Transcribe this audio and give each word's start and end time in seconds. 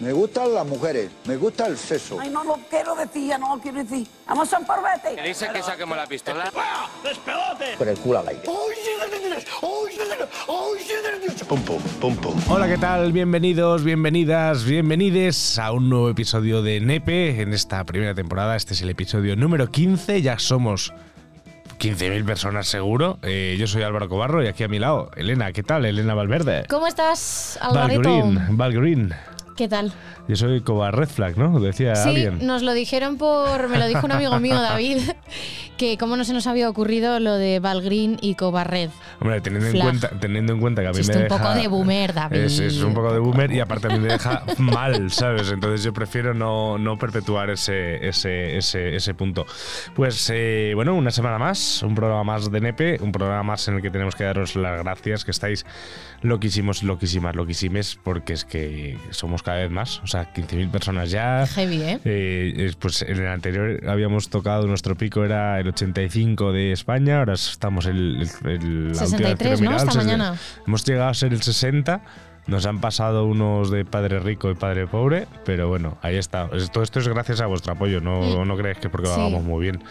Me 0.00 0.12
gustan 0.12 0.54
las 0.54 0.64
mujeres, 0.64 1.10
me 1.24 1.36
gusta 1.36 1.66
el 1.66 1.76
sexo. 1.76 2.20
Ay, 2.20 2.30
no 2.30 2.44
lo 2.44 2.56
quiero 2.70 2.94
decir, 2.94 3.30
ya 3.30 3.36
no 3.36 3.56
lo 3.56 3.60
quiero 3.60 3.78
decir. 3.78 4.06
Vamos 4.28 4.52
a 4.52 4.58
un 4.60 4.64
parvete. 4.64 5.20
Dice 5.20 5.48
que 5.52 5.60
saquemos 5.60 5.96
la 5.96 6.06
pistola. 6.06 6.52
Con 7.76 7.88
el 7.88 7.98
culo 7.98 8.20
al 8.20 8.28
aire. 8.28 8.42
Pum, 11.48 11.60
pum, 11.62 11.82
pum, 12.00 12.16
pum. 12.16 12.40
Hola, 12.48 12.68
¿qué 12.68 12.78
tal? 12.78 13.10
Bienvenidos, 13.10 13.82
bienvenidas, 13.82 14.64
bienvenides 14.64 15.58
a 15.58 15.72
un 15.72 15.90
nuevo 15.90 16.10
episodio 16.10 16.62
de 16.62 16.78
Nepe 16.80 17.40
en 17.40 17.52
esta 17.52 17.82
primera 17.82 18.14
temporada. 18.14 18.54
Este 18.54 18.74
es 18.74 18.82
el 18.82 18.90
episodio 18.90 19.34
número 19.34 19.66
15, 19.66 20.22
ya 20.22 20.38
somos 20.38 20.92
15.000 21.80 22.24
personas 22.24 22.68
seguro. 22.68 23.18
Eh, 23.22 23.56
yo 23.58 23.66
soy 23.66 23.82
Álvaro 23.82 24.08
Cobarro 24.08 24.44
y 24.44 24.46
aquí 24.46 24.62
a 24.62 24.68
mi 24.68 24.78
lado, 24.78 25.10
Elena, 25.16 25.52
¿qué 25.52 25.64
tal? 25.64 25.84
Elena 25.84 26.14
Valverde. 26.14 26.66
¿Cómo 26.68 26.86
estás, 26.86 27.58
Alvarito? 27.60 28.02
Valgreen, 28.08 28.56
Valgreen. 28.56 29.14
¿Qué 29.58 29.66
tal? 29.66 29.92
Yo 30.28 30.36
soy 30.36 30.60
Cobar 30.60 30.96
Red 30.96 31.08
Flag, 31.08 31.36
¿no? 31.36 31.58
Decía 31.58 31.96
Sí, 31.96 32.08
alguien. 32.10 32.46
nos 32.46 32.62
lo 32.62 32.74
dijeron 32.74 33.18
por. 33.18 33.68
Me 33.68 33.76
lo 33.78 33.88
dijo 33.88 34.06
un 34.06 34.12
amigo 34.12 34.38
mío, 34.38 34.54
David, 34.54 34.98
que 35.76 35.98
cómo 35.98 36.16
no 36.16 36.22
se 36.22 36.32
nos 36.32 36.46
había 36.46 36.70
ocurrido 36.70 37.18
lo 37.18 37.34
de 37.34 37.58
Valgreen 37.58 38.18
y 38.20 38.36
Cobarred. 38.36 38.88
Hombre, 39.20 39.40
teniendo 39.40 39.66
en, 39.68 39.80
cuenta, 39.80 40.10
teniendo 40.20 40.52
en 40.52 40.60
cuenta 40.60 40.82
que 40.82 40.88
a 40.88 40.90
mí 40.92 40.98
Sí, 41.02 41.08
me 41.08 41.12
estoy 41.12 41.22
un 41.22 41.28
deja... 41.28 41.42
poco 41.42 41.54
de 41.60 41.66
boomer, 41.66 42.14
David. 42.14 42.36
Es, 42.38 42.60
es 42.60 42.80
un 42.82 42.94
poco 42.94 43.12
de 43.12 43.18
boomer 43.18 43.50
y 43.50 43.58
aparte 43.58 43.88
a 43.88 43.90
mí 43.90 43.98
me 43.98 44.12
deja 44.12 44.44
mal, 44.58 45.10
¿sabes? 45.10 45.50
Entonces 45.50 45.82
yo 45.82 45.92
prefiero 45.92 46.34
no, 46.34 46.78
no 46.78 46.96
perpetuar 46.96 47.50
ese, 47.50 48.06
ese, 48.06 48.56
ese, 48.56 48.94
ese 48.94 49.14
punto. 49.14 49.44
Pues 49.96 50.30
eh, 50.32 50.70
bueno, 50.76 50.94
una 50.94 51.10
semana 51.10 51.38
más, 51.38 51.82
un 51.82 51.96
programa 51.96 52.22
más 52.22 52.48
de 52.48 52.60
Nepe, 52.60 52.98
un 53.02 53.10
programa 53.10 53.42
más 53.42 53.66
en 53.66 53.74
el 53.74 53.82
que 53.82 53.90
tenemos 53.90 54.14
que 54.14 54.22
daros 54.22 54.54
las 54.54 54.84
gracias, 54.84 55.24
que 55.24 55.32
estáis 55.32 55.66
loquísimos, 56.22 56.82
loquísimas, 56.82 57.34
loquísimes, 57.36 57.98
porque 58.02 58.32
es 58.32 58.44
que 58.44 58.98
somos 59.10 59.42
cada 59.42 59.58
vez 59.58 59.70
más, 59.70 60.00
o 60.00 60.06
sea, 60.06 60.32
15.000 60.32 60.70
personas 60.70 61.10
ya. 61.10 61.46
Heavy, 61.46 61.82
¿eh? 61.82 62.00
Eh, 62.04 62.54
es- 62.56 62.76
pues 62.76 63.02
en 63.02 63.18
el 63.18 63.28
anterior 63.28 63.80
habíamos 63.88 64.28
tocado, 64.28 64.66
nuestro 64.66 64.96
pico 64.96 65.24
era 65.24 65.58
el 65.60 65.68
85 65.68 66.52
de 66.52 66.72
España, 66.72 67.18
ahora 67.20 67.34
estamos 67.34 67.86
el, 67.86 68.28
el, 68.44 68.50
el- 68.50 68.92
la 68.92 69.02
última 69.04 69.28
vez 69.28 69.38
que 69.38 69.44
lo 69.50 69.56
63, 69.56 69.60
¿no? 69.60 69.70
Esta 69.76 69.92
60. 69.92 70.04
mañana. 70.04 70.38
Hemos 70.66 70.84
llegado 70.84 71.10
a 71.10 71.14
ser 71.14 71.32
el 71.32 71.42
60. 71.42 72.00
Nos 72.48 72.64
han 72.64 72.80
pasado 72.80 73.26
unos 73.26 73.70
de 73.70 73.84
padre 73.84 74.20
rico 74.20 74.50
y 74.50 74.54
padre 74.54 74.86
pobre, 74.86 75.26
pero 75.44 75.68
bueno, 75.68 75.98
ahí 76.00 76.16
está. 76.16 76.48
Es- 76.54 76.70
Todo 76.72 76.82
esto 76.82 76.98
es 76.98 77.06
gracias 77.06 77.42
a 77.42 77.46
vuestro 77.46 77.74
apoyo, 77.74 78.00
no, 78.00 78.44
no 78.46 78.56
creéis 78.56 78.78
que 78.78 78.88
porque 78.88 79.06
lo. 79.08 79.14
Sí. 79.14 79.20
hagamos 79.20 79.44
muy 79.44 79.62
bien. 79.64 79.82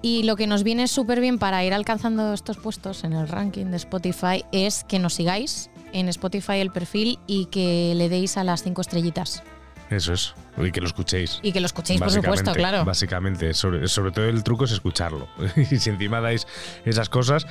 Y 0.00 0.22
lo 0.22 0.36
que 0.36 0.46
nos 0.46 0.62
viene 0.62 0.86
súper 0.86 1.20
bien 1.20 1.38
para 1.38 1.64
ir 1.64 1.74
alcanzando 1.74 2.32
estos 2.32 2.56
puestos 2.56 3.02
en 3.04 3.12
el 3.12 3.26
ranking 3.26 3.66
de 3.66 3.76
Spotify 3.76 4.44
es 4.52 4.84
que 4.84 4.98
nos 4.98 5.14
sigáis 5.14 5.70
en 5.92 6.08
Spotify 6.08 6.58
el 6.58 6.70
perfil 6.70 7.18
y 7.26 7.46
que 7.46 7.94
le 7.96 8.08
deis 8.08 8.36
a 8.36 8.44
las 8.44 8.62
cinco 8.62 8.80
estrellitas. 8.80 9.42
Eso 9.90 10.12
es. 10.12 10.34
Y 10.58 10.70
que 10.72 10.80
lo 10.80 10.86
escuchéis. 10.86 11.38
Y 11.42 11.52
que 11.52 11.60
lo 11.60 11.66
escuchéis, 11.66 12.00
por 12.00 12.10
supuesto, 12.10 12.52
claro. 12.52 12.84
Básicamente, 12.84 13.54
sobre, 13.54 13.86
sobre 13.88 14.10
todo 14.10 14.26
el 14.26 14.42
truco 14.42 14.64
es 14.64 14.72
escucharlo. 14.72 15.28
y 15.56 15.64
si 15.64 15.90
encima 15.90 16.20
dais 16.20 16.46
esas 16.84 17.08
cosas. 17.08 17.46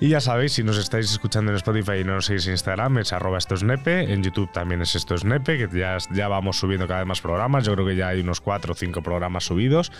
Y 0.00 0.08
ya 0.08 0.20
sabéis, 0.20 0.52
si 0.52 0.62
nos 0.62 0.76
estáis 0.76 1.10
escuchando 1.10 1.50
en 1.50 1.56
Spotify 1.56 2.00
y 2.00 2.04
no 2.04 2.14
nos 2.14 2.26
seguís 2.26 2.46
en 2.46 2.52
Instagram, 2.52 2.98
es 2.98 3.12
arroba 3.12 3.38
esto 3.38 3.54
es 3.54 3.62
nepe. 3.62 4.12
En 4.12 4.22
YouTube 4.22 4.50
también 4.52 4.82
es 4.82 4.94
esto 4.94 5.14
es 5.14 5.24
nepe, 5.24 5.56
que 5.56 5.78
ya, 5.78 5.98
ya 6.12 6.28
vamos 6.28 6.58
subiendo 6.58 6.86
cada 6.86 7.00
vez 7.00 7.08
más 7.08 7.20
programas. 7.20 7.64
Yo 7.64 7.74
creo 7.74 7.86
que 7.86 7.96
ya 7.96 8.08
hay 8.08 8.20
unos 8.20 8.40
cuatro 8.40 8.72
o 8.72 8.76
cinco 8.76 9.02
programas 9.02 9.44
subidos. 9.44 9.92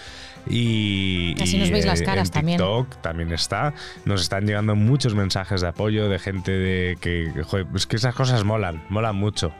Y, 0.48 1.34
Así 1.40 1.56
y, 1.56 1.60
nos 1.60 1.70
veis 1.70 1.86
las 1.86 2.00
eh, 2.00 2.04
caras 2.04 2.28
en 2.28 2.34
también. 2.34 2.58
TikTok 2.58 3.00
también 3.00 3.32
está. 3.32 3.72
Nos 4.04 4.20
están 4.20 4.46
llegando 4.46 4.74
muchos 4.74 5.14
mensajes 5.14 5.60
de 5.60 5.68
apoyo 5.68 6.08
de 6.08 6.18
gente 6.18 6.52
de 6.52 6.98
que, 7.00 7.32
joder, 7.44 7.66
es 7.74 7.86
que 7.86 7.96
esas 7.96 8.14
cosas 8.14 8.44
molan, 8.44 8.84
molan 8.88 9.16
mucho. 9.16 9.52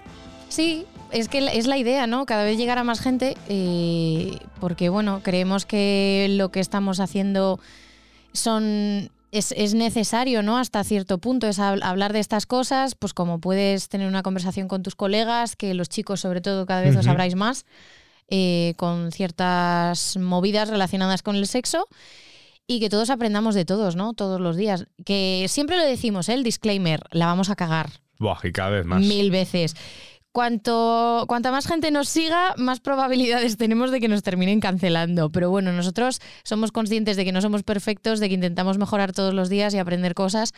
Sí, 0.49 0.87
es 1.11 1.29
que 1.29 1.39
es 1.39 1.67
la 1.67 1.79
idea, 1.79 2.07
¿no? 2.07 2.27
Cada 2.27 2.45
vez 2.45 2.57
llegar 2.59 2.79
a 2.79 2.85
más 2.85 3.01
gente, 3.01 3.37
eh, 3.49 4.39
porque 4.61 4.89
bueno, 4.89 5.21
creemos 5.23 5.65
que 5.67 6.27
lo 6.31 6.51
que 6.51 6.61
estamos 6.61 7.01
haciendo 7.01 7.59
son 8.33 9.11
es, 9.31 9.53
es 9.53 9.75
necesario, 9.75 10.43
¿no? 10.43 10.59
Hasta 10.59 10.83
cierto 10.85 11.19
punto 11.19 11.47
es 11.47 11.59
hab- 11.59 11.83
hablar 11.83 12.13
de 12.13 12.21
estas 12.21 12.47
cosas, 12.47 12.95
pues 12.95 13.13
como 13.15 13.41
puedes 13.41 13.89
tener 13.89 14.09
una 14.09 14.23
conversación 14.23 14.69
con 14.69 14.83
tus 14.83 14.95
colegas, 14.95 15.57
que 15.57 15.75
los 15.75 15.89
chicos 15.89 16.21
sobre 16.21 16.41
todo 16.41 16.67
cada 16.67 16.81
vez 16.83 16.91
os 16.93 16.97
Ujú. 16.99 17.05
sabráis 17.07 17.35
más, 17.35 17.67
eh, 18.29 18.75
con 18.77 19.13
ciertas 19.13 20.17
movidas 20.19 20.69
relacionadas 20.69 21.23
con 21.23 21.37
el 21.37 21.47
sexo. 21.47 21.87
Y 22.71 22.81
que 22.81 22.91
todos 22.91 23.09
aprendamos 23.09 23.55
de 23.55 23.65
todos, 23.65 23.97
¿no? 23.97 24.13
Todos 24.13 24.43
los 24.43 24.55
días. 24.59 24.85
Que 25.07 25.47
siempre 25.49 25.79
lo 25.79 25.85
decimos, 25.85 26.29
¿eh? 26.29 26.35
el 26.35 26.43
disclaimer, 26.43 27.01
la 27.13 27.25
vamos 27.25 27.49
a 27.49 27.57
cagar 27.57 27.89
Buah, 28.19 28.41
y 28.45 28.53
cada 28.53 28.69
vez 28.69 28.85
más. 28.85 29.01
mil 29.01 29.31
veces. 29.31 29.75
Cuanto, 30.39 31.25
cuanta 31.27 31.51
más 31.51 31.67
gente 31.67 31.91
nos 31.91 32.09
siga, 32.09 32.55
más 32.57 32.79
probabilidades 32.79 33.57
tenemos 33.57 33.91
de 33.91 33.99
que 33.99 34.07
nos 34.07 34.23
terminen 34.23 34.61
cancelando. 34.61 35.33
Pero 35.33 35.51
bueno, 35.51 35.73
nosotros 35.73 36.21
somos 36.45 36.71
conscientes 36.71 37.17
de 37.17 37.25
que 37.25 37.33
no 37.33 37.41
somos 37.41 37.65
perfectos, 37.65 38.21
de 38.21 38.29
que 38.29 38.37
intentamos 38.37 38.79
mejorar 38.79 39.13
todos 39.13 39.35
los 39.35 39.49
días 39.49 39.75
y 39.75 39.79
aprender 39.79 40.15
cosas. 40.15 40.53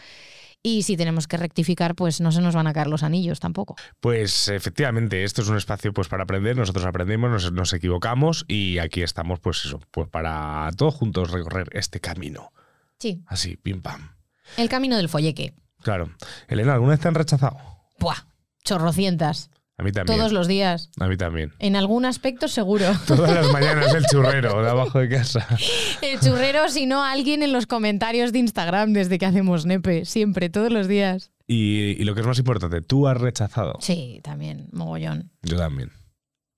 Y 0.63 0.83
si 0.83 0.99
tenemos 0.99 1.27
que 1.27 1.39
rectificar, 1.39 1.95
pues 1.95 2.21
no 2.21 2.31
se 2.31 2.43
nos 2.43 2.55
van 2.55 2.67
a 2.67 2.75
caer 2.75 2.89
los 2.89 3.03
anillos 3.03 3.41
tampoco. 3.41 3.75
Pues 4.01 4.49
efectivamente, 4.49 5.25
esto 5.25 5.41
es 5.41 5.49
un 5.49 5.57
espacio 5.57 5.95
pues 5.95 6.09
para 6.09 6.25
aprender, 6.25 6.59
nosotros 6.59 6.85
aprendemos, 6.85 7.31
nos, 7.31 7.51
nos 7.51 7.73
equivocamos 7.73 8.45
y 8.49 8.81
aquí 8.81 9.01
estamos 9.01 9.41
pues 9.41 9.65
eso, 9.65 9.81
pues 9.93 10.11
para 10.11 10.69
todos 10.77 10.95
juntos 10.95 11.31
recorrer 11.31 11.71
este 11.73 12.01
camino. 12.01 12.53
Sí, 12.99 13.23
Así, 13.29 13.57
pim 13.57 13.81
pam. 13.81 14.11
el 14.59 14.69
camino 14.69 14.99
del 14.99 15.09
folleque. 15.09 15.55
Claro. 15.81 16.11
Elena, 16.49 16.75
¿alguna 16.75 16.91
vez 16.91 17.01
te 17.01 17.09
han 17.09 17.15
rechazado? 17.15 17.57
Buah, 17.99 18.27
chorrocientas. 18.63 19.49
A 19.81 19.83
mí 19.83 19.93
también. 19.93 20.19
Todos 20.19 20.33
los 20.33 20.47
días. 20.47 20.91
A 21.01 21.09
mí 21.09 21.17
también. 21.17 21.55
En 21.59 21.75
algún 21.75 22.05
aspecto 22.05 22.49
seguro. 22.49 22.85
Todas 23.07 23.33
las 23.35 23.51
mañanas 23.51 23.95
el 23.95 24.05
churrero 24.05 24.63
de 24.63 24.69
abajo 24.69 24.99
de 24.99 25.09
casa. 25.09 25.47
El 26.03 26.21
churrero, 26.21 26.69
si 26.69 26.85
no, 26.85 27.03
alguien 27.03 27.43
en 27.43 27.53
los 27.55 27.67
comentarios 27.67 28.31
de 28.33 28.41
Instagram 28.41 28.93
desde 28.93 29.19
que 29.19 29.25
hacemos 29.25 29.65
nepe. 29.65 30.05
Siempre, 30.05 30.51
todos 30.51 30.71
los 30.71 30.87
días. 30.87 31.31
Y, 31.47 31.97
y 31.99 32.05
lo 32.05 32.15
que 32.15 32.21
es 32.21 32.27
más 32.27 32.39
importante, 32.39 32.83
¿tú 32.83 33.09
has 33.09 33.19
rechazado? 33.19 33.79
Sí, 33.81 34.21
también, 34.23 34.69
mogollón. 34.73 35.31
Yo 35.43 35.57
también. 35.57 35.91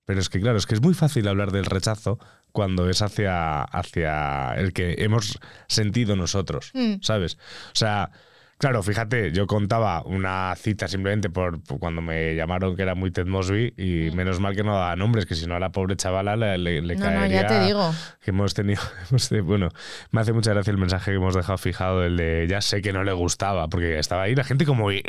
Pero 0.05 0.19
es 0.19 0.27
que 0.27 0.41
claro, 0.41 0.57
es 0.57 0.65
que 0.65 0.75
es 0.75 0.81
muy 0.81 0.93
fácil 0.93 1.25
hablar 1.29 1.51
del 1.53 1.63
rechazo 1.63 2.19
cuando 2.51 2.89
es 2.89 3.01
hacia, 3.01 3.61
hacia 3.63 4.53
el 4.57 4.73
que 4.73 4.95
hemos 4.99 5.39
sentido 5.67 6.17
nosotros, 6.17 6.71
Mm. 6.73 6.95
¿sabes? 7.01 7.35
O 7.67 7.75
sea, 7.75 8.11
claro, 8.57 8.81
fíjate, 8.83 9.31
yo 9.31 9.45
contaba 9.47 10.01
una 10.03 10.53
cita 10.55 10.87
simplemente 10.87 11.29
por, 11.29 11.61
por 11.63 11.79
cuando 11.79 12.01
me 12.01 12.35
llamaron 12.35 12.75
que 12.75 12.81
era 12.83 12.95
muy 12.95 13.11
Ted 13.11 13.25
Mosby 13.27 13.73
y 13.77 14.11
menos 14.15 14.39
mal 14.39 14.55
que 14.55 14.63
no 14.63 14.73
daba 14.73 14.95
nombres, 14.95 15.25
que 15.25 15.35
si 15.35 15.45
no 15.47 15.55
a 15.55 15.59
la 15.59 15.71
pobre 15.71 15.95
chavala 15.95 16.35
le, 16.35 16.57
le, 16.57 16.81
le 16.81 16.95
Mm. 16.95 16.99
No, 16.99 17.05
no, 17.11 17.15
caería... 17.17 17.41
ya 17.41 17.47
te 17.47 17.59
digo. 17.65 17.93
Que 18.23 18.31
hemos 18.31 18.53
tenido, 18.53 18.81
hemos 19.09 19.27
tenido- 19.29 19.45
bueno, 19.45 19.69
me 20.11 20.21
hace 20.21 20.31
mucha 20.33 20.51
gracia 20.53 20.71
el 20.71 20.77
mensaje 20.77 21.11
que 21.11 21.17
hemos 21.17 21.35
dejado 21.35 21.57
fijado, 21.57 22.03
el 22.05 22.15
de 22.17 22.47
ya 22.49 22.61
sé 22.61 22.81
que 22.81 22.93
no 22.93 23.03
le 23.03 23.11
gustaba, 23.13 23.67
porque 23.67 23.99
estaba 23.99 24.23
ahí 24.23 24.35
la 24.35 24.43
gente 24.43 24.65
como 24.65 24.91
eh, 24.91 25.03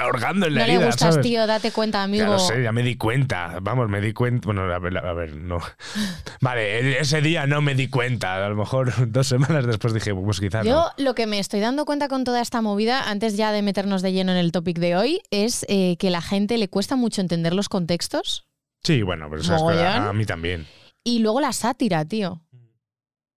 ahorgando 0.00 0.46
en 0.46 0.54
la 0.54 0.60
No 0.62 0.66
le 0.66 0.72
herida, 0.74 0.86
gustas, 0.86 1.14
¿sabes? 1.14 1.26
tío, 1.26 1.46
date 1.46 1.70
cuenta, 1.72 2.02
amigo. 2.02 2.24
Ya 2.24 2.30
lo 2.30 2.38
sé, 2.38 2.62
ya 2.62 2.72
me 2.72 2.82
di 2.82 2.96
cuenta. 2.96 3.58
Vamos, 3.62 3.88
me 3.88 4.00
di 4.00 4.12
cuenta. 4.12 4.46
Bueno, 4.46 4.62
a 4.72 4.78
ver, 4.78 4.98
a 4.98 5.12
ver, 5.12 5.36
no. 5.36 5.58
Vale, 6.40 7.00
ese 7.00 7.20
día 7.20 7.46
no 7.46 7.60
me 7.62 7.74
di 7.74 7.88
cuenta. 7.88 8.44
A 8.44 8.48
lo 8.48 8.56
mejor 8.56 8.92
dos 9.12 9.26
semanas 9.28 9.66
después 9.66 9.94
dije, 9.94 10.14
pues 10.14 10.40
quizás 10.40 10.64
Yo 10.66 10.72
no. 10.96 11.04
lo 11.04 11.14
que 11.14 11.26
me 11.26 11.38
estoy 11.38 11.60
dando 11.60 11.84
cuenta 11.84 12.08
con 12.08 12.24
toda 12.24 12.40
esta 12.40 12.60
movida, 12.60 12.71
antes 13.08 13.36
ya 13.36 13.52
de 13.52 13.62
meternos 13.62 14.02
de 14.02 14.12
lleno 14.12 14.32
en 14.32 14.38
el 14.38 14.52
topic 14.52 14.78
de 14.78 14.96
hoy, 14.96 15.20
es 15.30 15.64
eh, 15.68 15.96
que 15.98 16.10
la 16.10 16.20
gente 16.22 16.58
le 16.58 16.68
cuesta 16.68 16.96
mucho 16.96 17.20
entender 17.20 17.54
los 17.54 17.68
contextos 17.68 18.44
Sí, 18.84 19.02
bueno, 19.02 19.28
pero 19.30 19.42
Mogollón. 19.44 19.76
cosas 19.84 20.08
a 20.08 20.12
mí 20.12 20.26
también. 20.26 20.66
y 21.04 21.20
luego 21.20 21.40
la 21.40 21.52
sátira, 21.52 22.04
tío. 22.04 22.42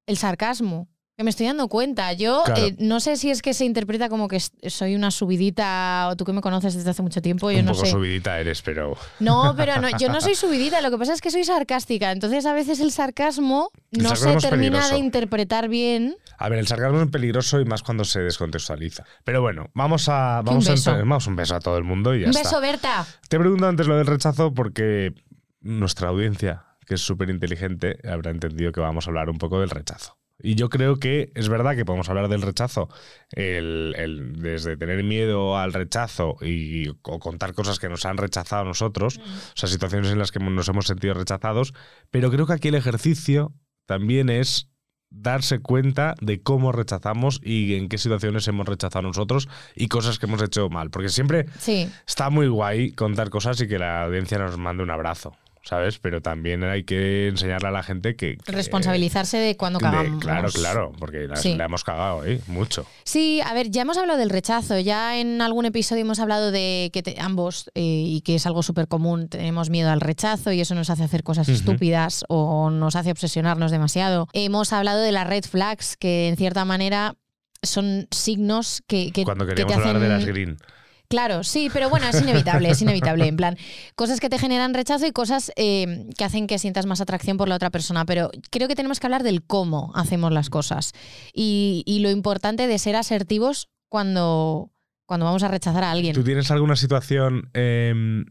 El 0.08 0.18
sarcasmo. 0.18 0.88
Que 1.18 1.24
me 1.24 1.30
estoy 1.30 1.46
dando 1.48 1.70
cuenta. 1.70 2.12
Yo 2.12 2.44
Claro. 2.46 2.62
eh, 2.66 2.76
no 2.78 3.00
sé 3.00 3.16
si 3.16 3.32
es 3.32 3.42
que 3.42 3.54
se 3.54 3.64
interpreta 3.64 4.10
como 4.10 4.28
que 4.28 4.38
soy 4.42 4.96
una 4.96 5.12
subidita, 5.12 6.10
o 6.12 6.18
tú 6.18 6.26
que 6.26 6.34
me 6.34 6.42
conoces 6.42 6.74
desde 6.76 6.90
hace 6.90 7.02
mucho 7.02 7.22
tiempo, 7.22 7.50
yo 7.52 7.60
Un 7.60 7.66
no 7.68 7.72
poco 7.72 7.86
sé. 7.86 7.92
subidita 7.92 8.38
eres, 8.38 8.62
pero. 8.62 8.98
No, 9.22 9.54
pero 9.56 9.80
no, 9.80 9.98
yo 9.98 10.10
no 10.10 10.20
soy 10.22 10.36
subidita, 10.36 10.82
lo 10.82 10.92
que 10.92 10.98
pasa 10.98 11.14
es 11.14 11.22
que 11.22 11.32
soy 11.32 11.46
sarcástica. 11.46 12.12
Entonces 12.12 12.46
a 12.46 12.52
veces 12.54 12.82
el 12.82 12.92
sarcasmo 12.92 13.72
El 13.94 14.04
no 14.04 14.10
sarcasmo 14.10 14.42
se 14.42 14.50
termina 14.50 14.72
peligroso. 14.72 14.94
de 14.96 15.00
interpretar 15.00 15.70
bien. 15.70 16.18
A 16.38 16.50
ver, 16.50 16.60
el 16.60 16.68
sarcasmo 16.68 17.02
es 17.04 17.10
peligroso 17.10 17.62
y 17.62 17.66
más 17.66 17.82
cuando 17.82 18.04
se 18.04 18.20
descontextualiza. 18.20 19.06
Pero 19.24 19.42
bueno, 19.42 19.70
vamos 19.74 20.10
a. 20.10 20.40
un 20.42 20.46
Vamos 20.46 20.68
a 20.68 20.72
beso. 20.72 20.90
entrar- 20.92 21.08
vamos 21.08 21.28
un 21.28 21.36
beso 21.38 21.56
a 21.56 21.60
todo 21.62 21.78
el 21.78 21.86
mundo 21.86 22.14
y 22.14 22.22
ya 22.22 22.26
Un 22.28 22.32
está. 22.36 22.44
beso, 22.50 22.60
Berta. 22.60 23.06
Te 23.30 23.40
pregunto 23.40 23.66
antes 23.68 23.88
lo 23.88 23.96
del 23.96 24.08
rechazo 24.08 24.54
porque 24.54 25.14
nuestra 25.62 26.10
audiencia, 26.10 26.66
que 26.86 26.96
es 26.96 27.02
súper 27.02 27.30
inteligente, 27.30 28.00
habrá 28.06 28.32
entendido 28.32 28.74
que 28.74 28.82
vamos 28.82 29.08
a 29.08 29.12
hablar 29.12 29.30
un 29.30 29.38
poco 29.38 29.62
del 29.62 29.70
rechazo. 29.70 30.18
Y 30.42 30.56
yo 30.56 30.70
creo 30.70 30.98
que 30.98 31.32
es 31.34 31.48
verdad 31.48 31.76
que 31.76 31.86
podemos 31.86 32.10
hablar 32.10 32.28
del 32.28 32.42
rechazo, 32.42 32.90
el, 33.32 33.96
el- 33.98 34.42
desde 34.42 34.76
tener 34.78 35.04
miedo 35.04 35.58
al 35.58 35.72
rechazo 35.74 36.36
y 36.42 36.90
o 36.90 37.20
contar 37.20 37.54
cosas 37.54 37.80
que 37.80 37.88
nos 37.90 38.06
han 38.06 38.18
rechazado 38.18 38.64
a 38.64 38.66
nosotros, 38.66 39.18
o 39.20 39.54
sea, 39.58 39.70
situaciones 39.70 40.12
en 40.12 40.20
las 40.20 40.32
que 40.32 40.40
nos 40.40 40.68
hemos 40.68 40.88
sentido 40.88 41.14
rechazados, 41.14 41.74
pero 42.12 42.30
creo 42.32 42.46
que 42.46 42.54
aquí 42.54 42.68
el 42.68 42.76
ejercicio 42.76 43.54
también 43.86 44.30
es 44.30 44.70
darse 45.10 45.60
cuenta 45.60 46.16
de 46.20 46.42
cómo 46.44 46.74
rechazamos 46.74 47.40
y 47.42 47.76
en 47.76 47.88
qué 47.88 47.98
situaciones 47.98 48.46
hemos 48.50 48.68
rechazado 48.68 49.04
nosotros 49.08 49.48
y 49.74 49.88
cosas 49.88 50.20
que 50.20 50.26
hemos 50.26 50.42
hecho 50.42 50.68
mal. 50.68 50.90
Porque 50.90 51.08
siempre 51.08 51.46
Sí. 51.60 51.90
está 52.06 52.30
muy 52.30 52.48
guay 52.48 52.92
contar 52.92 53.30
cosas 53.30 53.62
y 53.62 53.68
que 53.70 53.80
la 53.80 54.04
audiencia 54.04 54.38
nos 54.40 54.58
mande 54.58 54.84
un 54.84 54.90
abrazo, 54.92 55.32
¿sabes? 55.68 55.98
Pero 56.00 56.22
también 56.22 56.64
hay 56.64 56.84
que 56.84 57.28
enseñarle 57.28 57.68
a 57.68 57.72
la 57.72 57.84
gente 57.84 58.16
que... 58.16 58.38
que- 58.38 58.52
Responsabilizarse 58.52 59.38
de 59.38 59.58
cuando 59.58 59.80
de- 59.80 59.86
cagamos. 59.86 60.22
claro, 60.24 60.50
claro, 60.54 60.92
porque 61.00 61.28
la, 61.28 61.36
Sí. 61.36 61.56
la 61.56 61.66
hemos 61.66 61.84
cagado, 61.84 62.24
¿eh? 62.26 62.40
Mucho. 62.48 62.86
Sí, 63.04 63.42
a 63.44 63.54
ver, 63.54 63.72
ya 63.72 63.82
hemos 63.82 63.98
hablado 63.98 64.20
del 64.20 64.30
rechazo, 64.30 64.78
ya 64.80 65.20
en 65.20 65.42
algún 65.42 65.66
episodio 65.66 66.02
hemos 66.04 66.20
hablado 66.20 66.52
de 66.52 66.92
que 66.94 67.02
te- 67.04 67.20
ambos, 67.20 67.70
eh, 67.76 67.82
y 67.82 68.22
que 68.22 68.36
es 68.36 68.46
algo 68.46 68.64
súper 68.64 68.88
común, 68.88 69.28
tenemos 69.28 69.70
miedo 69.70 69.90
al 69.90 70.02
rechazo 70.02 70.52
y 70.52 70.62
eso 70.62 70.76
nos 70.76 70.90
hace 70.90 71.04
hacer 71.04 71.24
cosas 71.24 71.50
estúpidas 71.50 72.24
o 72.30 72.70
nos 72.70 72.96
hace 72.96 73.12
obsesionarnos 73.12 73.72
demasiado. 73.72 74.28
Hemos 74.34 74.72
hablado 74.72 75.02
de 75.02 75.12
las 75.12 75.26
red 75.28 75.44
flags, 75.44 75.98
que 75.98 76.30
en 76.30 76.38
cierta 76.38 76.64
manera 76.66 77.16
son 77.64 78.08
signos 78.12 78.84
que, 78.88 79.12
que, 79.12 79.24
Cuando 79.24 79.46
que 79.46 79.56
queríamos 79.56 79.76
te 79.84 79.90
hablar 79.90 80.00
de 80.04 80.10
las 80.10 80.26
green. 80.26 80.58
Claro, 81.08 81.44
sí, 81.44 81.70
pero 81.72 81.90
bueno, 81.90 82.08
es 82.08 82.22
inevitable, 82.22 82.70
es 82.70 82.82
inevitable. 82.82 83.28
En 83.28 83.38
plan, 83.38 83.58
cosas 83.96 84.20
que 84.20 84.30
te 84.30 84.40
generan 84.40 84.74
rechazo 84.74 85.06
y 85.06 85.12
cosas 85.12 85.52
eh, 85.56 86.08
que 86.18 86.24
hacen 86.24 86.48
que 86.48 86.58
sientas 86.60 86.86
más 86.86 87.02
atracción 87.02 87.38
por 87.38 87.48
la 87.48 87.56
otra 87.56 87.70
persona. 87.70 88.06
Pero 88.06 88.32
creo 88.50 88.68
que 88.68 88.76
tenemos 88.76 89.00
que 89.00 89.08
hablar 89.08 89.24
del 89.24 89.44
cómo 89.44 89.92
hacemos 89.96 90.32
las 90.32 90.50
cosas 90.50 90.94
y, 91.34 91.84
y 91.86 92.00
lo 92.00 92.10
importante 92.10 92.68
de 92.68 92.80
ser 92.80 92.96
asertivos 92.96 93.70
cuando, 93.90 94.72
cuando 95.06 95.26
vamos 95.26 95.44
a 95.44 95.48
rechazar 95.48 95.84
a 95.84 95.92
alguien. 95.92 96.14
¿Tú 96.16 96.24
tienes 96.24 96.50
alguna 96.52 96.76
situación 96.76 97.50
em, 97.54 98.26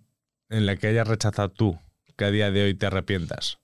en 0.51 0.67
la 0.67 0.77
que 0.77 0.89
hayas 0.89 1.07
rechazado 1.09 1.51
tú 1.51 1.79
que 2.17 2.25
a 2.25 2.31
día 2.31 2.51
de 2.51 2.65
hoy 2.65 2.75
te 2.75 2.87
arrepientas? 2.87 3.59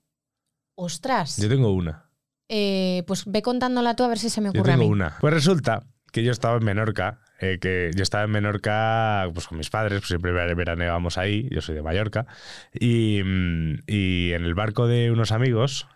Ostras, 0.76 1.36
Yo 1.36 1.48
tengo 1.48 1.72
una. 1.72 2.06
Eh, 2.48 3.04
pues 3.06 3.24
ve 3.26 3.42
contándola 3.42 3.94
tú 3.94 4.02
a 4.02 4.08
ver 4.08 4.18
si 4.18 4.30
se 4.30 4.40
me 4.40 4.46
Yo 4.46 4.60
ocurre 4.60 4.72
a 4.72 4.76
tengo 4.76 4.86
mí. 4.88 4.92
una. 4.92 5.16
Pues 5.20 5.32
resulta 5.34 5.84
que 6.10 6.24
yo 6.24 6.32
estaba 6.32 6.56
en 6.56 6.64
Menorca, 6.64 7.20
eh, 7.40 7.58
que 7.60 7.90
yo 7.94 8.02
estaba 8.02 8.24
en 8.24 8.30
Menorca 8.30 9.28
pues 9.34 9.46
con 9.48 9.58
mis 9.58 9.70
padres, 9.70 10.00
pues 10.00 10.08
siempre 10.08 10.32
ver- 10.32 10.54
veraneábamos 10.54 11.18
ahí, 11.18 11.48
yo 11.50 11.60
soy 11.60 11.74
de 11.74 11.82
Mallorca, 11.82 12.26
y, 12.72 13.22
mm, 13.24 13.74
y 13.86 14.32
en 14.32 14.44
el 14.44 14.54
barco 14.54 14.86
de 14.86 15.10
unos 15.10 15.32
amigos 15.32 15.88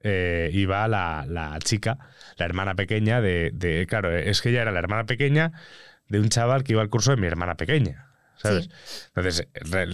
eh, 0.00 0.50
iba 0.52 0.86
la, 0.88 1.24
la 1.28 1.58
chica, 1.60 1.98
la 2.36 2.44
hermana 2.46 2.74
pequeña 2.74 3.20
de, 3.20 3.50
de- 3.54 3.86
Claro, 3.86 4.16
es 4.16 4.42
que 4.42 4.50
ella 4.50 4.62
era 4.62 4.72
la 4.72 4.78
hermana 4.80 5.04
pequeña 5.06 5.52
de 6.08 6.20
un 6.20 6.28
chaval 6.28 6.64
que 6.64 6.72
iba 6.72 6.82
al 6.82 6.90
curso 6.90 7.12
de 7.12 7.16
mi 7.16 7.26
hermana 7.26 7.56
pequeña, 7.56 8.08
¿sabes? 8.36 8.68
Entonces, 9.14 9.48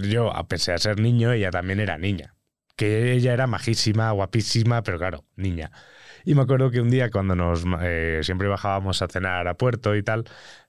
yo, 0.09 0.35
a 0.35 0.47
pesar 0.47 0.75
de 0.75 0.79
ser 0.79 0.99
niño, 0.99 1.31
ella 1.31 1.51
también 1.51 1.79
era 1.79 1.97
niña. 1.97 2.35
Que 2.75 3.11
ella 3.13 3.33
era 3.33 3.45
majísima, 3.47 4.11
guapísima, 4.11 4.83
pero 4.83 4.97
claro, 4.97 5.25
niña. 5.35 5.71
Y 6.29 6.35
me 6.35 6.43
acuerdo 6.43 6.69
que 6.69 6.79
un 6.79 6.91
día 6.91 7.09
cuando 7.09 7.33
nos 7.35 7.65
eh, 7.81 8.19
siempre 8.21 8.47
bajábamos 8.47 9.01
a 9.01 9.07
cenar 9.07 9.47
a 9.47 9.55
puerto 9.55 9.95
y 9.95 10.03
tal, 10.03 10.25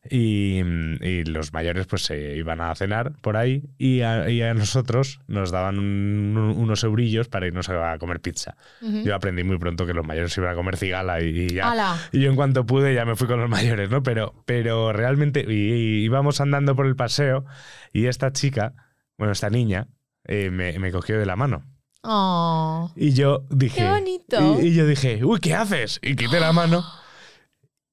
y, 0.09 0.59
y 1.03 1.25
los 1.25 1.53
mayores 1.53 1.87
pues 1.87 2.03
se 2.05 2.35
iban 2.37 2.63
a 2.63 2.75
cenar 2.75 3.13
por 3.21 3.37
ahí 3.37 3.65
y 3.77 4.01
a, 4.01 4.31
y 4.31 4.41
a 4.41 4.55
nosotros 4.55 5.21
nos 5.29 5.51
daban 5.51 5.79
un- 5.79 6.55
unos 6.57 6.83
eurillos 6.83 7.29
para 7.29 7.47
irnos 7.47 7.69
a 7.69 7.99
comer 7.99 8.21
pizza. 8.21 8.57
Yo 9.05 9.15
aprendí 9.15 9.45
muy 9.45 9.59
pronto 9.59 9.85
que 9.87 9.93
los 9.93 10.07
mayores 10.07 10.35
iban 10.39 10.51
a 10.51 10.55
comer 10.55 10.79
cigala 10.79 11.21
y, 11.21 11.29
y 11.29 11.49
ya. 11.49 11.73
¡Hala! 11.73 11.99
Y 12.11 12.21
yo 12.23 12.31
en 12.31 12.37
cuanto 12.37 12.65
pude 12.65 12.95
ya 12.95 13.05
me 13.05 13.15
fui 13.15 13.27
con 13.27 13.39
los 13.39 13.51
mayores, 13.51 13.91
¿no? 13.91 14.03
Pero, 14.03 14.33
pero 14.47 14.95
realmente 14.95 15.45
íbamos 15.53 16.41
andando 16.41 16.75
por 16.75 16.87
el 16.87 16.97
paseo 16.97 17.45
y 17.93 18.07
esta 18.07 18.33
chica, 18.33 18.73
bueno, 19.19 19.33
esta 19.33 19.51
niña, 19.51 19.89
eh, 20.25 20.51
me, 20.51 20.79
me 20.79 20.91
cogió 20.91 21.19
de 21.19 21.27
la 21.27 21.37
mano. 21.37 21.65
Oh. 22.03 22.91
Y 22.97 23.13
yo 23.13 23.45
dije. 23.51 23.81
¡Qué 23.81 23.89
bonito! 23.91 24.61
Y, 24.61 24.69
y 24.69 24.75
yo 24.75 24.87
dije, 24.87 25.25
uy, 25.25 25.39
¿qué 25.41 25.55
haces? 25.55 25.99
Y 26.03 26.17
quité 26.17 26.41
la 26.41 26.53
mano 26.53 26.85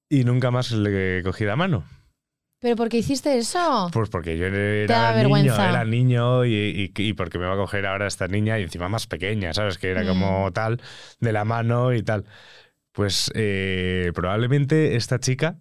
y 0.09 0.23
nunca 0.23 0.51
más 0.51 0.71
le 0.71 1.21
cogí 1.23 1.43
la 1.43 1.55
mano. 1.55 1.83
¿Pero 2.59 2.75
por 2.75 2.89
qué 2.89 2.97
hiciste 2.97 3.37
eso? 3.37 3.89
Pues 3.93 4.09
porque 4.09 4.35
yo 4.37 4.47
era 4.47 5.23
niño, 5.23 5.53
era 5.53 5.85
niño 5.85 6.43
y, 6.45 6.53
y, 6.55 6.91
y 7.03 7.13
porque 7.13 7.37
me 7.37 7.45
va 7.45 7.53
a 7.53 7.57
coger 7.57 7.85
ahora 7.85 8.07
esta 8.07 8.27
niña 8.27 8.57
y 8.57 8.63
encima 8.63 8.89
más 8.89 9.05
pequeña, 9.05 9.53
¿sabes? 9.53 9.77
Que 9.77 9.91
era 9.91 10.03
Mm. 10.03 10.07
como 10.07 10.51
tal, 10.53 10.81
de 11.19 11.33
la 11.33 11.45
mano 11.45 11.93
y 11.93 12.01
tal. 12.01 12.25
Pues 12.93 13.29
eh, 13.35 14.11
probablemente 14.15 14.95
esta 14.95 15.19
chica, 15.19 15.59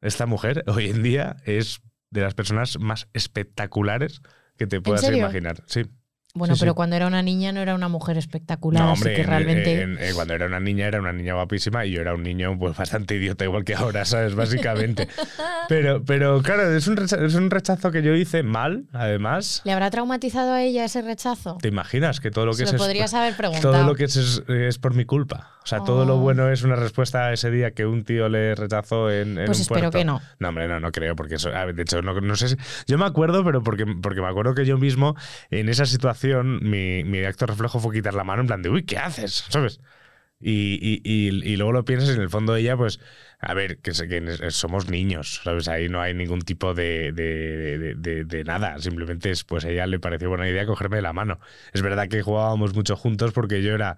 esta 0.00 0.26
mujer, 0.26 0.64
hoy 0.66 0.88
en 0.88 1.02
día 1.04 1.36
es 1.44 1.80
de 2.10 2.22
las 2.22 2.34
personas 2.34 2.80
más 2.80 3.06
espectaculares 3.12 4.20
que 4.56 4.66
te 4.66 4.80
puedas 4.80 5.08
imaginar. 5.12 5.62
Sí. 5.66 5.82
Bueno, 6.34 6.54
sí, 6.54 6.60
pero 6.60 6.72
sí. 6.72 6.76
cuando 6.76 6.94
era 6.94 7.06
una 7.06 7.22
niña 7.22 7.52
no 7.52 7.60
era 7.60 7.74
una 7.74 7.88
mujer 7.88 8.18
espectacular, 8.18 8.82
No, 8.84 8.92
así 8.92 9.04
que 9.04 9.22
en- 9.22 9.26
realmente... 9.26 9.80
en- 9.82 9.98
en- 9.98 10.14
cuando 10.14 10.34
era 10.34 10.46
una 10.46 10.60
niña 10.60 10.86
era 10.86 11.00
una 11.00 11.12
niña 11.12 11.34
guapísima 11.34 11.86
y 11.86 11.92
yo 11.92 12.00
era 12.02 12.14
un 12.14 12.22
niño 12.22 12.56
pues 12.58 12.76
bastante 12.76 13.14
idiota 13.16 13.44
igual 13.44 13.64
que 13.64 13.74
ahora, 13.74 14.04
¿sabes? 14.04 14.34
Básicamente. 14.34 15.08
pero, 15.68 16.04
pero 16.04 16.42
claro, 16.42 16.70
es 16.76 16.86
un, 16.86 16.96
rechazo, 16.96 17.24
es 17.24 17.34
un 17.34 17.50
rechazo 17.50 17.90
que 17.90 18.02
yo 18.02 18.14
hice 18.14 18.42
mal, 18.42 18.84
además. 18.92 19.62
¿Le 19.64 19.72
habrá 19.72 19.90
traumatizado 19.90 20.52
a 20.52 20.62
ella 20.62 20.84
ese 20.84 21.00
rechazo? 21.02 21.56
¿Te 21.60 21.68
imaginas 21.68 22.20
que 22.20 22.30
todo 22.30 22.44
lo 22.46 22.52
que 22.52 22.58
Se 22.58 22.64
es 22.64 22.72
lo 22.72 22.76
es- 22.76 22.82
podrías 22.82 23.14
haber 23.14 23.34
preguntado. 23.36 23.72
todo 23.72 23.84
lo 23.86 23.94
que 23.94 24.04
es, 24.04 24.16
es, 24.16 24.42
es 24.48 24.78
por 24.78 24.94
mi 24.94 25.06
culpa? 25.06 25.52
O 25.64 25.66
sea, 25.68 25.80
todo 25.84 26.06
lo 26.06 26.14
Oh. 26.16 26.20
bueno 26.20 26.50
es 26.50 26.62
una 26.62 26.76
respuesta 26.76 27.26
a 27.26 27.32
ese 27.34 27.50
día 27.50 27.72
que 27.72 27.84
un 27.84 28.02
tío 28.04 28.28
le 28.30 28.54
rechazó 28.54 29.10
en, 29.10 29.36
en 29.38 29.46
Pues 29.46 29.58
un 29.58 29.62
espero 29.62 29.80
puerto. 29.90 29.98
que 29.98 30.04
no. 30.04 30.22
No, 30.38 30.48
hombre, 30.48 30.66
no, 30.66 30.80
no 30.80 30.90
creo, 30.92 31.14
porque 31.14 31.34
eso, 31.34 31.50
de 31.50 31.82
hecho, 31.82 32.00
no, 32.00 32.18
no 32.20 32.36
sé 32.36 32.48
si. 32.48 32.56
Yo 32.86 32.96
me 32.96 33.04
acuerdo, 33.04 33.44
pero 33.44 33.62
porque, 33.62 33.84
porque 34.00 34.20
me 34.22 34.28
acuerdo 34.28 34.54
que 34.54 34.64
yo 34.64 34.78
mismo, 34.78 35.14
en 35.50 35.68
esa 35.68 35.84
situación, 35.84 36.17
mi, 36.26 37.04
mi 37.04 37.24
acto 37.24 37.46
reflejo 37.46 37.80
fue 37.80 37.94
quitar 37.94 38.14
la 38.14 38.24
mano 38.24 38.42
en 38.42 38.46
plan 38.48 38.62
de, 38.62 38.70
uy, 38.70 38.84
¿qué 38.84 38.98
haces? 38.98 39.44
¿Sabes? 39.48 39.80
Y, 40.40 40.74
y, 40.80 41.02
y, 41.04 41.28
y 41.52 41.56
luego 41.56 41.72
lo 41.72 41.84
piensas 41.84 42.10
y 42.10 42.12
en 42.12 42.20
el 42.20 42.30
fondo 42.30 42.54
ella, 42.56 42.76
pues, 42.76 43.00
a 43.40 43.54
ver, 43.54 43.78
que, 43.80 43.90
que 43.92 44.50
somos 44.52 44.88
niños, 44.88 45.40
¿sabes? 45.42 45.68
Ahí 45.68 45.88
no 45.88 46.00
hay 46.00 46.14
ningún 46.14 46.42
tipo 46.42 46.74
de, 46.74 47.12
de, 47.12 47.78
de- 47.78 47.94
de- 47.96 48.24
de 48.24 48.44
nada. 48.44 48.78
Simplemente 48.78 49.30
es, 49.30 49.44
pues 49.44 49.64
a 49.64 49.70
ella 49.70 49.86
le 49.86 49.98
pareció 49.98 50.28
buena 50.28 50.48
idea 50.48 50.64
cogerme 50.66 50.96
de 50.96 51.02
la 51.02 51.12
mano. 51.12 51.40
Es 51.72 51.82
verdad 51.82 52.08
que 52.08 52.22
jugábamos 52.22 52.74
mucho 52.74 52.96
juntos 52.96 53.32
porque 53.32 53.62
yo 53.62 53.74
era, 53.74 53.96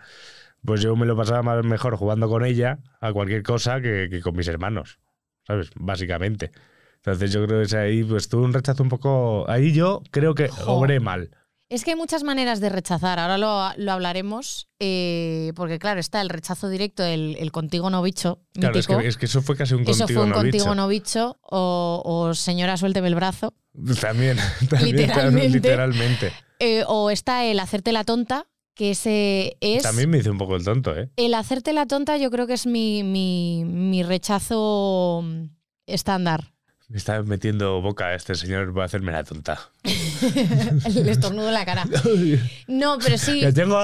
pues 0.65 0.81
yo 0.83 0.97
me 0.97 1.07
lo 1.07 1.17
pasaba 1.17 1.43
más 1.43 1.65
mejor 1.65 1.97
jugando 1.97 2.29
con 2.29 2.45
ella 2.45 2.79
a 3.01 3.13
cualquier 3.13 3.43
cosa 3.43 3.81
que, 3.81 4.09
que 4.11 4.21
con 4.21 4.37
mis 4.37 4.49
hermanos, 4.49 4.99
¿sabes? 5.47 5.71
Básicamente. 5.75 6.53
Entonces 6.97 7.33
yo 7.33 7.47
creo 7.47 7.61
que 7.61 7.67
es 7.67 7.75
ahí, 7.75 8.05
pues 8.05 8.29
tuve 8.29 8.45
un 8.45 8.53
rechazo 8.53 8.83
un 8.83 8.89
poco... 8.91 9.49
Ahí 9.49 9.73
yo 9.73 10.03
creo 10.11 10.35
que 10.35 10.51
obré 10.67 11.01
mal. 11.01 11.31
Es 11.71 11.85
que 11.85 11.93
hay 11.93 11.97
muchas 11.97 12.25
maneras 12.25 12.59
de 12.61 12.69
rechazar, 12.69 13.21
ahora 13.21 13.39
lo, 13.39 13.71
lo 13.77 13.93
hablaremos, 13.93 14.69
eh, 14.81 15.53
porque 15.55 15.79
claro, 15.79 16.01
está 16.01 16.21
el 16.21 16.29
rechazo 16.29 16.69
directo, 16.69 17.05
el, 17.05 17.37
el 17.39 17.53
contigo 17.53 17.89
no 17.91 18.03
bicho, 18.03 18.41
Claro, 18.55 18.77
es 18.77 18.89
que, 18.89 19.07
es 19.07 19.17
que 19.17 19.27
eso 19.27 19.41
fue 19.41 19.57
casi 19.57 19.75
un 19.75 19.83
Eso 19.83 20.01
contigo 20.01 20.19
fue 20.21 20.25
un 20.25 20.31
no 20.31 20.35
contigo 20.35 20.65
bicho. 20.65 20.75
no 20.75 20.89
bicho, 20.89 21.39
o, 21.43 22.03
o 22.05 22.35
señora 22.35 22.77
suélteme 22.77 23.07
el 23.07 23.15
brazo, 23.15 23.55
También, 24.01 24.37
también 24.69 24.97
Literalmente. 24.97 25.49
literalmente. 25.49 26.33
Eh, 26.59 26.83
o 26.89 27.09
está 27.11 27.45
el 27.45 27.61
hacerte 27.61 27.93
la 27.93 28.03
tonta, 28.03 28.47
que 28.75 28.91
ese 28.91 29.57
es... 29.61 29.85
También 29.85 30.11
me 30.11 30.19
hice 30.19 30.31
un 30.31 30.39
poco 30.39 30.57
el 30.57 30.65
tonto, 30.65 30.97
¿eh? 30.99 31.09
El 31.17 31.35
hacerte 31.35 31.73
la 31.73 31.87
tonta 31.87 32.17
yo 32.17 32.33
creo 32.33 32.49
que 32.49 32.55
es 32.55 32.67
mi, 32.67 33.05
mi, 33.05 33.63
mi 33.65 34.03
rechazo 34.03 35.23
mm, 35.23 35.45
estándar. 35.87 36.53
Me 36.91 36.97
está 36.97 37.23
metiendo 37.23 37.81
boca 37.81 38.07
a 38.07 38.15
este 38.17 38.35
señor, 38.35 38.73
voy 38.73 38.83
a 38.83 38.87
hacerme 38.87 39.13
la 39.13 39.23
tonta. 39.23 39.71
el 39.85 41.09
estornudo 41.09 41.47
en 41.47 41.55
la 41.55 41.65
cara. 41.65 41.85
No, 42.67 42.99
pero 42.99 43.17
sí, 43.17 43.41
¡Que 43.41 43.53
tengo 43.53 43.79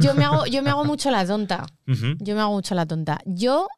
yo 0.00 0.14
me 0.14 0.24
hago, 0.24 0.46
yo 0.46 0.62
me 0.62 0.70
hago 0.70 0.86
mucho 0.86 1.10
la 1.10 1.26
tonta. 1.26 1.66
Yo 1.84 2.34
me 2.34 2.40
hago 2.40 2.52
mucho 2.52 2.74
la 2.74 2.86
tonta. 2.86 3.20
Yo, 3.26 3.68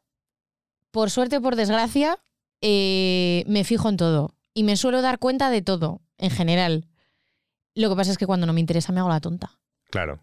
por 0.91 1.09
suerte 1.09 1.35
o 1.37 1.41
por 1.41 1.57
desgracia, 1.57 2.17
eh, 2.61 3.43
me 3.47 3.65
fijo 3.65 3.89
en 3.89 3.97
todo. 3.97 4.33
Y 4.53 4.63
me 4.63 4.77
suelo 4.77 5.01
dar 5.01 5.19
cuenta 5.19 5.49
de 5.49 5.61
todo, 5.61 5.99
en 6.17 6.29
general. 6.29 6.87
Lo 7.75 7.89
que 7.89 7.95
pasa 7.97 8.11
es 8.11 8.17
que 8.17 8.25
cuando 8.25 8.47
no 8.47 8.53
me 8.53 8.61
interesa 8.61 8.93
me 8.93 9.01
hago 9.01 9.09
la 9.09 9.19
tonta. 9.19 9.59
Claro. 9.89 10.21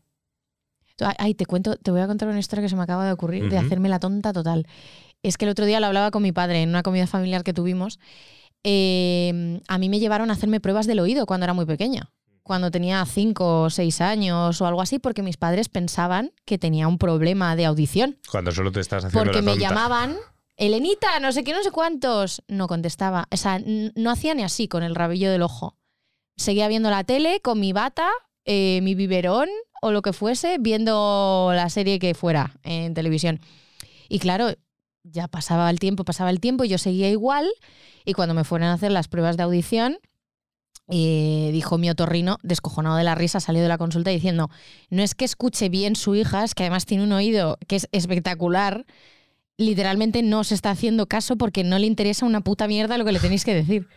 Ay, 1.19 1.35
te 1.35 1.45
cuento, 1.45 1.76
te 1.76 1.90
voy 1.90 2.00
a 2.00 2.07
contar 2.07 2.28
una 2.28 2.38
historia 2.38 2.62
que 2.62 2.69
se 2.71 2.76
me 2.76 2.83
acaba 2.83 3.04
de 3.04 3.12
ocurrir 3.12 3.50
de 3.50 3.59
hacerme 3.59 3.90
la 3.90 3.99
tonta 3.99 4.33
total. 4.33 4.66
Es 5.22 5.36
que 5.36 5.44
el 5.44 5.50
otro 5.50 5.66
día 5.66 5.80
lo 5.80 5.86
hablaba 5.86 6.10
con 6.10 6.22
mi 6.22 6.32
padre 6.32 6.62
en 6.62 6.68
una 6.68 6.82
comida 6.82 7.06
familiar 7.06 7.44
que 7.44 7.52
tuvimos. 7.52 7.98
Eh, 8.64 9.60
a 9.68 9.78
mí 9.78 9.88
me 9.88 9.98
llevaron 9.98 10.30
a 10.30 10.34
hacerme 10.34 10.60
pruebas 10.60 10.86
del 10.86 11.00
oído 11.00 11.26
cuando 11.26 11.44
era 11.44 11.54
muy 11.54 11.66
pequeña. 11.66 12.10
Cuando 12.42 12.70
tenía 12.70 13.04
cinco 13.06 13.62
o 13.62 13.70
seis 13.70 14.00
años 14.00 14.60
o 14.60 14.66
algo 14.66 14.82
así, 14.82 14.98
porque 14.98 15.22
mis 15.22 15.36
padres 15.36 15.68
pensaban 15.68 16.32
que 16.44 16.58
tenía 16.58 16.88
un 16.88 16.98
problema 16.98 17.54
de 17.54 17.66
audición. 17.66 18.18
Cuando 18.30 18.50
solo 18.50 18.72
te 18.72 18.80
estás 18.80 19.04
haciendo 19.04 19.24
Porque 19.24 19.42
la 19.42 19.52
me 19.52 19.58
llamaban, 19.58 20.16
Elenita, 20.56 21.20
no 21.20 21.32
sé 21.32 21.44
qué, 21.44 21.52
no 21.52 21.62
sé 21.62 21.70
cuántos. 21.70 22.42
No 22.48 22.66
contestaba. 22.66 23.28
O 23.30 23.36
sea, 23.36 23.60
no 23.60 24.10
hacía 24.10 24.34
ni 24.34 24.42
así 24.42 24.68
con 24.68 24.82
el 24.82 24.94
rabillo 24.94 25.30
del 25.30 25.42
ojo. 25.42 25.76
Seguía 26.36 26.68
viendo 26.68 26.90
la 26.90 27.04
tele 27.04 27.40
con 27.40 27.60
mi 27.60 27.72
bata 27.72 28.08
eh, 28.46 28.80
mi 28.82 28.94
biberón 28.94 29.48
o 29.82 29.92
lo 29.92 30.02
que 30.02 30.12
fuese 30.12 30.56
viendo 30.58 31.52
la 31.54 31.68
serie 31.68 31.98
que 31.98 32.14
fuera 32.14 32.58
en 32.62 32.94
televisión. 32.94 33.40
Y 34.08 34.18
claro, 34.18 34.54
ya 35.02 35.28
pasaba 35.28 35.71
el 35.71 35.78
tiempo, 35.78 36.04
pasaba 36.04 36.30
el 36.30 36.40
tiempo, 36.40 36.64
yo 36.64 36.78
seguía 36.78 37.09
igual 37.11 37.49
y 38.04 38.12
cuando 38.12 38.35
me 38.35 38.45
fueron 38.45 38.69
a 38.69 38.75
hacer 38.75 38.92
las 38.92 39.09
pruebas 39.09 39.37
de 39.37 39.42
audición, 39.42 39.99
eh, 40.88 41.50
dijo 41.52 41.78
mi 41.78 41.88
otorrino, 41.88 42.38
descojonado 42.42 42.97
de 42.97 43.04
la 43.04 43.14
risa, 43.14 43.40
salió 43.40 43.62
de 43.62 43.69
la 43.69 43.78
consulta 43.78 44.11
diciendo, 44.11 44.50
no 44.88 45.02
es 45.02 45.14
que 45.14 45.25
escuche 45.25 45.69
bien 45.69 45.97
su 45.97 46.14
hija, 46.14 46.45
es 46.45 46.54
que 46.54 46.64
además 46.64 46.87
tiene 46.87 47.04
un 47.04 47.12
oído 47.12 47.59
que 47.69 47.76
es 47.76 47.88
espectacular, 47.92 48.87
literalmente 49.57 50.23
no 50.23 50.42
se 50.42 50.54
está 50.54 50.71
haciendo 50.71 51.07
caso 51.07 51.37
porque 51.37 51.64
no 51.64 51.78
le 51.78 51.87
interesa 51.87 52.26
una 52.26 52.40
puta 52.40 52.66
mierda 52.66 52.99
lo 52.99 53.04
que 53.04 53.12
le 53.12 53.21
tenéis 53.21 53.45
que 53.45 53.54
decir. 53.54 53.88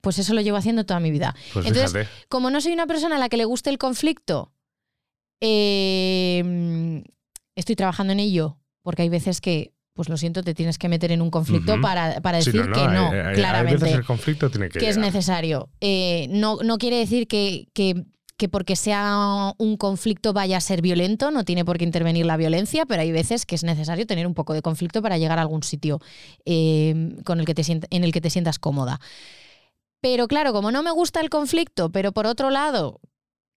Pues 0.00 0.18
eso 0.20 0.32
lo 0.32 0.40
llevo 0.40 0.56
haciendo 0.56 0.86
toda 0.86 1.00
mi 1.00 1.10
vida. 1.10 1.34
Pues 1.52 1.66
Entonces, 1.66 1.92
fíjate. 1.92 2.26
como 2.28 2.50
no 2.50 2.60
soy 2.60 2.72
una 2.72 2.86
persona 2.86 3.16
a 3.16 3.18
la 3.18 3.28
que 3.28 3.36
le 3.36 3.44
guste 3.44 3.70
el 3.70 3.78
conflicto, 3.78 4.52
eh, 5.40 7.02
estoy 7.56 7.74
trabajando 7.74 8.12
en 8.12 8.20
ello, 8.20 8.58
porque 8.82 9.02
hay 9.02 9.08
veces 9.08 9.40
que, 9.40 9.72
pues 9.98 10.08
lo 10.08 10.16
siento, 10.16 10.44
te 10.44 10.54
tienes 10.54 10.78
que 10.78 10.88
meter 10.88 11.10
en 11.10 11.20
un 11.20 11.28
conflicto 11.28 11.80
para, 11.80 12.20
para 12.20 12.40
Sí, 12.40 12.52
decir 12.52 12.70
que 12.70 12.86
no, 12.86 13.10
hay- 13.10 13.18
hay- 13.18 13.34
claramente 13.34 13.74
Hay 13.86 13.90
veces 13.90 13.98
el 13.98 14.04
conflicto 14.06 14.48
tiene 14.48 14.68
que, 14.68 14.78
que 14.78 14.88
es 14.88 14.96
necesario. 14.96 15.70
Eh, 15.80 16.28
no, 16.30 16.58
no 16.62 16.78
quiere 16.78 16.98
decir 16.98 17.26
que, 17.26 17.66
que- 17.74 18.04
que 18.36 18.48
porque 18.48 18.76
sea 18.76 19.52
un 19.58 19.76
conflicto 19.76 20.32
vaya 20.32 20.56
a 20.58 20.60
ser 20.60 20.82
violento, 20.82 21.32
no 21.32 21.44
tiene 21.44 21.64
por 21.64 21.78
qué 21.78 21.84
intervenir 21.84 22.26
la 22.26 22.36
violencia, 22.36 22.86
pero 22.86 23.02
hay 23.02 23.10
veces 23.10 23.44
que 23.44 23.56
es 23.56 23.64
necesario 23.64 24.06
tener 24.06 24.28
un 24.28 24.34
poco 24.34 24.54
de 24.54 24.62
conflicto 24.62 25.02
para 25.02 25.18
llegar 25.18 25.40
a 25.40 25.42
algún 25.42 25.64
sitio 25.64 25.98
eh, 26.46 27.16
con 27.24 27.40
el 27.40 27.44
que 27.44 27.54
te 27.56 27.62
en 27.90 28.04
el 28.04 28.12
que 28.12 28.20
te 28.20 28.30
sientas 28.30 28.60
cómoda. 28.60 29.00
Pero 30.00 30.28
claro, 30.28 30.52
como 30.52 30.70
no 30.70 30.84
me 30.84 30.92
gusta 30.92 31.20
el 31.20 31.30
conflicto, 31.30 31.90
pero 31.90 32.12
por 32.12 32.26
otro 32.28 32.50
lado 32.50 33.00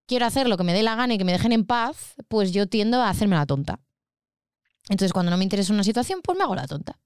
quiero 0.08 0.26
hacer 0.26 0.50
lo 0.50 0.58
que 0.58 0.64
me 0.64 0.74
dé 0.74 0.82
la 0.82 0.96
gana 0.96 1.14
y 1.14 1.18
que 1.20 1.24
me 1.26 1.32
dejen 1.34 1.52
en 1.52 1.66
paz, 1.66 2.16
pues 2.28 2.52
yo 2.52 2.66
tiendo 2.66 3.00
a 3.00 3.10
hacerme 3.10 3.36
la 3.36 3.46
tonta. 3.46 3.80
Entonces, 4.92 5.14
cuando 5.14 5.32
no 5.32 5.38
me 5.38 5.44
interesa 5.44 5.74
una 5.74 5.84
situación, 5.84 6.20
pues 6.22 6.38
me 6.38 6.44
hago 6.44 6.54
la 6.54 6.68
tonta. 6.68 7.00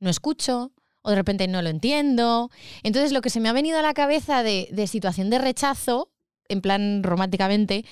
No 0.00 0.10
escucho, 0.10 0.72
o 1.02 1.10
de 1.10 1.16
repente 1.16 1.46
no 1.46 1.62
lo 1.62 1.68
entiendo. 1.68 2.50
Entonces, 2.82 3.12
lo 3.12 3.20
que 3.22 3.30
se 3.30 3.40
me 3.40 3.48
ha 3.48 3.52
venido 3.52 3.78
a 3.78 3.82
la 3.82 3.94
cabeza 3.94 4.42
de, 4.42 4.68
de 4.72 4.86
situación 4.86 5.30
de 5.30 5.38
rechazo, 5.38 6.10
en 6.48 6.60
plan 6.60 7.02
románticamente, 7.02 7.84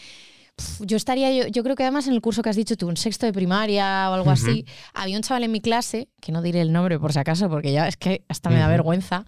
yo 0.81 0.97
estaría, 0.97 1.33
yo, 1.33 1.47
yo 1.47 1.63
creo 1.63 1.77
que 1.77 1.85
además 1.85 2.07
en 2.07 2.15
el 2.15 2.21
curso 2.21 2.43
que 2.43 2.51
has 2.51 2.57
dicho 2.57 2.77
tú, 2.77 2.91
en 2.91 2.97
sexto 2.97 3.25
de 3.25 3.33
primaria 3.33 4.11
o 4.11 4.15
algo 4.15 4.31
así, 4.31 4.67
había 4.95 5.17
un 5.17 5.23
chaval 5.23 5.45
en 5.45 5.53
mi 5.53 5.61
clase, 5.61 6.09
que 6.21 6.33
no 6.33 6.43
diré 6.43 6.61
el 6.61 6.73
nombre 6.73 6.99
por 6.99 7.13
si 7.13 7.21
acaso, 7.21 7.49
porque 7.49 7.73
ya 7.73 7.89
es 7.89 7.97
que 7.97 8.25
hasta 8.29 8.51
me 8.51 8.59
da 8.59 8.67
vergüenza, 8.69 9.25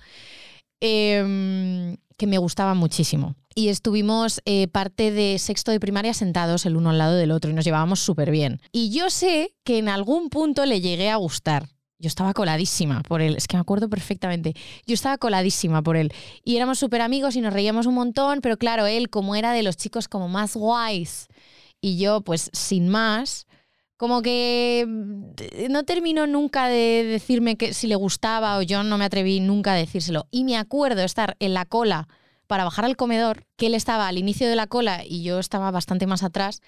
em, 0.81 1.97
que 2.17 2.27
me 2.27 2.39
gustaba 2.39 2.75
muchísimo. 2.75 3.37
Y 3.55 3.69
estuvimos 3.69 4.41
eh, 4.45 4.69
parte 4.69 5.11
de 5.11 5.39
sexto 5.39 5.71
de 5.71 5.81
primaria 5.81 6.15
sentados 6.15 6.67
el 6.67 6.77
uno 6.77 6.91
al 6.91 6.99
lado 6.99 7.15
del 7.15 7.31
otro 7.31 7.51
y 7.51 7.55
nos 7.55 7.65
llevábamos 7.65 8.01
súper 8.01 8.31
bien. 8.31 8.61
Y 8.73 8.91
yo 8.91 9.11
sé 9.11 9.55
que 9.65 9.79
en 9.79 9.89
algún 9.89 10.29
punto 10.29 10.65
le 10.67 10.81
llegué 10.81 11.11
a 11.11 11.17
gustar. 11.17 11.69
Yo 11.99 12.09
estaba 12.09 12.35
coladísima 12.35 13.01
por 13.03 13.23
él, 13.23 13.37
es 13.37 13.47
que 13.47 13.57
me 13.57 13.61
acuerdo 13.61 13.89
perfectamente. 13.89 14.55
Yo 14.87 14.95
estaba 14.95 15.19
coladísima 15.19 15.83
por 15.83 15.97
él. 15.97 16.13
Y 16.43 16.57
éramos 16.57 16.81
súper 16.81 17.01
amigos 17.01 17.37
y 17.37 17.41
nos 17.41 17.53
reíamos 17.53 17.87
un 17.87 17.95
montón, 17.95 18.41
pero 18.41 18.57
claro, 18.57 18.87
él 18.87 19.09
como 19.09 19.37
era 19.37 19.53
de 19.53 19.63
los 19.63 19.77
chicos 19.77 20.09
como 20.09 20.29
más 20.29 20.57
guays 20.57 21.29
y 21.81 21.99
yo 21.99 22.23
pues 22.23 22.51
sin 22.53 22.89
más, 22.89 23.47
como 23.97 24.21
que 24.21 24.85
mm, 24.89 25.71
no 25.71 25.85
terminó 25.85 26.27
nunca 26.27 26.67
de 26.67 27.05
decirme 27.05 27.57
que 27.57 27.73
si 27.73 27.87
le 27.87 27.95
gustaba 27.95 28.59
o 28.59 28.63
yo 28.63 28.83
no 28.83 28.99
me 28.99 29.05
atreví 29.05 29.39
nunca 29.39 29.75
a 29.75 29.77
decírselo. 29.77 30.27
Y 30.33 30.43
me 30.43 30.57
acuerdo 30.57 31.03
estar 31.03 31.37
en 31.39 31.55
la 31.55 31.67
cola 31.67 32.09
para 32.53 32.65
bajar 32.65 32.85
al 32.85 32.99
comedor, 32.99 33.47
que 33.57 33.69
él 33.69 33.75
estaba 33.75 34.09
al 34.09 34.19
inicio 34.19 34.47
de 34.47 34.57
la 34.57 34.67
cola 34.67 35.05
y 35.09 35.23
yo 35.23 35.39
estaba 35.39 35.71
bastante 35.71 36.07
más 36.07 36.23
atrás, 36.23 36.61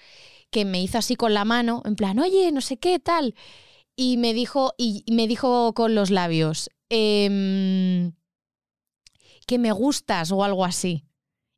que 0.49 0.65
me 0.65 0.81
hizo 0.81 0.97
así 0.97 1.15
con 1.15 1.35
la 1.35 1.45
mano, 1.45 1.83
en 1.85 1.95
plan, 1.95 2.17
oye, 2.17 2.51
no 2.51 2.59
sé 2.61 2.77
qué, 2.77 2.97
tal. 2.97 3.35
Y 3.95 4.17
me 4.17 4.33
dijo, 4.33 4.73
y 4.79 5.03
me 5.11 5.27
dijo 5.27 5.75
con 5.75 5.93
los 5.93 6.09
labios, 6.09 6.71
em, 6.89 8.13
que 9.45 9.59
me 9.59 9.71
gustas 9.73 10.31
o 10.31 10.43
algo 10.43 10.65
así. 10.65 11.04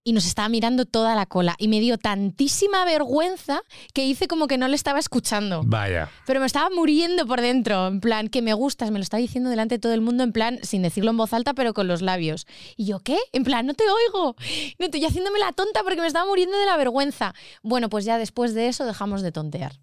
Y 0.08 0.14
nos 0.14 0.26
estaba 0.26 0.48
mirando 0.48 0.86
toda 0.86 1.16
la 1.16 1.26
cola. 1.26 1.56
Y 1.58 1.68
me 1.68 1.82
dio 1.82 1.98
tantísima 1.98 2.86
vergüenza 2.86 3.62
que 3.94 4.06
hice 4.06 4.30
como 4.30 4.48
que 4.48 4.58
no 4.58 4.70
le 4.70 4.76
estaba 4.78 5.00
escuchando. 5.00 5.64
Vaya. 5.66 6.10
Pero 6.26 6.40
me 6.40 6.46
estaba 6.46 6.70
muriendo 6.70 7.28
por 7.28 7.42
dentro, 7.42 7.88
en 7.88 8.00
plan, 8.00 8.30
que 8.30 8.42
me 8.42 8.54
gustas, 8.54 8.90
me 8.90 9.00
lo 9.00 9.04
estaba 9.04 9.20
diciendo 9.20 9.50
delante 9.50 9.76
de 9.76 9.80
todo 9.80 9.94
el 9.94 10.00
mundo, 10.00 10.24
en 10.24 10.32
plan, 10.32 10.60
sin 10.64 10.82
decirlo 10.82 11.12
en 11.12 11.18
voz 11.18 11.34
alta, 11.34 11.54
pero 11.54 11.74
con 11.74 11.90
los 11.90 12.02
labios. 12.02 12.48
Y 12.78 12.86
yo, 12.86 13.00
¿qué? 13.02 13.18
En 13.34 13.44
plan, 13.44 13.66
no 13.66 13.74
te 13.74 13.84
oigo. 13.84 14.38
No 14.80 14.86
estoy 14.86 15.04
haciéndome 15.04 15.40
la 15.40 15.52
tonta 15.52 15.84
porque 15.84 16.00
me 16.00 16.08
estaba 16.08 16.26
muriendo 16.26 16.58
de 16.58 16.66
la 16.66 16.78
vergüenza. 16.78 17.34
Bueno, 17.62 17.90
pues 17.90 18.06
ya 18.06 18.18
después 18.18 18.54
de 18.54 18.70
eso 18.70 18.86
dejamos 18.86 19.22
de 19.24 19.34
tontear. 19.34 19.74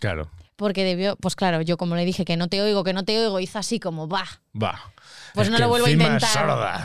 Claro. 0.00 0.30
Porque 0.56 0.84
debió, 0.84 1.16
pues 1.16 1.36
claro, 1.36 1.60
yo 1.60 1.76
como 1.76 1.96
le 1.96 2.04
dije 2.06 2.24
que 2.24 2.36
no 2.38 2.48
te 2.48 2.62
oigo, 2.62 2.82
que 2.82 2.94
no 2.94 3.04
te 3.04 3.18
oigo, 3.18 3.40
hizo 3.40 3.58
así 3.58 3.78
como, 3.78 4.08
va. 4.08 4.24
Va. 4.60 4.80
Pues 5.34 5.48
Es 5.48 5.52
no 5.52 5.58
lo 5.58 5.68
vuelvo 5.68 5.86
a 5.86 5.90
intentar. 5.90 6.22
Es 6.22 6.30
sorda. 6.32 6.82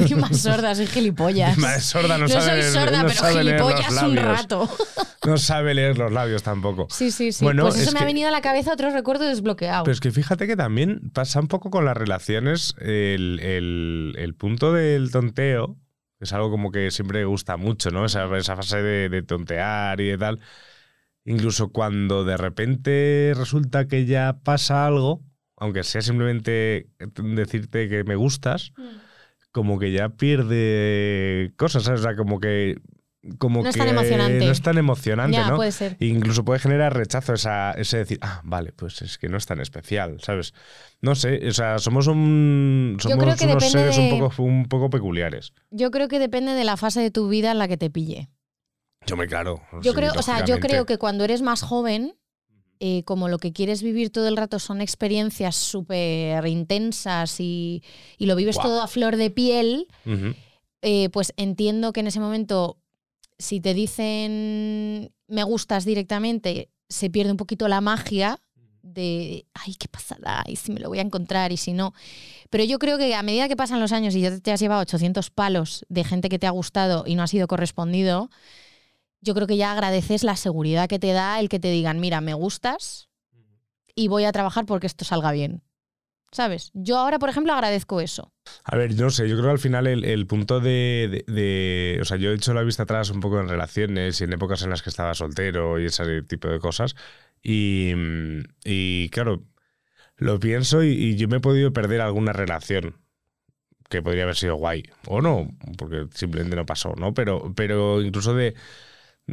Encima 0.00 0.32
sorda, 0.34 0.74
soy 0.74 0.86
gilipollas. 0.86 1.48
Encima 1.50 1.74
es 1.76 1.84
sorda, 1.84 2.18
no, 2.18 2.28
sabe 2.28 2.42
soy 2.44 2.60
leer- 2.60 2.72
sorda, 2.84 3.02
no 3.02 3.08
pero 3.08 3.38
gilipollas 3.38 3.90
un 4.02 4.14
labios. 4.14 4.24
rato. 4.38 4.68
No 5.26 5.36
sabe 5.36 5.74
leer 5.74 5.98
los 5.98 6.10
labios 6.10 6.42
tampoco. 6.42 6.86
Sí, 6.88 7.10
sí, 7.10 7.30
sí. 7.32 7.44
Bueno, 7.44 7.64
pues 7.64 7.74
eso 7.76 7.88
es 7.88 7.92
me 7.92 7.98
ha 7.98 8.02
que- 8.02 8.06
venido 8.06 8.28
a 8.28 8.30
la 8.30 8.40
cabeza 8.40 8.72
otro 8.72 8.88
recuerdo 8.90 9.26
desbloqueado. 9.26 9.84
Pero 9.84 9.92
es 9.92 10.00
que 10.00 10.10
fíjate 10.12 10.46
que 10.46 10.56
también 10.56 11.10
pasa 11.12 11.40
un 11.40 11.46
poco 11.48 11.68
con 11.70 11.84
las 11.84 11.94
relaciones 11.94 12.74
el, 12.80 13.38
el- 13.42 14.14
el 14.18 14.34
punto 14.34 14.72
del 14.72 15.10
tonteo. 15.10 15.76
Es 16.20 16.32
algo 16.32 16.50
como 16.50 16.70
que 16.70 16.90
siempre 16.90 17.24
gusta 17.26 17.58
mucho, 17.58 17.90
¿no? 17.90 18.06
Esa, 18.06 18.34
esa 18.36 18.56
fase 18.56 18.80
de, 18.82 19.08
de 19.10 19.22
tontear 19.22 20.00
y 20.00 20.08
de 20.08 20.16
tal. 20.18 20.40
Incluso 21.24 21.68
cuando 21.70 22.24
de 22.24 22.36
repente 22.36 23.32
resulta 23.36 23.86
que 23.86 24.06
ya 24.06 24.38
pasa 24.42 24.86
algo, 24.86 25.22
aunque 25.56 25.82
sea 25.84 26.00
simplemente 26.00 26.88
decirte 27.16 27.88
que 27.88 28.04
me 28.04 28.16
gustas, 28.16 28.72
Mm. 28.76 28.82
como 29.52 29.78
que 29.78 29.92
ya 29.92 30.08
pierde 30.10 31.52
cosas, 31.56 31.82
¿sabes? 31.84 32.00
O 32.00 32.02
sea, 32.04 32.16
como 32.16 32.40
que. 32.40 32.76
Como 33.36 33.62
No 33.62 33.68
es 33.68 33.74
que 33.74 33.80
tan 33.80 33.88
emocionante. 33.90 34.46
No 34.46 34.50
es 34.50 34.62
tan 34.62 34.78
emocionante, 34.78 35.36
ya, 35.36 35.50
¿no? 35.50 35.56
puede 35.56 35.72
ser. 35.72 35.94
Incluso 36.00 36.42
puede 36.42 36.58
generar 36.58 36.96
rechazo 36.96 37.34
esa, 37.34 37.72
ese 37.72 37.98
decir, 37.98 38.18
ah, 38.22 38.40
vale, 38.44 38.72
pues 38.72 39.02
es 39.02 39.18
que 39.18 39.28
no 39.28 39.36
es 39.36 39.44
tan 39.44 39.60
especial, 39.60 40.16
¿sabes? 40.22 40.54
No 41.02 41.14
sé, 41.14 41.46
o 41.46 41.52
sea, 41.52 41.78
somos 41.78 42.06
un 42.06 42.96
somos 42.98 43.18
unos 43.42 43.70
seres 43.70 43.96
de- 43.98 44.10
un, 44.14 44.18
poco, 44.20 44.42
un 44.42 44.64
poco 44.64 44.88
peculiares. 44.88 45.52
Yo 45.70 45.90
creo 45.90 46.08
que 46.08 46.18
depende 46.18 46.52
de 46.52 46.64
la 46.64 46.78
fase 46.78 47.00
de 47.02 47.10
tu 47.10 47.28
vida 47.28 47.50
en 47.52 47.58
la 47.58 47.68
que 47.68 47.76
te 47.76 47.90
pille. 47.90 48.30
Yo 49.06 49.16
me 49.16 49.26
claro. 49.26 49.62
Yo 49.82 49.92
sí, 49.92 49.96
creo, 49.96 50.12
o 50.16 50.22
sea, 50.22 50.44
yo 50.44 50.60
creo 50.60 50.86
que 50.86 50.98
cuando 50.98 51.24
eres 51.24 51.42
más 51.42 51.62
joven, 51.62 52.14
eh, 52.80 53.02
como 53.04 53.28
lo 53.28 53.38
que 53.38 53.52
quieres 53.52 53.82
vivir 53.82 54.10
todo 54.10 54.28
el 54.28 54.36
rato 54.36 54.58
son 54.58 54.80
experiencias 54.80 55.56
súper 55.56 56.46
intensas 56.46 57.40
y, 57.40 57.82
y 58.18 58.26
lo 58.26 58.36
vives 58.36 58.58
todo 58.58 58.82
a 58.82 58.88
flor 58.88 59.16
de 59.16 59.30
piel, 59.30 59.88
eh, 60.82 61.08
pues 61.10 61.32
entiendo 61.36 61.92
que 61.92 62.00
en 62.00 62.06
ese 62.06 62.20
momento, 62.20 62.78
si 63.38 63.60
te 63.60 63.74
dicen 63.74 65.12
me 65.28 65.44
gustas 65.44 65.84
directamente, 65.84 66.70
se 66.88 67.08
pierde 67.10 67.30
un 67.30 67.36
poquito 67.36 67.68
la 67.68 67.80
magia 67.80 68.38
de, 68.82 69.46
ay, 69.54 69.74
¿qué 69.74 69.86
pasará? 69.88 70.42
¿Y 70.46 70.56
si 70.56 70.72
me 70.72 70.80
lo 70.80 70.88
voy 70.88 70.98
a 70.98 71.02
encontrar? 71.02 71.52
¿Y 71.52 71.56
si 71.56 71.72
no? 71.72 71.94
Pero 72.50 72.64
yo 72.64 72.78
creo 72.78 72.98
que 72.98 73.14
a 73.14 73.22
medida 73.22 73.46
que 73.48 73.56
pasan 73.56 73.78
los 73.78 73.92
años 73.92 74.14
y 74.16 74.22
ya 74.22 74.38
te 74.40 74.52
has 74.52 74.60
llevado 74.60 74.80
800 74.80 75.30
palos 75.30 75.84
de 75.88 76.02
gente 76.02 76.28
que 76.28 76.38
te 76.38 76.46
ha 76.46 76.50
gustado 76.50 77.04
y 77.06 77.14
no 77.14 77.22
ha 77.22 77.26
sido 77.26 77.46
correspondido, 77.46 78.30
yo 79.20 79.34
creo 79.34 79.46
que 79.46 79.56
ya 79.56 79.72
agradeces 79.72 80.24
la 80.24 80.36
seguridad 80.36 80.88
que 80.88 80.98
te 80.98 81.12
da 81.12 81.40
el 81.40 81.48
que 81.48 81.60
te 81.60 81.70
digan, 81.70 82.00
mira, 82.00 82.20
me 82.20 82.34
gustas 82.34 83.08
y 83.94 84.08
voy 84.08 84.24
a 84.24 84.32
trabajar 84.32 84.66
porque 84.66 84.86
esto 84.86 85.04
salga 85.04 85.32
bien. 85.32 85.62
¿Sabes? 86.32 86.70
Yo 86.74 86.96
ahora, 86.96 87.18
por 87.18 87.28
ejemplo, 87.28 87.52
agradezco 87.52 88.00
eso. 88.00 88.32
A 88.62 88.76
ver, 88.76 88.94
no 88.94 89.10
sé, 89.10 89.28
yo 89.28 89.34
creo 89.34 89.46
que 89.46 89.50
al 89.50 89.58
final 89.58 89.88
el, 89.88 90.04
el 90.04 90.28
punto 90.28 90.60
de, 90.60 91.24
de- 91.26 91.32
de- 91.32 91.98
O 92.00 92.04
sea, 92.04 92.18
yo 92.18 92.30
he 92.30 92.34
hecho 92.34 92.54
la 92.54 92.62
vista 92.62 92.84
atrás 92.84 93.10
un 93.10 93.18
poco 93.18 93.40
en 93.40 93.48
relaciones 93.48 94.20
y 94.20 94.24
en 94.24 94.32
épocas 94.32 94.62
en 94.62 94.70
las 94.70 94.80
que 94.82 94.90
estaba 94.90 95.12
soltero 95.14 95.80
y 95.80 95.86
ese 95.86 96.22
tipo 96.22 96.46
de 96.46 96.60
cosas. 96.60 96.94
Y, 97.42 97.92
y 98.64 99.08
claro, 99.08 99.42
lo 100.18 100.38
pienso 100.38 100.84
y, 100.84 100.90
y 100.90 101.16
yo 101.16 101.26
me 101.26 101.38
he 101.38 101.40
podido 101.40 101.72
perder 101.72 102.00
alguna 102.00 102.32
relación 102.32 102.96
que 103.88 104.02
podría 104.02 104.22
haber 104.22 104.36
sido 104.36 104.54
guay. 104.54 104.84
O 105.08 105.20
no, 105.20 105.48
porque 105.78 106.06
simplemente 106.14 106.54
no 106.54 106.64
pasó, 106.64 106.94
¿no? 106.96 107.12
Pero, 107.12 107.52
pero 107.56 108.00
incluso 108.02 108.34
de, 108.34 108.54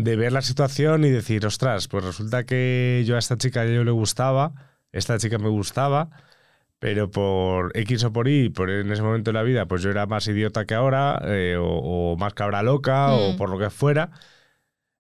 de 0.04 0.16
ver 0.16 0.32
la 0.32 0.42
situación 0.42 1.04
y 1.06 1.10
decir, 1.10 1.46
ostras, 1.46 1.88
pues 1.88 2.04
resulta 2.04 2.46
que 2.46 3.04
yo 3.06 3.16
a 3.16 3.20
esta 3.20 3.38
chica 3.38 3.66
yo 3.66 3.84
le 3.84 3.92
gustaba, 3.92 4.54
esta 4.92 5.18
chica 5.18 5.38
me 5.38 5.50
gustaba 5.50 6.10
pero 6.80 7.10
por 7.10 7.72
X 7.76 8.04
o 8.04 8.14
por 8.14 8.28
Y, 8.28 8.50
por 8.50 8.70
en 8.70 8.92
ese 8.92 9.02
momento 9.02 9.32
de 9.32 9.34
la 9.34 9.42
vida, 9.42 9.66
pues 9.66 9.82
yo 9.82 9.90
era 9.90 10.06
más 10.06 10.28
idiota 10.28 10.66
que 10.66 10.76
ahora, 10.76 11.20
eh, 11.26 11.58
o, 11.60 11.66
o 12.14 12.18
más 12.18 12.36
cabra 12.36 12.62
loca, 12.62 13.14
o 13.14 13.34
Mm. 13.34 13.38
por 13.38 13.50
lo 13.50 13.58
que 13.58 13.72
fuera. 13.72 14.12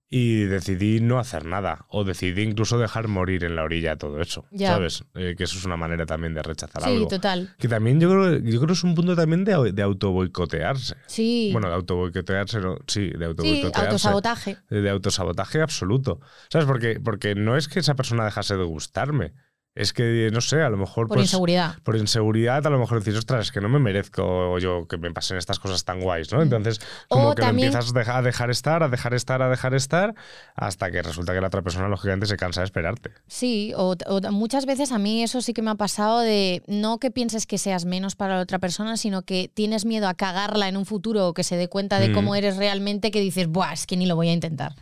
Y 0.09 0.43
decidí 0.45 1.01
no 1.01 1.19
hacer 1.19 1.45
nada. 1.45 1.85
O 1.89 2.03
decidí 2.05 2.41
incluso 2.41 2.77
dejar 2.79 3.07
morir 3.09 3.43
en 3.43 3.55
la 3.57 3.63
orilla 3.63 3.97
todo 3.97 4.21
eso. 4.21 4.45
Ya. 4.51 4.69
¿Sabes? 4.69 5.03
Eh, 5.15 5.35
que 5.37 5.43
eso 5.43 5.57
es 5.57 5.65
una 5.65 5.75
manera 5.75 6.05
también 6.05 6.33
de 6.33 6.41
rechazar 6.43 6.81
Sí, 6.83 6.89
algo. 6.89 7.07
total. 7.07 7.53
Que 7.59 7.67
también 7.67 7.99
yo 7.99 8.09
creo, 8.09 8.37
yo 8.39 8.57
creo 8.59 8.67
que 8.67 8.73
es 8.73 8.83
un 8.83 8.95
punto 8.95 9.15
también 9.15 9.43
de, 9.43 9.73
de 9.73 9.81
autoboicotearse. 9.81 10.95
Sí. 11.07 11.49
Bueno, 11.51 11.67
de 11.67 11.75
autoboicotearse, 11.75 12.59
no, 12.61 12.77
sí, 12.87 13.09
de 13.09 13.17
sí, 13.17 13.23
autoboicotearse. 13.25 13.85
autosabotaje. 13.87 14.57
De, 14.69 14.81
de 14.81 14.89
autosabotaje 14.89 15.61
absoluto. 15.61 16.19
¿Sabes? 16.49 16.67
Porque, 16.67 16.99
porque 17.03 17.35
no 17.35 17.57
es 17.57 17.67
que 17.67 17.79
esa 17.79 17.95
persona 17.95 18.23
dejase 18.25 18.55
de 18.55 18.63
gustarme. 18.63 19.33
Es 19.77 19.93
que, 19.93 20.29
no 20.33 20.41
sé, 20.41 20.61
a 20.61 20.69
lo 20.69 20.77
mejor. 20.77 21.07
Por 21.07 21.17
pues, 21.17 21.27
inseguridad. 21.27 21.75
por 21.83 21.95
inseguridad, 21.95 22.65
a 22.65 22.69
lo 22.69 22.79
mejor 22.79 22.99
decís, 23.03 23.17
ostras, 23.17 23.45
es 23.47 23.51
que 23.51 23.61
no 23.61 23.69
me 23.69 23.77
merezco 23.79 24.57
yo 24.59 24.87
que 24.87 24.97
me 24.97 25.11
pasen 25.11 25.37
estas 25.37 25.59
cosas 25.59 25.85
tan 25.85 26.01
guays, 26.01 26.31
¿no? 26.33 26.41
Entonces, 26.41 26.79
como 27.07 27.23
Mm. 27.23 27.27
O 27.31 27.35
que 27.35 27.41
lo 27.41 27.47
también- 27.47 27.67
empiezas 27.73 28.07
a 28.09 28.21
dejar, 28.21 28.49
estar, 28.49 28.83
a 28.83 28.89
dejar 28.89 29.13
estar, 29.13 29.41
a 29.41 29.49
dejar 29.49 29.73
estar, 29.75 30.15
hasta 30.55 30.89
que 30.91 31.01
resulta 31.01 31.33
que 31.33 31.41
la 31.41 31.47
otra 31.47 31.61
persona, 31.61 31.87
lógicamente, 31.87 32.25
se 32.25 32.37
cansa 32.37 32.61
de 32.61 32.65
esperarte. 32.65 33.11
Sí, 33.27 33.73
o, 33.75 33.95
o 34.07 34.31
muchas 34.31 34.65
veces 34.65 34.91
a 34.91 34.97
mí 34.97 35.21
eso 35.23 35.41
sí 35.41 35.53
que 35.53 35.61
me 35.61 35.69
ha 35.71 35.75
pasado 35.75 36.19
de 36.21 36.63
no 36.67 36.97
que 36.97 37.11
pienses 37.11 37.45
que 37.45 37.57
seas 37.57 37.85
menos 37.85 38.15
para 38.15 38.35
la 38.35 38.41
otra 38.41 38.59
persona, 38.59 38.97
sino 38.97 39.21
que 39.21 39.49
tienes 39.53 39.85
miedo 39.85 40.07
a 40.07 40.13
cagarla 40.15 40.67
en 40.69 40.77
un 40.77 40.85
futuro 40.85 41.27
o 41.27 41.33
que 41.33 41.43
se 41.43 41.55
dé 41.57 41.67
cuenta 41.67 41.99
de 41.99 42.09
Mm. 42.09 42.13
cómo 42.13 42.35
eres 42.35 42.57
realmente 42.57 43.11
que 43.11 43.21
dices, 43.21 43.47
Buah, 43.47 43.73
es 43.73 43.85
que 43.85 43.95
ni 43.97 44.05
lo 44.07 44.15
voy 44.15 44.29
a 44.29 44.33
intentar, 44.33 44.73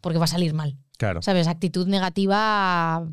porque 0.00 0.18
va 0.18 0.24
a 0.24 0.28
salir 0.28 0.54
mal. 0.54 0.76
Claro. 0.96 1.22
¿Sabes? 1.22 1.48
Actitud 1.48 1.88
negativa 1.88 3.04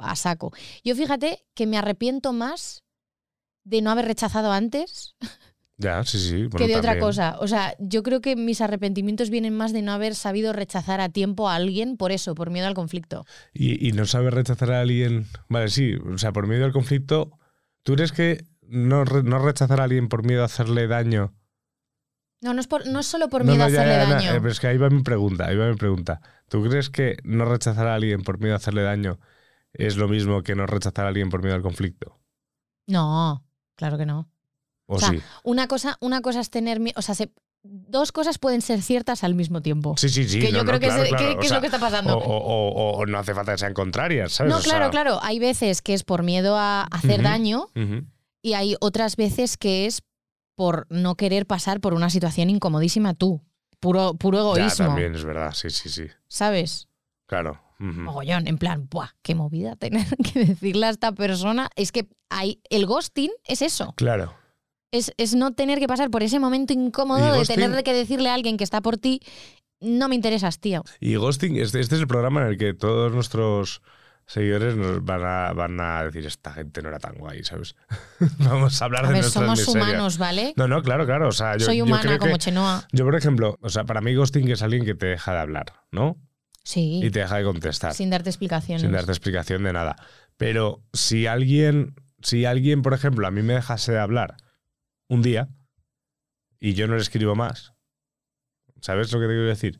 a 0.00 0.16
saco. 0.16 0.52
Yo 0.84 0.94
fíjate 0.94 1.44
que 1.54 1.66
me 1.66 1.78
arrepiento 1.78 2.32
más 2.32 2.82
de 3.64 3.80
no 3.82 3.90
haber 3.90 4.04
rechazado 4.06 4.52
antes 4.52 5.16
Ya, 5.76 6.04
sí, 6.04 6.18
sí. 6.18 6.46
bueno, 6.46 6.58
que 6.58 6.68
de 6.68 6.76
otra 6.76 6.98
cosa. 6.98 7.36
O 7.40 7.48
sea, 7.48 7.74
yo 7.80 8.02
creo 8.02 8.20
que 8.20 8.36
mis 8.36 8.60
arrepentimientos 8.60 9.30
vienen 9.30 9.56
más 9.56 9.72
de 9.72 9.82
no 9.82 9.92
haber 9.92 10.14
sabido 10.14 10.52
rechazar 10.52 11.00
a 11.00 11.08
tiempo 11.08 11.48
a 11.48 11.56
alguien 11.56 11.96
por 11.96 12.12
eso, 12.12 12.34
por 12.34 12.50
miedo 12.50 12.66
al 12.66 12.74
conflicto. 12.74 13.24
Y, 13.52 13.88
y 13.88 13.92
no 13.92 14.06
saber 14.06 14.34
rechazar 14.34 14.70
a 14.72 14.80
alguien. 14.80 15.26
Vale, 15.48 15.68
sí, 15.68 15.94
o 15.94 16.18
sea, 16.18 16.32
por 16.32 16.46
medio 16.46 16.62
del 16.62 16.72
conflicto. 16.72 17.38
¿Tú 17.82 17.94
crees 17.94 18.12
que 18.12 18.44
no, 18.62 19.04
no 19.04 19.38
rechazar 19.38 19.80
a 19.80 19.84
alguien 19.84 20.08
por 20.08 20.24
miedo 20.24 20.42
a 20.42 20.46
hacerle 20.46 20.86
daño? 20.86 21.34
No, 22.40 22.52
no 22.54 22.60
es, 22.60 22.66
por, 22.66 22.86
no 22.86 23.00
es 23.00 23.06
solo 23.06 23.28
por 23.28 23.42
miedo 23.44 23.58
no, 23.58 23.64
a 23.64 23.68
ya, 23.70 23.80
hacerle 23.80 23.94
ya, 23.94 24.06
daño. 24.06 24.30
eh, 24.34 24.40
pero 24.40 24.50
es 24.52 24.60
que 24.60 24.66
ahí 24.66 24.76
va 24.76 24.90
mi 24.90 25.02
pregunta, 25.02 25.46
ahí 25.46 25.56
va 25.56 25.68
mi 25.70 25.76
pregunta. 25.76 26.20
¿Tú 26.48 26.62
crees 26.62 26.90
que 26.90 27.16
no 27.24 27.46
rechazar 27.46 27.86
a 27.86 27.94
alguien 27.94 28.22
por 28.22 28.38
miedo 28.38 28.52
a 28.54 28.58
hacerle 28.58 28.82
daño 28.82 29.18
es 29.74 29.96
lo 29.96 30.08
mismo 30.08 30.42
que 30.42 30.54
no 30.54 30.66
rechazar 30.66 31.04
a 31.04 31.08
alguien 31.08 31.28
por 31.30 31.42
miedo 31.42 31.54
al 31.54 31.62
conflicto? 31.62 32.18
No, 32.86 33.44
claro 33.76 33.98
que 33.98 34.06
no. 34.06 34.28
¿O, 34.86 34.96
O 34.96 34.98
sea, 34.98 35.10
sí? 35.10 35.20
Una 35.42 35.66
cosa, 35.68 35.96
una 36.00 36.20
cosa 36.20 36.40
es 36.40 36.50
tener 36.50 36.80
miedo. 36.80 36.94
O 36.98 37.02
sea, 37.02 37.14
se- 37.14 37.32
dos 37.62 38.12
cosas 38.12 38.38
pueden 38.38 38.60
ser 38.60 38.82
ciertas 38.82 39.24
al 39.24 39.34
mismo 39.34 39.62
tiempo. 39.62 39.94
Sí, 39.96 40.10
sí, 40.10 40.28
sí. 40.28 40.38
que 40.38 40.52
no, 40.52 40.58
yo 40.58 40.64
no, 40.64 40.68
creo 40.68 40.80
que, 40.80 40.86
claro, 40.88 41.02
es, 41.04 41.08
claro, 41.08 41.24
que- 41.24 41.40
es 41.40 41.48
sea, 41.48 41.56
lo 41.56 41.60
que 41.62 41.66
está 41.68 41.78
pasando. 41.80 42.18
O, 42.18 42.22
o- 42.22 42.68
o- 42.68 42.98
o 42.98 43.06
no 43.06 43.18
hace 43.18 43.34
falta 43.34 43.52
que 43.52 43.58
sean 43.58 43.72
contrarias, 43.72 44.32
¿sabes? 44.32 44.52
no, 44.52 44.60
claro, 44.60 44.84
sea, 44.84 44.90
claro. 44.90 45.18
Hay 45.22 45.38
veces 45.38 45.80
que 45.80 45.94
es 45.94 46.04
por 46.04 46.22
miedo 46.22 46.56
a 46.58 46.82
hacer 46.82 47.22
daño 47.22 47.70
y 48.42 48.52
hay 48.52 48.76
otras 48.80 49.16
veces 49.16 49.56
que 49.56 49.86
es 49.86 50.02
por 50.54 50.86
no 50.90 51.14
querer 51.16 51.46
pasar 51.46 51.80
por 51.80 51.94
una 51.94 52.10
situación 52.10 52.50
incomodísima 52.50 53.14
tú. 53.14 53.40
Puro, 53.80 54.14
puro 54.14 54.54
Ya, 54.56 54.60
egoísmo. 54.62 54.86
también 54.86 55.14
es 55.14 55.24
verdad, 55.24 55.52
sí, 55.54 55.68
sí, 55.70 55.88
sí. 55.88 56.06
¿Sabes? 56.28 56.88
Claro. 57.26 57.60
Mogollón, 57.78 58.46
en 58.46 58.58
plan, 58.58 58.88
¡buah! 58.90 59.08
¡Qué 59.22 59.34
movida 59.34 59.76
tener 59.76 60.06
que 60.32 60.44
decirle 60.44 60.86
a 60.86 60.90
esta 60.90 61.12
persona! 61.12 61.68
Es 61.76 61.92
que 61.92 62.06
hay, 62.30 62.60
el 62.70 62.86
ghosting 62.86 63.30
es 63.44 63.62
eso. 63.62 63.92
Claro. 63.96 64.34
Es, 64.92 65.12
es 65.16 65.34
no 65.34 65.52
tener 65.54 65.80
que 65.80 65.88
pasar 65.88 66.08
por 66.10 66.22
ese 66.22 66.38
momento 66.38 66.72
incómodo 66.72 67.18
¿Y 67.26 67.30
de 67.32 67.38
ghosting? 67.38 67.56
tener 67.56 67.82
que 67.84 67.92
decirle 67.92 68.28
a 68.30 68.34
alguien 68.34 68.56
que 68.56 68.64
está 68.64 68.80
por 68.80 68.96
ti, 68.96 69.20
no 69.80 70.08
me 70.08 70.14
interesas, 70.14 70.60
tío. 70.60 70.82
Y 71.00 71.16
Ghosting, 71.16 71.56
este, 71.56 71.80
este 71.80 71.96
es 71.96 72.00
el 72.00 72.06
programa 72.06 72.42
en 72.42 72.46
el 72.48 72.58
que 72.58 72.72
todos 72.74 73.12
nuestros 73.12 73.82
seguidores 74.24 74.76
nos 74.76 75.04
van 75.04 75.22
a, 75.24 75.52
van 75.52 75.78
a 75.80 76.04
decir, 76.04 76.24
esta 76.24 76.52
gente 76.52 76.80
no 76.80 76.88
era 76.88 76.98
tan 77.00 77.16
guay, 77.16 77.42
¿sabes? 77.44 77.74
Vamos 78.38 78.80
a 78.80 78.84
hablar 78.86 79.04
A 79.04 79.08
de 79.08 79.14
ver, 79.14 79.24
somos 79.24 79.58
miserias. 79.58 79.74
humanos, 79.88 80.16
¿vale? 80.16 80.54
No, 80.56 80.68
no, 80.68 80.80
claro, 80.82 81.04
claro. 81.04 81.28
O 81.28 81.32
sea, 81.32 81.56
yo, 81.58 81.66
Soy 81.66 81.78
yo 81.78 81.84
humana 81.84 82.02
creo 82.02 82.18
como 82.18 82.32
que- 82.34 82.38
Chenoa. 82.38 82.86
Yo, 82.92 83.04
por 83.04 83.16
ejemplo, 83.16 83.58
o 83.60 83.68
sea, 83.68 83.84
para 83.84 84.00
mí 84.00 84.14
ghosting 84.14 84.48
es 84.50 84.62
alguien 84.62 84.84
que 84.86 84.94
te 84.94 85.06
deja 85.06 85.32
de 85.34 85.40
hablar, 85.40 85.66
¿no? 85.90 86.16
Sí, 86.64 87.00
Y 87.04 87.10
te 87.10 87.20
deja 87.20 87.36
de 87.36 87.44
contestar. 87.44 87.94
sin 87.94 88.10
darte 88.10 88.30
explicaciones. 88.30 88.82
sin 88.82 88.92
darte 88.92 89.12
explicación 89.12 89.62
de 89.64 89.72
nada. 89.72 89.96
Pero 90.36 90.82
si 90.92 91.26
alguien, 91.26 91.94
si 92.22 92.44
alguien, 92.46 92.82
por 92.82 92.94
ejemplo, 92.94 93.26
a 93.26 93.30
mí 93.30 93.42
me 93.42 93.52
dejase 93.54 93.92
de 93.92 93.98
hablar 94.00 94.36
un 95.08 95.20
día 95.22 95.48
y 96.58 96.72
yo 96.74 96.86
no 96.88 96.94
le 96.94 97.02
escribo 97.02 97.34
más, 97.34 97.74
¿sabes 98.80 99.12
lo 99.12 99.20
que 99.20 99.26
te 99.26 99.32
quiero 99.32 99.46
decir? 99.46 99.78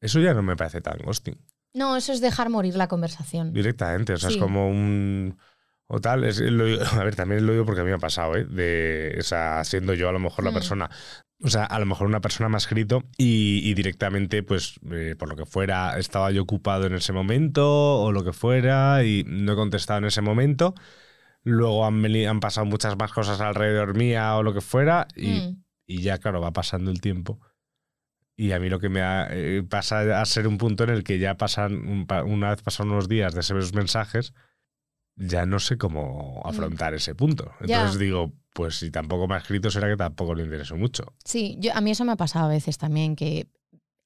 Eso 0.00 0.20
ya 0.20 0.34
no 0.34 0.42
me 0.42 0.56
parece 0.56 0.80
tan 0.82 0.98
ghosting, 0.98 1.40
No, 1.72 1.96
eso 1.96 2.12
es 2.12 2.20
dejar 2.20 2.50
morir 2.50 2.76
la 2.76 2.86
conversación. 2.88 3.52
directamente. 3.52 4.12
O 4.12 4.16
sea, 4.18 4.28
Sí. 4.30 4.36
es 4.36 4.40
como 4.42 4.68
un. 4.68 5.38
O 5.88 6.00
tal, 6.00 6.24
es, 6.24 6.40
lo 6.40 6.64
digo- 6.64 6.80
a 7.00 7.04
ver, 7.04 7.14
también 7.14 7.46
lo 7.46 7.52
digo 7.52 7.64
porque 7.64 7.80
a 7.80 7.84
mí 7.84 7.90
me 7.90 7.96
ha 7.96 7.98
pasado, 7.98 8.34
¿eh? 8.36 8.44
De, 8.44 9.16
o 9.18 9.22
sea, 9.22 9.62
siendo 9.64 9.94
yo 9.94 10.08
a 10.08 10.12
lo 10.12 10.18
mejor 10.18 10.44
la 10.44 10.50
Mm. 10.50 10.54
persona. 10.54 10.90
O 11.44 11.48
sea, 11.50 11.64
a 11.64 11.78
lo 11.78 11.84
mejor 11.86 12.06
una 12.06 12.20
persona 12.22 12.48
me 12.48 12.56
ha 12.56 12.58
escrito 12.58 13.04
y, 13.18 13.60
y 13.62 13.74
directamente, 13.74 14.42
pues, 14.42 14.80
eh, 14.90 15.14
por 15.18 15.28
lo 15.28 15.36
que 15.36 15.44
fuera, 15.44 15.98
estaba 15.98 16.30
yo 16.30 16.42
ocupado 16.42 16.86
en 16.86 16.94
ese 16.94 17.12
momento 17.12 18.00
o 18.00 18.10
lo 18.10 18.24
que 18.24 18.32
fuera 18.32 19.04
y 19.04 19.22
no 19.26 19.52
he 19.52 19.56
contestado 19.56 19.98
en 19.98 20.06
ese 20.06 20.22
momento. 20.22 20.74
Luego 21.44 21.84
han, 21.86 22.02
veni- 22.02 22.26
han 22.26 22.40
pasado 22.40 22.64
muchas 22.66 22.96
más 22.96 23.12
cosas 23.12 23.40
alrededor 23.40 23.94
mía 23.96 24.34
o 24.36 24.42
lo 24.42 24.54
que 24.54 24.62
fuera 24.62 25.06
y, 25.14 25.28
Mm. 25.28 25.62
y 25.86 26.02
ya, 26.02 26.18
claro, 26.18 26.40
va 26.40 26.52
pasando 26.52 26.90
el 26.90 27.00
tiempo. 27.02 27.38
Y 28.34 28.52
a 28.52 28.58
mí 28.58 28.68
lo 28.70 28.80
que 28.80 28.88
me 28.88 29.02
ha- 29.02 29.28
eh, 29.30 29.62
pasa 29.62 30.20
a 30.20 30.24
ser 30.24 30.48
un 30.48 30.58
punto 30.58 30.84
en 30.84 30.90
el 30.90 31.04
que 31.04 31.18
ya 31.18 31.36
pasan, 31.36 31.86
un 31.86 32.06
pa- 32.06 32.24
una 32.24 32.50
vez 32.50 32.62
pasan 32.62 32.90
unos 32.90 33.08
días 33.08 33.34
de 33.34 33.40
esos 33.40 33.74
mensajes, 33.74 34.32
ya 35.16 35.46
no 35.46 35.58
sé 35.58 35.78
cómo 35.78 36.42
afrontar 36.44 36.94
ese 36.94 37.14
punto. 37.14 37.52
Mm. 37.60 37.66
Ya. 37.66 37.76
Entonces 37.78 37.98
digo, 38.00 38.32
pues 38.52 38.78
si 38.78 38.90
tampoco 38.90 39.26
me 39.26 39.34
ha 39.34 39.38
escrito, 39.38 39.70
será 39.70 39.88
que 39.88 39.96
tampoco 39.96 40.34
le 40.34 40.44
interesó 40.44 40.76
mucho. 40.76 41.14
Sí, 41.24 41.56
yo, 41.58 41.72
a 41.74 41.80
mí 41.80 41.90
eso 41.90 42.04
me 42.04 42.12
ha 42.12 42.16
pasado 42.16 42.46
a 42.46 42.48
veces 42.48 42.78
también, 42.78 43.16
que 43.16 43.46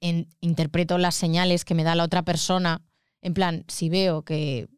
en- 0.00 0.28
interpreto 0.40 0.98
las 0.98 1.14
señales 1.14 1.64
que 1.64 1.74
me 1.74 1.84
da 1.84 1.94
la 1.94 2.04
otra 2.04 2.22
persona. 2.22 2.80
En 3.22 3.34
plan, 3.34 3.64
si 3.68 3.90
veo 3.90 4.22
que 4.22 4.68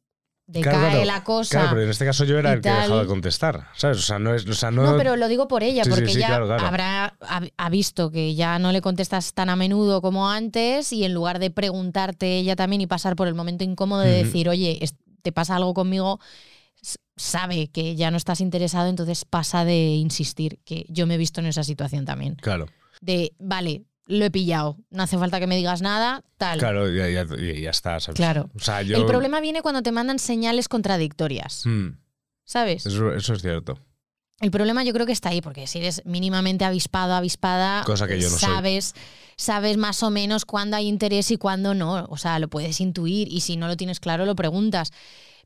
decae 0.49 0.73
Claro, 0.73 0.89
claro. 0.91 1.05
la 1.05 1.25
cosa. 1.25 1.51
Claro, 1.51 1.69
pero 1.71 1.83
en 1.85 1.91
este 1.91 2.05
caso 2.05 2.25
yo 2.25 2.39
era 2.39 2.53
el 2.53 2.61
que 2.61 2.69
he 2.69 2.73
dejado 2.73 3.01
de 3.01 3.07
contestar, 3.07 3.69
¿sabes? 3.77 3.99
O 3.99 4.03
sea, 4.03 4.19
no 4.19 4.35
es, 4.35 4.47
o 4.47 4.53
sea, 4.55 4.71
no, 4.73 4.83
No, 4.83 4.97
pero 4.99 5.17
lo 5.17 5.29
digo 5.29 5.47
por 5.49 5.63
ella, 5.63 5.85
Sí, 5.85 5.91
porque 5.91 6.09
sí, 6.09 6.19
ya 6.19 6.27
claro, 6.27 6.53
habrá 6.53 7.17
ha, 7.57 7.71
visto 7.71 8.11
que 8.11 8.35
ya 8.35 8.59
no 8.59 8.73
le 8.73 8.81
contestas 8.83 9.33
tan 9.33 9.49
a 9.49 9.57
menudo 9.57 10.03
como 10.03 10.29
antes 10.29 10.93
y 10.93 11.05
en 11.05 11.15
lugar 11.15 11.39
de 11.39 11.51
preguntarte 11.51 12.37
ella 12.39 12.57
también 12.57 12.83
y 12.83 12.87
pasar 12.87 13.15
por 13.17 13.29
el 13.29 13.35
momento 13.35 13.63
incómodo 13.65 14.01
de 14.01 14.25
decir, 14.25 14.49
oye, 14.49 14.79
te 15.23 15.33
pasa 15.33 15.57
algo 15.57 15.73
conmigo, 15.75 16.21
sabe 17.17 17.69
que 17.69 17.95
ya 17.95 18.11
no 18.11 18.17
estás 18.17 18.41
interesado, 18.41 18.89
entonces 18.89 19.25
pasa 19.25 19.65
de 19.65 19.95
insistir, 19.95 20.59
que 20.65 20.85
yo 20.89 21.07
me 21.07 21.15
he 21.15 21.19
visto 21.19 21.41
en 21.41 21.47
esa 21.47 21.63
situación 21.65 22.05
también. 22.05 22.37
Claro, 22.37 22.67
De, 23.01 23.35
vale, 23.39 23.85
lo 24.07 24.25
he 24.25 24.31
pillado, 24.31 24.79
no 24.91 25.03
hace 25.05 25.17
falta 25.19 25.39
que 25.39 25.47
me 25.47 25.57
digas 25.57 25.83
nada, 25.83 26.25
tal. 26.37 26.59
claro, 26.59 26.91
ya, 26.91 27.09
ya, 27.09 27.25
ya- 27.25 27.71
está, 27.71 28.01
¿sabes? 28.01 28.17
Claro. 28.17 28.51
O 28.55 28.59
sea, 28.59 28.83
yo... 28.83 28.97
El 28.99 29.07
problema 29.07 29.41
viene 29.41 29.63
cuando 29.63 29.83
te 29.83 29.93
mandan 29.93 30.19
señales 30.19 30.69
contradictorias, 30.69 31.65
Mm, 31.67 31.99
¿sabes? 32.45 32.87
eso, 32.87 33.13
eso 33.15 33.35
es 33.35 33.43
cierto. 33.43 33.79
El 34.43 34.51
problema 34.51 34.83
yo 34.83 34.93
creo 34.93 35.07
que 35.07 35.13
está 35.13 35.29
ahí, 35.29 35.41
porque 35.41 35.69
si 35.69 35.79
eres 35.79 36.03
mínimamente 36.05 36.65
avispado, 36.65 37.15
avispada, 37.15 37.85
Cosa 37.87 38.09
que 38.09 38.21
yo 38.21 38.29
no 38.29 38.37
soy. 38.37 38.49
sabes, 38.49 38.93
sabes 39.37 39.77
más 39.77 40.03
o 40.03 40.11
menos 40.11 40.45
cuándo 40.45 40.77
hay 40.77 40.89
interés 40.89 41.31
y 41.31 41.37
cuándo 41.37 41.75
no. 41.75 42.07
O 42.11 42.17
sea, 42.17 42.41
lo 42.41 42.49
puedes 42.49 42.81
intuir 42.81 43.33
y 43.33 43.43
si 43.43 43.57
no 43.57 43.69
lo 43.69 43.77
tienes 43.77 44.01
claro, 44.01 44.27
lo 44.27 44.35
preguntas. 44.35 44.91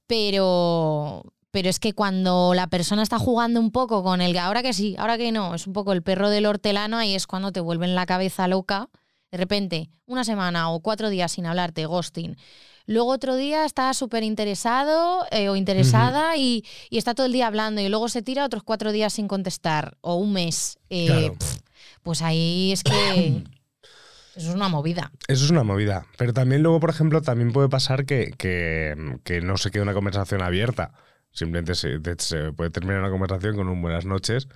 Pero, 0.07 1.25
pero 1.51 1.69
es 1.69 1.79
que 1.79 1.93
cuando 1.93 2.55
la 2.55 2.69
persona 2.69 3.03
está 3.03 3.19
jugando 3.19 3.61
un 3.61 3.71
poco 3.71 4.03
con 4.03 4.23
el 4.23 4.33
que 4.33 4.39
ahora 4.39 4.63
que 4.63 4.73
sí, 4.73 4.97
ahora 4.99 5.19
que 5.19 5.31
no, 5.31 5.55
es 5.55 5.67
un 5.67 5.75
poco 5.75 5.93
el 5.93 6.03
perro 6.03 6.31
del 6.31 6.47
hortelano, 6.47 6.97
ahí 6.97 7.15
es 7.15 7.27
cuando 7.27 7.53
te 7.53 7.61
vuelven 7.61 7.95
la 7.95 8.07
cabeza 8.07 8.49
loca. 8.49 8.89
De 9.31 9.37
repente, 9.37 9.91
una 10.07 10.25
semana 10.25 10.71
o 10.71 10.81
cuatro 10.81 11.11
días 11.11 11.33
sin 11.33 11.45
hablarte, 11.45 11.85
ghosting. 11.85 12.39
Luego 12.87 13.11
otro 13.11 13.35
día 13.37 13.65
está 13.65 13.93
súper 13.95 14.23
interesado 14.23 15.27
eh, 15.31 15.49
o 15.49 15.57
interesada 15.57 16.37
y, 16.37 16.65
y 16.89 16.99
está 16.99 17.15
todo 17.15 17.27
el 17.27 17.33
día 17.33 17.47
hablando 17.49 17.81
y 17.81 17.89
luego 17.89 18.09
se 18.09 18.23
tira 18.23 18.45
otros 18.45 18.63
cuatro 18.63 18.93
días 18.93 19.13
sin 19.13 19.27
contestar 19.29 19.97
o 20.01 20.15
un 20.15 20.33
mes. 20.33 20.79
Eh, 20.91 21.07
Claro. 21.07 21.35
pf, 21.35 21.59
pues 22.03 22.23
ahí 22.23 22.71
es 22.73 22.83
que 22.85 23.43
eso 24.37 24.49
es 24.51 24.55
una 24.55 24.69
movida. 24.69 25.11
Eso 25.29 25.45
es 25.45 25.51
una 25.51 25.65
movida. 25.65 26.07
Pero 26.17 26.33
también 26.33 26.63
luego, 26.63 26.79
por 26.79 26.91
ejemplo, 26.91 27.23
también 27.23 27.53
puede 27.53 27.69
pasar 27.69 28.05
que, 28.07 28.33
que, 28.39 29.19
que 29.25 29.41
no 29.41 29.57
se 29.57 29.71
quede 29.71 29.83
una 29.83 29.95
conversación 29.95 30.43
abierta. 30.43 30.93
Simplemente 31.33 31.75
se, 31.75 31.99
de- 31.99 32.17
se 32.19 32.53
puede 32.53 32.71
terminar 32.71 33.01
una 33.01 33.11
conversación 33.11 33.57
con 33.57 33.69
un 33.69 33.83
buenas 33.83 34.05
noches 34.05 34.49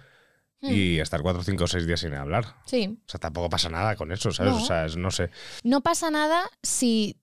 y 0.63 0.99
estar 0.99 1.23
cuatro, 1.23 1.43
cinco 1.43 1.65
o 1.65 1.67
seis 1.67 1.87
días 1.87 2.01
sin 2.01 2.15
hablar. 2.15 2.55
Sí. 2.67 2.99
O 3.07 3.09
sea, 3.11 3.19
tampoco 3.19 3.49
pasa 3.49 3.71
nada 3.71 3.97
con 3.97 4.13
eso, 4.13 4.31
¿sabes? 4.31 4.53
No. 4.53 4.59
O 4.63 4.65
sea, 4.65 4.85
es- 4.87 4.97
no 4.97 5.11
sé. 5.11 5.31
No 5.65 5.81
pasa 5.81 6.11
nada 6.11 6.43
si 6.63 7.17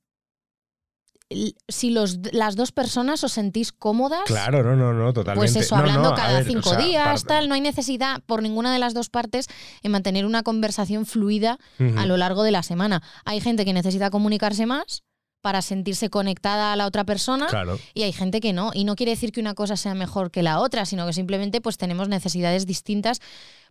si 1.67 1.89
los, 1.89 2.19
las 2.31 2.55
dos 2.55 2.71
personas 2.71 3.23
os 3.23 3.33
sentís 3.33 3.71
cómodas. 3.71 4.23
Claro, 4.25 4.63
no, 4.63 4.75
no, 4.75 4.93
no, 4.93 5.11
totalmente. 5.13 5.53
Pues 5.53 5.65
eso, 5.65 5.75
hablando 5.75 6.11
no, 6.11 6.15
cada 6.15 6.33
ver, 6.39 6.43
o 6.43 6.45
cinco 6.47 6.69
sea, 6.69 6.79
días, 6.79 7.25
tal, 7.25 7.49
no 7.49 7.55
hay 7.55 7.61
necesidad 7.61 8.21
por 8.25 8.41
ninguna 8.41 8.71
de 8.71 8.79
las 8.79 8.93
dos 8.93 9.09
partes 9.09 9.47
en 9.83 9.91
mantener 9.91 10.25
una 10.25 10.43
conversación 10.43 11.05
fluida 11.05 11.59
a 11.97 12.05
lo 12.05 12.17
largo 12.17 12.43
de 12.43 12.51
la 12.51 12.63
semana. 12.63 13.03
Hay 13.25 13.41
gente 13.41 13.65
que 13.65 13.73
necesita 13.73 14.09
comunicarse 14.09 14.65
más 14.65 15.03
para 15.41 15.61
sentirse 15.61 16.09
conectada 16.09 16.73
a 16.73 16.75
la 16.75 16.85
otra 16.87 17.03
persona 17.05 17.47
Claro. 17.47 17.79
y 17.93 18.03
hay 18.03 18.11
gente 18.11 18.39
que 18.39 18.53
no. 18.53 18.71
Y 18.73 18.85
no 18.85 18.95
quiere 18.95 19.11
decir 19.11 19.31
que 19.31 19.39
una 19.39 19.53
cosa 19.53 19.75
sea 19.77 19.93
mejor 19.93 20.31
que 20.31 20.43
la 20.43 20.59
otra, 20.59 20.85
sino 20.85 21.05
que 21.05 21.13
simplemente 21.13 21.61
pues 21.61 21.77
tenemos 21.77 22.07
necesidades 22.09 22.65
distintas. 22.65 23.19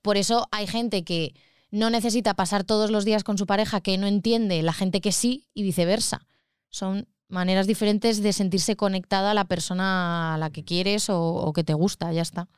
Por 0.03 0.16
eso 0.16 0.47
hay 0.53 0.66
gente 0.66 1.05
que 1.05 1.35
no 1.71 1.90
necesita 1.90 2.35
pasar 2.35 2.64
todos 2.64 2.90
los 2.90 3.05
días 3.05 3.25
con 3.25 3.38
su 3.38 3.47
pareja 3.47 3.81
que 3.81 3.99
no 3.99 4.07
entiende, 4.07 4.62
la 4.62 4.73
gente 4.73 5.01
que 5.01 5.12
sí 5.12 5.47
y 5.55 5.62
viceversa. 5.64 6.27
Son 6.71 7.09
maneras 7.29 7.67
diferentes 7.67 8.23
de 8.23 8.33
sentirse 8.33 8.77
conectada 8.77 9.33
a 9.33 9.35
la 9.35 9.45
persona 9.47 10.35
a 10.35 10.39
la 10.39 10.51
que 10.51 10.65
quieres 10.65 11.11
o, 11.11 11.21
o 11.21 11.53
que 11.53 11.65
te 11.65 11.75
gusta, 11.75 12.12
ya 12.12 12.23
está. 12.23 12.49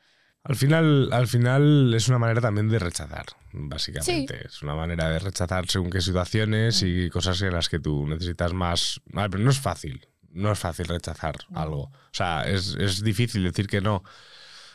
Al 0.44 0.56
final, 0.56 1.10
al 1.12 1.26
final 1.26 1.92
es 1.94 2.08
una 2.08 2.18
manera 2.18 2.40
también 2.40 2.68
de 2.68 2.78
rechazar, 2.78 3.26
básicamente. 3.52 4.46
Es 4.46 4.62
una 4.62 4.74
manera 4.74 5.10
de 5.10 5.18
rechazar 5.18 5.68
según 5.68 5.90
qué 5.90 6.00
situaciones 6.00 6.82
y 6.82 7.10
cosas 7.10 7.42
en 7.42 7.52
las 7.52 7.68
que 7.68 7.80
tú 7.80 8.06
necesitas 8.06 8.54
más. 8.54 9.00
Pero 9.12 9.38
no 9.38 9.50
es 9.50 9.58
fácil. 9.58 10.06
No 10.30 10.52
es 10.52 10.58
fácil 10.58 10.86
rechazar 10.86 11.36
algo. 11.54 11.84
O 11.84 12.12
sea, 12.12 12.48
es, 12.48 12.76
es 12.78 13.02
difícil 13.02 13.42
decir 13.44 13.66
que 13.66 13.80
no. 13.80 14.02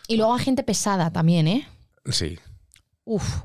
Y 0.08 0.18
luego 0.18 0.36
hay 0.36 0.44
gente 0.44 0.64
pesada 0.64 1.12
también, 1.12 1.48
¿eh? 1.48 1.68
Sí. 2.06 2.38
Uf, 3.06 3.44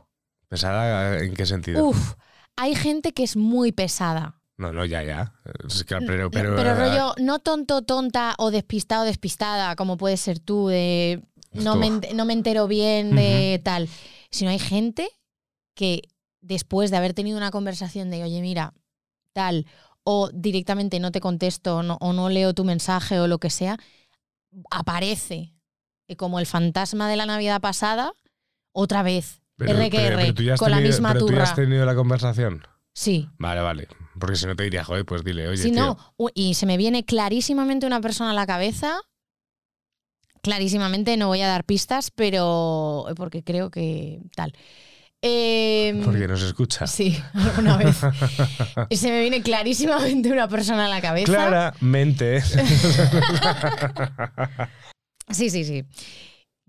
¿Pesada 0.49 1.21
en 1.21 1.35
qué 1.35 1.47
sentido? 1.47 1.85
uf. 1.87 2.15
Hay 2.57 2.75
gente 2.75 3.13
que 3.13 3.23
es 3.23 3.37
muy 3.37 3.71
pesada. 3.73 4.38
No, 4.59 4.73
no, 4.73 4.85
ya, 4.85 5.03
ya. 5.05 5.33
Es 5.67 5.85
que- 5.85 5.97
pero, 6.01 6.31
pero, 6.31 6.57
Pero, 6.57 6.71
eh, 6.71 6.75
rollo, 6.75 7.15
no 7.19 7.39
tonto, 7.39 7.83
tonta 7.83 8.35
o 8.39 8.51
despistado, 8.51 9.05
despistada, 9.05 9.75
como 9.77 9.97
puedes 9.97 10.21
ser 10.21 10.41
tú, 10.41 10.67
de 10.69 11.23
no 11.53 11.77
me, 11.77 11.91
no 12.15 12.25
me 12.25 12.33
entero 12.35 12.67
bien 12.69 13.15
de 13.17 13.61
tal. 13.65 13.89
Sino 14.31 14.51
hay 14.51 14.59
gente 14.59 15.09
que 15.75 16.03
después 16.41 16.91
de 16.91 16.97
haber 16.97 17.15
tenido 17.15 17.37
una 17.39 17.51
conversación 17.53 18.11
de, 18.11 18.23
oye, 18.25 18.41
mira, 18.43 18.75
tal, 19.33 19.65
o 20.03 20.29
directamente 20.35 20.99
no 21.01 21.13
te 21.13 21.21
contesto 21.21 21.77
o 21.77 21.83
no, 21.83 21.97
o 22.01 22.13
no 22.13 22.29
leo 22.29 22.53
tu 22.53 22.65
mensaje 22.65 23.21
o 23.21 23.29
lo 23.29 23.39
que 23.39 23.51
sea, 23.51 23.79
aparece 24.71 25.55
como 26.17 26.39
el 26.39 26.47
fantasma 26.47 27.09
de 27.09 27.17
la 27.17 27.27
Navidad 27.27 27.61
pasada 27.61 28.13
otra 28.73 29.03
vez. 29.03 29.41
pero- 29.57 29.73
R 29.73 29.91
que 29.91 29.97
pero- 29.97 30.09
R, 30.09 30.17
pero 30.23 30.35
tú 30.35 30.43
ya 30.43 30.55
has 30.55 30.61
con 30.61 30.71
la 30.71 30.81
misma 30.81 31.13
pero 31.13 31.27
tú 31.27 31.33
ya 31.33 31.43
has 31.43 31.55
tenido 31.55 31.85
la 31.85 31.95
conversación. 31.95 32.63
Sí. 32.99 33.29
Vale, 33.39 33.61
vale. 33.61 33.87
Porque 34.19 34.35
si 34.35 34.45
no 34.47 34.57
te 34.57 34.65
diría, 34.65 34.83
joder, 34.83 35.07
pues 35.07 35.23
dile, 35.23 35.47
oye, 35.47 35.63
Si 35.63 35.71
tío. 35.71 35.81
no, 35.81 35.97
y 36.35 36.55
se 36.55 36.67
me 36.67 36.77
viene 36.77 37.05
clarísimamente 37.05 37.87
una 37.87 38.01
persona 38.01 38.33
a 38.33 38.35
la 38.35 38.45
cabeza. 38.45 39.01
Clarísimamente, 40.43 41.17
no 41.17 41.29
voy 41.29 41.41
a 41.43 41.47
dar 41.47 41.63
pistas, 41.63 42.11
pero 42.11 43.07
porque 43.15 43.45
creo 43.45 43.71
que 43.71 44.19
tal. 44.35 44.53
Em, 45.23 46.03
Porque 46.05 46.27
nos 46.27 46.43
escucha. 46.43 46.89
Sí, 46.89 47.17
alguna 47.35 47.77
vez. 47.77 47.99
se 48.91 49.11
me 49.11 49.21
viene 49.21 49.43
clarísimamente 49.43 50.33
una 50.33 50.49
persona 50.49 50.87
a 50.87 50.89
la 50.89 51.01
cabeza. 51.01 51.33
Claramente. 51.33 52.43
Sí, 55.31 55.51
sí, 55.51 55.63
sí. 55.65 55.85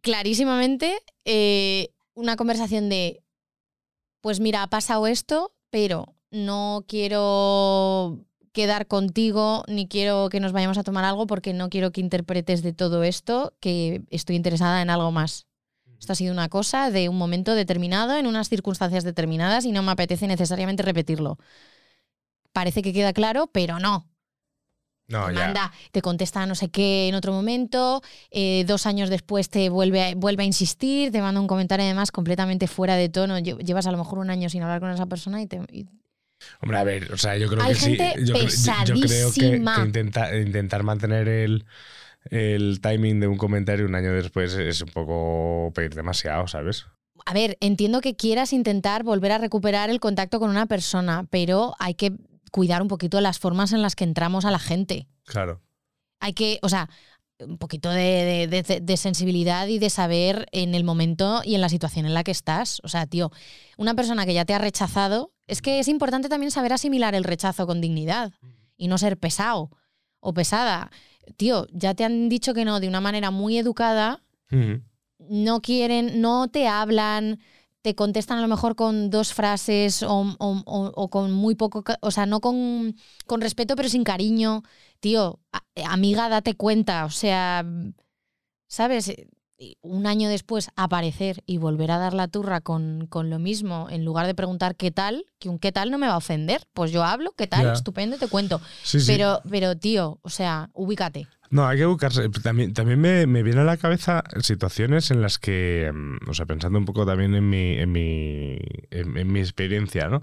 Clarísimamente, 0.04 1.00
eh, 1.26 1.89
una 2.13 2.36
conversación 2.36 2.89
de, 2.89 3.24
pues 4.22 4.42
mira, 4.42 4.63
ha 4.63 4.70
pasado 4.70 5.08
esto, 5.08 5.56
pero 5.72 6.18
no 6.32 6.86
quiero 6.88 8.26
quedar 8.52 8.88
contigo 8.88 9.63
ni 9.68 9.88
quiero 9.88 10.30
que 10.30 10.39
nos 10.39 10.52
vayamos 10.52 10.78
a 10.78 10.84
tomar 10.84 11.06
algo 11.06 11.28
porque 11.28 11.54
no 11.54 11.70
quiero 11.70 11.92
que 11.92 12.02
interpretes 12.02 12.62
de 12.63 12.74
todo 12.74 13.04
esto 13.04 13.54
que 13.60 14.02
estoy 14.10 14.36
interesada 14.36 14.82
en 14.82 14.89
algo 14.89 15.12
más. 15.12 15.48
Esto 16.00 16.13
ha 16.13 16.15
sido 16.15 16.34
una 16.34 16.50
cosa 16.50 16.92
de 16.92 17.10
un 17.10 17.18
momento 17.18 17.56
determinado, 17.56 18.15
en 18.18 18.26
unas 18.26 18.48
circunstancias 18.50 19.04
determinadas 19.04 19.65
y 19.65 19.72
no 19.72 19.84
me 19.84 19.92
apetece 19.92 20.28
necesariamente 20.28 20.82
repetirlo. 20.84 21.38
Parece 22.54 22.82
que 22.82 22.94
queda 22.94 23.13
claro, 23.13 23.48
pero 23.52 23.80
no 23.80 24.08
No, 25.08 25.28
te 25.28 25.34
ya. 25.34 25.46
manda, 25.46 25.72
te 25.92 26.02
contesta 26.02 26.46
no 26.46 26.56
sé 26.56 26.70
qué 26.70 27.08
en 27.08 27.15
otro 27.15 27.34
momento, 27.34 28.02
eh, 28.32 28.63
dos 28.68 28.86
años 28.86 29.10
después 29.10 29.50
te 29.50 29.70
vuelve 29.70 30.04
a, 30.04 30.15
vuelve 30.15 30.44
a 30.44 30.46
insistir, 30.46 31.12
te 31.12 31.22
manda 31.22 31.42
un 31.42 31.48
comentario 31.48 31.84
además 31.86 32.12
completamente 32.12 32.68
fuera 32.68 32.96
de 32.96 33.10
tono, 33.10 33.38
lle- 33.39 33.58
llevas 33.63 33.88
a 33.88 33.92
lo 33.92 33.98
mejor 33.98 34.20
un 34.20 34.30
año 34.30 34.50
sin 34.50 34.62
hablar 34.63 34.80
con 34.80 34.92
esa 34.92 35.06
persona 35.08 35.42
y 35.42 35.48
te... 35.48 35.58
y- 35.72 35.88
Hombre, 36.62 36.78
a 36.78 36.84
ver, 36.84 37.12
o 37.12 37.17
sea, 37.17 37.38
yo 37.38 37.47
creo 37.49 37.62
Hay 37.63 37.73
que 37.73 37.80
sí. 37.80 37.95
gente 37.97 38.23
Yo, 38.25 38.34
creo- 38.34 38.47
yo- 38.47 38.73
yo 38.86 38.93
creo 38.93 38.95
que, 38.95 39.02
pesadísima. 39.41 39.75
que 39.75 39.82
intenta- 39.82 40.38
intentar 40.38 40.84
mantener 40.84 41.28
el, 41.28 41.65
el 42.32 42.80
timing 42.82 43.19
de 43.19 43.28
un 43.28 43.38
comentario 43.38 43.86
un 43.86 43.95
año 43.95 44.13
después 44.13 44.54
es 44.56 44.82
un 44.82 44.89
poco 44.89 45.71
pedir 45.73 45.95
demasiado, 45.95 46.47
¿sabes? 46.47 46.86
A 47.25 47.34
ver, 47.34 47.58
entiendo 47.60 48.02
que 48.02 48.15
quieras 48.15 48.54
intentar 48.54 49.04
volver 49.04 49.32
a 49.34 49.38
recuperar 49.38 49.89
el 49.89 49.99
contacto 49.99 50.39
con 50.39 50.49
una 50.49 50.65
persona, 50.65 51.25
pero 51.30 51.75
hay 51.80 51.93
que 51.95 52.13
cuidar 52.52 52.82
un 52.82 52.88
poquito 52.88 53.19
las 53.21 53.39
formas 53.39 53.73
en 53.73 53.82
las 53.82 53.95
que 53.95 54.04
entramos 54.06 54.45
a 54.45 54.52
la 54.52 54.60
gente. 54.60 55.08
Claro. 55.25 55.62
hay 56.21 56.34
que, 56.34 56.60
o 56.62 56.69
sea, 56.69 56.89
un 57.47 57.58
poquito 57.58 57.89
de, 57.89 58.47
de- 58.49 58.62
de- 58.63 58.80
de 58.82 58.97
sensibilidad 58.97 59.67
y 59.67 59.80
de 59.80 59.89
saber 59.89 60.45
en 60.52 60.75
el 60.75 60.84
momento 60.84 61.41
y 61.45 61.56
en 61.56 61.62
la 61.62 61.69
situación 61.69 62.06
en 62.06 62.13
la 62.13 62.23
que 62.23 62.32
estás. 62.32 62.82
O 62.84 62.88
sea, 62.89 63.06
tío, 63.08 63.32
una 63.78 63.93
persona 63.93 64.25
que 64.25 64.34
ya 64.34 64.45
te 64.45 64.54
ha 64.54 64.58
rechazado, 64.60 65.32
es 65.47 65.62
que 65.62 65.80
es 65.80 65.88
importante 65.88 66.30
también 66.30 66.52
saber 66.52 66.73
asimilar 66.73 67.15
el 67.15 67.23
rechazo 67.23 67.65
con 67.65 67.82
dignidad 67.82 68.34
y 68.78 68.88
no 68.88 68.97
ser 68.97 69.17
pesado 69.17 69.71
o 70.19 70.34
pesada. 70.34 70.91
Tío, 71.38 71.65
ya 71.71 71.93
te 71.93 72.04
han 72.04 72.28
dicho 72.30 72.54
que 72.54 72.65
no 72.65 72.80
de 72.80 72.88
una 72.88 73.02
manera 73.02 73.32
muy 73.32 73.58
educada, 73.58 74.21
no 75.19 75.62
quieren, 75.62 76.21
no 76.21 76.47
te 76.49 76.67
hablan, 76.67 77.39
te 77.82 77.95
contestan 77.95 78.39
a 78.39 78.41
lo 78.41 78.47
mejor 78.47 78.75
con 78.75 79.10
dos 79.10 79.34
frases 79.34 80.04
o, 80.04 80.10
o- 80.39 80.63
o- 80.65 80.91
o 80.95 81.10
con 81.10 81.32
muy 81.32 81.56
poco, 81.56 81.84
o 82.02 82.12
sea, 82.12 82.25
no 82.25 82.41
con, 82.41 82.95
con 83.25 83.39
respeto 83.41 83.75
pero 83.75 83.88
sin 83.89 84.04
cariño. 84.04 84.63
Tío, 84.99 85.39
amiga, 85.85 86.27
date 86.29 86.55
cuenta, 86.55 87.05
o 87.05 87.09
sea, 87.09 87.65
¿sabes? 88.67 89.13
Un 89.81 90.07
año 90.07 90.29
después 90.29 90.69
aparecer 90.77 91.43
y 91.45 91.57
volver 91.57 91.91
a 91.91 91.97
dar 91.97 92.13
la 92.13 92.29
turra 92.29 92.62
con, 92.62 93.07
con 93.07 93.29
lo 93.29 93.39
mismo, 93.39 93.88
en 93.89 94.05
lugar 94.05 94.25
de 94.25 94.33
preguntar 94.35 94.75
qué 94.77 94.89
tal, 94.91 95.25
que 95.38 95.49
un 95.49 95.59
qué 95.59 95.71
tal 95.73 95.91
no 95.91 95.97
me 95.97 96.07
va 96.07 96.13
a 96.13 96.17
ofender. 96.17 96.62
Pues 96.73 96.91
yo 96.91 97.03
hablo, 97.03 97.33
qué 97.38 97.45
tal, 97.47 97.65
estupendo, 97.73 98.17
te 98.17 98.27
cuento. 98.27 98.62
Sí, 98.83 99.01
sí. 99.01 99.07
Pero, 99.07 99.41
pero, 99.49 99.75
tío, 99.77 100.19
o 100.21 100.29
sea, 100.29 100.69
ubícate. 100.73 101.27
No, 101.49 101.67
hay 101.67 101.77
que 101.79 101.85
buscarse. 101.85 102.29
También, 102.29 102.73
también 102.73 103.01
me, 103.01 103.25
me 103.27 103.43
viene 103.43 103.62
a 103.62 103.63
la 103.65 103.75
cabeza 103.77 104.23
situaciones 104.41 105.12
en 105.12 105.21
las 105.21 105.39
que, 105.39 105.91
mm, 105.93 106.29
o 106.29 106.33
sea, 106.33 106.45
pensando 106.45 106.77
un 106.79 106.85
poco 106.85 107.05
también 107.05 107.35
en 107.35 107.49
mi, 107.49 107.73
en 107.79 107.91
mi, 107.91 108.59
en, 108.91 109.17
en 109.17 109.31
mi 109.31 109.39
experiencia, 109.39 110.07
¿no? 110.07 110.21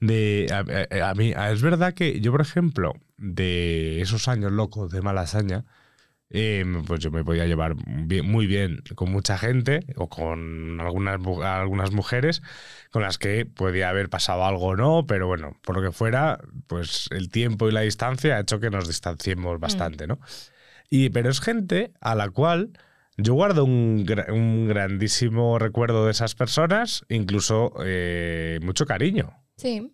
De, 0.00 0.46
a, 0.52 1.04
a- 1.06 1.10
a 1.10 1.14
mí, 1.14 1.32
a- 1.34 1.52
es 1.52 1.62
verdad 1.62 1.94
que 1.94 2.20
yo, 2.20 2.32
por 2.32 2.40
ejemplo, 2.42 2.92
de 3.16 4.00
esos 4.00 4.28
años 4.28 4.52
locos 4.52 4.90
de 4.90 5.02
Malasaña, 5.02 5.64
eh, 6.30 6.64
pues 6.86 7.00
yo 7.00 7.10
me 7.10 7.22
podía 7.22 7.46
llevar 7.46 7.74
bien- 7.86 8.26
muy 8.28 8.46
bien 8.46 8.82
con 8.96 9.12
mucha 9.12 9.38
gente 9.38 9.80
o 9.96 10.08
con 10.08 10.80
algunas, 10.80 11.20
algunas 11.44 11.92
mujeres 11.92 12.42
con 12.90 13.02
las 13.02 13.18
que 13.18 13.46
podía 13.46 13.88
haber 13.90 14.08
pasado 14.08 14.44
algo 14.44 14.68
o 14.68 14.76
no, 14.76 15.06
pero 15.06 15.26
bueno, 15.28 15.56
por 15.62 15.76
lo 15.76 15.82
que 15.82 15.92
fuera, 15.92 16.38
pues 16.66 17.08
el 17.12 17.28
tiempo 17.28 17.68
y 17.68 17.72
la 17.72 17.82
distancia 17.82 18.36
ha 18.36 18.40
hecho 18.40 18.58
que 18.58 18.70
nos 18.70 18.88
distanciemos 18.88 19.60
bastante, 19.60 20.06
¿no? 20.06 20.18
Y, 20.90 21.10
pero 21.10 21.30
es 21.30 21.40
gente 21.40 21.92
a 22.00 22.14
la 22.14 22.30
cual 22.30 22.70
yo 23.16 23.34
guardo 23.34 23.64
un 23.64 24.04
grandísimo 24.68 25.58
recuerdo 25.60 26.04
de 26.06 26.10
esas 26.10 26.34
personas, 26.34 27.04
incluso 27.08 27.72
eh, 27.84 28.58
mucho 28.62 28.86
cariño. 28.86 29.32
Sí. 29.56 29.92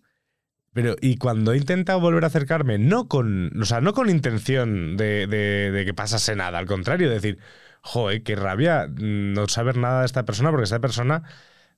Pero, 0.73 0.95
y 1.01 1.17
cuando 1.17 1.51
he 1.53 1.57
intentado 1.57 1.99
volver 1.99 2.23
a 2.23 2.27
acercarme, 2.27 2.77
no 2.77 3.07
con, 3.09 3.51
o 3.61 3.65
sea, 3.65 3.81
no 3.81 3.93
con 3.93 4.09
intención 4.09 4.95
de, 4.97 5.27
de- 5.27 5.71
de 5.71 5.85
que 5.85 5.93
pasase 5.93 6.35
nada, 6.35 6.59
al 6.59 6.65
contrario, 6.65 7.09
decir, 7.09 7.39
joder, 7.81 8.23
qué 8.23 8.35
rabia 8.35 8.87
mm, 8.87 9.33
no 9.33 9.47
saber 9.49 9.75
nada 9.77 9.99
de 10.01 10.05
esta 10.05 10.23
persona, 10.23 10.49
porque 10.49 10.63
esta 10.63 10.79
persona 10.79 11.23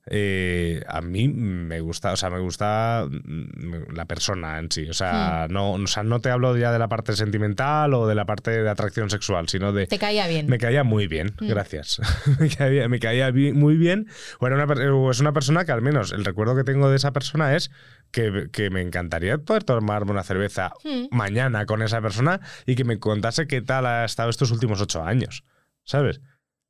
eh, 0.06 0.84
a 0.90 1.00
mí 1.02 1.30
me 1.30 1.80
gusta, 1.80 2.12
o 2.12 2.18
sea, 2.18 2.30
me 2.30 2.40
gusta 2.40 3.08
mm, 3.10 3.94
la 3.96 4.06
persona 4.06 4.60
en 4.60 4.70
sí. 4.70 4.90
O 4.90 4.94
sea, 4.94 5.48
no, 5.50 5.72
o 5.72 5.88
sea, 5.88 6.04
no 6.04 6.20
te 6.20 6.30
hablo 6.30 6.56
ya 6.58 6.72
de 6.74 6.80
la 6.80 6.90
parte 6.90 7.14
sentimental 7.16 7.94
o 7.94 8.06
de 8.06 8.14
la 8.16 8.26
parte 8.26 8.52
de 8.52 8.70
atracción 8.70 9.10
sexual, 9.10 9.48
sino 9.48 9.72
de. 9.72 9.88
Te 9.88 9.98
caía 10.00 10.28
bien. 10.28 10.48
Me 10.48 10.58
caía 10.58 10.84
muy 10.84 11.08
bien, 11.08 11.34
Mm. 11.40 11.48
gracias. 11.48 12.02
me 12.40 12.50
caía, 12.50 12.90
me 12.90 13.00
caía 13.00 13.32
muy 13.32 13.78
bien. 13.78 14.08
O 14.40 14.48
era 14.48 14.56
una, 14.58 14.68
per- 14.68 14.90
o 14.90 15.10
es 15.10 15.20
una 15.22 15.32
persona 15.32 15.64
que 15.66 15.72
al 15.72 15.82
menos 15.82 16.12
el 16.12 16.26
recuerdo 16.26 16.56
que 16.56 16.64
tengo 16.66 16.90
de 16.90 16.98
esa 16.98 17.14
persona 17.14 17.56
es 17.56 17.72
que, 18.14 18.48
que 18.54 18.70
me 18.70 18.80
encantaría 18.82 19.38
poder 19.40 19.66
tomarme 19.66 20.12
una 20.12 20.24
cerveza 20.24 20.72
Mm. 20.86 21.08
mañana 21.12 21.66
con 21.66 21.82
esa 21.82 22.00
persona 22.02 22.40
y 22.66 22.76
que 22.76 22.86
me 22.86 23.00
contase 23.00 23.48
qué 23.48 23.62
tal 23.62 23.86
ha 23.86 24.06
estado 24.06 24.30
estos 24.30 24.52
últimos 24.52 24.80
ocho 24.80 25.04
años, 25.04 25.44
¿sabes? 25.84 26.22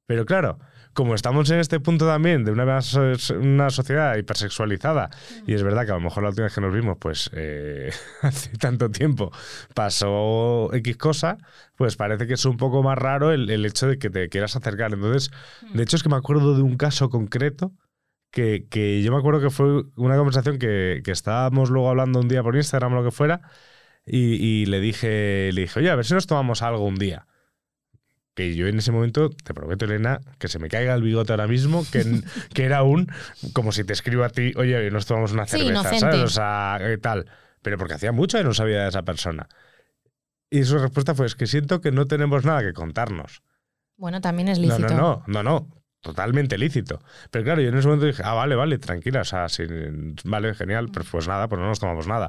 Pero 0.05 0.25
claro, 0.25 0.59
como 0.93 1.15
estamos 1.15 1.49
en 1.49 1.59
este 1.59 1.79
punto 1.79 2.05
también 2.05 2.43
de 2.43 2.51
una, 2.51 2.63
una 3.39 3.69
sociedad 3.69 4.15
hipersexualizada, 4.17 5.09
y 5.47 5.53
es 5.53 5.63
verdad 5.63 5.85
que 5.85 5.91
a 5.91 5.95
lo 5.95 6.01
mejor 6.01 6.23
la 6.23 6.29
última 6.29 6.45
vez 6.45 6.53
que 6.53 6.61
nos 6.61 6.73
vimos, 6.73 6.97
pues 6.99 7.29
eh, 7.33 7.91
hace 8.21 8.49
tanto 8.57 8.89
tiempo 8.91 9.31
pasó 9.73 10.69
X 10.73 10.97
cosa, 10.97 11.37
pues 11.75 11.95
parece 11.95 12.27
que 12.27 12.33
es 12.35 12.45
un 12.45 12.57
poco 12.57 12.83
más 12.83 12.97
raro 12.97 13.31
el, 13.31 13.49
el 13.49 13.65
hecho 13.65 13.87
de 13.87 13.97
que 13.97 14.09
te 14.09 14.29
quieras 14.29 14.55
acercar. 14.55 14.93
Entonces, 14.93 15.31
de 15.73 15.83
hecho 15.83 15.95
es 15.97 16.03
que 16.03 16.09
me 16.09 16.15
acuerdo 16.15 16.55
de 16.55 16.61
un 16.61 16.77
caso 16.77 17.09
concreto 17.09 17.71
que, 18.33 18.67
que 18.69 19.01
yo 19.03 19.13
me 19.13 19.19
acuerdo 19.19 19.39
que 19.41 19.51
fue 19.51 19.83
una 19.95 20.17
conversación 20.17 20.59
que, 20.59 21.01
que 21.05 21.11
estábamos 21.11 21.69
luego 21.69 21.89
hablando 21.89 22.19
un 22.19 22.27
día 22.27 22.43
por 22.43 22.57
Instagram 22.57 22.93
o 22.93 22.95
lo 22.97 23.05
que 23.05 23.11
fuera, 23.11 23.41
y, 24.05 24.35
y 24.43 24.65
le 24.65 24.81
dije, 24.81 25.51
le 25.53 25.61
dije, 25.61 25.79
oye, 25.79 25.89
a 25.91 25.95
ver 25.95 26.05
si 26.05 26.13
nos 26.15 26.27
tomamos 26.27 26.61
algo 26.63 26.85
un 26.85 26.95
día. 26.95 27.27
Que 28.35 28.55
yo 28.55 28.67
en 28.67 28.79
ese 28.79 28.91
momento, 28.91 29.29
te 29.29 29.53
prometo, 29.53 29.85
Elena, 29.85 30.19
que 30.39 30.47
se 30.47 30.57
me 30.57 30.67
caiga 30.67 30.95
el 30.95 31.03
bigote 31.03 31.31
ahora 31.33 31.47
mismo, 31.47 31.85
que, 31.91 32.03
que 32.55 32.65
era 32.65 32.83
un, 32.83 33.07
como 33.53 33.71
si 33.71 33.83
te 33.83 33.93
escribo 33.93 34.23
a 34.23 34.29
ti, 34.29 34.53
oye, 34.57 34.89
nos 34.89 35.05
tomamos 35.05 35.31
una 35.33 35.45
Sí, 35.45 35.51
cerveza, 35.59 35.71
inocente. 35.71 35.99
¿sabes? 35.99 36.19
O 36.21 36.27
sea, 36.29 36.79
eh, 36.81 36.97
tal. 36.97 37.29
Pero 37.61 37.77
porque 37.77 37.93
hacía 37.93 38.11
mucho 38.11 38.39
que 38.39 38.43
no 38.43 38.53
sabía 38.55 38.83
de 38.83 38.89
esa 38.89 39.03
persona. 39.03 39.47
Y 40.49 40.63
su 40.63 40.77
respuesta 40.79 41.15
fue, 41.15 41.27
es 41.27 41.35
que 41.35 41.47
siento 41.47 41.81
que 41.81 41.91
no 41.91 42.07
tenemos 42.07 42.43
nada 42.45 42.61
que 42.61 42.73
contarnos. 42.73 43.43
Bueno, 43.97 44.19
también 44.21 44.47
es 44.49 44.59
No, 44.59 44.65
lícito. 44.65 44.93
no, 44.95 45.23
no, 45.27 45.43
no, 45.43 45.43
no. 45.43 45.82
Totalmente 46.03 46.57
lícito. 46.57 46.99
Pero 47.31 47.45
claro, 47.45 47.61
yo 47.61 47.69
en 47.69 47.77
ese 47.77 47.87
momento 47.87 48.05
dije, 48.05 48.21
ah, 48.25 48.33
vale, 48.33 48.55
vale, 48.55 48.77
tranquila, 48.77 49.21
o 49.21 49.23
sea, 49.23 49.47
sí, 49.47 49.63
vale, 50.25 50.53
genial, 50.53 50.89
pero 50.91 51.05
pues 51.09 51.29
nada, 51.29 51.47
pues 51.47 51.61
no 51.61 51.65
nos 51.65 51.79
tomamos 51.79 52.07
nada. 52.07 52.27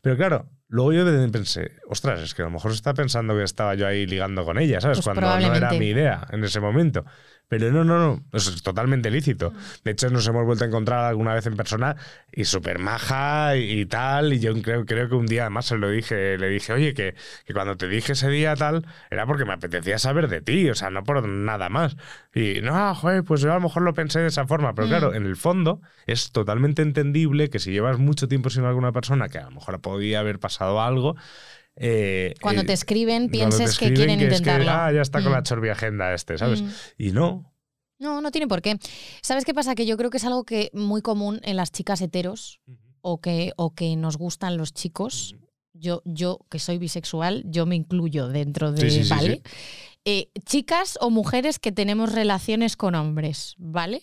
Pero 0.00 0.16
claro, 0.16 0.48
luego 0.68 0.92
yo 0.92 1.04
pensé, 1.32 1.72
ostras, 1.88 2.20
es 2.20 2.32
que 2.32 2.42
a 2.42 2.44
lo 2.44 2.52
mejor 2.52 2.70
se 2.70 2.76
está 2.76 2.94
pensando 2.94 3.34
que 3.36 3.42
estaba 3.42 3.74
yo 3.74 3.88
ahí 3.88 4.06
ligando 4.06 4.44
con 4.44 4.56
ella, 4.56 4.80
¿sabes? 4.80 4.98
Pues 4.98 5.04
Cuando 5.04 5.22
no 5.22 5.52
era 5.52 5.72
mi 5.72 5.88
idea 5.88 6.28
en 6.30 6.44
ese 6.44 6.60
momento. 6.60 7.04
Pero 7.48 7.72
no, 7.72 7.82
no, 7.82 7.98
no, 7.98 8.22
eso 8.32 8.50
es 8.50 8.62
totalmente 8.62 9.10
lícito. 9.10 9.54
De 9.82 9.92
hecho, 9.92 10.10
nos 10.10 10.26
hemos 10.28 10.44
vuelto 10.44 10.64
a 10.64 10.66
encontrar 10.66 11.04
alguna 11.06 11.32
vez 11.34 11.46
en 11.46 11.56
persona 11.56 11.96
y 12.30 12.44
súper 12.44 12.78
maja 12.78 13.56
y, 13.56 13.80
y 13.80 13.86
tal. 13.86 14.34
Y 14.34 14.40
yo 14.40 14.52
creo, 14.62 14.84
creo 14.84 15.08
que 15.08 15.14
un 15.14 15.24
día 15.26 15.42
además 15.42 15.66
se 15.66 15.78
lo 15.78 15.88
dije, 15.88 16.36
le 16.36 16.48
dije, 16.50 16.72
oye, 16.74 16.92
que, 16.94 17.14
que 17.46 17.54
cuando 17.54 17.76
te 17.76 17.88
dije 17.88 18.12
ese 18.12 18.28
día 18.28 18.54
tal, 18.54 18.86
era 19.10 19.24
porque 19.26 19.46
me 19.46 19.54
apetecía 19.54 19.98
saber 19.98 20.28
de 20.28 20.42
ti, 20.42 20.68
o 20.68 20.74
sea, 20.74 20.90
no 20.90 21.02
por 21.04 21.26
nada 21.26 21.68
más. 21.70 21.96
Y 22.34 22.60
no, 22.60 22.76
ah, 22.76 22.94
joder, 22.94 23.24
pues 23.24 23.40
yo 23.40 23.50
a 23.50 23.54
lo 23.54 23.60
mejor 23.62 23.82
lo 23.82 23.94
pensé 23.94 24.20
de 24.20 24.26
esa 24.28 24.46
forma. 24.46 24.74
Pero 24.74 24.86
Mm. 24.86 24.90
claro, 24.90 25.14
en 25.14 25.24
el 25.24 25.36
fondo 25.36 25.80
es 26.06 26.30
totalmente 26.32 26.82
entendible 26.82 27.48
que 27.50 27.58
si 27.58 27.70
llevas 27.72 27.98
mucho 27.98 28.28
tiempo 28.28 28.50
sin 28.50 28.64
alguna 28.64 28.92
persona 28.92 29.28
que 29.28 29.38
a 29.38 29.44
lo 29.44 29.52
mejor 29.52 29.80
podía 29.80 30.20
haber 30.20 30.38
pasado 30.38 30.82
algo. 30.82 31.16
Eh, 31.80 32.34
Cuando 32.40 32.62
eh, 32.62 32.66
te 32.66 32.72
escriben, 32.72 33.28
cuando 33.28 33.32
te 33.32 33.38
pienses 33.56 33.78
que 33.78 33.86
escriben 33.86 33.94
quieren 33.94 34.18
que 34.18 34.24
es 34.26 34.30
que, 34.30 34.36
intentarlo. 34.50 34.70
ah, 34.70 34.92
ya 34.92 35.00
está 35.02 35.22
con 35.22 35.30
Mm. 35.32 35.34
la 35.34 35.42
chorbi 35.42 35.68
agenda 35.68 36.14
este, 36.14 36.36
¿sabes? 36.38 36.62
Mm. 36.62 36.68
Y 36.98 37.12
no. 37.12 37.54
No, 37.98 38.20
no 38.20 38.30
tiene 38.30 38.46
por 38.46 38.62
qué. 38.62 38.78
¿Sabes 39.22 39.44
qué 39.44 39.54
pasa? 39.54 39.74
Que 39.74 39.84
yo 39.86 39.96
creo 39.96 40.10
que 40.10 40.18
es 40.18 40.24
algo 40.24 40.44
que 40.44 40.70
muy 40.72 41.02
común 41.02 41.40
en 41.42 41.56
las 41.56 41.72
chicas 41.72 42.00
heteros 42.00 42.60
o 43.00 43.20
que, 43.20 43.52
o 43.56 43.74
que 43.74 43.96
nos 43.96 44.16
gustan 44.16 44.56
los 44.56 44.72
chicos. 44.72 45.34
Yo, 45.72 46.02
yo, 46.04 46.40
que 46.50 46.58
soy 46.58 46.78
bisexual, 46.78 47.44
yo 47.46 47.64
me 47.66 47.76
incluyo 47.76 48.28
dentro 48.28 48.72
de, 48.72 48.88
Sí, 48.90 48.98
sí, 48.98 49.04
sí, 49.04 49.10
¿vale? 49.10 49.42
Eh, 50.04 50.30
chicas 50.44 50.98
o 51.00 51.10
mujeres 51.10 51.58
que 51.58 51.70
tenemos 51.70 52.12
relaciones 52.12 52.76
con 52.76 52.94
hombres, 52.94 53.54
¿vale? 53.58 54.02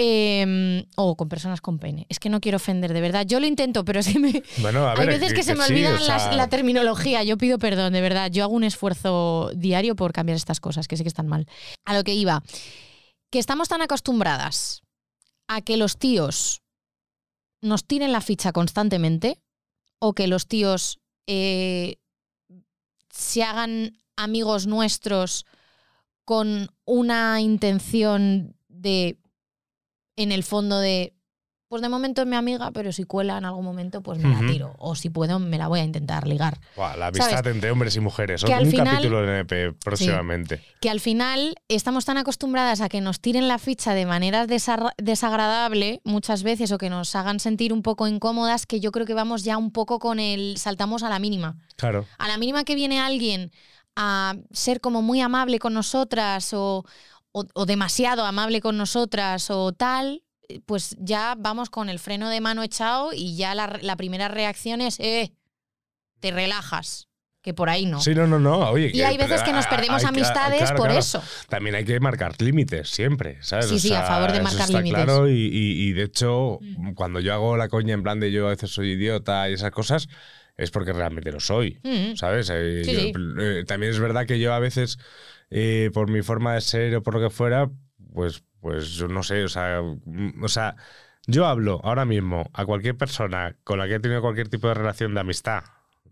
Em, 0.00 0.84
o 0.94 1.16
con 1.16 1.28
personas 1.28 1.60
con 1.60 1.80
pene. 1.80 2.06
Es 2.08 2.20
que 2.20 2.28
no 2.28 2.40
quiero 2.40 2.54
ofender, 2.54 2.92
de 2.92 3.00
verdad. 3.00 3.26
Yo 3.26 3.40
lo 3.40 3.48
intento, 3.48 3.84
pero 3.84 4.00
sí 4.00 4.16
me, 4.20 4.44
Bueno, 4.58 4.86
a 4.86 4.94
ver, 4.94 5.00
Hay 5.00 5.18
veces 5.18 5.34
que, 5.34 5.42
se 5.42 5.56
me 5.56 5.64
sí, 5.64 5.84
o 5.84 5.98
sea, 5.98 6.32
la 6.34 6.48
terminología. 6.48 7.24
Yo 7.24 7.36
pido 7.36 7.58
perdón, 7.58 7.94
de 7.94 8.00
verdad. 8.00 8.30
Yo 8.30 8.44
hago 8.44 8.54
un 8.54 8.62
esfuerzo 8.62 9.50
diario 9.56 9.96
por 9.96 10.12
cambiar 10.12 10.36
estas 10.36 10.60
cosas, 10.60 10.86
que 10.86 10.96
sé 10.96 11.02
que 11.02 11.08
están 11.08 11.26
mal. 11.26 11.48
A 11.84 11.96
lo 11.96 12.04
que 12.04 12.14
iba. 12.14 12.44
Que 13.32 13.40
estamos 13.40 13.68
tan 13.68 13.82
acostumbradas 13.82 14.82
a 15.48 15.62
que 15.62 15.76
los 15.76 15.98
tíos 15.98 16.62
nos 17.60 17.84
tiren 17.84 18.12
la 18.12 18.20
ficha 18.20 18.52
constantemente 18.52 19.42
o 19.98 20.12
que 20.12 20.28
los 20.28 20.46
tíos 20.46 21.00
eh, 21.26 21.96
se 23.10 23.42
hagan 23.42 23.98
amigos 24.14 24.68
nuestros 24.68 25.44
con 26.24 26.68
una 26.84 27.40
intención 27.40 28.54
de, 28.68 29.18
en 30.18 30.32
el 30.32 30.42
fondo 30.44 30.78
de, 30.78 31.14
pues 31.68 31.82
de 31.82 31.88
momento 31.90 32.22
es 32.22 32.26
mi 32.28 32.34
amiga, 32.36 32.70
pero 32.72 32.92
si 32.92 33.04
cuela 33.04 33.36
en 33.38 33.44
algún 33.44 33.64
momento, 33.64 34.02
pues 34.02 34.18
me 34.18 34.30
la 34.34 34.40
tiro. 34.50 34.74
O 34.78 34.94
si 34.94 35.10
puedo, 35.10 35.38
me 35.38 35.58
la 35.58 35.68
voy 35.68 35.80
a 35.80 35.84
intentar 35.84 36.26
ligar. 36.26 36.58
Buah, 36.76 36.96
la 36.96 37.08
amistad 37.08 37.30
¿sabes? 37.30 37.54
entre 37.54 37.70
hombres 37.70 37.94
y 37.94 38.00
mujeres. 38.00 38.42
Que 38.42 38.54
al 38.54 38.64
un 38.64 38.70
final- 38.70 38.86
capítulo 38.96 39.20
de 39.20 39.40
NP 39.40 39.72
próximamente. 39.74 40.62
Que 40.80 40.88
al 40.88 40.98
final 41.00 41.54
estamos 41.68 42.06
tan 42.06 42.16
acostumbradas 42.16 42.80
a 42.80 42.88
que 42.88 43.02
nos 43.02 43.20
tiren 43.20 43.48
la 43.48 43.58
ficha 43.58 43.92
de 43.92 44.06
manera 44.06 44.46
desa- 44.46 44.92
desagradable 44.96 46.00
muchas 46.04 46.42
veces 46.42 46.72
o 46.72 46.78
que 46.78 46.88
nos 46.88 47.14
hagan 47.14 47.38
sentir 47.38 47.72
un 47.74 47.82
poco 47.82 48.06
incómodas 48.08 48.64
que 48.64 48.80
yo 48.80 48.90
creo 48.90 49.04
que 49.04 49.14
vamos 49.14 49.44
ya 49.44 49.58
un 49.58 49.70
poco 49.70 49.98
con 49.98 50.20
el 50.20 50.56
saltamos 50.56 51.02
a 51.02 51.10
la 51.10 51.18
mínima. 51.18 51.56
Claro. 51.76 52.06
a 52.18 52.28
la 52.28 52.38
mínima 52.38 52.64
que 52.64 52.74
viene 52.74 52.98
alguien 52.98 53.52
a 53.94 54.36
ser 54.52 54.80
como 54.80 55.02
muy 55.02 55.20
amable 55.20 55.58
con 55.58 55.74
nosotras 55.74 56.52
o, 56.54 56.84
o- 57.32 57.46
o 57.54 57.66
demasiado 57.66 58.24
amable 58.24 58.60
con 58.60 58.76
nosotras 58.76 59.50
o 59.50 59.72
tal, 59.72 60.22
pues 60.66 60.96
ya 60.98 61.34
vamos 61.38 61.68
con 61.70 61.88
el 61.88 61.98
freno 61.98 62.30
de 62.30 62.40
mano 62.40 62.62
echado 62.62 63.10
y 63.12 63.36
ya 63.36 63.54
la, 63.54 63.78
la 63.82 63.96
primera 63.96 64.28
reacción 64.28 64.80
es, 64.80 64.98
eh, 65.00 65.32
te 66.20 66.30
relajas, 66.30 67.06
que 67.42 67.54
por 67.54 67.68
ahí 67.70 67.86
no. 67.86 68.00
Sí, 68.00 68.14
no, 68.14 68.26
no, 68.26 68.38
no. 68.38 68.58
Oye, 68.70 68.90
Y 68.92 69.02
hay 69.02 69.16
veces 69.16 69.42
que 69.42 69.52
nos 69.52 69.66
perdemos 69.66 70.02
hay 70.02 70.08
amistades 70.08 70.60
claro, 70.62 70.76
por 70.76 70.86
claro. 70.86 70.98
eso. 71.00 71.22
También 71.48 71.76
hay 71.76 71.84
que 71.84 72.00
marcar 72.00 72.40
límites 72.40 72.88
siempre, 72.90 73.38
¿sabes? 73.42 73.68
Sí, 73.68 73.78
sí, 73.78 73.92
a 73.94 74.02
favor 74.02 74.32
de 74.32 74.40
marcar 74.42 74.68
límites. 74.70 75.04
Claro, 75.04 75.28
y, 75.28 75.32
y- 75.34 75.88
y 75.88 75.92
de 75.92 76.02
hecho, 76.04 76.58
Mm. 76.60 76.94
cuando 76.94 77.20
yo 77.20 77.32
hago 77.34 77.56
la 77.56 77.68
coña 77.68 77.94
en 77.94 78.02
plan 78.02 78.18
de 78.18 78.32
yo 78.32 78.46
a 78.46 78.50
veces 78.50 78.70
soy 78.70 78.92
idiota 78.92 79.48
y 79.48 79.52
esas 79.54 79.70
cosas, 79.70 80.08
es 80.56 80.70
porque 80.72 80.92
realmente 80.92 81.30
lo 81.30 81.38
soy, 81.40 81.78
Mm. 81.84 82.16
¿sabes? 82.16 82.50
Eh, 82.52 82.82
Sí, 82.84 82.92
yo- 82.92 83.00
sí. 83.00 83.12
eh, 83.40 83.64
también 83.66 83.92
es 83.92 84.00
verdad 84.00 84.26
que 84.26 84.40
yo 84.40 84.52
a 84.52 84.58
veces, 84.58 84.98
eh, 85.50 85.90
por 85.92 86.10
mi 86.10 86.22
forma 86.22 86.54
de 86.54 86.60
ser 86.60 86.94
o 86.96 87.02
por 87.02 87.14
lo 87.14 87.20
que 87.20 87.30
fuera, 87.34 87.70
pues, 88.12 88.42
pues 88.60 88.90
yo 88.92 89.08
no 89.08 89.22
sé, 89.22 89.44
o 89.44 89.48
sea, 89.48 89.80
mm, 89.82 90.42
o 90.42 90.48
sea, 90.48 90.76
yo 91.26 91.46
hablo 91.46 91.80
ahora 91.84 92.04
mismo 92.04 92.50
a 92.54 92.64
cualquier 92.64 92.96
persona 92.96 93.56
con 93.64 93.78
la 93.78 93.86
que 93.86 93.94
he 93.96 94.00
tenido 94.00 94.20
cualquier 94.22 94.48
tipo 94.48 94.68
de 94.68 94.74
relación 94.74 95.14
de 95.14 95.20
amistad 95.20 95.64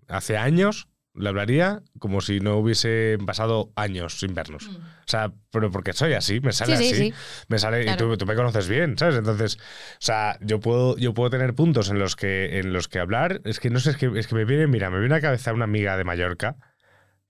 hace 0.08 0.36
años, 0.36 0.88
le 1.18 1.30
hablaría 1.30 1.82
como 1.98 2.20
si 2.20 2.40
no 2.40 2.58
hubiese 2.58 3.16
pasado 3.24 3.72
años 3.74 4.20
sin 4.20 4.34
vernos. 4.34 4.68
O 4.68 4.80
sea, 5.06 5.32
pero 5.50 5.70
porque 5.70 5.94
soy 5.94 6.12
así, 6.12 6.40
me 6.40 6.52
sale 6.52 6.74
Mm. 6.74 6.76
Sí, 6.76 6.84
sí, 6.84 6.92
así. 6.94 7.04
sí. 7.10 7.14
Me 7.48 7.58
sale, 7.58 7.82
Claro. 7.84 8.04
y 8.04 8.08
tú, 8.10 8.16
tú 8.18 8.26
me 8.26 8.34
conoces 8.34 8.68
bien, 8.68 8.98
¿sabes? 8.98 9.16
Entonces, 9.16 9.56
o 9.56 9.60
sea, 9.98 10.38
yo 10.42 10.60
puedo, 10.60 10.94
yo 10.98 11.14
puedo 11.14 11.30
tener 11.30 11.54
puntos 11.54 11.88
en 11.88 11.98
los 11.98 12.16
que, 12.16 12.58
en 12.58 12.74
los 12.74 12.88
que 12.88 12.98
hablar. 12.98 13.40
Es 13.44 13.60
que 13.60 13.70
no 13.70 13.80
sé, 13.80 13.90
es 13.92 13.96
que, 13.96 14.12
es 14.14 14.26
que 14.26 14.34
me 14.34 14.44
viene, 14.44 14.66
mira, 14.66 14.90
me 14.90 14.98
viene 15.00 15.14
a 15.14 15.18
la 15.18 15.22
cabeza 15.22 15.54
una 15.54 15.64
amiga 15.64 15.96
de 15.96 16.04
Mallorca, 16.04 16.56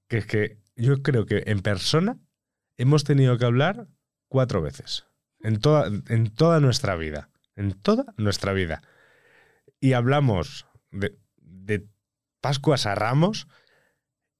que 0.09 0.19
es 0.19 0.27
que 0.27 0.59
yo 0.77 1.03
creo 1.03 1.27
que 1.27 1.43
en 1.47 1.61
persona 1.61 2.19
hemos 2.77 3.05
tenido 3.05 3.39
que 3.39 3.45
hablar 3.45 3.89
cuatro 4.29 4.63
veces. 4.63 5.07
En 5.41 5.59
toda, 5.61 5.89
en 6.09 6.31
toda 6.35 6.61
nuestra 6.61 6.97
vida. 6.97 7.31
En 7.55 7.73
toda 7.73 8.07
nuestra 8.17 8.53
vida. 8.53 8.83
Y 9.81 9.93
hablamos 9.93 10.67
de, 10.91 11.19
de 11.37 11.87
Pascuas 12.41 12.87
a 12.87 12.95
Ramos 12.95 13.49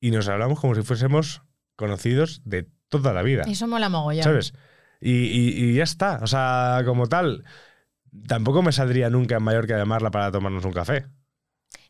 y 0.01 0.11
nos 0.11 0.29
hablamos 0.29 0.61
como 0.61 0.75
si 0.75 0.83
fuésemos 0.83 1.43
conocidos 1.77 2.43
de 2.45 2.69
toda 2.89 3.13
la 3.13 3.23
vida. 3.23 3.45
Eso 3.47 3.67
mola 3.67 3.89
mogollón. 3.89 4.23
¿Sabes? 4.25 4.55
Y, 5.01 5.11
y- 5.13 5.71
y 5.71 5.75
ya 5.75 5.83
está. 5.85 6.19
O 6.23 6.27
sea, 6.27 6.83
como 6.85 7.07
tal, 7.09 7.45
tampoco 8.27 8.63
me 8.63 8.73
saldría 8.73 9.11
nunca 9.11 9.37
en 9.37 9.43
Mallorca 9.43 9.77
llamarla 9.77 10.11
para 10.11 10.31
tomarnos 10.33 10.65
un 10.65 10.73
café. 10.73 11.07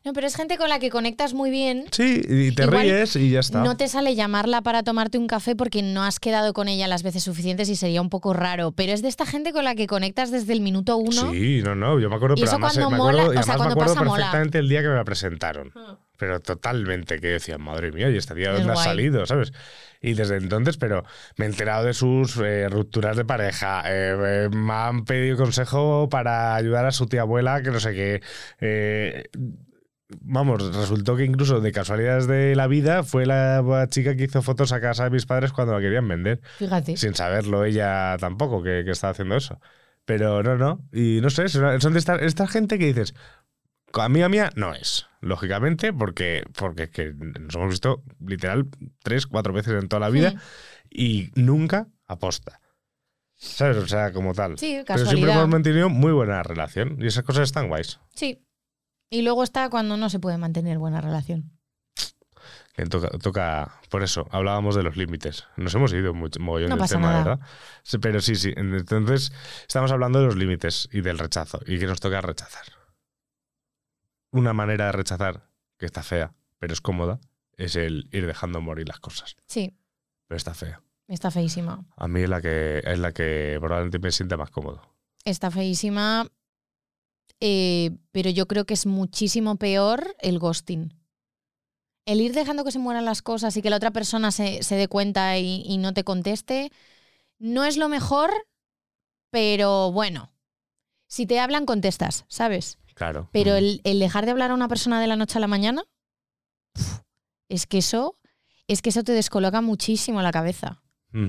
No, 0.05 0.13
pero 0.13 0.27
es 0.27 0.35
gente 0.35 0.57
con 0.57 0.69
la 0.69 0.79
que 0.79 0.89
conectas 0.89 1.33
muy 1.33 1.49
bien. 1.49 1.85
Sí, 1.91 2.21
y 2.27 2.51
te 2.53 2.63
Igual 2.63 2.81
ríes 2.83 3.15
y 3.17 3.29
ya 3.31 3.41
está. 3.41 3.61
No 3.63 3.75
te 3.75 3.87
sale 3.89 4.15
llamarla 4.15 4.61
para 4.61 4.83
tomarte 4.83 5.17
un 5.17 5.27
café 5.27 5.55
porque 5.55 5.81
no 5.81 6.03
has 6.03 6.19
quedado 6.19 6.53
con 6.53 6.67
ella 6.69 6.87
las 6.87 7.03
veces 7.03 7.23
suficientes 7.23 7.67
y 7.69 7.75
sería 7.75 8.01
un 8.01 8.09
poco 8.09 8.33
raro. 8.33 8.71
Pero 8.71 8.93
es 8.93 9.01
de 9.01 9.09
esta 9.09 9.25
gente 9.25 9.51
con 9.51 9.65
la 9.65 9.75
que 9.75 9.85
conectas 9.87 10.31
desde 10.31 10.53
el 10.53 10.61
minuto 10.61 10.95
uno. 10.97 11.31
Sí, 11.31 11.61
no, 11.63 11.75
no, 11.75 11.99
yo 11.99 12.09
me 12.09 12.15
acuerdo, 12.15 12.35
Y 12.37 12.41
pero 12.41 12.47
eso 12.47 12.55
además, 12.55 12.73
cuando 12.73 12.91
me 12.91 12.97
mola, 12.97 13.11
acuerdo, 13.23 13.33
y 13.33 13.37
o 13.37 13.43
sea, 13.43 13.53
además 13.53 13.55
me 13.55 13.57
cuando 13.57 13.73
acuerdo 13.73 13.93
pasa, 13.95 14.05
mola. 14.05 14.15
perfectamente 14.23 14.57
el 14.59 14.69
día 14.69 14.81
que 14.81 14.87
me 14.87 14.95
la 14.95 15.03
presentaron. 15.03 15.73
Pero 16.19 16.39
totalmente, 16.39 17.19
que 17.19 17.27
yo 17.27 17.33
decía, 17.33 17.57
madre 17.59 17.91
mía, 17.91 18.09
y 18.09 18.17
este 18.17 18.33
día 18.33 18.49
Es 18.51 18.57
dónde 18.57 18.71
ha 18.71 18.75
guay. 18.75 18.85
salido, 18.85 19.25
¿sabes? 19.27 19.51
Y 20.01 20.13
desde 20.13 20.37
entonces, 20.37 20.77
pero 20.77 21.03
me 21.35 21.45
he 21.45 21.47
enterado 21.49 21.83
de 21.85 21.93
sus 21.93 22.37
eh, 22.37 22.69
rupturas 22.69 23.17
de 23.17 23.25
pareja, 23.25 23.83
eh, 23.85 24.15
eh, 24.45 24.49
me 24.51 24.73
han 24.73 25.05
pedido 25.05 25.37
consejo 25.37 26.07
para 26.09 26.55
ayudar 26.55 26.85
a 26.85 26.91
su 26.91 27.05
tía 27.07 27.21
abuela, 27.21 27.61
que 27.61 27.69
no 27.71 27.79
sé 27.79 27.93
qué. 27.93 29.29
Vamos, 30.21 30.73
resultó 30.75 31.15
que 31.17 31.25
incluso 31.25 31.59
de 31.59 31.71
casualidades 31.73 32.27
de 32.27 32.55
la 32.55 32.67
vida 32.67 33.03
fue 33.03 33.25
la 33.25 33.87
chica 33.89 34.15
que 34.15 34.23
hizo 34.23 34.41
fotos 34.41 34.71
a 34.71 34.79
casa 34.79 35.03
de 35.03 35.09
mis 35.09 35.25
padres 35.25 35.51
cuando 35.51 35.73
la 35.73 35.81
querían 35.81 36.07
vender 36.07 36.39
Fíjate. 36.57 36.95
sin 36.95 37.13
saberlo 37.13 37.65
ella 37.65 38.15
tampoco 38.19 38.63
que, 38.63 38.83
que 38.85 38.91
estaba 38.91 39.11
haciendo 39.11 39.35
eso. 39.35 39.59
Pero 40.05 40.41
no, 40.43 40.57
no. 40.57 40.87
Y 40.93 41.19
no 41.21 41.29
sé, 41.29 41.49
son 41.49 41.91
de 41.93 41.99
esta, 41.99 42.15
esta 42.15 42.47
gente 42.47 42.79
que 42.79 42.85
dices, 42.85 43.13
amiga 43.93 44.29
mía 44.29 44.49
no 44.55 44.73
es, 44.73 45.07
lógicamente, 45.19 45.91
porque, 45.91 46.43
porque 46.57 46.83
es 46.83 46.89
que 46.91 47.13
nos 47.13 47.53
hemos 47.55 47.69
visto 47.71 48.03
literal 48.25 48.67
tres, 49.03 49.27
cuatro 49.27 49.51
veces 49.51 49.73
en 49.81 49.89
toda 49.89 49.99
la 49.99 50.09
vida 50.09 50.31
Mm. 50.31 50.39
y 50.89 51.31
nunca 51.35 51.87
aposta. 52.05 52.61
¿Sabes? 53.35 53.77
O 53.77 53.87
sea, 53.87 54.13
como 54.13 54.33
tal. 54.33 54.57
Sí, 54.57 54.81
Pero 54.87 55.05
siempre 55.05 55.31
hemos 55.33 55.49
mantenido 55.49 55.89
muy 55.89 56.11
buena 56.13 56.41
relación 56.43 56.97
y 56.99 57.07
esas 57.07 57.23
cosas 57.23 57.43
están 57.43 57.67
guays. 57.67 57.99
Sí. 58.15 58.41
Y 59.09 59.21
luego 59.21 59.43
está 59.43 59.69
cuando 59.69 59.97
no 59.97 60.09
se 60.09 60.19
puede 60.19 60.37
mantener 60.37 60.77
buena 60.77 61.01
relación. 61.01 61.51
Que 62.73 62.85
toca, 62.85 63.09
toca- 63.17 63.79
por 63.89 64.03
eso, 64.03 64.27
hablábamos 64.31 64.75
de 64.75 64.83
los 64.83 64.97
límites. 64.97 65.45
Nos 65.55 65.73
hemos 65.73 65.91
ido 65.93 66.13
mucho, 66.13 66.39
mogollón 66.39 66.69
No 66.69 66.77
del 66.77 66.87
tema, 66.87 67.07
nada. 67.11 67.23
¿verdad? 67.23 67.47
Pero 68.01 68.21
sí, 68.21 68.35
sí. 68.35 68.53
Entonces, 68.55 69.31
estamos 69.67 69.91
hablando 69.91 70.19
de 70.19 70.25
los 70.27 70.35
límites 70.35 70.87
y 70.91 71.01
del 71.01 71.17
rechazo 71.17 71.59
y 71.65 71.79
que 71.79 71.87
nos 71.87 71.99
toca 71.99 72.21
rechazar. 72.21 72.65
Una 74.31 74.53
manera 74.53 74.85
de 74.87 74.91
rechazar 74.91 75.49
que 75.79 75.85
está 75.87 76.03
fea, 76.03 76.35
pero 76.59 76.73
es 76.73 76.81
cómoda, 76.81 77.19
es 77.53 77.75
el 77.75 78.09
ir 78.11 78.27
dejando 78.27 78.61
morir 78.61 78.87
las 78.87 78.99
cosas. 78.99 79.35
Sí, 79.47 79.75
Pero 80.27 80.37
está 80.37 80.53
fea. 80.53 80.81
está 81.07 81.31
feísima. 81.31 81.85
A 81.95 82.07
mí 82.07 82.21
es 82.21 82.29
la 82.29 82.41
que, 82.41 82.81
es 82.83 82.99
la 82.99 83.11
que 83.13 83.57
probablemente 83.59 83.97
me 83.99 84.11
sienta 84.11 84.37
más 84.37 84.51
cómodo. 84.51 84.81
Está 85.23 85.49
feísima. 85.49 86.27
Eh, 87.39 87.97
pero 88.11 88.29
yo 88.29 88.47
creo 88.47 88.65
que 88.65 88.73
es 88.73 88.85
muchísimo 88.85 89.57
peor 89.57 90.15
el 90.19 90.39
ghosting. 90.39 90.93
El 92.05 92.21
ir 92.21 92.33
dejando 92.33 92.63
que 92.63 92.71
se 92.71 92.79
mueran 92.79 93.05
las 93.05 93.21
cosas 93.21 93.57
y 93.57 93.61
que 93.61 93.69
la 93.69 93.75
otra 93.77 93.91
persona 93.91 94.31
se, 94.31 94.63
se 94.63 94.75
dé 94.75 94.87
cuenta 94.87 95.37
y, 95.37 95.63
y 95.65 95.77
no 95.77 95.93
te 95.93 96.03
conteste, 96.03 96.71
no 97.37 97.65
es 97.65 97.77
lo 97.77 97.89
mejor, 97.89 98.31
pero 99.29 99.91
bueno. 99.91 100.31
Si 101.07 101.25
te 101.25 101.39
hablan, 101.39 101.65
contestas, 101.65 102.25
¿sabes? 102.27 102.79
Claro. 102.93 103.29
Pero 103.31 103.55
el, 103.55 103.81
el 103.83 103.99
dejar 103.99 104.25
de 104.25 104.31
hablar 104.31 104.51
a 104.51 104.55
una 104.55 104.67
persona 104.67 104.99
de 104.99 105.07
la 105.07 105.15
noche 105.15 105.37
a 105.37 105.41
la 105.41 105.47
mañana, 105.47 105.83
es 107.49 107.67
que 107.67 107.77
eso, 107.77 108.17
es 108.67 108.81
que 108.81 108.89
eso 108.89 109.03
te 109.03 109.11
descoloca 109.11 109.61
muchísimo 109.61 110.21
la 110.21 110.31
cabeza. 110.31 110.81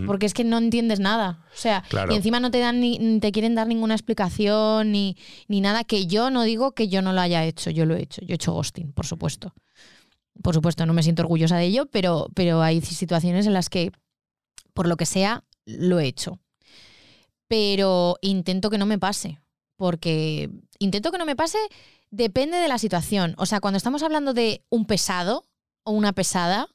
Porque 0.06 0.26
es 0.26 0.34
que 0.34 0.44
no 0.44 0.58
entiendes 0.58 1.00
nada. 1.00 1.44
O 1.52 1.56
sea, 1.56 1.82
Claro. 1.88 2.12
y 2.12 2.16
encima 2.16 2.40
no 2.40 2.50
te 2.50 2.58
dan 2.58 2.80
ni, 2.80 2.98
ni 2.98 3.20
te 3.20 3.32
quieren 3.32 3.54
dar 3.54 3.66
ninguna 3.66 3.94
explicación 3.94 4.92
ni, 4.92 5.16
ni 5.46 5.60
nada 5.60 5.84
que 5.84 6.06
yo 6.06 6.30
no 6.30 6.42
digo 6.42 6.72
que 6.72 6.88
yo 6.88 7.00
no 7.02 7.12
lo 7.12 7.20
haya 7.20 7.44
hecho. 7.44 7.70
Yo 7.70 7.86
lo 7.86 7.94
he 7.96 8.02
hecho. 8.02 8.20
Yo 8.22 8.32
he 8.32 8.34
hecho 8.34 8.52
ghosting, 8.52 8.92
por 8.92 9.06
supuesto. 9.06 9.54
Por 10.42 10.54
supuesto, 10.54 10.84
no 10.86 10.92
me 10.92 11.02
siento 11.02 11.22
orgullosa 11.22 11.56
de 11.56 11.64
ello, 11.66 11.86
pero, 11.86 12.28
pero 12.34 12.60
hay 12.62 12.80
situaciones 12.80 13.46
en 13.46 13.54
las 13.54 13.68
que, 13.70 13.90
por 14.74 14.86
lo 14.86 14.96
que 14.96 15.06
sea, 15.06 15.44
lo 15.64 15.98
he 16.00 16.06
hecho. 16.06 16.38
Pero 17.48 18.16
intento 18.20 18.70
que 18.70 18.78
no 18.78 18.86
me 18.86 18.98
pase. 18.98 19.40
Porque 19.76 20.50
intento 20.78 21.10
que 21.12 21.18
no 21.18 21.24
me 21.26 21.36
pase 21.36 21.58
depende 22.10 22.56
de 22.58 22.68
la 22.68 22.78
situación. 22.78 23.34
O 23.38 23.46
sea, 23.46 23.60
cuando 23.60 23.76
estamos 23.76 24.02
hablando 24.02 24.34
de 24.34 24.64
un 24.70 24.86
pesado 24.86 25.44
o 25.84 25.92
una 25.92 26.12
pesada, 26.12 26.68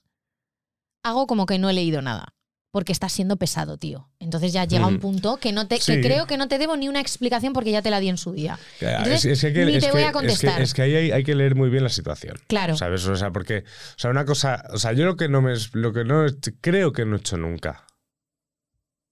hago 1.04 1.28
como 1.28 1.46
que 1.46 1.60
no 1.60 1.70
he 1.70 1.74
leído 1.74 2.02
nada. 2.02 2.34
Porque 2.74 2.92
estás 2.92 3.14
siendo 3.14 3.36
pesado, 3.38 3.78
tío. 3.78 4.10
Entonces 4.18 4.52
ya 4.52 4.66
llega 4.66 4.88
un 4.88 4.96
Mm. 4.96 5.00
punto 5.00 5.38
que 5.38 5.52
no 5.52 5.68
te, 5.68 5.80
Sí. 5.80 5.94
que 5.94 6.02
creo 6.02 6.26
que 6.26 6.38
no 6.38 6.48
te 6.48 6.58
debo 6.58 6.76
ni 6.76 6.90
una 6.90 7.00
explicación 7.02 7.54
porque 7.54 7.70
ya 7.70 7.84
te 7.84 7.92
la 7.92 8.00
di 8.00 8.10
en 8.10 8.18
su 8.18 8.32
día. 8.32 8.58
Entonces, 8.82 9.26
Es- 9.26 9.44
es 9.44 9.54
que 9.54 9.64
ni 9.66 9.76
es 9.76 9.84
te 9.84 9.86
que- 9.86 9.92
voy 9.92 10.02
a 10.02 10.06
es 10.06 10.08
que- 10.08 10.14
contestar. 10.14 10.60
Es 10.60 10.74
que, 10.74 10.82
ahí 10.82 10.96
hay, 10.96 11.12
hay 11.12 11.24
que 11.24 11.36
leer 11.36 11.54
muy 11.54 11.70
bien 11.70 11.84
la 11.84 11.90
situación. 11.90 12.36
Claro. 12.48 12.76
¿Sabes? 12.76 13.06
O 13.06 13.16
sea, 13.16 13.30
porque, 13.30 13.60
o 13.60 14.00
sea, 14.00 14.10
una 14.10 14.26
cosa, 14.26 14.64
o 14.72 14.80
sea, 14.80 14.92
yo 14.94 15.06
lo 15.06 15.16
que 15.16 15.30
no 15.30 15.44
me, 15.44 15.54
lo 15.74 15.94
que 15.94 16.04
no, 16.04 16.26
creo 16.62 16.92
que 16.94 17.06
no 17.06 17.16
he 17.16 17.20
hecho 17.20 17.38
nunca. 17.38 17.86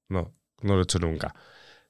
No, 0.10 0.34
no 0.64 0.74
lo 0.74 0.80
he 0.80 0.84
hecho 0.84 0.98
nunca. 0.98 1.36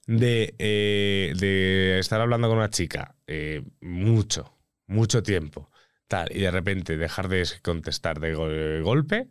De, 0.08 0.56
eh, 0.60 1.32
de 1.38 2.00
estar 2.00 2.20
hablando 2.20 2.50
con 2.50 2.58
una 2.58 2.70
chica 2.70 3.16
eh, 3.28 3.64
mucho, 3.80 4.58
mucho 4.88 5.24
tiempo, 5.24 5.72
tal, 6.10 6.36
y 6.36 6.42
de 6.42 6.52
repente 6.52 6.98
dejar 6.98 7.30
de 7.30 7.48
contestar 7.64 8.20
de 8.20 8.34
go- 8.34 8.84
golpe, 8.84 9.30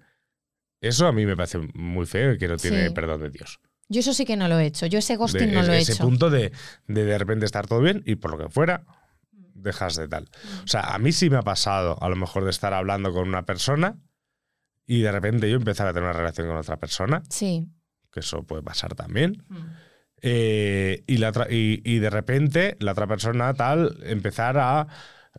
eso 0.81 1.07
a 1.07 1.13
mí 1.13 1.27
me 1.27 1.37
parece 1.37 1.59
muy 1.75 2.07
feo 2.07 2.33
y 2.33 2.39
que 2.39 2.49
no 2.49 2.57
tiene 2.57 2.89
Sí. 2.89 2.95
perdón 2.95 3.21
de 3.23 3.31
Dios. 3.31 3.61
Yo 3.89 4.01
eso 4.01 4.15
sí 4.15 4.25
que 4.25 4.37
no 4.37 4.47
lo 4.49 4.59
he 4.59 4.67
hecho. 4.67 4.87
Yo 4.87 4.99
ese 5.01 5.17
ghosting 5.17 5.49
De 5.49 5.53
no 5.55 5.63
lo 5.63 5.73
he 5.73 5.81
ese 5.81 5.93
hecho. 5.93 6.05
punto 6.05 6.31
de, 6.31 6.53
de 6.87 7.05
de 7.05 7.19
repente 7.19 7.45
estar 7.45 7.67
todo 7.67 7.81
bien 7.81 8.03
y 8.07 8.15
por 8.17 8.31
lo 8.31 8.39
que 8.39 8.49
fuera, 8.49 8.85
dejas 9.33 9.97
de 9.97 10.07
tal. 10.09 10.29
O 10.65 10.69
sea, 10.69 10.95
a 10.95 10.99
mí 10.99 11.11
sí 11.13 11.29
me 11.29 11.37
ha 11.39 11.43
pasado 11.43 12.01
a 12.03 12.09
lo 12.09 12.17
mejor 12.17 12.45
de 12.45 12.51
estar 12.51 12.73
hablando 12.73 13.13
con 13.13 13.27
una 13.29 13.45
persona 13.45 13.99
y 14.87 15.01
de 15.03 15.11
repente 15.13 15.51
yo 15.51 15.57
empezar 15.57 15.87
a 15.89 15.93
tener 15.93 16.05
una 16.09 16.13
relación 16.19 16.47
con 16.47 16.57
otra 16.57 16.77
persona, 16.79 17.23
Sí. 17.29 17.67
que 18.13 18.21
eso 18.21 18.45
puede 18.45 18.63
pasar 18.63 18.95
también. 18.95 19.45
eh, 20.23 21.03
y, 21.07 21.17
la 21.17 21.33
y, 21.51 21.81
y 21.85 21.99
de 21.99 22.11
repente 22.11 22.77
la 22.81 22.93
otra 22.93 23.07
persona 23.07 23.55
tal 23.55 23.97
empezar 24.05 24.59
a, 24.59 24.87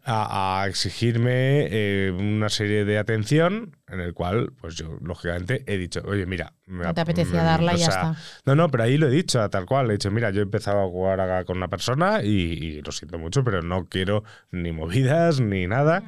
a- 0.04 0.62
a 0.64 0.68
exigirme 0.68 1.68
eh, 1.70 2.12
una 2.12 2.50
serie 2.50 2.86
de 2.86 2.98
atención 2.98 3.78
en 3.88 4.00
el 4.00 4.14
cual 4.14 4.52
pues 4.60 4.76
yo 4.76 4.98
lógicamente 5.02 5.64
he 5.68 5.78
dicho 5.78 6.02
oye 6.06 6.26
mira 6.26 6.54
me 6.66 6.86
No 6.86 6.94
te 6.94 7.02
ap- 7.02 7.10
apetecía 7.10 7.40
me- 7.40 7.46
darla 7.46 7.74
y 7.74 7.78
ya 7.78 7.92
sea, 7.92 8.14
está. 8.14 8.22
no, 8.46 8.56
no, 8.56 8.70
pero 8.70 8.84
ahí 8.84 8.98
lo 8.98 9.08
he 9.08 9.12
dicho, 9.12 9.48
tal 9.50 9.66
cual. 9.66 9.90
He 9.90 9.94
dicho, 9.94 10.10
mira, 10.12 10.30
yo 10.32 10.40
he 10.40 10.44
empezado 10.44 10.82
a 10.82 10.88
jugar 10.88 11.46
con 11.46 11.58
una 11.58 11.68
persona 11.68 12.24
y, 12.24 12.30
y 12.30 12.82
lo 12.82 12.92
siento 12.92 13.20
mucho, 13.20 13.44
pero 13.44 13.62
no 13.62 13.88
quiero 13.88 14.24
ni 14.52 14.72
movidas 14.72 15.40
ni 15.42 15.68
nada. 15.68 16.04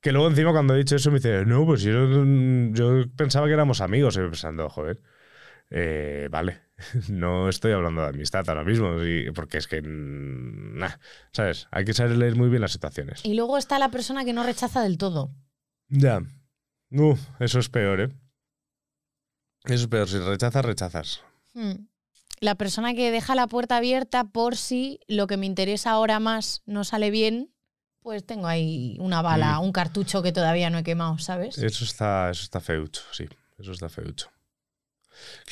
Que 0.00 0.12
luego 0.12 0.28
encima 0.28 0.52
cuando 0.52 0.74
he 0.74 0.78
dicho 0.78 0.96
eso 0.96 1.10
me 1.10 1.18
dice, 1.18 1.44
no, 1.46 1.64
pues 1.66 1.82
yo, 1.82 2.24
yo 2.72 3.04
pensaba 3.16 3.46
que 3.46 3.52
éramos 3.52 3.80
amigos. 3.80 4.16
Y 4.16 4.20
pensando, 4.20 4.68
joder, 4.68 5.00
eh, 5.70 6.28
vale, 6.30 6.60
no 7.08 7.48
estoy 7.48 7.72
hablando 7.72 8.02
de 8.02 8.08
amistad 8.08 8.48
ahora 8.48 8.64
mismo, 8.64 8.96
porque 9.34 9.58
es 9.58 9.66
que, 9.66 9.80
mm, 9.82 10.78
nah, 10.78 10.92
¿sabes? 11.32 11.68
Hay 11.70 11.84
que 11.84 11.94
saber 11.94 12.16
leer 12.16 12.36
muy 12.36 12.48
bien 12.48 12.62
las 12.62 12.72
situaciones. 12.72 13.24
Y 13.24 13.34
luego 13.34 13.58
está 13.58 13.78
la 13.78 13.90
persona 13.90 14.24
que 14.24 14.32
no 14.32 14.42
rechaza 14.42 14.82
del 14.82 14.98
todo. 14.98 15.30
Ya. 15.88 16.20
Uh, 16.90 17.16
eso 17.40 17.58
es 17.58 17.68
peor, 17.68 18.00
¿eh? 18.00 18.10
Eso 19.64 19.84
es 19.84 19.86
peor, 19.86 20.08
si 20.08 20.18
rechazas, 20.18 20.64
rechazas. 20.64 21.22
Hmm. 21.54 21.86
La 22.40 22.56
persona 22.56 22.94
que 22.94 23.10
deja 23.12 23.34
la 23.36 23.46
puerta 23.46 23.76
abierta 23.76 24.24
por 24.24 24.56
si 24.56 24.98
lo 25.06 25.26
que 25.28 25.36
me 25.36 25.46
interesa 25.46 25.92
ahora 25.92 26.18
más 26.18 26.62
no 26.66 26.82
sale 26.82 27.10
bien, 27.12 27.54
pues 28.00 28.26
tengo 28.26 28.48
ahí 28.48 28.96
una 28.98 29.22
bala, 29.22 29.60
Mm. 29.60 29.64
un 29.64 29.72
cartucho 29.72 30.22
que 30.22 30.32
todavía 30.32 30.68
no 30.68 30.78
he 30.78 30.82
quemado, 30.82 31.18
¿sabes? 31.18 31.56
Eso 31.58 31.84
está, 31.84 32.30
eso 32.30 32.42
está 32.42 32.58
feucho, 32.60 33.02
sí. 33.12 33.28
Eso 33.58 33.70
está 33.70 33.88
feucho. 33.88 34.28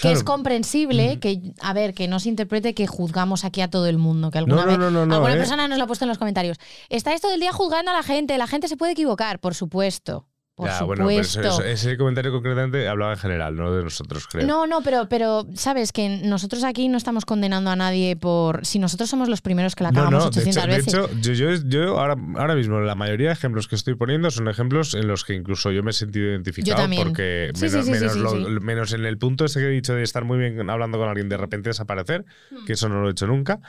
Que 0.01 0.13
es 0.13 0.25
comprensible 0.25 1.19
que, 1.21 1.53
a 1.61 1.73
ver, 1.73 1.95
que 1.95 2.09
no 2.09 2.21
se 2.21 2.29
interprete 2.29 2.75
que 2.75 2.87
juzgamos 2.87 3.45
aquí 3.45 3.61
a 3.61 3.69
todo 3.69 3.87
el 3.87 3.99
mundo, 3.99 4.31
que 4.31 4.39
alguna 4.39 4.57
No, 4.57 4.63
no, 4.63 4.79
vez 4.79 4.93
no, 4.93 5.15
alguna 5.15 5.35
eh. 5.35 5.39
persona 5.39 5.69
nos 5.69 5.79
lo 5.79 5.85
ha 5.85 5.87
puesto 5.87 6.05
en 6.05 6.09
los 6.09 6.19
comentarios. 6.19 6.59
Estáis 6.89 7.21
todo 7.21 7.35
el 7.35 7.41
día 7.41 7.53
juzgando 7.53 7.91
a 7.91 7.95
la 7.95 8.03
gente, 8.03 8.37
la 8.39 8.47
gente 8.47 8.69
se 8.69 8.77
puede 8.77 8.93
equivocar, 8.93 9.41
por 9.41 9.55
supuesto. 9.55 10.27
Por 10.61 10.69
Ya, 10.69 10.79
supuesto. 10.79 11.05
bueno, 11.05 11.21
pero 11.21 11.21
eso- 11.27 11.41
eso- 11.63 11.65
ese 11.65 11.97
comentario 11.97 12.33
concretamente 12.33 12.87
hablaba 12.87 13.13
en 13.13 13.19
general, 13.19 13.57
no 13.57 13.73
de 13.75 13.83
nosotros, 13.83 14.27
creo. 14.29 14.47
No, 14.47 14.67
no, 14.67 14.83
pero, 14.83 15.09
pero 15.09 15.47
sabes 15.55 15.93
que 15.93 16.21
nosotros 16.25 16.65
aquí 16.65 16.89
no 16.89 16.97
estamos 16.99 17.25
condenando 17.25 17.71
a 17.71 17.77
nadie 17.77 18.15
por. 18.17 18.65
Si 18.67 18.79
nosotros 18.79 19.09
somos 19.11 19.29
los 19.29 19.41
primeros 19.41 19.75
que 19.75 19.85
la 19.85 19.91
No, 19.91 20.05
cagamos 20.05 20.25
no, 20.27 20.31
de 20.31 20.41
800 20.41 20.57
hecho, 20.65 20.71
de 20.71 20.77
veces. 20.77 20.95
hecho, 20.95 21.11
yo, 21.21 21.33
yo, 21.33 21.69
yo 21.69 21.99
ahora, 21.99 22.17
ahora 22.37 22.55
mismo 22.55 22.79
la 22.81 22.95
mayoría 22.95 23.29
de 23.29 23.33
ejemplos 23.33 23.69
que 23.69 23.75
estoy 23.77 23.95
poniendo 23.95 24.31
son 24.31 24.49
ejemplos 24.49 24.95
en 24.95 25.07
los 25.09 25.25
que 25.25 25.35
incluso 25.35 25.71
yo 25.73 25.83
me 25.83 25.91
he 25.91 25.95
sentido 25.95 26.27
identificado 26.31 26.77
Yo 26.77 26.83
también. 26.83 27.03
porque 27.05 27.51
Sí, 27.55 27.65
menos, 27.67 27.73
sí, 27.73 27.79
sí, 27.81 27.85
sí, 27.99 28.01
menos, 28.01 28.13
sí, 28.13 28.19
lo- 28.21 28.31
sí. 28.31 28.65
menos 28.65 28.93
en 28.93 29.05
el 29.07 29.19
punto 29.19 29.45
ese 29.45 29.61
que 29.61 29.67
he 29.67 29.71
dicho 29.71 29.95
de 29.95 30.03
estar 30.03 30.25
muy 30.25 30.39
bien 30.39 30.69
hablando 30.69 30.99
con 30.99 31.09
alguien 31.09 31.29
de 31.29 31.37
repente 31.37 31.71
desaparecer, 31.71 32.25
Hmm. 32.51 32.65
que 32.67 32.75
eso 32.75 32.89
no 32.89 33.01
lo 33.01 33.09
he 33.09 33.13
hecho 33.13 33.27
nunca. 33.27 33.61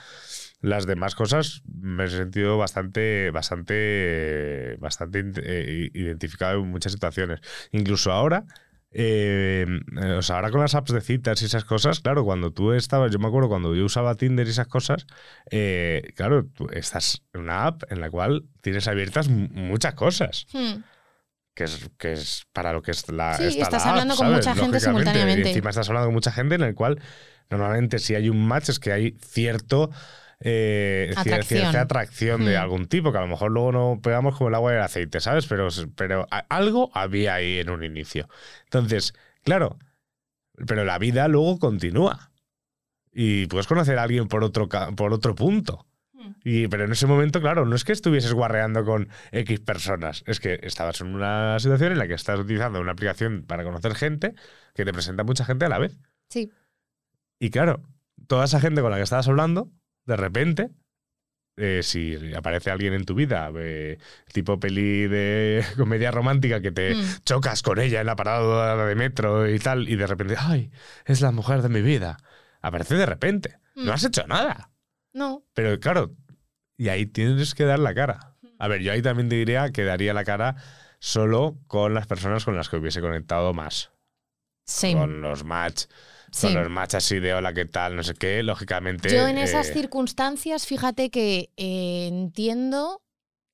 Las 0.62 0.86
demás 0.86 1.14
cosas 1.16 1.62
me 1.66 2.04
he 2.04 2.08
sentido 2.08 2.56
bastante, 2.56 3.30
bastante, 3.32 4.76
bastante 4.78 5.24
eh, 5.42 5.90
identificado 5.92 6.60
en 6.60 6.68
muchas 6.68 6.92
situaciones. 6.92 7.40
Incluso 7.72 8.12
ahora, 8.12 8.44
eh, 8.92 9.66
o 10.16 10.22
sea, 10.22 10.36
ahora 10.36 10.50
con 10.52 10.60
las 10.60 10.76
apps 10.76 10.92
de 10.92 11.00
citas 11.00 11.42
y 11.42 11.46
esas 11.46 11.64
cosas, 11.64 11.98
claro, 11.98 12.24
cuando 12.24 12.52
tú 12.52 12.72
estabas, 12.74 13.10
yo 13.10 13.18
me 13.18 13.26
acuerdo 13.26 13.48
cuando 13.48 13.74
yo 13.74 13.84
usaba 13.84 14.14
Tinder 14.14 14.46
y 14.46 14.50
esas 14.50 14.68
cosas, 14.68 15.06
eh, 15.50 16.12
claro, 16.14 16.46
tú 16.46 16.68
estás 16.72 17.22
en 17.32 17.40
una 17.40 17.66
app 17.66 17.82
en 17.90 18.00
la 18.00 18.08
cual 18.10 18.44
tienes 18.60 18.86
abiertas 18.86 19.28
muchas 19.28 19.94
cosas, 19.94 20.46
Hmm. 20.52 20.82
que 21.54 21.64
es, 21.64 21.90
que 21.98 22.12
es 22.12 22.46
para 22.52 22.72
lo 22.72 22.82
que 22.82 22.92
es 22.92 23.10
la. 23.10 23.36
Sí, 23.36 23.44
está 23.44 23.62
estás 23.64 23.84
la 23.84 23.90
app, 23.90 23.92
hablando 23.94 24.14
con 24.14 24.26
¿sabes? 24.28 24.46
mucha 24.46 24.54
gente 24.62 24.78
simultáneamente. 24.80 25.48
Y 25.48 25.52
encima 25.52 25.70
estás 25.70 25.88
hablando 25.88 26.06
con 26.06 26.14
mucha 26.14 26.30
gente 26.30 26.54
en 26.54 26.62
el 26.62 26.74
cual 26.76 27.00
normalmente 27.50 27.98
si 27.98 28.14
hay 28.14 28.28
un 28.28 28.46
match 28.46 28.68
es 28.68 28.78
que 28.78 28.92
hay 28.92 29.16
cierto. 29.20 29.90
Eh, 30.44 31.12
Atracción. 31.16 31.60
cierta 31.60 31.80
atracción 31.82 32.44
de 32.44 32.56
Hmm. 32.56 32.60
algún 32.62 32.86
tipo, 32.86 33.12
que 33.12 33.18
a 33.18 33.22
lo 33.22 33.28
mejor 33.28 33.50
luego 33.50 33.72
no 33.72 34.00
pegamos 34.02 34.36
como 34.36 34.48
el 34.48 34.54
agua 34.54 34.72
y 34.72 34.76
el 34.76 34.82
aceite, 34.82 35.20
¿sabes? 35.20 35.46
Pero, 35.46 35.68
pero 35.96 36.26
algo 36.48 36.90
había 36.94 37.34
ahí 37.34 37.58
en 37.58 37.70
un 37.70 37.84
inicio. 37.84 38.28
Entonces, 38.64 39.14
claro, 39.44 39.78
pero 40.66 40.84
la 40.84 40.98
vida 40.98 41.28
luego 41.28 41.58
continúa. 41.58 42.30
Y 43.12 43.46
puedes 43.46 43.66
conocer 43.66 43.98
a 43.98 44.04
alguien 44.04 44.28
por 44.28 44.42
otro, 44.44 44.68
por 44.68 45.12
otro 45.12 45.34
punto. 45.34 45.86
Y, 46.44 46.68
pero 46.68 46.84
en 46.84 46.92
ese 46.92 47.06
momento, 47.06 47.40
claro, 47.40 47.66
no 47.66 47.74
es 47.76 47.84
que 47.84 47.92
estuvieses 47.92 48.32
guarreando 48.32 48.84
con 48.84 49.08
X 49.32 49.60
personas, 49.60 50.22
es 50.26 50.38
que 50.40 50.58
estabas 50.62 51.00
en 51.00 51.08
una 51.14 51.58
situación 51.58 51.92
en 51.92 51.98
la 51.98 52.06
que 52.06 52.14
estás 52.14 52.38
utilizando 52.38 52.80
una 52.80 52.92
aplicación 52.92 53.42
para 53.44 53.64
conocer 53.64 53.94
gente 53.96 54.34
que 54.74 54.84
te 54.84 54.92
presenta 54.92 55.24
mucha 55.24 55.44
gente 55.44 55.64
a 55.64 55.68
la 55.68 55.78
vez. 55.78 55.98
Sí. 56.28 56.50
Y 57.40 57.50
claro, 57.50 57.82
toda 58.28 58.44
esa 58.44 58.60
gente 58.60 58.80
con 58.82 58.92
la 58.92 58.98
que 58.98 59.02
estabas 59.02 59.26
hablando, 59.26 59.68
de 60.04 60.16
repente, 60.16 60.70
eh, 61.56 61.80
si 61.82 62.16
aparece 62.34 62.70
alguien 62.70 62.94
en 62.94 63.04
tu 63.04 63.14
vida, 63.14 63.50
eh, 63.56 63.98
tipo 64.32 64.58
peli 64.58 65.06
de 65.06 65.64
comedia 65.76 66.10
romántica 66.10 66.60
que 66.60 66.72
te 66.72 66.94
Mm. 66.94 67.04
chocas 67.24 67.62
con 67.62 67.78
ella 67.78 68.00
en 68.00 68.06
la 68.06 68.16
parada 68.16 68.86
de 68.86 68.94
metro 68.94 69.48
y 69.48 69.58
tal, 69.58 69.88
y 69.88 69.96
de 69.96 70.06
repente, 70.06 70.34
¡ay! 70.38 70.70
Es 71.04 71.20
la 71.20 71.30
mujer 71.30 71.62
de 71.62 71.68
mi 71.68 71.82
vida. 71.82 72.16
Aparece 72.60 72.94
de 72.94 73.06
repente. 73.06 73.58
Mm. 73.74 73.84
No 73.86 73.92
has 73.92 74.04
hecho 74.04 74.26
nada. 74.26 74.70
No. 75.12 75.44
Pero 75.54 75.78
claro, 75.78 76.14
y 76.76 76.88
ahí 76.88 77.06
tienes 77.06 77.54
que 77.54 77.64
dar 77.64 77.78
la 77.78 77.94
cara. 77.94 78.34
A 78.58 78.68
ver, 78.68 78.80
yo 78.80 78.92
ahí 78.92 79.02
también 79.02 79.28
te 79.28 79.34
diría 79.36 79.70
que 79.70 79.84
daría 79.84 80.14
la 80.14 80.24
cara 80.24 80.56
solo 81.00 81.58
con 81.66 81.94
las 81.94 82.06
personas 82.06 82.44
con 82.44 82.56
las 82.56 82.68
que 82.68 82.76
hubiese 82.76 83.00
conectado 83.00 83.52
más. 83.52 83.90
Same. 84.64 84.94
Con 84.94 85.20
los 85.20 85.42
match, 85.44 85.84
Sí. 86.32 86.46
con 86.48 86.54
los 86.54 86.70
match 86.70 86.94
así 86.94 87.20
de 87.20 87.34
hola, 87.34 87.52
¿qué 87.52 87.66
tal? 87.66 87.94
No 87.94 88.02
sé 88.02 88.14
qué, 88.14 88.42
lógicamente. 88.42 89.10
Yo 89.10 89.26
en 89.28 89.38
esas 89.38 89.68
eh, 89.68 89.72
circunstancias, 89.74 90.66
fíjate 90.66 91.10
que 91.10 91.50
eh, 91.56 92.08
entiendo, 92.08 93.02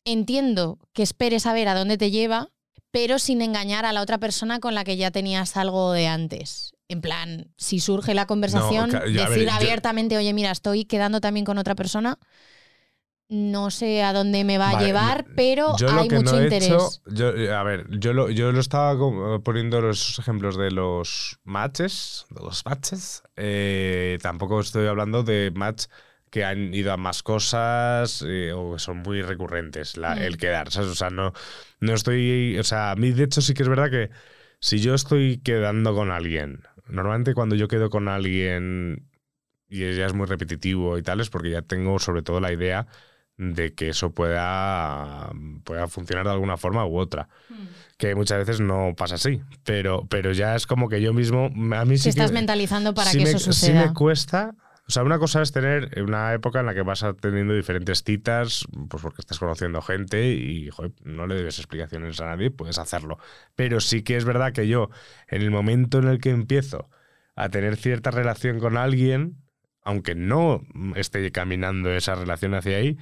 entiendo 0.05 0.79
que 0.93 1.03
esperes 1.03 1.47
a 1.47 1.53
ver 1.53 1.69
a 1.69 1.75
dónde 1.75 1.99
te 1.99 2.11
lleva, 2.11 2.51
pero 2.91 3.19
sin 3.19 3.43
engañar 3.43 3.85
a 3.85 3.93
la 3.93 4.01
otra 4.01 4.19
persona 4.19 4.61
con 4.61 4.75
la 4.75 4.85
que 4.85 4.97
ya 4.97 5.11
tenías 5.11 5.57
algo 5.57 5.93
de 5.93 6.07
antes. 6.07 6.73
En 6.89 7.01
plan, 7.03 7.53
si 7.57 7.81
surge 7.81 8.15
la 8.15 8.27
conversación, 8.27 8.91
yo- 8.91 8.99
ver, 9.01 9.29
decir 9.29 9.45
yo- 9.49 9.53
abiertamente, 9.53 10.17
oye, 10.17 10.33
mira, 10.33 10.51
estoy 10.53 10.85
quedando 10.87 11.21
también 11.21 11.45
con 11.45 11.59
otra 11.59 11.75
persona. 11.75 12.19
No 13.31 13.71
sé 13.71 14.03
a 14.03 14.15
dónde 14.15 14.43
me 14.45 14.57
va 14.57 14.71
a 14.71 14.75
llevar, 14.75 15.27
pero 15.37 15.77
yo 15.77 15.93
lo 15.93 16.01
hay 16.01 16.09
que 16.09 16.15
mucho 16.17 16.33
no 16.33 16.39
he 16.41 16.45
interés. 16.45 17.03
hecho- 17.05 17.13
yo, 17.15 17.29
eh, 17.37 17.53
a 17.53 17.63
ver, 17.63 17.87
yo 17.99 18.15
lo, 18.15 18.31
yo 18.31 18.53
lo 18.53 18.61
estaba 18.61 18.97
como 18.97 19.43
poniendo 19.43 19.83
los 19.83 20.19
ejemplos 20.19 20.57
de 20.57 20.71
los 20.71 21.39
matches, 21.45 22.25
de 22.31 22.41
los 22.43 22.65
matches. 22.65 23.23
eh, 23.37 24.19
tampoco 24.23 24.61
estoy 24.61 24.87
hablando 24.87 25.23
de 25.25 25.53
match 25.55 25.85
que 26.31 26.45
han 26.45 26.73
ido 26.75 26.93
a 26.93 26.97
más 26.97 27.23
cosas 27.23 28.23
eh, 28.27 28.53
o 28.55 28.75
que 28.75 28.79
son 28.79 28.99
muy 28.99 29.21
recurrentes, 29.23 29.97
la- 29.99 30.15
Mm. 30.15 30.19
el 30.23 30.37
quedar, 30.39 30.71
¿sabes? 30.71 30.89
O 30.91 30.95
sea, 30.95 31.11
no, 31.11 31.33
no 31.81 31.95
estoy. 31.95 32.57
O 32.59 32.65
sea, 32.65 32.93
a 32.93 32.97
mí 32.97 33.13
de 33.13 33.25
hecho 33.25 33.43
sí 33.43 33.53
que 33.55 33.63
es 33.63 33.69
verdad 33.69 33.91
que 33.91 34.11
si 34.61 34.79
yo 34.81 34.95
estoy 34.95 35.39
quedando 35.43 35.95
con 35.95 36.11
alguien, 36.11 36.63
normalmente 36.89 37.35
cuando 37.35 37.57
yo 37.57 37.69
quedo 37.69 37.91
con 37.91 38.09
alguien 38.09 39.07
y 39.69 39.81
ya 39.97 40.07
es 40.07 40.15
muy 40.15 40.27
repetitivo 40.27 40.99
y 40.99 41.03
tal, 41.03 41.21
es 41.21 41.31
porque 41.31 41.51
ya 41.51 41.63
tengo 41.63 41.99
sobre 41.99 42.23
todo 42.23 42.41
la 42.41 42.53
idea 42.53 42.87
de 43.39 43.73
que 43.73 43.89
eso 43.89 44.11
pueda, 44.11 45.33
pueda 45.65 45.87
funcionar 45.89 46.27
de 46.27 46.33
alguna 46.33 46.57
forma 46.57 46.85
u 46.85 46.99
otra. 46.99 47.29
Que 47.97 48.15
muchas 48.15 48.39
veces 48.39 48.61
no 48.61 48.95
pasa 48.97 49.15
así, 49.15 49.41
pero, 49.65 50.07
pero 50.09 50.33
ya 50.33 50.55
es 50.55 50.67
como 50.67 50.89
que 50.89 51.01
yo 51.01 51.13
mismo, 51.15 51.47
a 51.47 51.85
mí 51.85 51.97
sí 51.97 52.05
Te 52.05 52.11
estás 52.11 52.31
que, 52.31 52.35
mentalizando 52.35 52.95
para 52.95 53.11
sí 53.11 53.19
que 53.19 53.25
me, 53.25 53.31
eso 53.31 53.39
sí 53.39 53.45
suceda. 53.47 53.87
me 53.87 53.95
cuesta. 53.95 54.55
O 54.87 54.91
sea, 54.91 55.03
una 55.03 55.19
cosa 55.19 55.43
es 55.43 55.53
tener 55.53 56.03
una 56.03 56.33
época 56.33 56.61
en 56.61 56.67
la 56.67 56.75
que 56.75 56.83
vas 56.83 57.05
teniendo 57.21 57.55
diferentes 57.55 58.03
citas, 58.05 58.67
pues 58.89 59.03
porque 59.03 59.21
estás 59.21 59.39
conociendo 59.39 59.83
gente 59.83 60.33
y 60.33 60.71
joder, 60.71 60.93
no 61.05 61.27
le 61.27 61.35
debes 61.35 61.59
explicaciones 61.59 62.19
a 62.21 62.27
nadie, 62.27 62.51
puedes 62.51 62.79
hacerlo. 62.79 63.19
Pero 63.55 63.81
sí 63.81 64.03
que 64.03 64.17
es 64.17 64.25
verdad 64.25 64.53
que 64.53 64.67
yo, 64.67 64.91
en 65.29 65.43
el 65.43 65.51
momento 65.51 65.99
en 65.99 66.09
el 66.09 66.21
que 66.21 66.31
empiezo 66.31 66.89
a 67.37 67.51
tener 67.51 67.77
cierta 67.77 68.11
relación 68.11 68.59
con 68.61 68.77
alguien, 68.79 69.37
aunque 69.83 70.15
no 70.15 70.63
esté 70.97 71.31
caminando 71.33 71.91
esa 71.91 72.15
relación 72.15 72.55
hacia 72.55 72.79
ahí, 72.79 72.97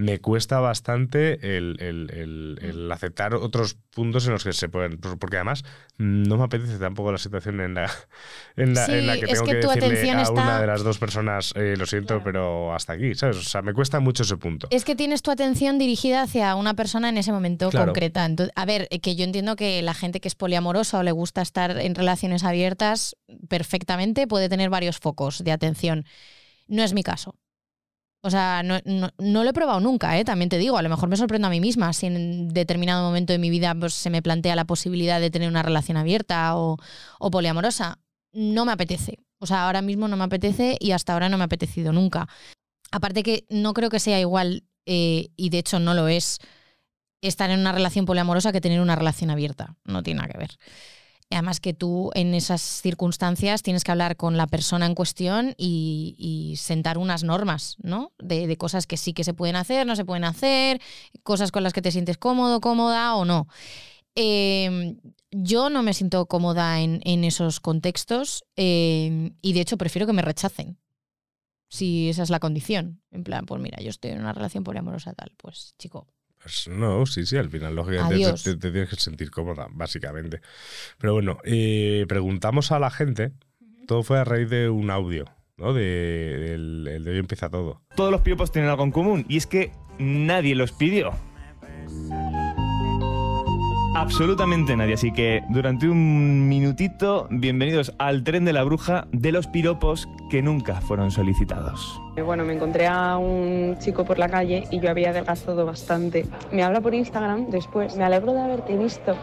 me 0.00 0.20
cuesta 0.20 0.60
bastante 0.60 1.56
el, 1.56 1.76
el- 1.80 2.10
el- 2.12 2.58
el 2.62 2.92
aceptar 2.92 3.34
otros 3.34 3.76
puntos 3.90 4.24
en 4.26 4.32
los 4.32 4.44
que 4.44 4.52
se 4.52 4.68
pueden. 4.68 4.96
por- 4.98 5.18
Porque 5.18 5.36
además 5.38 5.64
no 5.98 6.36
me 6.36 6.44
apetece 6.44 6.78
tampoco 6.78 7.10
la 7.10 7.18
situación 7.18 7.60
en 7.60 7.74
la, 7.74 7.90
en 8.56 8.74
la, 8.74 8.86
en 8.86 9.06
la 9.08 9.14
Sí, 9.14 9.20
que 9.20 9.26
es 9.26 9.32
tengo 9.32 9.44
que 9.46 9.52
que, 9.56 9.60
tu 9.60 9.66
decirle 9.66 9.86
atención 9.88 10.18
a 10.18 10.22
está- 10.22 10.32
una 10.34 10.60
de 10.60 10.66
las 10.68 10.84
dos 10.84 10.98
personas, 10.98 11.52
eh, 11.56 11.74
lo 11.76 11.84
siento, 11.84 12.14
Claro. 12.14 12.22
pero 12.24 12.72
hasta 12.74 12.92
aquí, 12.92 13.16
¿sabes? 13.16 13.38
O 13.38 13.42
sea, 13.42 13.60
me 13.60 13.74
cuesta 13.74 13.98
mucho 13.98 14.22
ese 14.22 14.36
punto. 14.36 14.68
Es 14.70 14.84
que 14.84 14.94
tienes 14.94 15.20
tu 15.22 15.32
atención 15.32 15.78
dirigida 15.78 16.22
hacia 16.22 16.54
una 16.54 16.74
persona 16.74 17.08
en 17.08 17.18
ese 17.18 17.32
momento 17.32 17.68
Claro. 17.68 17.86
concreta. 17.86 18.24
Entonces, 18.24 18.52
a 18.54 18.64
ver, 18.66 18.86
eh, 18.92 19.00
que 19.00 19.16
yo 19.16 19.24
entiendo 19.24 19.56
que 19.56 19.82
la 19.82 19.94
gente 19.94 20.20
que 20.20 20.28
es 20.28 20.36
poliamorosa 20.36 21.00
o 21.00 21.02
le 21.02 21.10
gusta 21.10 21.42
estar 21.42 21.76
en 21.76 21.96
relaciones 21.96 22.44
abiertas 22.44 23.16
perfectamente 23.48 24.28
puede 24.28 24.48
tener 24.48 24.70
varios 24.70 24.98
focos 25.00 25.42
de 25.42 25.50
atención. 25.50 26.04
No 26.68 26.84
es 26.84 26.92
mi 26.94 27.02
caso. 27.02 27.34
O 28.20 28.30
sea, 28.30 28.62
no, 28.64 28.78
no- 28.84 29.10
no 29.18 29.44
lo 29.44 29.50
he 29.50 29.52
probado 29.52 29.80
nunca, 29.80 30.18
¿eh? 30.18 30.24
también 30.24 30.48
te 30.48 30.58
digo. 30.58 30.76
A 30.76 30.82
lo 30.82 30.88
mejor 30.88 31.08
me 31.08 31.16
sorprendo 31.16 31.46
a 31.46 31.50
mí 31.50 31.60
misma 31.60 31.92
si 31.92 32.06
en 32.06 32.48
determinado 32.48 33.02
momento 33.04 33.32
de 33.32 33.38
mi 33.38 33.48
vida 33.50 33.74
pues, 33.78 33.94
se 33.94 34.10
me 34.10 34.22
plantea 34.22 34.56
la 34.56 34.64
posibilidad 34.64 35.20
de 35.20 35.30
tener 35.30 35.48
una 35.48 35.62
relación 35.62 35.96
abierta 35.96 36.56
o, 36.56 36.76
o 37.20 37.30
poliamorosa. 37.30 37.98
No 38.32 38.64
me 38.64 38.72
apetece. 38.72 39.18
O 39.38 39.46
sea, 39.46 39.66
ahora 39.66 39.82
mismo 39.82 40.08
no 40.08 40.16
me 40.16 40.24
apetece 40.24 40.76
y 40.80 40.90
hasta 40.90 41.12
ahora 41.12 41.28
no 41.28 41.36
me 41.38 41.44
ha 41.44 41.46
apetecido 41.46 41.92
nunca. 41.92 42.28
Aparte 42.90 43.22
que 43.22 43.46
no 43.50 43.72
creo 43.72 43.88
que 43.90 44.00
sea 44.00 44.18
igual, 44.18 44.64
eh, 44.86 45.28
y 45.36 45.50
de 45.50 45.58
hecho 45.58 45.78
no 45.78 45.94
lo 45.94 46.08
es, 46.08 46.38
estar 47.20 47.50
en 47.50 47.60
una 47.60 47.72
relación 47.72 48.04
poliamorosa 48.04 48.50
que 48.52 48.60
tener 48.60 48.80
una 48.80 48.96
relación 48.96 49.30
abierta. 49.30 49.76
No 49.84 50.02
tiene 50.02 50.18
nada 50.22 50.32
que 50.32 50.38
ver. 50.38 50.50
Además 51.30 51.60
que 51.60 51.74
tú 51.74 52.10
en 52.14 52.34
esas 52.34 52.62
circunstancias 52.62 53.62
tienes 53.62 53.84
que 53.84 53.90
hablar 53.90 54.16
con 54.16 54.38
la 54.38 54.46
persona 54.46 54.86
en 54.86 54.94
cuestión 54.94 55.54
y, 55.58 56.54
sentar 56.58 56.96
unas 56.96 57.22
normas, 57.22 57.76
¿no? 57.82 58.12
De, 58.18 58.56
cosas 58.56 58.86
que 58.86 58.96
sí 58.96 59.12
que 59.12 59.24
se 59.24 59.34
pueden 59.34 59.56
hacer, 59.56 59.86
no 59.86 59.94
se 59.94 60.06
pueden 60.06 60.24
hacer, 60.24 60.80
cosas 61.22 61.52
con 61.52 61.62
las 61.62 61.72
que 61.72 61.82
te 61.82 61.92
sientes 61.92 62.16
cómodo, 62.16 62.60
cómoda 62.60 63.14
o 63.14 63.24
no. 63.24 63.46
Eh, 64.14 64.96
yo 65.30 65.68
no 65.68 65.82
me 65.82 65.94
siento 65.94 66.26
cómoda 66.26 66.80
en, 66.80 67.24
esos 67.24 67.60
contextos 67.60 68.44
eh, 68.56 69.32
y 69.42 69.52
de 69.52 69.60
hecho 69.60 69.76
prefiero 69.76 70.06
que 70.06 70.14
me 70.14 70.22
rechacen. 70.22 70.78
Si 71.70 72.08
esa 72.08 72.22
es 72.22 72.30
la 72.30 72.40
condición. 72.40 73.02
En 73.10 73.24
plan, 73.24 73.44
pues 73.44 73.60
mira, 73.60 73.78
yo 73.82 73.90
estoy 73.90 74.12
en 74.12 74.20
una 74.20 74.32
relación 74.32 74.64
poliamorosa 74.64 75.12
tal, 75.12 75.32
pues 75.36 75.74
chico, 75.78 76.06
Pues 76.42 76.68
no, 76.68 77.04
sí, 77.06 77.26
sí, 77.26 77.36
al 77.36 77.50
final, 77.50 77.74
lógicamente, 77.74 78.16
te, 78.18 78.24
Adiós. 78.24 78.42
te- 78.44 78.56
te 78.56 78.70
tienes 78.70 78.88
que 78.90 78.96
sentir 78.96 79.30
cómoda, 79.30 79.66
básicamente. 79.70 80.40
Pero 80.98 81.14
bueno, 81.14 81.38
eh, 81.44 82.06
preguntamos 82.08 82.70
a 82.72 82.78
la 82.78 82.90
gente, 82.90 83.32
todo 83.86 84.02
fue 84.02 84.18
a 84.18 84.24
raíz 84.24 84.48
de 84.48 84.68
un 84.70 84.90
audio, 84.90 85.24
¿no? 85.56 85.72
De, 85.74 85.82
del 85.82 86.88
el 86.88 87.04
de 87.04 87.10
hoy 87.10 87.18
empieza 87.18 87.48
todo. 87.50 87.82
Todos 87.96 88.12
los 88.12 88.20
piropos 88.20 88.52
tienen 88.52 88.70
algo 88.70 88.84
en 88.84 88.92
común 88.92 89.26
y 89.28 89.36
es 89.36 89.46
que 89.46 89.72
nadie 89.98 90.54
los 90.54 90.72
pidió. 90.72 91.12
Absolutamente 94.00 94.76
nadie, 94.76 94.94
así 94.94 95.10
que 95.10 95.42
durante 95.48 95.88
un 95.88 96.48
minutito, 96.48 97.26
bienvenidos 97.30 97.92
al 97.98 98.22
tren 98.22 98.44
de 98.44 98.52
la 98.52 98.62
bruja 98.62 99.08
de 99.10 99.32
los 99.32 99.48
piropos 99.48 100.08
que 100.30 100.40
nunca 100.40 100.80
fueron 100.80 101.10
solicitados. 101.10 102.00
Eh, 102.16 102.22
Bueno, 102.22 102.44
me 102.44 102.54
encontré 102.54 102.86
a 102.86 103.18
un 103.18 103.76
chico 103.80 104.04
por 104.04 104.20
la 104.20 104.28
calle 104.28 104.68
y 104.70 104.78
yo 104.78 104.88
había 104.88 105.10
adelgazado 105.10 105.66
bastante. 105.66 106.26
Me 106.52 106.62
habla 106.62 106.80
por 106.80 106.94
Instagram 106.94 107.50
después. 107.50 107.96
Me 107.96 108.04
alegro 108.04 108.34
de 108.34 108.40
haberte 108.40 108.76
visto. 108.76 109.16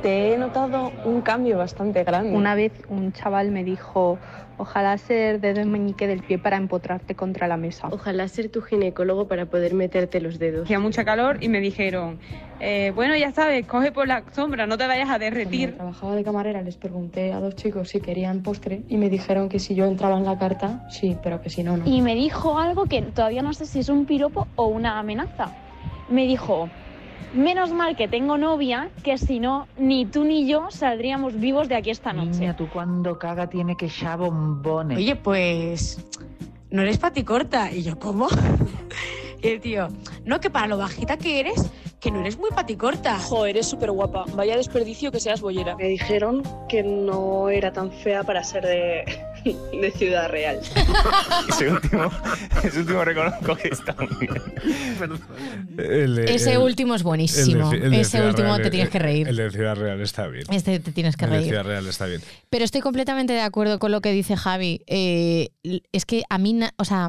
Te 0.00 0.32
he 0.32 0.38
notado 0.38 0.92
un 1.04 1.20
cambio 1.20 1.58
bastante 1.58 2.04
grande. 2.04 2.36
Una 2.36 2.54
vez 2.54 2.70
un 2.88 3.10
chaval 3.12 3.50
me 3.50 3.64
dijo, 3.64 4.20
ojalá 4.58 4.96
ser 4.98 5.40
dedo 5.40 5.60
en 5.60 5.70
meñique 5.70 6.06
del 6.06 6.22
pie 6.22 6.38
para 6.38 6.56
empotrarte 6.56 7.14
contra 7.14 7.48
la 7.48 7.56
mesa. 7.56 7.88
Ojalá 7.90 8.28
ser 8.28 8.48
tu 8.50 8.60
ginecólogo 8.62 9.26
para 9.28 9.46
poder 9.46 9.74
meterte 9.74 10.20
los 10.20 10.38
dedos. 10.38 10.64
Hacía 10.64 10.78
mucha 10.80 11.04
calor 11.04 11.38
y 11.42 11.48
me 11.48 11.60
dijeron, 11.60 12.18
eh, 12.60 12.92
bueno, 12.94 13.16
ya 13.16 13.32
sabes, 13.32 13.66
coge 13.66 13.92
por 13.92 14.06
la 14.08 14.24
sombra, 14.32 14.66
no 14.66 14.76
te 14.78 14.86
vayas 14.86 15.08
a 15.08 15.18
Cuando 15.18 15.24
derretir. 15.24 15.74
trabajaba 15.74 16.14
de 16.16 16.24
camarera 16.24 16.62
les 16.62 16.76
pregunté 16.76 17.32
a 17.32 17.40
dos 17.40 17.54
chicos 17.56 17.88
si 17.88 18.00
querían 18.00 18.42
postre 18.42 18.82
y 18.88 18.96
me 18.96 19.08
dijeron 19.10 19.48
que 19.48 19.58
si 19.58 19.74
yo 19.74 19.84
entraba 19.86 20.16
en 20.18 20.24
la 20.24 20.38
carta, 20.38 20.86
sí, 20.90 21.16
pero 21.22 21.40
que 21.40 21.50
si 21.50 21.62
no, 21.62 21.76
no. 21.76 21.86
Y 21.86 22.00
me 22.02 22.14
dijo 22.14 22.58
algo 22.58 22.86
que 22.86 23.02
todavía 23.02 23.42
no 23.42 23.52
sé 23.52 23.66
si 23.66 23.80
es 23.80 23.88
un 23.88 24.06
piropo 24.06 24.46
o 24.56 24.66
una 24.66 24.98
amenaza. 24.98 25.50
Me 26.08 26.26
dijo, 26.26 26.68
menos 27.32 27.72
mal 27.72 27.96
que 27.96 28.08
tengo 28.08 28.36
novia, 28.36 28.90
que 29.02 29.18
si 29.18 29.40
no, 29.40 29.66
ni 29.76 30.06
tú 30.06 30.24
ni 30.24 30.46
yo 30.46 30.70
saldríamos 30.70 31.38
vivos 31.38 31.68
de 31.68 31.76
aquí 31.76 31.90
esta 31.90 32.12
noche. 32.12 32.54
tú 32.56 32.68
cuando 32.72 33.18
caga 33.18 33.48
tiene 33.48 33.76
que 33.76 33.86
echar 33.86 34.18
bombones. 34.18 34.98
Oye, 34.98 35.16
pues 35.16 36.04
no 36.70 36.82
eres 36.82 36.98
paticorta. 36.98 37.72
Y 37.72 37.82
yo, 37.82 37.98
¿cómo? 37.98 38.28
y 39.42 39.48
el 39.48 39.60
tío, 39.60 39.88
no, 40.24 40.40
que 40.40 40.50
para 40.50 40.66
lo 40.66 40.76
bajita 40.76 41.16
que 41.16 41.40
eres, 41.40 41.70
que 42.00 42.10
no 42.10 42.20
eres 42.20 42.38
muy 42.38 42.50
paticorta. 42.50 43.18
Jo, 43.18 43.46
eres 43.46 43.66
súper 43.66 43.90
guapa. 43.90 44.24
Vaya 44.34 44.56
desperdicio 44.56 45.10
que 45.10 45.20
seas 45.20 45.40
bollera. 45.40 45.76
Me 45.76 45.88
dijeron 45.88 46.42
que 46.68 46.82
no 46.82 47.48
era 47.48 47.72
tan 47.72 47.90
fea 47.90 48.24
para 48.24 48.42
ser 48.42 48.64
de, 48.64 49.04
de 49.80 49.92
Ciudad 49.96 50.28
Real. 50.30 50.60
Ese 51.48 51.70
último, 51.70 52.10
ese 52.62 52.78
último 52.80 53.04
reconozco 53.04 53.56
que 53.56 53.68
está 53.68 53.94
muy 53.94 54.26
bien. 54.26 54.42
El 55.78 56.16
de- 56.16 56.34
Ese 56.34 56.52
el- 56.52 56.58
último 56.58 56.94
es 56.94 57.02
buenísimo. 57.02 57.70
el 57.72 57.80
de- 57.80 57.86
el 57.86 57.90
de 57.92 58.00
Ese 58.00 58.22
último 58.26 58.48
Real, 58.48 58.62
te 58.62 58.70
tienes 58.70 58.90
que 58.90 58.98
reír. 58.98 59.28
El 59.28 59.36
de 59.36 59.50
Ciudad 59.50 59.76
Real 59.76 60.00
está 60.00 60.26
bien. 60.28 60.44
Este 60.50 60.80
te 60.80 60.92
tienes 60.92 61.16
que 61.16 61.24
el 61.26 61.30
de 61.30 61.36
reír. 61.38 61.48
Ciudad 61.50 61.64
Real 61.64 61.86
está 61.86 62.06
bien. 62.06 62.22
Pero 62.50 62.64
estoy 62.64 62.80
completamente 62.80 63.32
de 63.32 63.40
acuerdo 63.40 63.78
con 63.78 63.92
lo 63.92 64.00
que 64.00 64.12
dice 64.12 64.36
Javi. 64.36 64.82
Eh, 64.86 65.50
es 65.92 66.06
que 66.06 66.22
a 66.28 66.38
mí, 66.38 66.58
o 66.78 66.84
sea, 66.84 67.08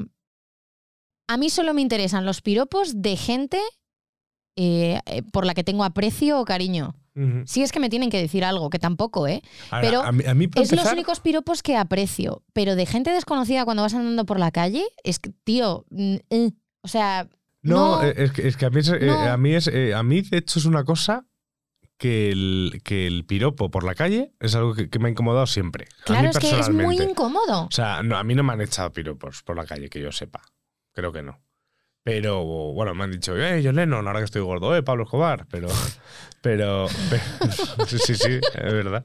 a 1.27 1.37
mí 1.37 1.49
solo 1.49 1.73
me 1.73 1.81
interesan 1.81 2.25
los 2.25 2.41
piropos 2.41 3.01
de 3.01 3.15
gente 3.17 3.59
eh, 4.57 4.99
eh, 5.05 5.21
por 5.31 5.45
la 5.45 5.53
que 5.53 5.63
tengo 5.63 5.83
aprecio 5.83 6.39
o 6.39 6.45
cariño. 6.45 6.95
Sí 7.45 7.61
es 7.63 7.71
que 7.71 7.79
me 7.79 7.89
tienen 7.89 8.09
que 8.09 8.19
decir 8.21 8.43
algo, 8.43 8.69
que 8.69 8.77
tampoco, 8.79 9.27
¿eh? 9.27 9.41
Ahora, 9.71 9.87
Pero 9.87 10.01
a 10.03 10.11
mí, 10.11 10.23
a 10.55 10.61
Es 10.61 10.71
los 10.73 10.91
únicos 10.91 11.19
piropos 11.21 11.63
que 11.63 11.77
aprecio. 11.77 12.43
Pero 12.53 12.75
de 12.75 12.85
gente 12.85 13.11
desconocida 13.11 13.63
cuando 13.65 13.83
vas 13.83 13.93
andando 13.93 14.25
por 14.25 14.37
la 14.39 14.51
calle, 14.51 14.83
es 15.03 15.19
que, 15.19 15.29
tío, 15.45 15.85
mm, 15.91 16.15
eh, 16.29 16.51
o 16.81 16.87
sea, 16.87 17.27
No, 17.61 17.97
No. 18.01 18.03
eh, 18.03 18.13
es, 18.17 18.31
que, 18.33 18.47
es 18.47 18.57
que 18.57 18.65
a 18.65 18.69
mí, 18.69 18.79
es, 18.79 18.89
eh, 18.89 19.09
a, 19.09 19.37
mí 19.37 19.53
es, 19.55 19.67
eh, 19.67 19.93
a 19.95 20.03
mí 20.03 20.21
de 20.21 20.37
hecho 20.39 20.59
es 20.59 20.65
una 20.65 20.83
cosa 20.83 21.25
que 21.97 22.29
el, 22.29 22.81
que 22.83 23.07
el 23.07 23.23
piropo 23.25 23.71
por 23.71 23.85
la 23.85 23.95
calle 23.95 24.33
es 24.41 24.53
algo 24.53 24.73
que, 24.75 24.89
que 24.89 24.99
me 24.99 25.07
ha 25.07 25.11
incomodado 25.11 25.47
siempre. 25.47 25.85
a 26.01 26.03
Claro, 26.03 26.23
mí 26.23 26.29
es 26.29 26.37
que 26.37 26.59
es 26.59 26.69
muy 26.69 26.97
incómodo. 27.01 27.63
O 27.63 27.71
sea, 27.71 28.03
no, 28.03 28.17
a 28.17 28.23
mí 28.25 28.35
no 28.35 28.43
me 28.43 28.51
han 28.51 28.59
echado 28.61 28.91
piropos 28.91 29.41
por 29.43 29.55
la 29.55 29.65
calle, 29.65 29.89
que 29.89 30.01
yo 30.01 30.11
sepa. 30.11 30.41
Creo 30.93 31.13
que 31.13 31.23
no. 31.23 31.39
Pero, 32.05 32.43
bueno, 32.45 32.93
me 32.93 33.03
han 33.03 33.11
dicho, 33.11 33.35
eh, 33.35 33.61
John 33.65 33.77
Lennon, 33.77 34.05
ahora 34.07 34.19
que 34.19 34.25
estoy 34.25 34.43
gordo, 34.43 34.75
eh, 34.75 34.83
Pablo 34.83 35.05
Escobar. 35.05 35.47
Pero, 35.49 35.69
pero, 36.39 36.85
pero- 37.09 37.85
sí, 37.87 37.97
sí, 37.97 38.13
sí, 38.13 38.39
es 38.53 38.73
verdad. 38.73 39.03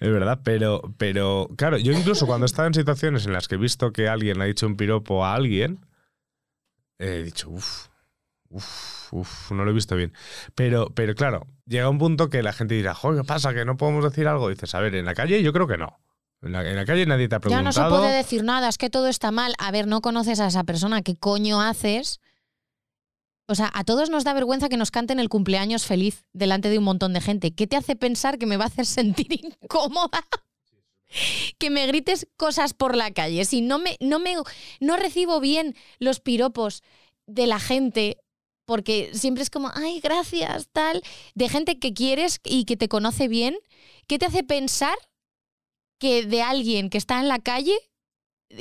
Es 0.00 0.10
verdad, 0.10 0.40
pero, 0.42 0.82
pero, 0.98 1.48
claro, 1.56 1.78
yo 1.78 1.92
incluso 1.92 2.26
cuando 2.26 2.44
he 2.44 2.48
estado 2.48 2.66
en 2.66 2.74
situaciones 2.74 3.26
en 3.26 3.32
las 3.32 3.46
que 3.46 3.54
he 3.54 3.58
visto 3.58 3.92
que 3.92 4.08
alguien 4.08 4.42
ha 4.42 4.46
dicho 4.46 4.66
un 4.66 4.76
piropo 4.76 5.24
a 5.24 5.34
alguien, 5.34 5.86
he 6.98 7.22
dicho, 7.22 7.48
uff, 7.48 7.86
uff, 8.48 9.12
uff, 9.12 9.52
no 9.52 9.64
lo 9.64 9.70
he 9.70 9.74
visto 9.74 9.94
bien. 9.94 10.12
Pero, 10.56 10.90
pero 10.92 11.14
claro, 11.14 11.46
llega 11.66 11.88
un 11.88 11.98
punto 11.98 12.28
que 12.28 12.42
la 12.42 12.52
gente 12.52 12.74
dirá, 12.74 12.92
joder, 12.92 13.20
¿qué 13.22 13.26
pasa? 13.28 13.54
¿Que 13.54 13.64
no 13.64 13.76
podemos 13.76 14.02
decir 14.02 14.26
algo? 14.26 14.50
Y 14.50 14.54
dices, 14.54 14.74
a 14.74 14.80
ver, 14.80 14.96
en 14.96 15.04
la 15.04 15.14
calle 15.14 15.40
yo 15.44 15.52
creo 15.52 15.68
que 15.68 15.78
no. 15.78 16.00
En 16.42 16.50
la, 16.50 16.68
en 16.68 16.74
la 16.74 16.84
calle 16.84 17.06
nadie 17.06 17.28
te 17.28 17.36
ha 17.36 17.38
Ya 17.38 17.40
preguntado. 17.40 17.64
no 17.64 17.72
se 17.72 18.00
puede 18.02 18.16
decir 18.16 18.42
nada, 18.42 18.68
es 18.68 18.78
que 18.78 18.90
todo 18.90 19.06
está 19.06 19.30
mal. 19.30 19.54
A 19.60 19.70
ver, 19.70 19.86
no 19.86 20.00
conoces 20.00 20.40
a 20.40 20.48
esa 20.48 20.64
persona, 20.64 21.02
¿qué 21.02 21.14
coño 21.14 21.60
haces? 21.62 22.20
O 23.52 23.54
sea, 23.54 23.70
a 23.74 23.84
todos 23.84 24.08
nos 24.08 24.24
da 24.24 24.32
vergüenza 24.32 24.70
que 24.70 24.78
nos 24.78 24.90
canten 24.90 25.20
el 25.20 25.28
cumpleaños 25.28 25.84
feliz 25.84 26.24
delante 26.32 26.70
de 26.70 26.78
un 26.78 26.84
montón 26.84 27.12
de 27.12 27.20
gente. 27.20 27.54
¿Qué 27.54 27.66
te 27.66 27.76
hace 27.76 27.96
pensar 27.96 28.38
que 28.38 28.46
me 28.46 28.56
va 28.56 28.64
a 28.64 28.68
hacer 28.68 28.86
sentir 28.86 29.26
incómoda? 29.62 30.26
Que 31.58 31.68
me 31.68 31.86
grites 31.86 32.26
cosas 32.38 32.72
por 32.72 32.96
la 32.96 33.10
calle. 33.10 33.44
Si 33.44 33.60
no 33.60 33.78
me, 33.78 33.98
no 34.00 34.18
me, 34.18 34.36
no 34.80 34.96
recibo 34.96 35.38
bien 35.38 35.76
los 35.98 36.20
piropos 36.20 36.82
de 37.26 37.46
la 37.46 37.60
gente, 37.60 38.16
porque 38.64 39.10
siempre 39.12 39.42
es 39.42 39.50
como, 39.50 39.70
ay, 39.74 40.00
gracias, 40.00 40.68
tal, 40.72 41.02
de 41.34 41.50
gente 41.50 41.78
que 41.78 41.92
quieres 41.92 42.40
y 42.44 42.64
que 42.64 42.78
te 42.78 42.88
conoce 42.88 43.28
bien, 43.28 43.58
¿qué 44.06 44.18
te 44.18 44.24
hace 44.24 44.44
pensar 44.44 44.96
que 45.98 46.24
de 46.24 46.40
alguien 46.40 46.88
que 46.88 46.96
está 46.96 47.20
en 47.20 47.28
la 47.28 47.38
calle, 47.38 47.78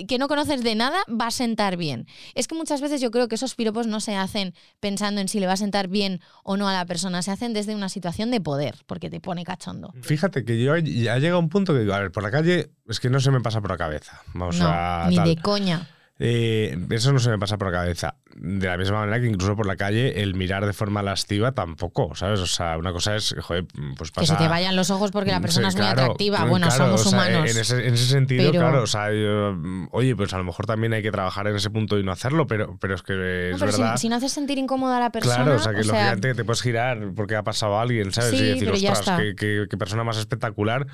que 0.08 0.18
no 0.18 0.28
conoces 0.28 0.64
de 0.64 0.76
nada, 0.76 0.98
va 1.10 1.28
a 1.28 1.32
sentar 1.32 1.78
bien. 1.78 2.08
Es 2.36 2.48
que 2.48 2.56
muchas 2.56 2.82
veces 2.82 3.02
yo 3.02 3.12
creo 3.12 3.28
que 3.28 3.36
esos 3.36 3.56
piropos 3.56 3.88
no 3.88 4.00
se 4.00 4.16
hacen 4.16 4.54
pensando 4.80 5.22
en 5.22 5.28
si 5.28 5.40
le 5.40 5.48
va 5.48 5.54
a 5.54 5.58
sentar 5.58 5.88
bien 5.88 6.22
o 6.44 6.58
no 6.58 6.68
a 6.68 6.74
la 6.74 6.86
persona, 6.86 7.22
se 7.22 7.32
hacen 7.32 7.54
desde 7.54 7.76
una 7.76 7.90
situación 7.90 8.32
de 8.32 8.42
poder, 8.42 8.76
porque 8.88 9.10
te 9.10 9.20
pone 9.20 9.44
cachondo. 9.44 9.94
Fíjate 10.02 10.46
que 10.46 10.62
yo 10.62 10.78
ya 10.78 11.18
llega 11.18 11.38
un 11.38 11.50
punto 11.50 11.74
que 11.74 11.80
digo, 11.80 11.94
a 11.94 12.00
ver, 12.00 12.12
por 12.12 12.24
la 12.24 12.32
calle 12.32 12.72
es 12.88 13.00
que 13.00 13.10
no 13.10 13.20
se 13.20 13.32
me 13.32 13.42
pasa 13.42 13.62
por 13.62 13.72
la 13.72 13.78
cabeza. 13.78 14.22
Vamos 14.34 14.60
no, 14.60 14.68
a. 14.68 15.08
ni 15.10 15.16
tal. 15.16 15.28
de 15.28 15.36
coña. 15.38 15.90
Eh, 16.24 16.78
eso 16.92 17.12
no 17.12 17.18
se 17.18 17.32
me 17.32 17.40
pasa 17.40 17.58
por 17.58 17.72
la 17.72 17.80
cabeza. 17.80 18.14
De 18.36 18.68
la 18.68 18.78
misma 18.78 19.00
manera 19.00 19.20
que 19.20 19.26
incluso 19.26 19.56
por 19.56 19.66
la 19.66 19.76
calle 19.76 20.22
el 20.22 20.36
mirar 20.36 20.64
de 20.68 20.72
forma 20.72 21.02
lasciva 21.02 21.54
tampoco, 21.54 22.14
¿sabes? 22.14 22.40
O 22.42 22.46
sea, 22.46 22.78
una 22.78 22.92
cosa 22.92 23.16
es, 23.16 23.36
joder, 23.42 23.66
pues 23.98 24.12
pasa... 24.12 24.22
Que 24.36 24.40
se 24.40 24.44
te 24.44 24.48
vayan 24.48 24.76
los 24.76 24.92
ojos 24.92 25.10
porque 25.10 25.32
la 25.32 25.40
persona 25.42 25.72
Sí, 25.72 25.78
es 25.78 25.82
muy 25.84 25.88
claro, 25.94 26.02
atractiva. 26.04 26.46
Bueno, 26.46 26.68
claro, 26.68 26.86
somos 26.86 27.08
o 27.08 27.10
sea, 27.10 27.20
humanos. 27.20 27.50
En 27.50 27.58
ese, 27.62 27.88
en 27.88 27.94
ese 27.96 28.06
sentido, 28.06 28.52
Pero- 28.52 28.62
claro, 28.64 28.84
o 28.84 28.88
sea, 28.88 29.12
yo, 29.12 29.54
mm, 29.58 29.88
oye, 29.94 30.16
pues 30.16 30.32
a 30.36 30.38
lo 30.38 30.44
mejor 30.44 30.68
también 30.68 30.94
hay 30.94 31.02
que 31.02 31.12
trabajar 31.12 31.48
en 31.48 31.56
ese 31.56 31.72
punto 31.72 31.98
y 31.98 32.04
no 32.04 32.12
hacerlo, 32.12 32.46
pero, 32.46 32.78
pero 32.80 32.94
es 32.94 33.02
que 33.02 33.50
No, 33.54 33.58
pero 33.58 33.72
si- 33.72 33.82
verdad. 33.82 33.98
si, 33.98 34.08
no 34.10 34.16
haces 34.18 34.32
sentir 34.32 34.60
incómoda 34.60 34.98
a 34.98 35.00
la 35.00 35.10
persona. 35.12 35.38
Claro, 35.38 35.56
o 35.56 35.60
sea, 35.60 35.72
que 35.74 35.80
lógicamente 35.84 36.36
te 36.36 36.44
puedes 36.46 36.62
girar 36.62 37.00
porque 37.16 37.36
ha 37.36 37.44
pasado 37.44 37.80
alguien, 37.80 38.12
¿sabes? 38.12 38.30
Sí, 38.30 38.38
y 38.46 38.60
decir, 38.60 38.70
ostras, 38.92 39.20
qué- 39.36 39.66
qué 39.68 39.78
persona 39.78 40.04
más 40.04 40.18
espectacular. 40.18 40.86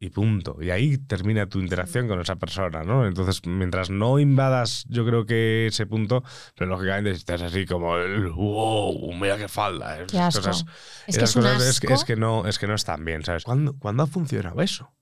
Y 0.00 0.10
punto. 0.10 0.56
Y 0.62 0.70
ahí 0.70 0.96
termina 0.96 1.46
tu 1.48 1.58
interacción 1.58 2.06
con 2.06 2.20
esa 2.20 2.36
persona, 2.36 2.84
¿no? 2.84 3.04
Entonces, 3.04 3.40
mientras 3.44 3.90
no 3.90 4.20
invadas, 4.20 4.84
yo 4.88 5.04
creo 5.04 5.26
que 5.26 5.66
ese 5.66 5.86
punto, 5.86 6.22
pero 6.56 6.70
lógicamente 6.70 7.10
estás 7.10 7.42
así 7.42 7.66
como 7.66 7.96
el 7.96 8.28
wow, 8.30 9.12
mira 9.14 9.36
qué 9.36 9.48
falda. 9.48 9.98
Qué 10.06 10.20
asco. 10.20 10.40
cosas- 10.42 10.64
Es 11.08 11.18
que 11.18 11.24
es 11.24 11.32
cosas 11.34 11.62
es 11.64 11.80
que, 11.80 11.88
asco. 11.88 11.94
es 11.94 12.04
que 12.04 12.14
no, 12.16 12.46
es 12.46 12.58
que 12.60 12.68
no 12.68 12.74
están 12.76 13.04
bien, 13.04 13.24
¿sabes? 13.24 13.42
¿Cuándo, 13.42 13.76
¿cuándo 13.76 14.04
ha 14.04 14.06
funcionado 14.06 14.62
eso? 14.62 14.92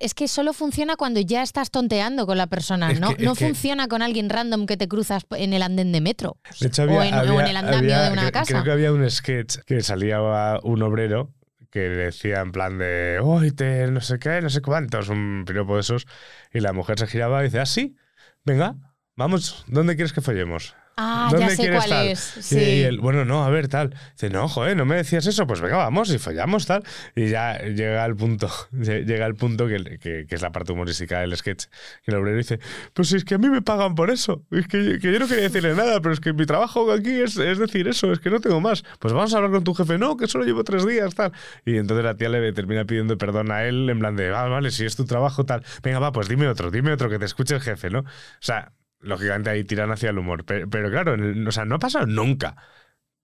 Es 0.00 0.14
que 0.14 0.28
solo 0.28 0.52
funciona 0.54 0.96
cuando 0.96 1.20
ya 1.20 1.42
estás 1.42 1.70
tonteando 1.70 2.26
con 2.26 2.36
la 2.38 2.46
persona, 2.46 2.90
Es 2.90 3.00
¿no? 3.00 3.14
que- 3.14 3.22
no 3.24 3.34
que- 3.34 3.46
funciona 3.46 3.88
con 3.88 4.02
alguien 4.02 4.28
random 4.30 4.66
que 4.66 4.76
te 4.76 4.88
cruzas 4.88 5.24
en 5.30 5.52
el 5.54 5.62
andén 5.62 5.90
de 5.92 6.00
metro. 6.02 6.36
De 6.60 6.68
hecho, 6.68 6.82
o, 6.82 6.84
había, 6.84 7.08
en, 7.08 7.14
o 7.14 7.18
había- 7.18 7.40
en 7.40 7.46
el 7.48 7.56
andamio 7.56 7.78
había- 7.78 8.02
de 8.04 8.12
una 8.12 8.28
cre- 8.28 8.32
casa. 8.32 8.52
Creo 8.52 8.64
que 8.64 8.72
había 8.72 8.92
un 8.92 9.10
sketch 9.10 9.58
que 9.66 9.82
salía 9.82 10.20
un 10.62 10.82
obrero 10.82 11.32
que 11.74 11.80
decía 11.80 12.40
en 12.40 12.52
plan 12.52 12.78
de, 12.78 13.18
uy, 13.20 13.50
te 13.50 13.88
no 13.88 14.00
sé 14.00 14.20
qué, 14.20 14.40
no 14.40 14.48
sé 14.48 14.62
cuántos, 14.62 15.08
un 15.08 15.42
piropo 15.44 15.74
de 15.74 15.80
esos, 15.80 16.06
y 16.52 16.60
la 16.60 16.72
mujer 16.72 17.00
se 17.00 17.08
giraba 17.08 17.40
y 17.40 17.46
dice, 17.46 17.58
ah, 17.58 17.66
sí, 17.66 17.96
venga, 18.44 18.76
vamos, 19.16 19.64
¿dónde 19.66 19.96
quieres 19.96 20.12
que 20.12 20.20
follemos? 20.20 20.76
Ah, 20.96 21.28
¿Dónde 21.30 21.46
ya 21.48 21.56
sé 21.56 21.70
cuál 21.70 21.88
tal?". 21.88 22.06
es. 22.08 22.18
Sí. 22.20 22.58
Y 22.58 22.82
él, 22.82 23.00
bueno, 23.00 23.24
no, 23.24 23.44
a 23.44 23.50
ver, 23.50 23.68
tal. 23.68 23.94
Dice, 24.12 24.30
no, 24.30 24.48
joder, 24.48 24.76
no 24.76 24.84
me 24.84 24.96
decías 24.96 25.26
eso, 25.26 25.46
pues 25.46 25.60
venga, 25.60 25.76
vamos 25.76 26.10
y 26.10 26.18
follamos, 26.18 26.66
tal. 26.66 26.84
Y 27.16 27.28
ya 27.28 27.58
llega 27.58 28.04
el 28.04 28.14
punto, 28.16 28.48
llega 28.72 29.26
el 29.26 29.34
punto 29.34 29.66
que, 29.66 29.98
que- 29.98 30.26
que 30.28 30.34
es 30.34 30.42
la 30.42 30.52
parte 30.52 30.72
humorística 30.72 31.20
del 31.20 31.36
sketch, 31.36 31.64
que 32.04 32.10
el 32.10 32.16
obrero 32.16 32.36
dice, 32.36 32.60
pues 32.92 33.12
es 33.12 33.24
que 33.24 33.34
a 33.34 33.38
mí 33.38 33.48
me 33.48 33.62
pagan 33.62 33.94
por 33.94 34.10
eso. 34.10 34.44
Es 34.50 34.66
que, 34.68 34.98
que 35.00 35.12
yo 35.12 35.18
no 35.18 35.26
quería 35.26 35.44
decirle 35.44 35.74
nada, 35.74 36.00
pero 36.00 36.12
es 36.14 36.20
que 36.20 36.32
mi 36.32 36.46
trabajo 36.46 36.90
aquí 36.92 37.10
es, 37.20 37.36
es 37.36 37.58
decir 37.58 37.88
eso, 37.88 38.12
es 38.12 38.20
que 38.20 38.30
no 38.30 38.40
tengo 38.40 38.60
más. 38.60 38.84
Pues 39.00 39.12
vamos 39.12 39.32
a 39.34 39.38
hablar 39.38 39.50
con 39.52 39.64
tu 39.64 39.74
jefe, 39.74 39.98
no, 39.98 40.16
que 40.16 40.26
solo 40.28 40.44
llevo 40.44 40.64
tres 40.64 40.86
días, 40.86 41.14
tal. 41.14 41.32
Y 41.64 41.76
entonces 41.76 42.04
la 42.04 42.14
tía 42.16 42.28
le 42.28 42.52
termina 42.52 42.84
pidiendo 42.84 43.18
perdón 43.18 43.50
a 43.50 43.64
él, 43.64 43.88
en 43.90 43.98
plan 43.98 44.16
de, 44.16 44.28
ah, 44.34 44.44
vale, 44.44 44.70
si 44.70 44.84
es 44.84 44.94
tu 44.96 45.04
trabajo, 45.04 45.44
tal. 45.44 45.64
Venga, 45.82 45.98
va, 45.98 46.12
pues 46.12 46.28
dime 46.28 46.46
otro, 46.48 46.70
dime 46.70 46.92
otro, 46.92 47.08
que 47.10 47.18
te 47.18 47.24
escuche 47.24 47.54
el 47.56 47.60
jefe, 47.60 47.90
¿no? 47.90 48.00
O 48.00 48.04
sea, 48.40 48.72
lógicamente 49.04 49.50
ahí 49.50 49.64
tiran 49.64 49.90
hacia 49.90 50.10
el 50.10 50.18
humor. 50.18 50.44
Pero, 50.44 50.68
pero 50.68 50.90
claro, 50.90 51.14
el- 51.14 51.46
o 51.46 51.52
sea, 51.52 51.64
no 51.64 51.76
ha 51.76 51.78
pasado 51.78 52.06
nunca. 52.06 52.56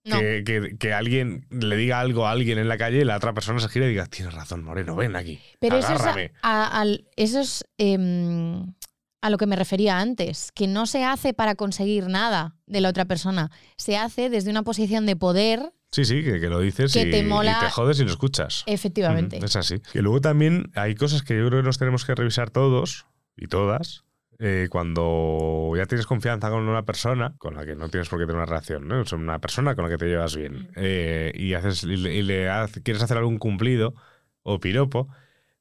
No. 0.03 0.19
Que, 0.19 0.43
que- 0.43 0.77
que 0.79 0.93
alguien 0.93 1.45
le 1.51 1.75
diga 1.77 1.99
algo 1.99 2.25
a 2.25 2.31
alguien 2.31 2.57
en 2.57 2.67
la 2.67 2.77
calle 2.77 3.01
y 3.01 3.03
la 3.05 3.17
otra 3.17 3.33
persona 3.33 3.59
se 3.59 3.69
gira 3.69 3.85
y 3.85 3.89
diga, 3.89 4.07
tienes 4.07 4.33
razón, 4.33 4.63
Moreno, 4.63 4.95
ven 4.95 5.15
aquí. 5.15 5.39
Pero 5.59 5.77
eso 5.77 5.93
es, 5.93 5.99
a, 5.99 6.03
agárrame. 6.03 6.31
a- 6.41 6.79
al- 6.81 7.05
eso 7.17 7.39
es, 7.39 7.63
em, 7.77 8.73
a 9.21 9.29
lo 9.29 9.37
que 9.37 9.45
me 9.45 9.55
refería 9.55 9.99
antes, 9.99 10.51
que 10.55 10.65
no 10.67 10.87
se 10.87 11.03
hace 11.03 11.35
para 11.35 11.53
conseguir 11.53 12.07
nada 12.07 12.55
de 12.65 12.81
la 12.81 12.89
otra 12.89 13.05
persona, 13.05 13.51
se 13.77 13.95
hace 13.95 14.31
desde 14.31 14.49
una 14.49 14.63
posición 14.63 15.05
de 15.05 15.15
poder, 15.15 15.71
Sí, 15.91 16.05
sí, 16.05 16.23
que, 16.23 16.39
que 16.39 16.47
lo 16.47 16.59
dices 16.61 16.93
que 16.93 17.01
y, 17.03 17.11
te 17.11 17.21
mola- 17.23 17.57
y 17.61 17.65
te 17.65 17.69
jodes 17.69 17.99
y 17.99 18.05
lo 18.05 18.09
escuchas. 18.09 18.63
efectivamente. 18.65 19.35
Ujú, 19.37 19.45
Es 19.45 19.55
así. 19.55 19.75
Y 19.93 19.99
luego 19.99 20.19
también 20.21 20.71
hay 20.73 20.95
cosas 20.95 21.21
que 21.21 21.37
yo 21.37 21.47
creo 21.47 21.59
que 21.61 21.65
nos 21.65 21.77
tenemos 21.77 22.05
que 22.05 22.15
revisar 22.15 22.49
todos 22.49 23.05
y 23.37 23.45
todas. 23.47 24.03
Eh, 24.43 24.67
cuando 24.71 25.71
ya 25.77 25.85
tienes 25.85 26.07
confianza 26.07 26.49
con 26.49 26.67
una 26.67 26.83
persona 26.83 27.35
con 27.37 27.53
la 27.55 27.63
que 27.65 27.75
no 27.75 27.89
tienes 27.89 28.09
por 28.09 28.17
qué 28.19 28.25
tener 28.25 28.37
una 28.37 28.45
relación, 28.47 28.87
¿no? 28.87 29.05
Sea, 29.05 29.17
una 29.19 29.37
persona 29.39 29.75
con 29.75 29.83
la 29.85 29.89
que 29.91 29.97
te 29.97 30.07
llevas 30.07 30.35
bien 30.35 30.71
eh, 30.75 31.31
y, 31.35 31.53
haces, 31.53 31.83
y 31.83 31.95
le, 31.95 32.15
y 32.15 32.21
le 32.23 32.49
haz- 32.49 32.81
quieres 32.83 33.03
hacer 33.03 33.17
algún 33.17 33.37
cumplido 33.37 33.93
o 34.41 34.59
piropo, 34.59 35.07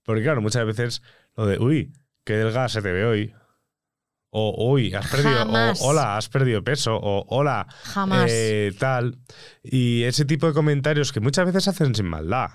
porque 0.05 0.23
claro, 0.23 0.41
muchas 0.41 0.65
veces 0.65 1.03
lo 1.37 1.47
de, 1.47 1.59
uy, 1.59 1.93
qué 2.25 2.35
delgada 2.39 2.69
se 2.71 2.81
te 2.81 2.91
ve 2.91 3.05
hoy, 3.05 3.35
o 4.31 4.71
uy, 4.73 4.95
has 4.95 5.09
perdido, 5.11 5.39
Jamás. 5.45 5.81
o 5.83 5.87
hola, 5.89 6.17
has 6.17 6.29
perdido 6.29 6.63
peso, 6.63 6.97
o 6.97 7.25
hola, 7.29 7.67
Jamás. 7.83 8.31
eh, 8.31 8.73
tal. 8.79 9.19
Y 9.63 10.05
ese 10.05 10.25
tipo 10.25 10.47
de 10.47 10.53
comentarios 10.55 11.13
que 11.13 11.21
muchas 11.21 11.45
veces 11.47 11.67
hacen 11.69 11.95
sin 11.95 12.07
maldad, 12.07 12.49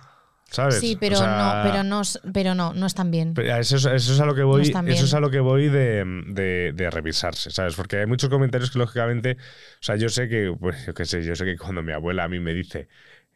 ¿sabes? 0.49 0.75
Sí, 0.75 0.97
pero 0.99 1.15
O 1.15 1.19
sea, 1.19 1.27
no, 1.37 1.69
pero 1.71 1.83
no, 1.83 2.01
pero 2.33 2.55
no, 2.55 2.73
no 2.73 2.85
están 2.85 3.11
bien. 3.11 3.33
Eso, 3.37 3.75
es- 3.77 3.85
eso 3.85 4.13
es 4.13 4.19
a 4.19 4.25
lo 4.25 4.35
que 4.35 4.43
voy, 4.43 4.61
eso 4.61 5.05
es 5.05 5.13
a 5.13 5.19
lo 5.19 5.29
que 5.29 5.39
voy 5.39 5.67
de, 5.69 6.03
de- 6.27 6.71
de 6.73 6.89
revisarse, 6.89 7.51
¿sabes? 7.51 7.75
Porque 7.75 7.97
hay 7.97 8.05
muchos 8.05 8.29
comentarios 8.29 8.71
que 8.71 8.79
lógicamente, 8.79 9.37
o 9.39 9.83
sea, 9.83 9.95
yo 9.95 10.09
sé 10.09 10.27
que, 10.29 10.55
pues, 10.59 10.85
yo 10.85 10.93
qué 10.93 11.05
sé, 11.05 11.23
yo 11.23 11.35
sé 11.35 11.45
que 11.45 11.57
cuando 11.57 11.81
mi 11.83 11.91
abuela 11.91 12.23
a 12.25 12.27
mí 12.27 12.39
me 12.39 12.53
dice, 12.53 12.87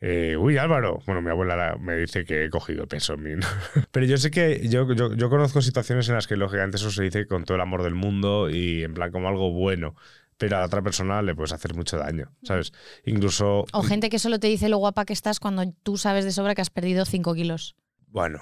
eh, 0.01 0.37
uy 0.37 0.57
Álvaro, 0.57 0.99
bueno, 1.05 1.21
mi 1.21 1.29
abuela 1.29 1.55
la- 1.57 1.75
me 1.77 1.95
dice 1.97 2.23
que 2.23 2.45
he 2.45 2.49
cogido 2.49 2.87
peso, 2.87 3.15
en 3.15 3.23
mí, 3.23 3.31
pero 3.91 4.05
yo 4.05 4.17
sé 4.17 4.31
que 4.31 4.67
yo, 4.69 4.93
yo, 4.93 5.13
yo 5.13 5.29
conozco 5.29 5.61
situaciones 5.61 6.07
en 6.09 6.15
las 6.15 6.27
que 6.27 6.37
lógicamente 6.37 6.77
eso 6.77 6.89
se 6.91 7.03
dice 7.03 7.27
con 7.27 7.43
todo 7.43 7.55
el 7.55 7.61
amor 7.61 7.83
del 7.83 7.95
mundo 7.95 8.49
y 8.49 8.83
en 8.83 8.93
plan 8.93 9.11
como 9.11 9.27
algo 9.27 9.51
bueno. 9.51 9.95
Pero 10.39 10.55
a 10.55 10.59
la 10.61 10.65
otra 10.65 10.81
persona 10.81 11.21
le 11.21 11.35
puedes 11.35 11.51
hacer 11.51 11.75
mucho 11.75 11.97
daño, 11.97 12.31
¿sabes? 12.43 12.71
Incluso. 13.05 13.65
O 13.73 13.83
gente 13.83 14.09
que 14.09 14.17
solo 14.19 14.39
te 14.39 14.47
dice 14.47 14.69
lo 14.69 14.77
guapa 14.77 15.05
que 15.05 15.13
estás 15.13 15.39
cuando 15.39 15.71
tú 15.83 15.97
sabes 15.97 16.25
de 16.25 16.31
sobra 16.31 16.55
que 16.55 16.61
has 16.61 16.69
perdido 16.71 17.05
5 17.05 17.35
kilos. 17.35 17.75
Bueno, 18.07 18.39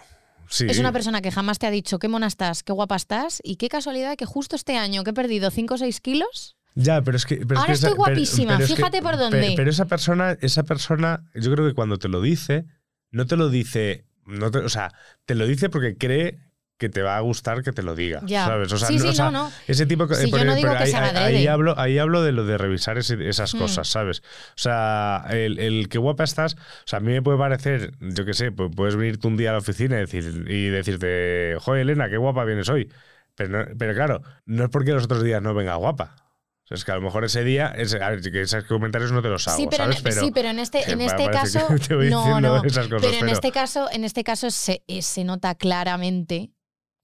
sí. 0.47 0.67
Es 0.69 0.77
una 0.79 0.91
persona 0.91 1.21
que 1.21 1.31
jamás 1.31 1.57
te 1.59 1.65
ha 1.67 1.71
dicho 1.71 1.97
qué 1.99 2.07
mona 2.07 2.27
estás, 2.27 2.63
qué 2.63 2.71
guapa 2.71 2.95
estás 2.95 3.41
y 3.43 3.55
qué 3.57 3.67
casualidad 3.67 4.15
que 4.15 4.25
justo 4.25 4.55
este 4.55 4.77
año 4.77 5.03
que 5.03 5.09
he 5.09 5.13
perdido 5.13 5.49
5 5.51 5.73
o 5.73 5.77
6 5.77 5.99
kilos. 5.99 6.55
Ya, 6.75 7.01
pero 7.01 7.17
es 7.17 7.25
que. 7.25 7.37
pero 7.37 7.55
es 7.55 7.59
Ahora 7.59 7.73
esa- 7.73 7.87
estoy 7.87 7.89
pero- 7.89 8.13
guapísima, 8.13 8.53
pero 8.53 8.63
es 8.65 8.69
que- 8.69 8.75
fíjate 8.75 9.01
por 9.01 9.17
dónde. 9.17 9.53
Pero, 9.55 9.69
esa 9.71 9.85
persona, 9.85 10.37
esa 10.41 10.61
persona, 10.63 11.27
yo 11.33 11.51
creo 11.51 11.67
que 11.67 11.73
cuando 11.73 11.97
te 11.97 12.07
lo 12.09 12.21
dice, 12.21 12.65
no 13.09 13.25
te 13.25 13.35
lo 13.37 13.49
dice. 13.49 14.05
No 14.27 14.51
te- 14.51 14.59
o 14.59 14.69
sea, 14.69 14.93
te 15.25 15.33
lo 15.33 15.47
dice 15.47 15.69
porque 15.69 15.97
cree 15.97 16.37
que 16.77 16.89
te 16.89 17.01
va 17.01 17.17
a 17.17 17.19
gustar 17.21 17.63
que 17.63 17.71
te 17.71 17.81
lo 17.81 17.95
diga. 17.95 18.21
Ya. 18.25 18.45
¿Sabes? 18.45 18.71
O 18.71 18.77
sea, 18.77 18.87
Sí, 18.87 18.95
no, 18.97 19.01
sí, 19.01 19.07
o 19.07 19.13
sea, 19.13 19.25
no, 19.31 19.31
no. 19.49 19.51
Ese 19.67 19.85
tipo 19.87 20.05
de 20.05 20.15
Sí, 20.15 20.29
yo 20.31 20.45
no 20.45 20.53
digo 20.55 20.69
que 20.71 20.77
ahí, 20.77 20.91
sea 20.91 21.25
ahí- 21.25 21.47
hablo, 21.47 21.73
ahí 21.79 21.97
hablo 21.97 22.21
de 22.21 22.31
lo 22.31 22.45
de 22.45 22.57
revisar 22.57 22.97
ese- 22.99 23.27
esas 23.27 23.53
Hmm. 23.55 23.57
cosas, 23.59 23.87
¿sabes? 23.87 24.19
O 24.19 24.57
sea, 24.57 25.25
el, 25.31 25.57
el 25.59 25.89
que 25.89 25.97
guapa 25.97 26.23
estás, 26.23 26.53
o 26.55 26.57
sea, 26.85 26.97
a 26.97 26.99
mí 26.99 27.11
me 27.11 27.21
puede 27.23 27.37
parecer, 27.39 27.93
yo 27.99 28.25
qué 28.25 28.33
sé, 28.33 28.51
pu- 28.51 28.73
puedes 28.73 28.95
venirte 28.95 29.27
un 29.27 29.37
día 29.37 29.49
a 29.49 29.53
la 29.53 29.59
oficina 29.59 29.97
y, 29.97 30.01
decir, 30.01 30.45
y 30.47 30.67
decirte, 30.69 31.55
joder, 31.59 31.81
Elena, 31.81 32.09
qué 32.09 32.17
guapa 32.17 32.45
vienes 32.45 32.69
hoy. 32.69 32.91
Pero, 33.35 33.49
no- 33.49 33.65
pero 33.77 33.93
claro, 33.93 34.21
no 34.45 34.63
es 34.65 34.69
porque 34.69 34.91
los 34.91 35.05
otros 35.05 35.23
días 35.23 35.41
no 35.41 35.53
venga 35.53 35.75
guapa. 35.75 36.15
O 36.63 36.67
sea, 36.67 36.75
es 36.75 36.83
que 36.85 36.91
a 36.91 36.95
lo 36.95 37.01
mejor 37.01 37.23
ese 37.23 37.43
día, 37.43 37.73
ese- 37.75 38.03
a 38.03 38.09
ver, 38.09 38.21
que 38.21 38.41
esos 38.41 38.65
comentarios 38.65 39.11
no 39.11 39.21
te 39.21 39.29
los 39.29 39.47
hago, 39.47 39.57
Sí, 39.57 39.67
pero, 39.71 39.85
¿sabes? 39.85 40.03
en, 40.05 40.11
sí, 40.25 40.31
pero 40.33 40.49
en 40.49 40.59
este, 40.59 40.91
en 40.91 41.01
este 41.01 41.29
caso. 41.31 41.59
no, 42.09 42.41
no. 42.41 42.63
esas 42.63 42.87
cosas, 42.87 43.09
pero 43.09 43.25
en 43.25 43.29
este 43.29 43.51
caso, 43.51 43.87
en 43.91 44.03
este 44.03 44.23
caso 44.23 44.51
se, 44.51 44.83
eh, 44.87 45.01
se 45.01 45.23
nota 45.23 45.55
claramente 45.55 46.51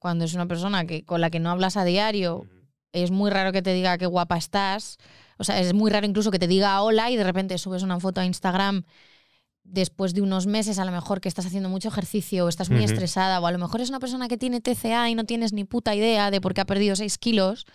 cuando 0.03 0.25
es 0.25 0.33
una 0.33 0.47
persona 0.47 0.85
que, 0.85 1.05
con 1.05 1.21
la 1.21 1.29
que 1.29 1.39
no 1.39 1.49
hablas 1.49 1.77
a 1.77 1.85
diario. 1.85 2.45
Es 2.91 3.09
muy 3.09 3.31
raro 3.31 3.53
que 3.53 3.61
te 3.61 3.73
diga 3.73 3.97
qué 3.97 4.05
guapa 4.05 4.37
estás. 4.37 4.97
O 5.37 5.45
sea, 5.45 5.61
es 5.61 5.73
muy 5.73 5.89
raro 5.89 6.05
incluso 6.05 6.29
que 6.29 6.39
te 6.39 6.47
diga 6.47 6.81
hola 6.81 7.09
y 7.09 7.15
de 7.15 7.23
repente 7.23 7.57
subes 7.57 7.83
una 7.83 7.99
foto 8.01 8.19
a 8.19 8.25
Instagram 8.25 8.83
después 9.63 10.13
de 10.13 10.21
unos 10.21 10.45
meses, 10.45 10.77
a 10.77 10.83
lo 10.83 10.91
mejor 10.91 11.21
que 11.21 11.29
estás 11.29 11.45
haciendo 11.45 11.69
mucho 11.69 11.87
ejercicio 11.87 12.43
o 12.45 12.49
estás 12.49 12.69
muy 12.69 12.79
estresada, 12.91 13.39
o 13.39 13.47
a 13.47 13.51
lo 13.53 13.57
mejor 13.59 13.79
es 13.79 13.87
una 13.89 13.99
persona 14.01 14.27
que 14.27 14.37
tiene 14.37 14.59
TCA 14.59 15.09
y 15.09 15.15
no 15.15 15.23
tienes 15.23 15.53
ni 15.53 15.63
puta 15.63 15.95
idea 15.95 16.31
de 16.31 16.41
por 16.41 16.53
qué 16.53 16.59
ha 16.59 16.65
perdido 16.65 16.97
6 16.97 17.17
kilos, 17.17 17.65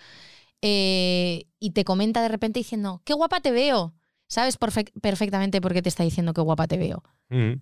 eh, 0.61 1.47
y 1.59 1.71
te 1.71 1.85
comenta 1.85 2.21
de 2.21 2.29
repente 2.29 2.61
diciendo, 2.61 3.01
qué 3.07 3.15
guapa 3.15 3.41
te 3.41 3.53
veo. 3.53 3.95
Sabes 4.29 4.61
perfec- 4.61 4.93
perfectamente 5.01 5.63
por 5.63 5.73
qué 5.73 5.81
te 5.81 5.89
está 5.89 6.03
diciendo 6.05 6.35
qué 6.35 6.43
guapa 6.43 6.67
te 6.67 6.77
veo. 6.77 7.03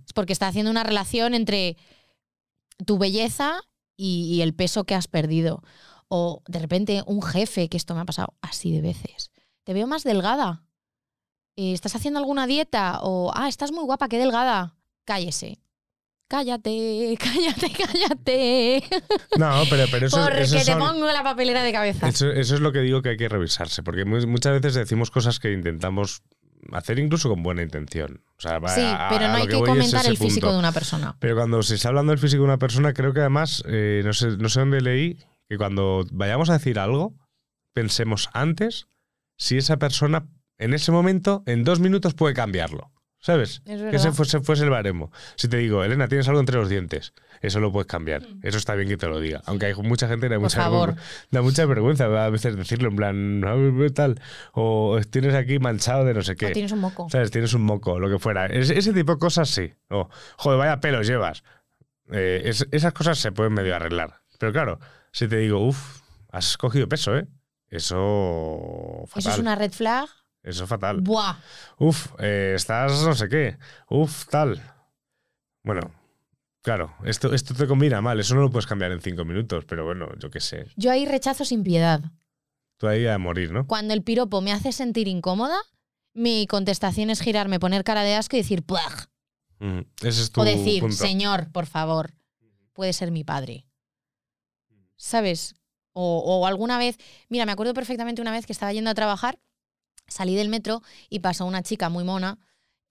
Es 0.05 0.13
porque 0.13 0.33
está 0.33 0.49
haciendo 0.49 0.73
una 0.73 0.83
relación 0.83 1.33
entre 1.35 1.77
tu 2.85 2.99
belleza 2.99 3.61
y, 3.97 4.35
y 4.35 4.43
el 4.43 4.55
peso 4.55 4.85
que 4.85 4.95
has 4.95 5.09
perdido. 5.09 5.63
O 6.09 6.43
de 6.47 6.59
repente 6.61 7.03
un 7.07 7.23
jefe, 7.23 7.69
que 7.69 7.77
esto 7.77 7.95
me 7.95 8.01
ha 8.01 8.05
pasado 8.05 8.35
así 8.41 8.73
de 8.73 8.81
veces. 8.81 9.31
Te 9.65 9.75
veo 9.75 9.87
más 9.87 10.05
delgada. 10.05 10.63
Eh, 11.57 11.73
¿Estás 11.73 11.97
haciendo 11.97 12.21
alguna 12.21 12.47
dieta? 12.47 13.01
O, 13.03 13.33
ah, 13.35 13.49
estás 13.49 13.73
muy 13.73 13.85
guapa, 13.85 14.09
qué 14.09 14.19
delgada. 14.19 14.77
Cállese. 15.05 15.59
Cállate, 16.29 17.17
cállate, 17.21 17.71
cállate. 17.71 18.83
No, 19.39 19.63
pero, 19.71 19.85
pero 19.91 20.07
eso, 20.07 20.19
Porque 20.23 20.43
eso 20.43 20.57
te 20.57 20.65
son- 20.65 20.79
pongo 20.79 21.07
la 21.07 21.23
papelera 21.23 21.63
de 21.63 21.73
cabeza. 21.73 22.09
Eso, 22.09 22.31
eso 22.31 22.55
es 22.57 22.61
lo 22.61 22.73
que 22.73 22.81
digo 22.81 23.01
que 23.03 23.11
hay 23.11 23.17
que 23.17 23.29
revisarse, 23.29 23.83
porque 23.83 24.05
mu- 24.05 24.27
muchas 24.27 24.53
veces 24.61 24.75
decimos 24.75 25.11
cosas 25.11 25.39
que 25.39 25.53
intentamos 25.53 26.23
hacer 26.73 26.99
incluso 26.99 27.29
con 27.29 27.43
buena 27.43 27.63
intención. 27.63 28.23
O 28.39 28.41
sea, 28.41 28.59
va 28.59 28.69
Sí, 28.69 28.83
a- 28.85 29.09
pero 29.11 29.29
no 29.29 29.35
hay 29.35 29.47
que 29.49 29.59
comentar 29.59 30.07
el 30.07 30.17
físico 30.17 30.53
de 30.53 30.59
una 30.59 30.73
persona. 30.73 31.17
Pero 31.21 31.37
cuando 31.37 31.63
se 31.63 31.75
está 31.77 31.89
hablando 31.89 32.11
del 32.13 32.19
físico 32.19 32.43
de 32.43 32.49
una 32.49 32.59
persona, 32.59 32.93
creo 32.93 33.13
que 33.13 33.21
además, 33.21 33.63
eh, 33.67 34.03
no, 34.05 34.13
sé, 34.13 34.37
no 34.37 34.49
sé 34.49 34.61
dónde 34.61 34.81
leí, 34.81 35.19
que 35.49 35.57
cuando 35.57 36.05
vayamos 36.13 36.51
a 36.51 36.55
decir 36.55 36.79
algo, 36.79 37.15
pensemos 37.73 38.29
antes 38.33 38.87
si 39.39 39.57
esa 39.59 39.77
persona 39.79 40.27
en 40.59 40.73
ese 40.75 40.91
momento, 40.93 41.43
en 41.47 41.65
dos 41.65 41.81
minutos, 41.81 42.15
puede 42.15 42.35
cambiarlo. 42.35 42.91
¿Sabes? 43.27 43.61
Es 43.67 43.83
que 43.83 43.97
ese 43.97 44.13
fuese, 44.13 44.39
fuese 44.39 44.63
el 44.63 44.71
baremo. 44.71 45.11
Si 45.35 45.49
te 45.49 45.57
digo, 45.57 45.83
Elena, 45.83 46.07
tienes 46.07 46.29
algo 46.29 46.39
entre 46.39 46.59
los 46.59 46.69
dientes, 46.69 47.13
eso 47.43 47.59
lo 47.59 47.73
puedes 47.73 47.89
cambiar. 47.89 48.23
Eso 48.45 48.57
está 48.57 48.77
bien 48.77 48.89
que 48.89 48.97
te 48.97 49.09
lo 49.09 49.19
diga. 49.19 49.43
Aunque 49.47 49.67
hay 49.67 49.75
mucha 49.75 50.07
gente 50.07 50.29
que 50.29 50.35
da 50.35 50.39
Mm. 50.39 50.43
Mucha, 50.43 50.63
da 51.33 51.43
mucha 51.43 51.67
vergüenza 51.67 52.05
a 52.25 52.31
veces 52.31 52.55
decirlo, 52.55 52.89
en 52.89 52.95
plan, 52.95 53.43
"Ah, 53.45 53.57
tal. 53.93 54.21
O 54.53 55.01
tienes 55.11 55.35
aquí 55.35 55.59
manchado 55.59 56.05
de 56.05 56.15
no 56.15 56.23
sé 56.23 56.37
qué. 56.37 56.47
O 56.47 56.53
tienes 56.53 56.71
un 56.71 56.79
moco. 56.79 57.09
¿Sabes? 57.11 57.33
Tienes 57.33 57.53
un 57.53 57.63
moco, 57.63 57.99
lo 57.99 58.09
que 58.09 58.21
fuera. 58.21 58.47
Es- 58.47 58.71
ese 58.71 58.93
tipo 58.93 59.15
de 59.15 59.19
cosas 59.19 59.49
sí. 59.51 59.73
O, 59.91 60.09
joder, 60.37 60.61
vaya 60.61 60.79
pelos 60.79 61.09
llevas. 61.09 61.43
Eh, 62.13 62.43
es- 62.45 62.69
esas 62.71 62.93
cosas 62.93 63.19
se 63.19 63.33
pueden 63.33 63.55
medio 63.55 63.75
arreglar. 63.75 64.21
Pero 64.39 64.53
claro, 64.53 64.79
si 65.11 65.27
te 65.27 65.39
digo, 65.39 65.59
uff, 65.67 66.03
has 66.31 66.57
cogido 66.57 66.89
peso, 66.89 67.17
¿eh? 67.19 67.27
Eso. 67.71 69.05
Fatal. 69.09 69.21
Eso 69.21 69.31
es 69.31 69.39
una 69.39 69.57
red 69.57 69.73
flag. 69.73 70.09
Eso 70.47 70.63
es 70.65 70.69
fatal. 70.71 71.01
Buah. 71.01 71.37
Uf, 71.79 72.07
eh, 72.21 72.53
estás 72.55 73.03
no 73.03 73.15
sé 73.15 73.29
qué. 73.29 73.59
Uf, 73.91 74.27
tal. 74.29 74.63
Bueno, 75.65 75.91
claro, 76.63 76.95
esto, 77.05 77.35
esto 77.35 77.53
te 77.53 77.67
combina 77.67 78.01
mal. 78.01 78.21
Eso 78.21 78.35
no 78.37 78.43
lo 78.43 78.51
puedes 78.51 78.67
cambiar 78.67 78.93
en 78.93 79.01
cinco 79.01 79.25
minutos, 79.25 79.65
pero 79.67 79.85
bueno, 79.85 80.09
yo 80.19 80.31
qué 80.31 80.41
sé. 80.41 80.67
Yo 80.77 80.93
ahí 80.93 81.05
rechazo 81.05 81.45
sin 81.45 81.65
piedad. 81.65 82.01
Tú 82.79 82.87
ahí 82.87 83.07
a 83.09 83.19
morir, 83.19 83.51
¿no? 83.51 83.67
Cuando 83.67 83.93
el 83.93 84.03
piropo 84.05 84.41
me 84.41 84.53
hace 84.53 84.71
sentir 84.71 85.09
incómoda, 85.09 85.59
mi 86.15 86.47
contestación 86.47 87.11
es 87.11 87.21
girarme, 87.21 87.59
poner 87.59 87.83
cara 87.83 88.03
de 88.05 88.15
asco 88.15 88.37
y 88.37 88.41
decir 88.41 88.63
¡puaj! 88.63 89.07
Mm, 89.59 89.81
Ese 90.03 90.23
es 90.23 90.31
tu 90.31 90.43
O 90.43 90.45
decir, 90.45 90.81
punto. 90.81 90.95
señor, 90.97 91.51
por 91.51 91.67
favor, 91.67 92.13
puede 92.73 92.93
ser 92.93 93.11
mi 93.11 93.25
padre. 93.25 93.67
¿Sabes? 94.97 95.57
O, 95.93 96.19
o 96.25 96.47
alguna 96.47 96.79
vez, 96.79 96.99
mira, 97.29 97.47
me 97.47 97.53
acuerdo 97.53 97.75
perfectamente 97.75 98.23
una 98.23 98.31
vez 98.33 98.47
que 98.47 98.53
estaba 98.53 98.73
yendo 98.73 98.91
a 98.91 98.95
trabajar, 98.95 99.39
salí 100.09 100.35
del 100.35 100.49
metro 100.49 100.83
y 101.09 101.21
pasó 101.21 101.45
una 101.45 101.63
chica 101.63 101.89
muy 101.89 102.05
mona, 102.05 102.39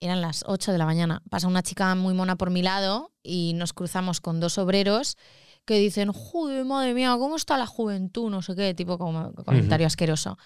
eran 0.00 0.20
las 0.20 0.44
8 0.46 0.72
de 0.72 0.78
la 0.78 0.86
mañana, 0.86 1.22
pasó 1.30 1.48
una 1.48 1.62
chica 1.62 1.94
muy 1.94 2.14
mona 2.14 2.36
por 2.36 2.50
mi 2.50 2.62
lado 2.62 3.12
y 3.22 3.52
nos 3.54 3.72
cruzamos 3.72 4.20
con 4.20 4.40
dos 4.40 4.58
obreros 4.58 5.16
que 5.64 5.78
dicen, 5.78 6.12
joder, 6.12 6.64
madre 6.64 6.94
mía, 6.94 7.14
¿cómo 7.18 7.36
está 7.36 7.58
la 7.58 7.66
juventud? 7.66 8.30
No 8.30 8.40
sé 8.40 8.54
qué, 8.54 8.72
tipo 8.72 8.98
como 8.98 9.34
comentario 9.34 9.86
asqueroso. 9.86 10.38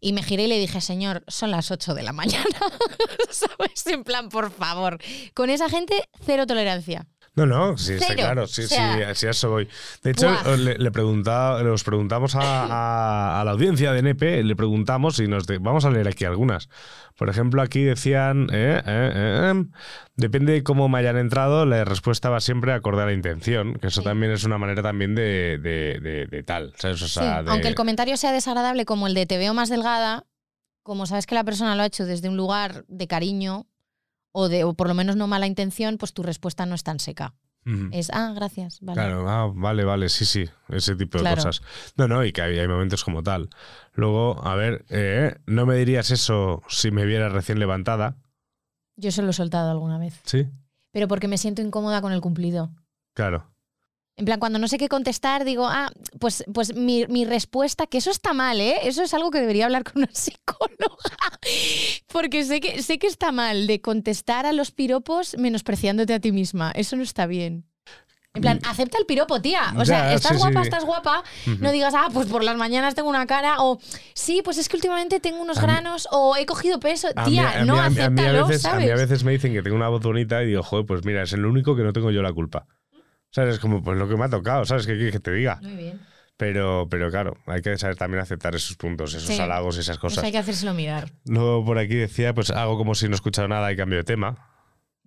Y 0.00 0.12
me 0.12 0.22
giré 0.22 0.44
y 0.44 0.46
le 0.46 0.58
dije, 0.60 0.80
señor, 0.80 1.24
son 1.26 1.50
las 1.50 1.70
8 1.72 1.94
de 1.94 2.04
la 2.04 2.12
mañana. 2.14 2.44
¿Sabes? 3.30 3.86
En 3.86 4.04
plan, 4.04 4.28
por 4.28 4.52
favor. 4.52 4.98
Con 5.34 5.50
esa 5.50 5.68
gente, 5.68 6.08
cero 6.24 6.46
tolerancia. 6.46 7.08
No, 7.38 7.46
no, 7.46 7.78
sí, 7.78 7.94
está 7.94 8.06
Cero. 8.08 8.18
claro, 8.18 8.46
sí, 8.46 8.62
O 8.62 8.66
sea, 8.68 9.14
sí, 9.14 9.26
a 9.26 9.30
eso 9.30 9.50
voy. 9.50 9.68
De 10.02 10.10
hecho, 10.10 10.28
¡buah! 10.28 10.56
le, 10.56 10.78
les 10.78 10.92
preguntamos 11.84 12.34
a, 12.34 12.40
a- 12.70 13.40
a 13.40 13.44
la 13.44 13.50
audiencia 13.52 13.92
de 13.92 14.00
NP, 14.00 14.42
le 14.44 14.56
preguntamos 14.56 15.18
y 15.20 15.28
nos... 15.28 15.46
de- 15.46 15.58
vamos 15.58 15.84
a 15.84 15.90
leer 15.90 16.08
aquí 16.08 16.24
algunas. 16.24 16.68
Por 17.16 17.28
ejemplo, 17.28 17.62
aquí 17.62 17.82
decían, 17.82 18.48
eh, 18.52 18.80
eh, 18.86 19.12
eh, 19.14 19.48
em, 19.50 19.70
depende 20.14 20.52
de 20.52 20.62
cómo 20.62 20.88
me 20.88 20.98
hayan 20.98 21.16
entrado, 21.16 21.66
la 21.66 21.84
respuesta 21.84 22.30
va 22.30 22.40
siempre 22.40 22.72
acorde 22.72 23.02
a 23.02 23.06
la 23.06 23.12
intención, 23.12 23.74
que 23.74 23.88
eso 23.88 24.02
también 24.02 24.30
es 24.32 24.44
una 24.44 24.56
manera 24.58 24.82
también 24.82 25.14
de, 25.16 25.58
de- 25.58 25.98
de- 26.00 26.26
de 26.26 26.42
tal, 26.44 26.72
¿sabes? 26.76 27.02
O 27.02 27.08
Sí, 27.08 27.14
sea, 27.14 27.42
de- 27.42 27.50
Aunque 27.50 27.66
el 27.68 27.74
comentario 27.74 28.16
sea 28.16 28.32
desagradable 28.32 28.84
como 28.84 29.06
el 29.08 29.14
de 29.14 29.26
te 29.26 29.36
veo 29.38 29.52
más 29.54 29.68
delgada, 29.68 30.26
como 30.84 31.06
sabes 31.06 31.26
que 31.26 31.34
la 31.34 31.44
persona 31.44 31.74
lo 31.76 31.82
ha 31.82 31.86
hecho 31.86 32.06
desde 32.06 32.28
un 32.28 32.36
lugar 32.36 32.84
de 32.88 33.06
cariño 33.08 33.66
o, 34.32 34.48
de, 34.48 34.64
o 34.64 34.74
por 34.74 34.88
lo 34.88 34.94
menos 34.94 35.16
no 35.16 35.26
mala 35.26 35.46
intención, 35.46 35.98
pues 35.98 36.12
tu 36.12 36.22
respuesta 36.22 36.66
no 36.66 36.74
es 36.74 36.82
tan 36.84 37.00
seca. 37.00 37.34
Es, 37.92 38.08
ah, 38.14 38.32
gracias, 38.34 38.78
vale. 38.80 38.94
Claro, 38.98 39.28
ah, 39.28 39.52
vale, 39.54 39.84
vale, 39.84 40.08
sí, 40.08 40.24
sí, 40.24 40.48
ese 40.70 40.96
tipo 40.96 41.18
de 41.18 41.22
Claro. 41.24 41.36
cosas. 41.36 41.60
No, 41.98 42.08
no, 42.08 42.24
y 42.24 42.32
que 42.32 42.40
hay, 42.40 42.58
hay 42.58 42.66
momentos 42.66 43.04
como 43.04 43.22
tal. 43.22 43.50
Luego, 43.92 44.40
a 44.42 44.54
ver, 44.54 44.86
eh, 44.88 45.36
no 45.44 45.66
me 45.66 45.74
dirías 45.76 46.10
eso 46.10 46.62
si 46.68 46.90
me 46.90 47.04
vieras 47.04 47.30
recién 47.32 47.58
levantada, 47.58 48.16
Yo 48.96 49.12
se 49.12 49.20
lo 49.22 49.30
he 49.30 49.32
soltado 49.34 49.70
alguna 49.70 49.98
vez. 49.98 50.18
¿sí? 50.24 50.48
Pero 50.92 51.08
porque 51.08 51.28
me 51.28 51.36
siento 51.36 51.60
incómoda 51.60 52.00
con 52.00 52.12
el 52.12 52.22
cumplido. 52.22 52.70
Claro. 53.12 53.50
En 54.18 54.24
plan, 54.24 54.40
cuando 54.40 54.58
no 54.58 54.66
sé 54.68 54.78
qué 54.78 54.88
contestar, 54.88 55.44
digo, 55.44 55.66
ah, 55.68 55.90
pues, 56.18 56.44
pues 56.52 56.74
mi, 56.74 57.06
mi 57.06 57.24
respuesta, 57.24 57.86
que 57.86 57.98
eso 57.98 58.10
está 58.10 58.34
mal, 58.34 58.60
¿eh? 58.60 58.74
Eso 58.82 59.02
es 59.04 59.14
algo 59.14 59.30
que 59.30 59.38
debería 59.40 59.64
hablar 59.66 59.84
con 59.84 60.02
una 60.02 60.10
psicóloga. 60.12 61.38
Porque 62.08 62.44
sé 62.44 62.60
que, 62.60 62.82
sé 62.82 62.98
que 62.98 63.06
está 63.06 63.32
mal 63.32 63.66
de 63.66 63.80
contestar 63.80 64.44
a 64.46 64.52
los 64.52 64.70
piropos 64.70 65.36
menospreciándote 65.38 66.14
a 66.14 66.20
ti 66.20 66.32
misma. 66.32 66.72
Eso 66.74 66.96
no 66.96 67.02
está 67.02 67.26
bien. 67.26 67.64
En 68.34 68.42
plan, 68.42 68.60
acepta 68.68 68.98
el 68.98 69.06
piropo, 69.06 69.40
tía. 69.40 69.72
O 69.76 69.84
sea, 69.84 69.98
Mm. 70.04 70.08
Ya, 70.08 70.14
estás 70.14 70.32
sí, 70.32 70.38
guapa, 70.38 70.60
sí. 70.60 70.68
estás 70.68 70.84
guapa. 70.84 71.24
No 71.60 71.72
digas, 71.72 71.94
ah, 71.96 72.08
pues 72.12 72.26
por 72.28 72.44
las 72.44 72.56
mañanas 72.56 72.94
tengo 72.94 73.08
una 73.08 73.26
cara. 73.26 73.56
O, 73.62 73.80
sí, 74.14 74.42
pues 74.44 74.58
es 74.58 74.68
que 74.68 74.76
últimamente 74.76 75.18
tengo 75.18 75.40
unos 75.42 75.58
A 75.58 75.60
mí- 75.62 75.66
granos. 75.66 76.06
O 76.12 76.36
he 76.36 76.44
cogido 76.44 76.78
peso. 76.78 77.08
Tía, 77.24 77.64
no, 77.64 77.80
acéptalo, 77.80 78.46
veces, 78.46 78.64
a 78.66 78.74
mí 78.74 78.88
a 78.88 78.94
veces 78.94 79.24
me 79.24 79.32
dicen 79.32 79.52
que 79.54 79.62
tengo 79.62 79.76
una 79.76 79.88
voz 79.88 80.02
bonita 80.02 80.42
y 80.42 80.46
digo, 80.48 80.62
joder, 80.62 80.86
pues 80.86 81.04
mira, 81.04 81.22
es 81.22 81.32
el 81.32 81.46
único 81.46 81.74
que 81.74 81.82
no 81.82 81.92
tengo 81.92 82.10
yo 82.10 82.22
la 82.22 82.32
culpa. 82.32 82.66
¿Sabes? 83.30 83.54
Es 83.54 83.60
como, 83.60 83.82
pues 83.82 83.98
lo 83.98 84.08
que 84.08 84.16
me 84.16 84.24
ha 84.24 84.28
tocado, 84.28 84.64
¿sabes? 84.64 84.86
¿Qué 84.86 84.94
quieres 84.94 85.12
que 85.12 85.20
te 85.20 85.32
diga? 85.32 85.58
Muy 85.62 85.76
bien. 85.76 86.00
Pero, 86.36 86.86
pero 86.88 87.10
claro, 87.10 87.36
hay 87.46 87.62
que 87.62 87.76
saber 87.78 87.96
también 87.96 88.22
aceptar 88.22 88.54
esos 88.54 88.76
puntos, 88.76 89.12
esos 89.14 89.28
Sí. 89.28 89.40
halagos 89.40 89.76
y 89.76 89.80
esas 89.80 89.94
Eso 89.96 90.00
cosas. 90.00 90.24
hay 90.24 90.30
que 90.32 90.38
hacérselo 90.38 90.72
mirar. 90.72 91.10
Luego 91.26 91.64
por 91.64 91.78
aquí 91.78 91.96
decía, 91.96 92.32
pues 92.32 92.50
hago 92.50 92.76
como 92.78 92.94
si 92.94 93.06
no 93.06 93.12
he 93.12 93.14
escuchado 93.16 93.48
nada 93.48 93.72
y 93.72 93.76
cambio 93.76 93.98
de 93.98 94.04
tema. 94.04 94.36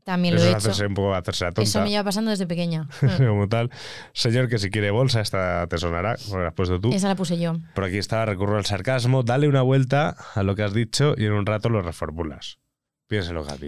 También 0.03 0.33
Eso 0.33 0.43
lo 0.45 0.49
he 0.49 0.51
es 0.51 0.57
hecho. 0.57 0.69
hacerse 0.71 0.87
un 0.87 0.93
poco 0.95 1.13
hacerse 1.13 1.45
la 1.45 1.51
tonta. 1.51 1.69
Eso 1.69 1.81
me 1.83 1.89
lleva 1.89 2.03
pasando 2.03 2.31
desde 2.31 2.47
pequeña. 2.47 2.87
como 3.17 3.47
tal. 3.47 3.69
Señor, 4.13 4.49
que 4.49 4.57
si 4.57 4.69
quiere 4.71 4.91
bolsa, 4.91 5.21
esta 5.21 5.67
te 5.67 5.77
sonará, 5.77 6.15
como 6.27 6.39
la 6.41 6.49
has 6.49 6.53
puesto 6.53 6.81
tú. 6.81 6.91
Esa 6.91 7.07
la 7.07 7.15
puse 7.15 7.39
yo. 7.39 7.53
Por 7.75 7.83
aquí 7.85 7.97
está, 7.97 8.25
recurro 8.25 8.57
al 8.57 8.65
sarcasmo. 8.65 9.23
Dale 9.23 9.47
una 9.47 9.61
vuelta 9.61 10.15
a 10.35 10.43
lo 10.43 10.55
que 10.55 10.63
has 10.63 10.73
dicho 10.73 11.13
y 11.17 11.25
en 11.25 11.33
un 11.33 11.45
rato 11.45 11.69
lo 11.69 11.81
reformulas. 11.81 12.57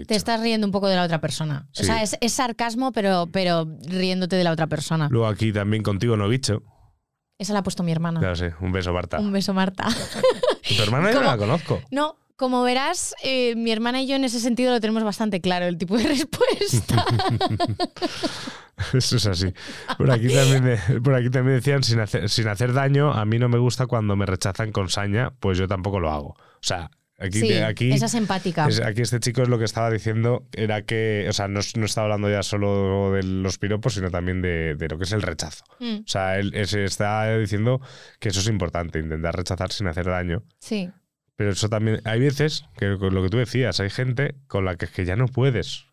Te 0.06 0.14
estás 0.14 0.40
riendo 0.40 0.66
un 0.66 0.72
poco 0.72 0.88
de 0.88 0.96
la 0.96 1.04
otra 1.04 1.20
persona. 1.20 1.68
Sí. 1.72 1.82
O 1.82 1.86
sea, 1.86 2.02
es, 2.02 2.16
es 2.20 2.32
sarcasmo, 2.32 2.92
pero, 2.92 3.28
pero 3.30 3.66
riéndote 3.86 4.36
de 4.36 4.44
la 4.44 4.52
otra 4.52 4.66
persona. 4.66 5.08
Luego 5.10 5.26
aquí 5.26 5.52
también 5.52 5.82
contigo 5.82 6.16
no 6.16 6.28
bicho. 6.28 6.62
Esa 7.38 7.52
la 7.52 7.58
ha 7.58 7.62
puesto 7.62 7.82
mi 7.82 7.92
hermana. 7.92 8.20
Ya 8.20 8.28
lo 8.28 8.36
sé, 8.36 8.54
un 8.60 8.72
beso, 8.72 8.92
Marta. 8.92 9.18
Un 9.18 9.32
beso, 9.32 9.52
Marta. 9.52 9.86
Tu 10.76 10.82
hermana 10.82 11.12
yo 11.12 11.20
no 11.20 11.26
la 11.26 11.36
conozco. 11.36 11.82
No, 11.90 12.16
como 12.36 12.62
verás, 12.62 13.14
eh, 13.22 13.54
mi 13.54 13.70
hermana 13.70 14.00
y 14.02 14.06
yo 14.06 14.16
en 14.16 14.24
ese 14.24 14.40
sentido 14.40 14.72
lo 14.72 14.80
tenemos 14.80 15.04
bastante 15.04 15.40
claro, 15.40 15.66
el 15.66 15.76
tipo 15.76 15.96
de 15.96 16.04
respuesta. 16.08 17.04
Eso 18.92 19.16
es 19.16 19.26
así. 19.26 19.52
Por 19.98 20.10
aquí 20.10 20.28
también, 20.28 21.02
por 21.02 21.14
aquí 21.14 21.30
también 21.30 21.58
decían, 21.58 21.82
sin 21.84 22.00
hacer, 22.00 22.28
sin 22.28 22.48
hacer 22.48 22.72
daño, 22.72 23.12
a 23.12 23.24
mí 23.24 23.38
no 23.38 23.48
me 23.48 23.58
gusta 23.58 23.86
cuando 23.86 24.16
me 24.16 24.26
rechazan 24.26 24.72
con 24.72 24.88
saña, 24.88 25.32
pues 25.38 25.58
yo 25.58 25.68
tampoco 25.68 26.00
lo 26.00 26.10
hago. 26.10 26.28
O 26.30 26.62
sea, 26.66 26.90
aquí... 27.18 27.40
sí, 27.40 27.52
aquí 27.54 27.92
esa 27.92 28.06
es 28.06 28.14
empática. 28.14 28.66
es- 28.68 28.80
aquí 28.80 29.02
este 29.02 29.20
chico 29.20 29.42
es 29.42 29.48
lo 29.48 29.58
que 29.58 29.64
estaba 29.64 29.90
diciendo, 29.90 30.46
era 30.52 30.82
que, 30.82 31.26
o 31.28 31.32
sea, 31.32 31.48
no, 31.48 31.60
no 31.76 31.84
estaba 31.86 32.06
hablando 32.06 32.30
ya 32.30 32.42
solo 32.42 33.12
de 33.12 33.22
los 33.22 33.58
piropos, 33.58 33.94
sino 33.94 34.10
también 34.10 34.42
de, 34.42 34.74
de 34.74 34.88
lo 34.88 34.98
que 34.98 35.04
es 35.04 35.12
el 35.12 35.22
rechazo. 35.22 35.64
Mm, 35.80 35.96
O 36.00 36.08
sea, 36.08 36.38
él, 36.38 36.52
él 36.54 36.66
se 36.66 36.84
está 36.84 37.36
diciendo 37.38 37.80
que 38.20 38.28
eso 38.30 38.40
es 38.40 38.48
importante, 38.48 38.98
intentar 38.98 39.34
rechazar 39.36 39.72
sin 39.72 39.86
hacer 39.86 40.06
daño, 40.06 40.42
sí. 40.58 40.90
Pero 41.36 41.50
eso 41.50 41.68
también, 41.68 42.00
hay 42.04 42.20
veces 42.20 42.64
que 42.76 42.96
con 42.96 43.12
lo 43.12 43.20
que 43.24 43.28
tú 43.28 43.38
decías, 43.38 43.80
hay 43.80 43.90
gente 43.90 44.36
con 44.46 44.64
la 44.64 44.76
que 44.76 44.84
es 44.84 44.92
que 44.92 45.04
ya 45.04 45.16
no 45.16 45.26
puedes 45.26 45.86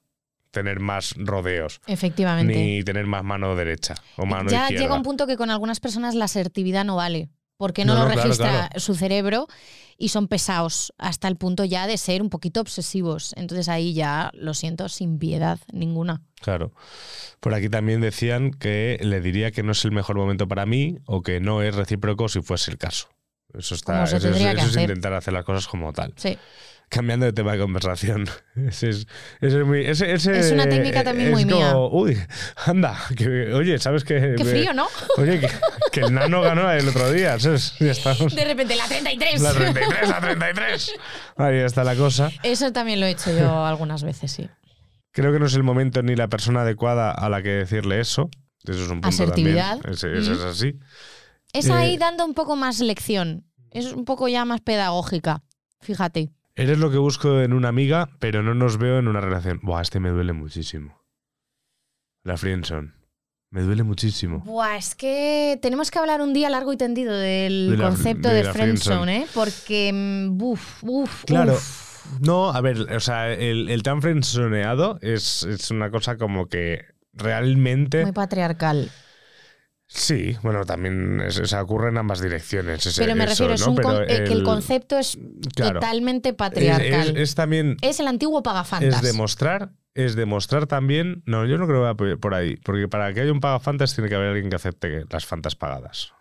tener 0.51 0.79
más 0.79 1.15
rodeos. 1.17 1.81
Efectivamente. 1.87 2.53
Ni 2.53 2.83
tener 2.83 3.07
más 3.07 3.23
mano 3.23 3.55
derecha 3.55 3.95
o 4.17 4.25
mano 4.27 4.51
ya 4.51 4.63
izquierda. 4.65 4.83
llega 4.83 4.95
un 4.95 5.01
punto 5.01 5.25
que 5.25 5.37
con 5.37 5.49
algunas 5.49 5.79
personas 5.79 6.13
la 6.13 6.25
asertividad 6.25 6.85
no 6.85 6.97
vale. 6.97 7.29
Porque 7.61 7.85
no, 7.85 7.93
No, 7.93 7.99
lo 7.99 8.05
claro, 8.07 8.21
registra 8.23 8.49
claro. 8.49 8.79
su 8.79 8.95
cerebro 8.95 9.45
y 9.99 10.09
son 10.09 10.27
pesados 10.27 10.93
hasta 10.97 11.27
el 11.27 11.35
punto 11.35 11.63
ya 11.63 11.85
de 11.85 11.95
ser 11.99 12.23
un 12.23 12.31
poquito 12.31 12.59
obsesivos. 12.59 13.33
Entonces 13.37 13.69
ahí 13.69 13.93
ya 13.93 14.31
lo 14.33 14.55
siento, 14.55 14.89
sin 14.89 15.19
piedad 15.19 15.59
ninguna. 15.71 16.23
Claro. 16.41 16.71
Por 17.39 17.53
aquí 17.53 17.69
también 17.69 18.01
decían 18.01 18.49
que 18.49 18.97
le 19.01 19.21
diría 19.21 19.51
que 19.51 19.61
no 19.61 19.73
es 19.73 19.85
el 19.85 19.91
mejor 19.91 20.15
momento 20.17 20.47
para 20.47 20.65
mí 20.65 20.97
o 21.05 21.21
que 21.21 21.39
no 21.39 21.61
es 21.61 21.75
recíproco 21.75 22.29
si 22.29 22.41
fuese 22.41 22.71
el 22.71 22.79
caso. 22.79 23.09
Eso 23.53 23.75
está. 23.75 24.05
Eso 24.05 24.17
es- 24.17 24.23
tendría 24.23 24.53
que 24.55 24.61
eso 24.61 24.65
es 24.69 24.71
hacer. 24.77 24.81
intentar 24.89 25.13
hacer 25.13 25.33
las 25.33 25.45
cosas 25.45 25.67
como 25.67 25.93
tal. 25.93 26.15
Sí. 26.17 26.35
Cambiando 26.93 27.25
de 27.25 27.31
tema 27.31 27.53
de 27.53 27.59
conversación. 27.59 28.27
Ese 28.67 28.89
es, 28.89 29.07
ese 29.39 29.61
es 29.61 29.65
muy. 29.65 29.85
Ese, 29.85 30.11
ese- 30.11 30.37
Es 30.37 30.51
una 30.51 30.67
técnica 30.67 31.05
también 31.05 31.29
es 31.29 31.33
muy 31.33 31.45
mía. 31.45 31.71
como, 31.71 31.87
Uy, 32.01 32.17
anda. 32.65 32.97
que- 33.15 33.53
oye, 33.53 33.79
¿sabes 33.79 34.03
qué? 34.03 34.35
Qué 34.37 34.43
frío, 34.43 34.73
¿no? 34.73 34.87
Oye, 35.17 35.39
que, 35.39 35.47
que 35.93 35.99
el 36.01 36.13
nano 36.13 36.41
ganó 36.41 36.69
el 36.69 36.85
otro 36.89 37.09
día. 37.13 37.39
¿sabes? 37.39 37.75
Ya 37.79 37.91
estamos. 37.91 38.35
De 38.35 38.43
repente, 38.43 38.75
la 38.75 38.85
33. 38.87 39.41
La 39.41 39.53
33, 39.53 40.09
la 40.09 40.19
33. 40.19 40.93
Ahí 41.37 41.57
está 41.59 41.85
la 41.85 41.95
cosa. 41.95 42.29
Eso 42.43 42.73
también 42.73 42.99
lo 42.99 43.05
he 43.05 43.11
hecho 43.11 43.31
yo 43.37 43.65
algunas 43.65 44.03
veces, 44.03 44.29
sí. 44.33 44.49
Creo 45.13 45.31
que 45.31 45.39
no 45.39 45.45
es 45.45 45.53
el 45.55 45.63
momento 45.63 46.03
ni 46.03 46.15
la 46.17 46.27
persona 46.27 46.63
adecuada 46.63 47.11
a 47.11 47.29
la 47.29 47.41
que 47.41 47.49
decirle 47.51 48.01
eso. 48.01 48.29
Eso 48.65 48.83
es 48.83 48.89
un 48.89 48.99
punto 48.99 49.07
Asertividad. 49.07 49.79
también. 49.79 49.93
Ese- 49.93 50.17
ese 50.17 50.29
Mm. 50.31 50.33
es 50.33 50.39
así. 50.41 50.79
Es 51.53 51.67
Eh, 51.67 51.73
ahí 51.73 51.97
dando 51.97 52.25
un 52.25 52.33
poco 52.33 52.57
más 52.57 52.79
lección. 52.81 53.45
Es 53.71 53.93
un 53.93 54.03
poco 54.03 54.27
ya 54.27 54.43
más 54.43 54.59
pedagógica. 54.59 55.41
Fíjate. 55.79 56.31
Eres 56.55 56.77
lo 56.79 56.91
que 56.91 56.97
busco 56.97 57.39
en 57.41 57.53
una 57.53 57.69
amiga, 57.69 58.09
pero 58.19 58.43
no 58.43 58.53
nos 58.53 58.77
veo 58.77 58.99
en 58.99 59.07
una 59.07 59.21
relación. 59.21 59.59
Buah, 59.63 59.81
este 59.81 59.99
me 59.99 60.09
duele 60.09 60.33
muchísimo. 60.33 61.01
La 62.23 62.37
friendzone. 62.37 62.93
Me 63.51 63.61
duele 63.61 63.83
muchísimo. 63.83 64.39
Buah, 64.39 64.77
es 64.77 64.95
que 64.95 65.59
tenemos 65.61 65.91
que 65.91 65.99
hablar 65.99 66.21
un 66.21 66.33
día 66.33 66.49
largo 66.49 66.71
y 66.73 66.77
tendido 66.77 67.13
del 67.13 67.71
De 67.71 67.77
la- 67.77 67.85
concepto 67.89 68.29
de 68.29 68.43
de, 68.43 68.51
friendzone, 68.53 69.17
¿eh? 69.23 69.27
Porque, 69.33 69.91
mm, 69.93 70.37
buf, 70.37 70.83
uf, 70.83 71.25
Claro. 71.25 71.53
uf. 71.53 71.87
No, 72.21 72.49
a 72.51 72.61
ver, 72.61 72.79
o 72.95 72.99
sea, 72.99 73.31
el, 73.33 73.69
el 73.69 73.83
tan 73.83 74.01
friendzoneado 74.01 74.97
es, 75.01 75.43
es 75.43 75.69
una 75.71 75.91
cosa 75.91 76.17
como 76.17 76.47
que 76.47 76.85
realmente... 77.13 78.03
Muy 78.03 78.11
patriarcal. 78.11 78.89
Sí, 79.93 80.37
bueno, 80.41 80.63
también 80.65 81.19
es- 81.19 81.37
o 81.39 81.45
sea, 81.45 81.61
ocurre 81.61 81.89
en 81.89 81.97
ambas 81.97 82.21
direcciones. 82.21 82.85
ese- 82.85 83.01
Pero 83.01 83.13
me 83.15 83.25
eso, 83.25 83.31
refiero, 83.31 83.53
es 83.55 83.67
un 83.67 83.75
Pero 83.75 84.03
eh, 84.03 84.23
que 84.25 84.31
el 84.31 84.43
concepto 84.43 84.97
es 84.97 85.17
claro. 85.53 85.81
totalmente 85.81 86.33
patriarcal. 86.33 87.09
es- 87.17 87.29
es 87.29 87.35
también... 87.35 87.75
Es 87.81 87.99
el 87.99 88.07
antiguo 88.07 88.41
pagafantas. 88.41 88.95
Es 88.95 89.01
demostrar, 89.01 89.73
es 89.93 90.15
demostrar 90.15 90.65
también. 90.65 91.23
No, 91.25 91.45
yo 91.45 91.57
no 91.57 91.67
creo 91.67 91.79
que 91.79 91.93
vaya 92.05 92.17
por- 92.19 92.33
ahí. 92.33 92.55
Porque 92.55 92.87
para 92.87 93.13
que 93.13 93.19
haya 93.19 93.33
un 93.33 93.41
pagafantas 93.41 93.93
tiene 93.93 94.09
que 94.09 94.15
haber 94.15 94.29
alguien 94.29 94.49
que 94.49 94.55
acepte 94.55 95.03
las 95.09 95.25
fantas 95.25 95.55
pagadas. 95.57 96.13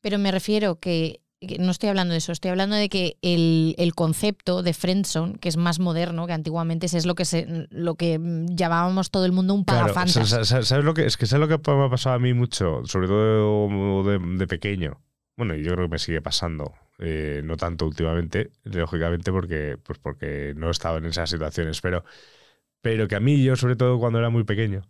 Pero 0.00 0.18
me 0.18 0.32
refiero 0.32 0.80
que 0.80 1.20
no 1.58 1.70
estoy 1.70 1.88
hablando 1.88 2.12
de 2.12 2.18
eso, 2.18 2.32
estoy 2.32 2.50
hablando 2.50 2.76
de 2.76 2.88
que 2.88 3.16
el, 3.22 3.74
el 3.78 3.94
concepto 3.94 4.62
de 4.62 4.74
friendzone, 4.74 5.34
que 5.38 5.48
es 5.48 5.56
más 5.56 5.78
moderno 5.78 6.26
que 6.26 6.32
antiguamente, 6.32 6.86
es 6.86 7.06
lo 7.06 7.14
que 7.14 7.24
se, 7.24 7.66
lo 7.70 7.94
que 7.96 8.18
mm, 8.18 8.46
llamábamos 8.54 9.10
todo 9.10 9.24
el 9.24 9.32
mundo 9.32 9.54
un 9.54 9.64
pagafantas. 9.64 10.28
sa- 10.28 10.44
sa- 10.44 10.62
¿sabes 10.62 10.84
lo 10.84 10.94
que? 10.94 11.06
Es 11.06 11.16
que 11.16 11.26
sabes 11.26 11.48
lo 11.48 11.58
que 11.60 11.72
me 11.72 11.84
ha 11.84 11.90
pasado 11.90 12.16
a 12.16 12.18
mí 12.18 12.34
mucho, 12.34 12.82
sobre 12.84 13.08
todo 13.08 14.02
de, 14.04 14.18
de 14.38 14.46
pequeño. 14.46 15.00
Bueno, 15.36 15.54
y 15.56 15.62
yo 15.64 15.72
creo 15.74 15.86
que 15.86 15.92
me 15.92 15.98
sigue 15.98 16.20
pasando. 16.22 16.74
eh, 16.98 17.42
no 17.44 17.56
tanto 17.56 17.86
últimamente, 17.86 18.52
lógicamente, 18.62 19.32
porque, 19.32 19.76
pues 19.82 19.98
porque 19.98 20.54
no 20.56 20.68
he 20.68 20.70
estado 20.70 20.98
en 20.98 21.06
esas 21.06 21.28
situaciones. 21.28 21.80
Pero, 21.80 22.04
pero 22.82 23.08
que 23.08 23.16
a 23.16 23.20
mí, 23.20 23.42
yo, 23.42 23.56
sobre 23.56 23.76
todo 23.76 23.98
cuando 23.98 24.18
era 24.20 24.30
muy 24.30 24.44
pequeño, 24.44 24.82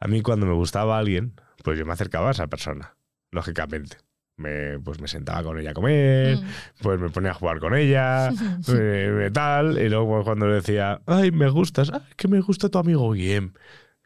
a 0.00 0.08
mí 0.08 0.22
cuando 0.22 0.46
me 0.46 0.54
gustaba 0.54 0.98
alguien, 0.98 1.34
pues 1.64 1.78
yo 1.78 1.86
me 1.86 1.92
acercaba 1.92 2.28
a 2.28 2.32
esa 2.32 2.46
persona, 2.48 2.96
lógicamente. 3.32 3.98
Me, 4.40 4.78
pues 4.80 5.00
me 5.00 5.06
sentaba 5.08 5.42
con 5.42 5.58
ella 5.58 5.70
a 5.70 5.74
comer, 5.74 6.36
Mm. 6.38 6.44
pues 6.82 6.98
me 6.98 7.10
ponía 7.10 7.30
a 7.32 7.34
jugar 7.34 7.58
con 7.60 7.74
ella, 7.76 8.30
eh, 8.68 9.30
tal, 9.32 9.78
y 9.78 9.88
luego 9.88 10.24
cuando 10.24 10.46
le 10.48 10.54
decía, 10.54 11.00
ay, 11.06 11.30
me 11.30 11.48
gustas, 11.50 11.90
ay, 11.92 12.00
que 12.16 12.26
me 12.26 12.40
gusta 12.40 12.68
tu 12.70 12.78
amigo 12.78 13.12
Guillem. 13.12 13.52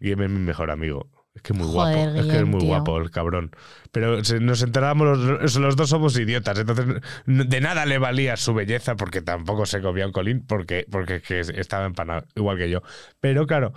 Guillem 0.00 0.22
es 0.22 0.30
mi 0.30 0.40
mejor 0.40 0.70
amigo. 0.70 1.08
Es 1.36 1.42
que 1.42 1.52
es 1.52 1.58
muy 1.58 1.66
Joder, 1.66 1.96
guapo, 1.96 2.20
es 2.20 2.26
que 2.26 2.36
es 2.38 2.46
muy 2.46 2.60
tío. 2.60 2.68
guapo 2.68 2.96
el 2.98 3.10
cabrón. 3.10 3.50
Pero 3.90 4.18
nos 4.40 4.62
enterábamos, 4.62 5.18
los, 5.18 5.56
los 5.56 5.74
dos 5.76 5.88
somos 5.90 6.16
idiotas, 6.16 6.56
entonces 6.58 6.86
de 7.26 7.60
nada 7.60 7.86
le 7.86 7.98
valía 7.98 8.36
su 8.36 8.54
belleza 8.54 8.94
porque 8.94 9.20
tampoco 9.20 9.66
se 9.66 9.80
comía 9.80 10.06
un 10.06 10.12
colín 10.12 10.44
porque, 10.46 10.86
porque 10.88 11.16
es 11.16 11.22
que 11.22 11.40
estaba 11.60 11.86
empanado, 11.86 12.24
igual 12.36 12.56
que 12.56 12.70
yo. 12.70 12.82
Pero 13.18 13.48
claro, 13.48 13.72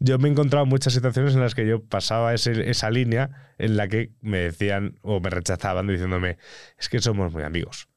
yo 0.00 0.18
me 0.18 0.28
he 0.28 0.32
encontrado 0.32 0.66
muchas 0.66 0.92
situaciones 0.94 1.34
en 1.34 1.40
las 1.40 1.54
que 1.54 1.66
yo 1.66 1.82
pasaba 1.84 2.34
ese- 2.34 2.68
esa 2.70 2.90
línea 2.90 3.52
en 3.58 3.76
la 3.76 3.86
que 3.88 4.12
me 4.20 4.38
decían 4.38 4.98
o 5.02 5.20
me 5.20 5.30
rechazaban 5.30 5.86
diciéndome, 5.86 6.38
es 6.78 6.88
que 6.88 6.98
somos 7.00 7.32
muy 7.32 7.42
amigos. 7.44 7.88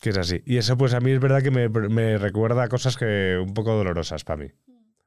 Que 0.00 0.10
es 0.10 0.18
así. 0.18 0.42
Y 0.44 0.58
eso 0.58 0.76
pues 0.76 0.92
a 0.94 1.00
mí 1.00 1.10
es 1.12 1.20
verdad 1.20 1.42
que 1.42 1.50
me, 1.50 1.68
me 1.68 2.18
recuerda 2.18 2.62
a 2.64 2.68
cosas 2.68 2.96
que 2.96 3.38
un 3.42 3.54
poco 3.54 3.72
dolorosas 3.74 4.22
para 4.22 4.36
mí. 4.44 4.50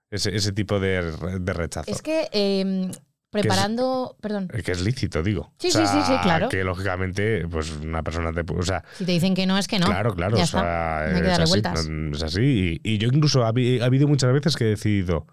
Ese, 0.09 0.35
ese 0.35 0.51
tipo 0.53 0.79
de, 0.79 1.01
re- 1.11 1.39
de 1.39 1.53
rechazo. 1.53 1.91
Es 1.91 2.01
que 2.01 2.27
eh, 2.31 2.89
preparando, 3.29 4.15
perdón, 4.21 4.49
Eh, 4.53 4.63
Que 4.63 4.71
es 4.71 4.81
lícito, 4.81 5.21
digo. 5.21 5.53
Sí, 5.59 5.67
O 5.67 5.71
sí, 5.71 5.85
sí, 5.85 5.97
sí, 6.05 6.13
claro. 6.23 6.49
Que 6.49 6.63
lógicamente, 6.63 7.45
pues 7.47 7.71
una 7.73 8.01
persona 8.03 8.31
te. 8.33 8.41
O 8.53 8.63
sea, 8.63 8.83
si 8.95 9.05
te 9.05 9.11
dicen 9.11 9.35
que 9.35 9.45
no 9.45 9.57
es 9.57 9.67
que 9.67 9.79
no. 9.79 9.85
claro, 9.85 10.15
claro. 10.15 10.35
Ya 10.37 10.43
o 10.43 10.45
está. 10.45 10.59
sea, 10.61 11.07
No 11.11 11.15
hay 11.17 11.21
que 11.21 11.27
es 11.27 11.27
darle 11.27 11.43
así, 11.43 11.49
vueltas. 11.51 11.89
no, 11.89 12.15
es 12.15 12.23
así. 12.23 12.79
Y, 12.83 12.93
y 12.93 12.97
yo 12.97 13.09
incluso 13.09 13.43
ha 13.43 13.49
habido 13.49 14.07
muchas 14.07 14.33
veces 14.33 14.55
que 14.55 14.63
he 14.65 14.69
decidido 14.69 15.27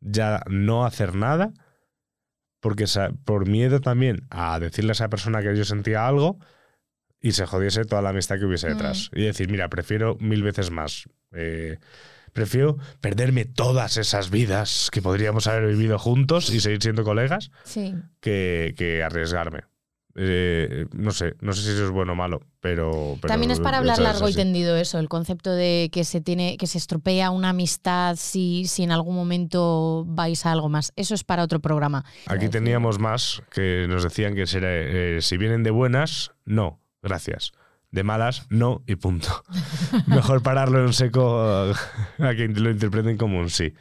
ya 0.00 0.42
no 0.48 0.84
hacer 0.84 1.14
nada 1.14 1.52
porque 2.60 2.86
por 3.24 3.46
miedo 3.48 3.80
también 3.80 4.26
a 4.30 4.58
decirle 4.58 4.90
a 4.90 4.92
esa 4.92 5.08
persona 5.08 5.42
que 5.42 5.56
yo 5.56 5.64
sentía 5.64 6.06
algo 6.06 6.38
y 7.20 7.32
se 7.32 7.46
jodiese 7.46 7.84
toda 7.84 8.02
la 8.02 8.10
amistad 8.10 8.38
que 8.38 8.44
hubiese 8.46 8.68
detrás. 8.68 9.10
Mm. 9.12 9.18
Y 9.18 9.22
decir, 9.24 9.48
mira, 9.50 9.68
prefiero 9.68 10.16
mil 10.20 10.42
veces 10.42 10.70
más. 10.70 11.08
eh, 11.32 11.78
prefiero 12.32 12.76
perderme 13.00 13.44
todas 13.46 13.96
esas 13.96 14.30
vidas 14.30 14.90
que 14.92 15.02
podríamos 15.02 15.46
haber 15.46 15.66
vivido 15.66 15.98
juntos 15.98 16.50
y 16.50 16.60
seguir 16.60 16.80
siendo 16.82 17.02
colegas 17.02 17.50
Sí. 17.64 17.94
que, 18.20 18.74
que 18.76 19.02
arriesgarme. 19.02 19.62
Eh, 20.20 20.86
no 20.92 21.12
sé, 21.12 21.34
no 21.40 21.52
sé 21.52 21.62
si 21.62 21.70
eso 21.70 21.84
es 21.84 21.90
bueno 21.90 22.12
o 22.12 22.16
malo, 22.16 22.40
pero... 22.60 23.16
pero 23.20 23.30
También 23.32 23.52
es 23.52 23.60
para 23.60 23.78
hablar 23.78 24.00
largo 24.00 24.28
y 24.28 24.34
tendido 24.34 24.76
eso, 24.76 24.98
el 24.98 25.08
concepto 25.08 25.52
de 25.52 25.90
que 25.92 26.02
se 26.02 26.20
tiene, 26.20 26.56
que 26.56 26.66
se 26.66 26.76
estropea 26.78 27.30
una 27.30 27.50
amistad 27.50 28.16
si, 28.16 28.64
si 28.66 28.82
en 28.82 28.90
algún 28.90 29.14
momento 29.14 30.04
vais 30.08 30.44
a 30.44 30.50
algo 30.52 30.68
más. 30.68 30.92
Eso 30.96 31.14
es 31.14 31.22
para 31.22 31.44
otro 31.44 31.60
programa. 31.60 32.04
Aquí 32.26 32.48
teníamos 32.48 32.98
más 32.98 33.42
que 33.50 33.86
nos 33.88 34.02
decían 34.02 34.34
que 34.34 34.46
será, 34.46 34.68
eh, 34.70 35.18
si 35.22 35.36
vienen 35.36 35.62
de 35.62 35.70
buenas, 35.70 36.32
no, 36.44 36.80
gracias. 37.02 37.52
De 37.90 38.02
malas, 38.02 38.46
no 38.50 38.82
y 38.86 38.96
punto. 38.96 39.28
Mejor 40.08 40.42
pararlo 40.42 40.84
en 40.84 40.92
seco 40.92 41.40
a 41.40 42.34
que 42.34 42.48
lo 42.48 42.70
interpreten 42.70 43.16
como 43.16 43.38
un 43.38 43.50
sí. 43.50 43.72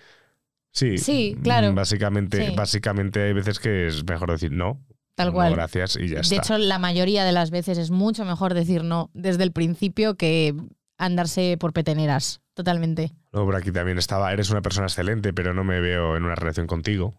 Sí, 0.71 0.97
Sí, 0.99 1.35
claro. 1.41 1.73
Básicamente, 1.73 2.49
Sí. 2.49 2.53
básicamente 2.55 3.23
hay 3.23 3.33
veces 3.33 3.59
que 3.59 3.87
es 3.87 4.05
mejor 4.07 4.31
decir 4.31 4.51
no. 4.51 4.79
Tal 5.17 5.27
no, 5.29 5.33
cual. 5.33 5.53
gracias 5.53 5.97
y 5.97 6.07
ya 6.07 6.15
de 6.15 6.21
está. 6.21 6.35
hecho, 6.37 6.57
la 6.57 6.79
mayoría 6.79 7.25
de 7.25 7.31
las 7.33 7.49
veces 7.51 7.77
es 7.77 7.91
mucho 7.91 8.23
mejor 8.23 8.53
decir 8.53 8.83
no 8.83 9.09
desde 9.13 9.43
el 9.43 9.51
principio 9.51 10.15
que 10.15 10.55
andarse 10.97 11.57
por 11.59 11.73
peteneras. 11.73 12.39
Totalmente. 12.53 13.11
Luego 13.31 13.47
por 13.49 13.55
aquí 13.55 13.71
también 13.71 13.97
estaba, 13.97 14.31
eres 14.31 14.49
una 14.49 14.61
persona 14.61 14.87
excelente, 14.87 15.33
pero 15.33 15.53
no 15.53 15.63
me 15.63 15.79
veo 15.81 16.15
en 16.17 16.23
una 16.23 16.35
relación 16.35 16.65
contigo. 16.67 17.15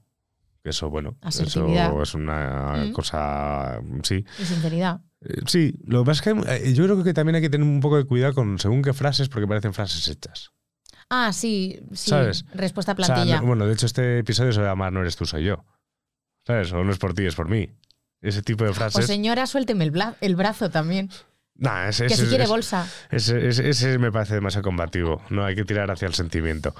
Eso, 0.64 0.90
bueno, 0.90 1.16
eso 1.26 1.42
Asertividad. 1.44 1.92
es 2.02 2.14
una 2.14 2.86
Mm. 2.88 2.92
cosa, 2.92 3.80
sí. 4.02 4.24
Y 4.38 4.44
sinceridad. 4.44 5.00
Eh, 5.20 5.40
Sí, 5.46 5.74
lo 5.84 6.00
que 6.02 6.06
pasa 6.06 6.30
es 6.30 6.34
que 6.34 6.68
eh, 6.68 6.74
yo 6.74 6.84
creo 6.84 7.02
que 7.04 7.14
también 7.14 7.36
hay 7.36 7.42
que 7.42 7.50
tener 7.50 7.66
un 7.66 7.80
poco 7.80 7.96
de 7.96 8.04
cuidado 8.04 8.34
con 8.34 8.58
según 8.58 8.82
qué 8.82 8.92
frases, 8.92 9.28
porque 9.28 9.46
parecen 9.48 9.72
frases 9.74 10.06
hechas. 10.08 10.50
Ah, 11.10 11.32
sí, 11.32 11.80
sí. 11.92 12.10
¿Sabes? 12.10 12.44
Respuesta 12.52 12.92
a 12.92 12.94
O 12.94 13.02
sea, 13.02 13.14
plantilla. 13.14 13.40
no- 13.40 13.46
bueno, 13.46 13.66
de 13.66 13.72
hecho 13.72 13.86
este 13.86 14.18
episodio 14.18 14.52
se 14.52 14.60
va 14.60 14.66
a 14.66 14.70
llamar 14.70 14.92
No 14.92 15.00
eres 15.00 15.16
tú, 15.16 15.24
soy 15.26 15.44
yo. 15.44 15.64
¿Sabes? 16.46 16.72
O 16.72 16.82
no 16.84 16.90
es 16.92 16.98
por 16.98 17.14
ti, 17.14 17.24
es 17.26 17.34
por 17.34 17.48
mí. 17.48 17.70
Ese 18.20 18.42
tipo 18.42 18.64
de 18.64 18.70
o 18.70 18.74
frases... 18.74 19.06
señora, 19.06 19.46
suélteme 19.46 19.84
el, 19.84 19.92
bla- 19.92 20.16
el 20.20 20.34
brazo 20.36 20.70
también. 20.70 21.10
Nah, 21.60 21.88
ese, 21.88 22.06
que 22.06 22.14
ese- 22.14 22.22
si 22.22 22.28
quiere 22.28 22.44
ese- 22.44 22.52
bolsa. 22.52 22.86
Ese, 23.10 23.48
ese- 23.48 23.98
me 23.98 24.12
parece 24.12 24.34
demasiado 24.34 24.62
combativo. 24.62 25.20
No 25.28 25.44
hay 25.44 25.56
que 25.56 25.64
tirar 25.64 25.90
hacia 25.90 26.06
el 26.06 26.14
sentimiento. 26.14 26.72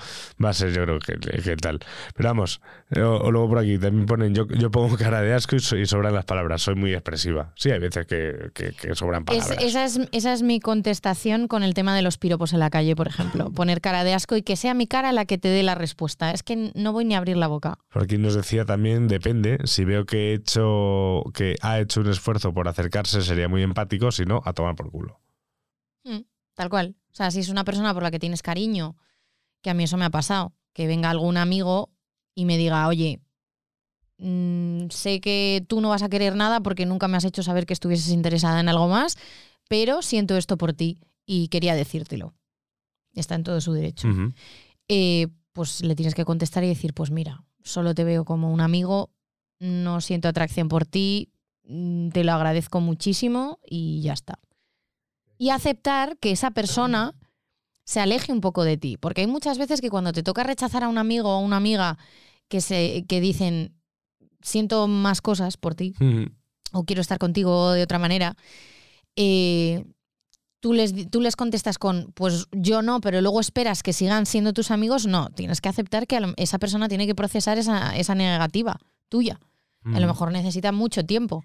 Va 0.43 0.51
a 0.51 0.53
ser, 0.53 0.73
yo 0.73 0.85
creo 0.85 0.99
que, 1.01 1.19
que 1.19 1.57
tal. 1.57 1.81
Pero 2.15 2.29
vamos, 2.29 2.61
eh, 2.91 3.01
o, 3.01 3.17
o 3.19 3.31
luego 3.33 3.49
por 3.49 3.59
aquí 3.59 3.77
también 3.79 4.07
ponen: 4.07 4.35
yo, 4.35 4.47
yo 4.47 4.71
pongo 4.71 4.97
cara 4.97 5.21
de 5.21 5.35
asco 5.35 5.57
y, 5.57 5.61
so- 5.61 5.77
y 5.77 5.85
sobran 5.87 6.15
las 6.15 6.25
palabras. 6.27 6.63
Soy 6.63 6.77
muy 6.77 6.93
expresiva. 6.95 7.53
Sí, 7.57 7.71
hay 7.73 7.81
veces 7.81 8.07
que, 8.07 8.51
que- 8.55 8.71
que 8.73 8.95
sobran 8.95 9.23
Es- 9.29 9.45
palabras. 9.47 9.65
esa, 9.65 9.85
es, 9.85 10.01
esa 10.13 10.33
es 10.33 10.43
mi 10.43 10.61
contestación 10.61 11.49
con 11.49 11.65
el 11.65 11.75
tema 11.75 11.97
de 11.97 12.03
los 12.03 12.17
piropos 12.17 12.53
en 12.53 12.61
la 12.61 12.71
calle, 12.71 12.95
por 12.95 13.09
ejemplo. 13.09 13.51
Poner 13.51 13.81
cara 13.81 14.05
de 14.05 14.15
asco 14.15 14.37
y 14.37 14.43
que 14.43 14.55
sea 14.55 14.75
mi 14.75 14.87
cara 14.87 15.11
la 15.11 15.25
que 15.25 15.39
te 15.39 15.49
dé 15.49 15.65
la 15.65 15.75
respuesta. 15.75 16.31
Es 16.31 16.45
que 16.45 16.71
no 16.77 16.93
voy 16.93 17.05
ni 17.05 17.17
a 17.17 17.19
abrir 17.19 17.37
la 17.37 17.49
boca. 17.49 17.79
Por 17.93 18.05
aquí 18.05 18.17
nos 18.17 18.35
decía 18.37 18.65
también: 18.65 19.09
depende. 19.09 19.59
Si 19.65 19.85
veo 19.85 20.07
que, 20.07 20.31
he 20.31 20.35
hecho, 20.35 21.25
que 21.35 21.57
ha 21.63 21.81
hecho 21.81 22.01
un 22.01 22.11
esfuerzo 22.11 22.53
por 22.55 22.69
acercarse, 22.69 23.23
sería 23.23 23.49
muy 23.49 23.65
empático. 23.65 24.13
Si 24.13 24.25
no, 24.25 24.41
a 24.45 24.53
tomar 24.53 24.68
por 24.75 24.91
culo. 24.91 25.21
Mm. 26.05 26.21
tal 26.55 26.71
cual. 26.71 26.97
O 27.13 27.15
sea, 27.15 27.31
si 27.31 27.41
es 27.41 27.49
una 27.49 27.65
persona 27.65 27.93
por 27.93 28.03
la 28.03 28.11
que 28.11 28.19
tienes 28.19 28.43
cariño, 28.43 28.97
que 29.63 29.71
a 29.71 29.75
mí 29.75 29.85
eso 29.85 29.97
me 29.97 30.05
ha 30.05 30.11
pasado, 30.11 30.53
que 30.73 30.87
venga 30.87 31.11
algún 31.11 31.37
amigo 31.37 31.91
y 32.35 32.45
me 32.45 32.57
diga, 32.57 32.87
oye, 32.89 33.21
mm, 34.19 34.89
sé 34.91 35.21
que 35.21 35.65
tú 35.69 35.81
no 35.81 35.91
vas 35.91 36.03
a 36.03 36.09
querer 36.09 36.37
nada 36.37 36.61
porque 36.61 36.87
nunca 36.87 37.09
me 37.09 37.17
has 37.17 37.25
hecho 37.25 37.43
saber 37.43 37.67
que 37.67 37.73
estuvieses 37.73 38.11
interesada 38.11 38.61
en 38.61 38.69
algo 38.69 38.89
más, 38.89 39.17
pero 39.69 40.03
siento 40.03 40.37
esto 40.37 40.57
por 40.57 40.73
ti 40.73 40.99
y 41.27 41.49
quería 41.49 41.75
decírtelo. 41.75 42.35
Está 43.13 43.35
en 43.35 43.45
todo 43.45 43.61
su 43.61 43.73
derecho. 43.73 44.09
Eh, 44.89 45.29
pues 45.53 45.83
le 45.83 45.97
tienes 45.97 46.15
que 46.15 46.25
contestar 46.25 46.65
y 46.65 46.69
decir, 46.69 46.95
pues 46.95 47.11
mira, 47.11 47.45
solo 47.63 47.95
te 47.95 48.05
veo 48.05 48.25
como 48.25 48.53
un 48.53 48.61
amigo, 48.61 49.11
no 49.59 50.01
siento 50.01 50.29
atracción 50.29 50.69
por 50.69 50.87
ti, 50.87 51.31
mm, 51.65 52.11
te 52.11 52.25
lo 52.25 52.33
agradezco 52.33 52.81
muchísimo 52.81 53.59
y 53.69 54.01
ya 54.03 54.13
está. 54.13 54.39
Y 55.39 55.51
aceptar 55.51 56.19
que 56.19 56.33
esa 56.33 56.51
persona 56.51 57.15
se 57.85 58.01
aleje 58.01 58.33
un 58.33 58.43
poco 58.43 58.65
de 58.65 58.77
ti, 58.77 58.97
porque 58.99 59.23
hay 59.23 59.27
muchas 59.27 59.57
veces 59.57 59.81
que 59.81 59.89
cuando 59.89 60.13
te 60.13 60.23
toca 60.23 60.43
rechazar 60.43 60.85
a 60.85 60.89
un 60.89 60.99
amigo 60.99 61.31
o 61.31 61.37
a 61.37 61.39
una 61.39 61.57
amiga 61.57 61.97
que, 62.49 62.61
se, 62.61 63.07
que 63.09 63.21
dicen, 63.21 63.73
siento 64.43 64.89
más 64.89 65.23
cosas 65.23 65.57
por 65.57 65.75
ti, 65.75 65.95
o 66.73 66.85
quiero 66.85 67.01
estar 67.01 67.19
contigo 67.19 67.73
de 67.73 67.83
otra 67.83 67.99
manera, 67.99 68.37
eh, 69.17 69.85
tú, 70.61 70.75
les, 70.75 71.09
tú 71.11 71.21
les 71.21 71.35
contestas 71.35 71.79
con, 71.79 72.13
pues 72.13 72.47
yo 72.53 72.83
no, 72.83 73.01
pero 73.01 73.21
luego 73.21 73.41
esperas 73.41 73.83
que 73.83 73.93
sigan 73.93 74.27
siendo 74.27 74.53
tus 74.53 74.71
amigos, 74.71 75.07
no, 75.07 75.31
tienes 75.31 75.61
que 75.61 75.71
aceptar 75.71 76.07
que 76.07 76.35
esa 76.37 76.59
persona 76.59 76.89
tiene 76.89 77.07
que 77.07 77.15
procesar 77.15 77.57
esa, 77.59 77.97
esa 77.97 78.15
negativa 78.15 78.79
tuya. 79.09 79.41
A 79.85 79.91
lo 79.93 79.99
Ujú. 79.99 80.07
mejor 80.09 80.33
necesita 80.33 80.73
mucho 80.73 81.07
tiempo 81.07 81.43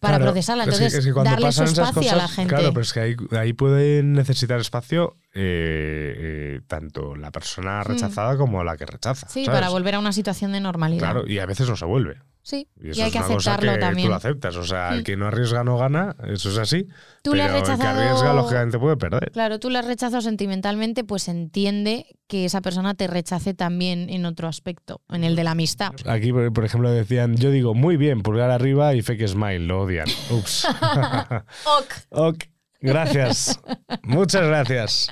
para 0.00 0.18
Claro, 0.18 0.32
procesarla. 0.32 0.64
es 0.64 0.68
que- 0.68 0.74
Entonces, 0.76 0.98
es 1.06 1.14
que 1.14 1.22
darle 1.22 1.52
su 1.52 1.62
espacio 1.64 2.12
a 2.12 2.16
la 2.16 2.28
gente. 2.28 2.54
Claro, 2.54 2.70
pero 2.72 2.82
es 2.82 2.92
que 2.92 3.00
ahí, 3.00 3.16
ahí 3.38 3.52
pueden 3.52 4.12
necesitar 4.12 4.60
espacio 4.60 5.16
eh, 5.34 6.14
eh, 6.18 6.60
tanto 6.66 7.14
la 7.16 7.30
persona 7.30 7.82
rechazada 7.82 8.36
como 8.36 8.62
la 8.64 8.76
que 8.76 8.86
rechaza. 8.86 9.28
Sí, 9.28 9.44
¿sabes? 9.44 9.60
para 9.60 9.70
volver 9.70 9.94
a 9.94 9.98
una 9.98 10.12
situación 10.12 10.52
de 10.52 10.60
normalidad. 10.60 11.00
Claro, 11.00 11.26
y 11.26 11.38
a 11.38 11.46
veces 11.46 11.68
no 11.68 11.76
se 11.76 11.84
vuelve. 11.84 12.20
Sí, 12.48 12.68
Y 12.80 13.00
hay 13.00 13.08
es 13.08 13.12
que 13.12 13.18
una 13.18 13.26
cosa 13.26 13.50
aceptarlo 13.54 13.72
que 13.72 13.78
también. 13.80 14.06
tú 14.06 14.10
lo 14.10 14.14
aceptas. 14.14 14.54
O 14.54 14.62
sea, 14.62 14.90
el 14.94 15.00
Mm. 15.00 15.02
que 15.02 15.16
no 15.16 15.26
arriesga 15.26 15.64
no 15.64 15.78
gana, 15.78 16.14
eso 16.28 16.48
es 16.48 16.58
así. 16.58 16.86
Tú 17.24 17.34
le 17.34 17.42
has 17.42 17.48
pero 17.50 17.72
el 17.72 17.78
que 17.80 17.86
arriesga, 17.88 18.32
lógicamente, 18.34 18.78
puede 18.78 18.96
perder. 18.96 19.32
Claro, 19.32 19.58
tú 19.58 19.68
le 19.68 19.80
has 19.80 19.84
rechazado 19.84 20.22
sentimentalmente, 20.22 21.02
pues 21.02 21.26
entiende 21.26 22.06
que 22.28 22.44
esa 22.44 22.60
persona 22.60 22.94
te 22.94 23.08
rechace 23.08 23.52
también 23.52 24.08
en 24.10 24.24
otro 24.26 24.46
aspecto, 24.46 25.00
en 25.08 25.24
el 25.24 25.34
de 25.34 25.42
la 25.42 25.50
amistad. 25.50 25.90
Aquí, 26.06 26.32
por 26.32 26.64
ejemplo, 26.64 26.88
decían, 26.92 27.34
yo 27.36 27.50
digo, 27.50 27.74
muy 27.74 27.96
bien, 27.96 28.22
pulgar 28.22 28.52
arriba 28.52 28.94
y 28.94 29.02
fake 29.02 29.26
smile, 29.26 29.58
lo 29.66 29.80
odian. 29.82 30.06
Ups. 30.30 30.68
Ok. 31.80 31.94
ok. 32.10 32.44
Gracias. 32.80 33.58
Muchas 34.04 34.46
gracias. 34.46 35.08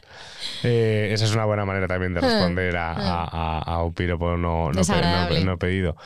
Eh, 0.63 1.09
esa 1.13 1.25
es 1.25 1.35
una 1.35 1.47
buena 1.47 1.65
manera 1.65 1.89
también 1.89 2.15
de 2.15 2.21
responder 2.21 2.77
a, 2.77 2.93
a- 2.93 3.25
a- 3.25 3.59
a 3.59 3.83
un 3.83 3.93
piropo 3.93 4.37
no- 4.37 4.71
no 4.71 5.59
pedido. 5.59 5.97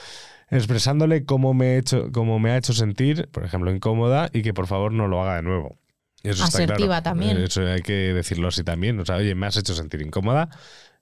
Expresándole 0.50 1.24
cómo 1.24 1.52
me, 1.54 1.74
he 1.74 1.78
hecho, 1.78 2.10
cómo 2.12 2.38
me 2.38 2.50
ha 2.50 2.56
hecho 2.56 2.72
sentir, 2.72 3.28
por 3.30 3.44
ejemplo, 3.44 3.70
incómoda 3.70 4.30
y 4.32 4.42
que 4.42 4.54
por 4.54 4.66
favor 4.66 4.92
no 4.92 5.06
lo 5.06 5.22
haga 5.22 5.36
de 5.36 5.42
nuevo. 5.42 5.78
Eso 6.22 6.44
está 6.44 6.58
Asertiva 6.58 6.86
claro. 6.86 7.02
también. 7.02 7.36
Eh, 7.36 7.44
Eso 7.44 7.66
hay 7.66 7.82
que 7.82 7.92
decirlo 7.92 8.48
así 8.48 8.64
también. 8.64 8.98
O 8.98 9.04
sea, 9.04 9.16
oye, 9.16 9.34
me 9.34 9.46
has 9.46 9.56
hecho 9.56 9.74
sentir 9.74 10.02
incómoda, 10.02 10.48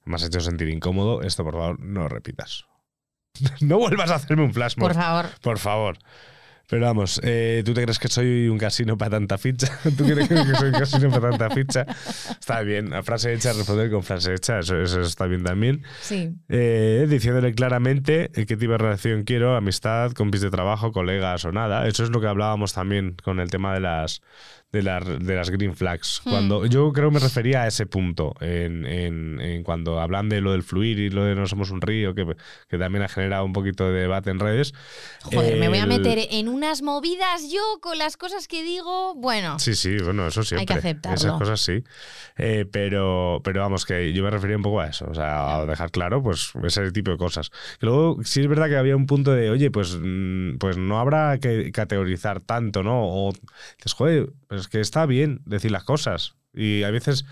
me 0.04 0.16
has 0.16 0.24
hecho 0.24 0.40
sentir 0.40 0.68
incómodo, 0.68 1.22
esto 1.22 1.44
por 1.44 1.54
favor 1.54 1.80
no 1.80 2.02
lo 2.02 2.08
repitas. 2.08 2.64
no 3.60 3.78
vuelvas 3.78 4.10
a 4.10 4.16
hacerme 4.16 4.42
un 4.42 4.52
flash 4.52 4.76
mob. 4.76 4.88
Por 4.88 4.96
favor. 4.96 5.26
Por 5.40 5.58
favor. 5.58 5.98
Pero 6.68 6.84
vamos, 6.84 7.20
eh, 7.22 7.62
¿tú 7.64 7.74
te 7.74 7.82
crees 7.82 7.98
que 7.98 8.08
soy 8.08 8.48
un 8.48 8.58
casino 8.58 8.98
para 8.98 9.12
tanta 9.12 9.38
ficha? 9.38 9.78
¿Tú 9.96 10.04
crees 10.04 10.28
que 10.28 10.36
soy 10.56 10.68
un 10.68 10.74
casino 10.74 11.10
para 11.10 11.30
tanta 11.30 11.50
ficha? 11.50 11.86
Está 12.30 12.62
bien, 12.62 12.92
a 12.92 13.02
frase 13.02 13.32
hecha, 13.32 13.52
responder 13.52 13.90
con 13.90 14.02
frase 14.02 14.34
hecha, 14.34 14.58
eso, 14.58 14.80
eso 14.80 15.00
está 15.00 15.26
bien 15.26 15.44
también. 15.44 15.82
Sí. 16.00 16.34
Eh, 16.48 17.06
diciéndole 17.08 17.54
claramente 17.54 18.30
qué 18.34 18.56
tipo 18.56 18.72
de 18.72 18.78
relación 18.78 19.22
quiero, 19.22 19.54
amistad, 19.54 20.10
compis 20.12 20.40
de 20.40 20.50
trabajo, 20.50 20.90
colegas 20.90 21.44
o 21.44 21.52
nada. 21.52 21.86
Eso 21.86 22.02
es 22.02 22.10
lo 22.10 22.20
que 22.20 22.26
hablábamos 22.26 22.72
también 22.72 23.16
con 23.22 23.38
el 23.38 23.50
tema 23.50 23.72
de 23.72 23.80
las, 23.80 24.22
de 24.72 24.82
las, 24.82 25.04
de 25.24 25.34
las 25.34 25.48
green 25.50 25.74
flags. 25.74 26.20
Hmm. 26.24 26.30
Cuando, 26.30 26.66
yo 26.66 26.92
creo 26.92 27.08
que 27.08 27.14
me 27.14 27.20
refería 27.20 27.62
a 27.62 27.66
ese 27.66 27.86
punto, 27.86 28.34
en, 28.40 28.84
en- 28.84 29.40
en 29.40 29.62
cuando 29.62 30.00
hablan 30.00 30.28
de 30.28 30.40
lo 30.40 30.52
del 30.52 30.62
fluir 30.62 30.98
y 30.98 31.08
lo 31.08 31.24
de 31.24 31.34
no 31.34 31.46
somos 31.46 31.70
un 31.70 31.80
río, 31.80 32.14
que, 32.14 32.26
que 32.68 32.76
también 32.76 33.02
ha 33.04 33.08
generado 33.08 33.44
un 33.44 33.52
poquito 33.52 33.90
de 33.90 34.00
debate 34.00 34.30
en 34.30 34.38
redes. 34.38 34.74
Joder, 35.22 35.58
me 35.58 35.68
voy 35.68 35.78
a 35.78 35.86
meter 35.86 36.18
en 36.30 36.48
unas 36.48 36.82
movidas 36.82 37.50
yo 37.50 37.60
con 37.80 37.96
las 37.98 38.16
cosas 38.16 38.48
que 38.48 38.62
digo. 38.62 39.14
Bueno, 39.14 39.58
Sí, 39.58 39.74
sí, 39.74 39.96
bueno, 40.02 40.26
eso 40.26 40.42
siempre. 40.42 40.62
Hay 40.62 40.66
que 40.66 40.74
aceptarlo. 40.86 41.16
Esas 41.16 41.32
cosas 41.38 41.60
sí. 41.60 41.82
Eh, 42.36 42.66
pero, 42.70 43.40
pero 43.44 43.60
vamos, 43.60 43.86
que 43.86 44.12
yo 44.12 44.22
me 44.24 44.30
refería 44.30 44.56
un 44.56 44.62
poco 44.62 44.80
a 44.80 44.88
eso. 44.88 45.06
O 45.08 45.14
sea, 45.14 45.56
a 45.56 45.66
dejar 45.66 45.90
claro, 45.90 46.22
pues, 46.22 46.52
ese 46.64 46.90
tipo 46.92 47.10
de 47.12 47.16
cosas. 47.16 47.50
Que 47.80 47.86
luego, 47.86 48.18
sí 48.24 48.40
es 48.42 48.48
verdad 48.48 48.68
que 48.68 48.76
había 48.76 48.96
un 48.96 49.06
punto 49.06 49.32
de, 49.32 49.48
oye, 49.50 49.70
pues, 49.70 49.96
mm, 49.98 50.58
pues 50.58 50.76
no 50.76 50.98
habrá 50.98 51.38
que 51.38 51.72
categorizar 51.72 52.40
tanto, 52.40 52.82
¿no? 52.82 53.00
O 53.04 53.32
dices, 53.78 53.92
joder, 53.94 54.28
es 54.56 54.68
que 54.68 54.80
está 54.80 55.06
bien 55.06 55.40
decir 55.46 55.70
las 55.70 55.84
cosas. 55.84 56.34
Y 56.54 56.82
a 56.82 56.90
veces. 56.90 57.24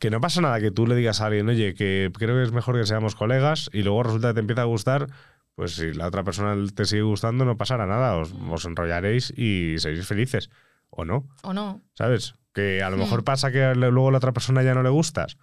Que 0.00 0.10
no 0.10 0.20
pasa 0.20 0.40
nada 0.40 0.60
que 0.60 0.72
tú 0.72 0.86
le 0.88 0.96
digas 0.96 1.20
a 1.20 1.26
alguien, 1.26 1.48
oye, 1.48 1.72
que 1.74 2.10
creo 2.12 2.36
que 2.36 2.42
es 2.42 2.52
mejor 2.52 2.78
que 2.78 2.84
seamos 2.84 3.14
colegas 3.14 3.70
y 3.72 3.82
luego 3.84 4.02
resulta 4.02 4.28
que 4.28 4.34
te 4.34 4.40
empieza 4.40 4.62
a 4.62 4.66
gustar, 4.66 5.06
pues 5.54 5.76
si 5.76 5.92
la 5.94 6.08
otra 6.08 6.24
persona 6.24 6.54
te 6.74 6.84
sigue 6.84 7.02
gustando 7.02 7.44
no 7.44 7.56
pasará 7.56 7.86
nada, 7.86 8.16
os, 8.16 8.34
os 8.50 8.64
enrollaréis 8.64 9.32
y 9.36 9.76
seréis 9.78 10.04
felices. 10.06 10.50
¿O 10.90 11.04
no? 11.04 11.28
o 11.42 11.54
no. 11.54 11.80
¿Sabes? 11.94 12.34
Que 12.52 12.82
a 12.82 12.90
lo 12.90 12.96
mejor 12.96 13.22
pasa 13.24 13.50
que 13.52 13.72
luego 13.76 14.08
a 14.08 14.12
la 14.12 14.18
otra 14.18 14.32
persona 14.32 14.62
ya 14.64 14.74
no 14.74 14.82
le 14.82 14.90
gustas. 14.90 15.38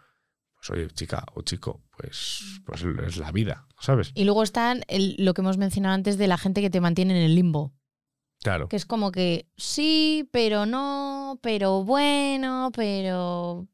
Pues 0.57 0.69
oye, 0.69 0.87
chica 0.89 1.23
o 1.33 1.41
chico, 1.41 1.81
pues, 1.97 2.61
pues 2.65 2.83
es 2.83 3.17
la 3.17 3.31
vida, 3.31 3.65
¿sabes? 3.79 4.11
Y 4.15 4.25
luego 4.25 4.43
está 4.43 4.73
el- 4.89 5.15
lo 5.17 5.33
que 5.33 5.41
hemos 5.41 5.57
mencionado 5.57 5.95
antes 5.95 6.17
de 6.17 6.27
la 6.27 6.37
gente 6.37 6.61
que 6.61 6.69
te 6.69 6.81
mantiene 6.81 7.17
en 7.17 7.23
el 7.25 7.35
limbo. 7.35 7.73
Claro. 8.41 8.67
Que 8.69 8.75
es 8.75 8.85
como 8.85 9.11
que 9.11 9.45
sí, 9.57 10.27
pero 10.31 10.65
no, 10.65 11.37
pero 11.41 11.83
bueno, 11.83 12.71
pero. 12.75 13.67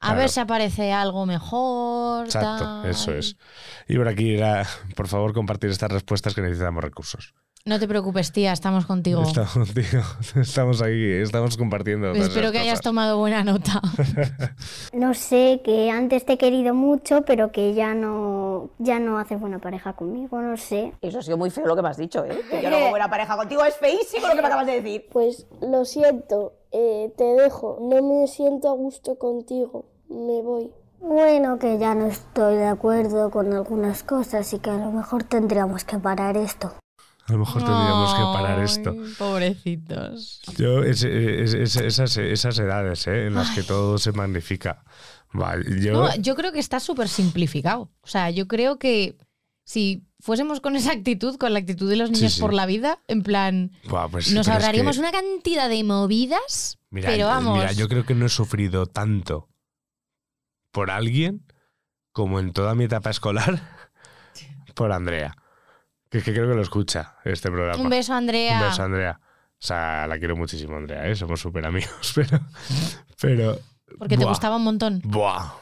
A 0.00 0.08
Claro. 0.08 0.18
ver 0.20 0.28
si 0.28 0.40
aparece 0.40 0.92
algo 0.92 1.24
mejor. 1.24 2.26
Exacto, 2.26 2.64
tal. 2.82 2.90
eso 2.90 3.12
es. 3.14 3.36
Y 3.88 3.96
por 3.96 4.06
aquí 4.08 4.34
era, 4.34 4.66
por 4.96 5.08
favor, 5.08 5.32
compartir 5.32 5.70
estas 5.70 5.90
respuestas 5.90 6.34
que 6.34 6.42
necesitamos 6.42 6.84
recursos. 6.84 7.32
No 7.66 7.80
te 7.80 7.88
preocupes, 7.88 8.30
tía, 8.30 8.52
estamos 8.52 8.84
contigo. 8.84 9.22
Estamos, 9.22 9.72
tío, 9.72 10.02
estamos 10.42 10.82
aquí, 10.82 11.10
estamos 11.12 11.56
compartiendo. 11.56 12.12
Espero 12.12 12.52
que 12.52 12.58
hayas 12.58 12.82
tomado 12.82 13.16
buena 13.16 13.42
nota. 13.42 13.80
No 14.92 15.14
sé, 15.14 15.62
que 15.64 15.90
antes 15.90 16.26
te 16.26 16.34
he 16.34 16.38
querido 16.38 16.74
mucho, 16.74 17.22
pero 17.26 17.50
que 17.50 17.72
ya 17.72 17.94
no, 17.94 18.43
ya 18.78 18.98
no 18.98 19.18
haces 19.18 19.40
buena 19.40 19.58
pareja 19.58 19.92
conmigo, 19.94 20.40
no 20.40 20.56
sé. 20.56 20.92
Eso 21.00 21.18
ha 21.18 21.22
sido 21.22 21.36
muy 21.36 21.50
feo 21.50 21.66
lo 21.66 21.76
que 21.76 21.82
me 21.82 21.88
has 21.88 21.96
dicho, 21.96 22.24
¿eh? 22.24 22.40
Que 22.50 22.62
yo 22.62 22.70
no 22.70 22.76
hago 22.76 22.90
buena 22.90 23.08
pareja 23.10 23.36
contigo. 23.36 23.64
Es 23.64 23.76
feísimo 23.76 24.26
lo 24.28 24.34
que 24.34 24.40
me 24.42 24.46
acabas 24.48 24.66
de 24.66 24.80
decir. 24.80 25.06
Pues 25.12 25.46
lo 25.60 25.84
siento, 25.84 26.54
eh, 26.72 27.12
te 27.16 27.24
dejo. 27.24 27.78
No 27.80 28.02
me 28.02 28.26
siento 28.26 28.68
a 28.68 28.72
gusto 28.74 29.16
contigo. 29.18 29.86
Me 30.08 30.42
voy. 30.42 30.70
Bueno, 31.00 31.58
que 31.58 31.76
ya 31.78 31.94
no 31.94 32.06
estoy 32.06 32.56
de 32.56 32.66
acuerdo 32.66 33.30
con 33.30 33.52
algunas 33.52 34.02
cosas 34.02 34.52
y 34.54 34.58
que 34.58 34.70
a 34.70 34.76
lo 34.78 34.90
mejor 34.90 35.24
tendríamos 35.24 35.84
que 35.84 35.98
parar 35.98 36.36
esto. 36.36 36.72
A 37.26 37.32
lo 37.32 37.38
mejor 37.38 37.62
tendríamos 37.64 38.14
que 38.14 38.20
parar 38.22 38.58
esto. 38.60 38.90
Ay, 38.90 39.14
Pobrecitos. 39.18 40.42
Yo, 40.58 40.82
es- 40.82 41.02
es- 41.04 41.54
es- 41.54 41.76
esas, 41.76 42.16
esas 42.18 42.58
edades 42.58 43.06
¿eh? 43.06 43.26
en 43.26 43.34
las 43.34 43.50
que 43.50 43.62
todo 43.62 43.96
se 43.98 44.12
magnifica. 44.12 44.82
Vale, 45.34 45.80
yo, 45.82 45.92
No, 45.92 46.14
yo 46.16 46.34
creo 46.36 46.52
que 46.52 46.60
está 46.60 46.80
súper 46.80 47.08
simplificado. 47.08 47.90
O 48.00 48.06
sea, 48.06 48.30
yo 48.30 48.48
creo 48.48 48.78
que 48.78 49.18
si 49.64 50.06
fuésemos 50.20 50.60
con 50.60 50.76
esa 50.76 50.92
actitud, 50.92 51.36
con 51.36 51.52
la 51.52 51.58
actitud 51.58 51.90
de 51.90 51.96
los 51.96 52.08
Sí, 52.10 52.14
niños 52.16 52.34
sí. 52.34 52.40
por 52.40 52.54
la 52.54 52.66
vida, 52.66 53.00
en 53.08 53.22
plan, 53.22 53.72
Buah, 53.88 54.08
pues, 54.08 54.32
nos 54.32 54.46
pero 54.46 54.58
es 54.58 54.62
ahorraríamos 54.64 54.96
que- 54.96 55.00
una 55.00 55.10
cantidad 55.12 55.68
de 55.68 55.82
movidas, 55.84 56.78
Mira, 56.90 57.10
pero 57.10 57.26
vamos. 57.26 57.58
mira, 57.58 57.72
yo 57.72 57.88
creo 57.88 58.04
que 58.06 58.14
no 58.14 58.26
he 58.26 58.28
sufrido 58.30 58.86
tanto 58.86 59.48
por 60.70 60.90
alguien 60.90 61.44
como 62.12 62.38
en 62.40 62.52
toda 62.52 62.74
mi 62.74 62.84
etapa 62.84 63.10
escolar 63.10 63.60
por 64.74 64.92
Andrea. 64.92 65.36
Que, 66.10 66.18
es 66.18 66.24
que 66.24 66.32
creo 66.32 66.48
que 66.48 66.54
lo 66.54 66.62
escucha 66.62 67.16
este 67.24 67.50
programa. 67.50 67.82
Un 67.82 67.90
beso, 67.90 68.14
Andrea. 68.14 68.60
Un 68.62 68.68
beso, 68.68 68.82
Andrea. 68.84 69.20
O 69.54 69.66
sea, 69.66 70.06
la 70.06 70.18
quiero 70.18 70.36
muchísimo, 70.36 70.76
Andrea, 70.76 71.08
¿eh? 71.08 71.16
somos 71.16 71.40
súper 71.40 71.64
amigos, 71.66 72.12
pero. 72.14 72.40
pero 73.20 73.58
porque 73.98 74.16
te 74.16 74.24
gustaba 74.24 74.56
un 74.56 74.64
montón. 74.64 75.00
Buah. 75.04 75.52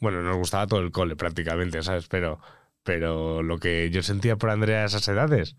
Bueno, 0.00 0.22
nos 0.22 0.36
gustaba 0.36 0.66
todo 0.66 0.80
el 0.80 0.90
cole 0.92 1.16
prácticamente, 1.16 1.82
¿sabes? 1.82 2.06
Pero, 2.08 2.38
pero 2.82 3.42
lo 3.42 3.58
que 3.58 3.90
yo 3.90 4.02
sentía 4.02 4.36
por 4.36 4.50
Andrea 4.50 4.82
a 4.82 4.86
esas 4.86 5.06
edades. 5.08 5.56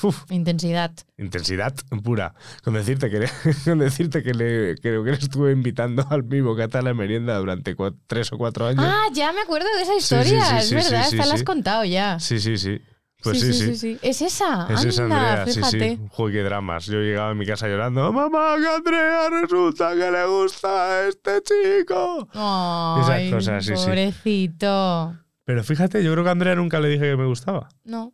Uf, 0.00 0.30
Intensidad. 0.30 0.92
intensidad 1.16 1.74
pura. 2.04 2.32
Con 2.62 2.74
decirte 2.74 3.10
que, 3.10 3.18
le- 3.18 3.30
con 3.64 3.78
decirte 3.80 4.22
que, 4.22 4.32
le, 4.32 4.76
creo 4.76 5.02
que 5.02 5.10
le 5.10 5.16
estuve 5.16 5.50
invitando 5.52 6.06
al 6.10 6.22
mi 6.22 6.40
bocata 6.40 6.78
a 6.78 6.82
la 6.82 6.94
merienda 6.94 7.36
durante 7.38 7.74
tres 8.06 8.32
o 8.32 8.38
cuatro 8.38 8.66
años. 8.66 8.84
Ah, 8.86 9.06
ya 9.12 9.32
me 9.32 9.40
acuerdo 9.40 9.66
de 9.76 9.82
esa 9.82 9.94
Sí, 9.94 10.00
sí, 10.00 10.14
historia. 10.14 10.60
sí, 10.60 10.76
es 10.76 10.84
verdad, 10.84 11.08
esta 11.12 11.26
la 11.26 11.34
has 11.34 11.42
contado 11.42 11.84
ya. 11.84 12.20
Sí, 12.20 12.38
sí, 12.38 12.56
sí. 12.58 12.80
Pues 13.22 13.40
sí, 13.40 13.52
sí. 13.52 13.76
sí. 13.76 13.98
Es 14.00 14.22
esa. 14.22 14.68
Es 14.72 14.84
esa 14.84 15.02
Andrea, 15.04 15.44
sí, 15.46 15.54
fíjate. 15.54 15.96
sí. 15.96 16.08
Joder, 16.10 16.34
qué 16.34 16.42
dramas. 16.44 16.86
Yo 16.86 16.98
llegaba 17.00 17.30
a 17.30 17.34
mi 17.34 17.44
casa 17.46 17.66
llorando, 17.66 18.12
mamá, 18.12 18.54
que 18.60 18.68
Andrea 18.68 19.28
resulta 19.30 19.90
que 19.94 20.10
le 20.10 20.26
gusta 20.26 20.68
a 20.86 21.08
este 21.08 21.42
chico. 21.42 22.28
Ay, 22.32 23.26
Esas 23.28 23.34
cosas, 23.34 23.64
sí, 23.64 23.76
sí. 23.76 23.84
pobrecito. 23.84 25.16
Pero 25.44 25.64
fíjate, 25.64 26.04
yo 26.04 26.12
creo 26.12 26.22
que 26.24 26.28
a 26.28 26.32
Andrea 26.32 26.54
nunca 26.54 26.78
le 26.78 26.88
dije 26.88 27.10
que 27.10 27.16
me 27.16 27.26
gustaba. 27.26 27.68
No. 27.84 28.12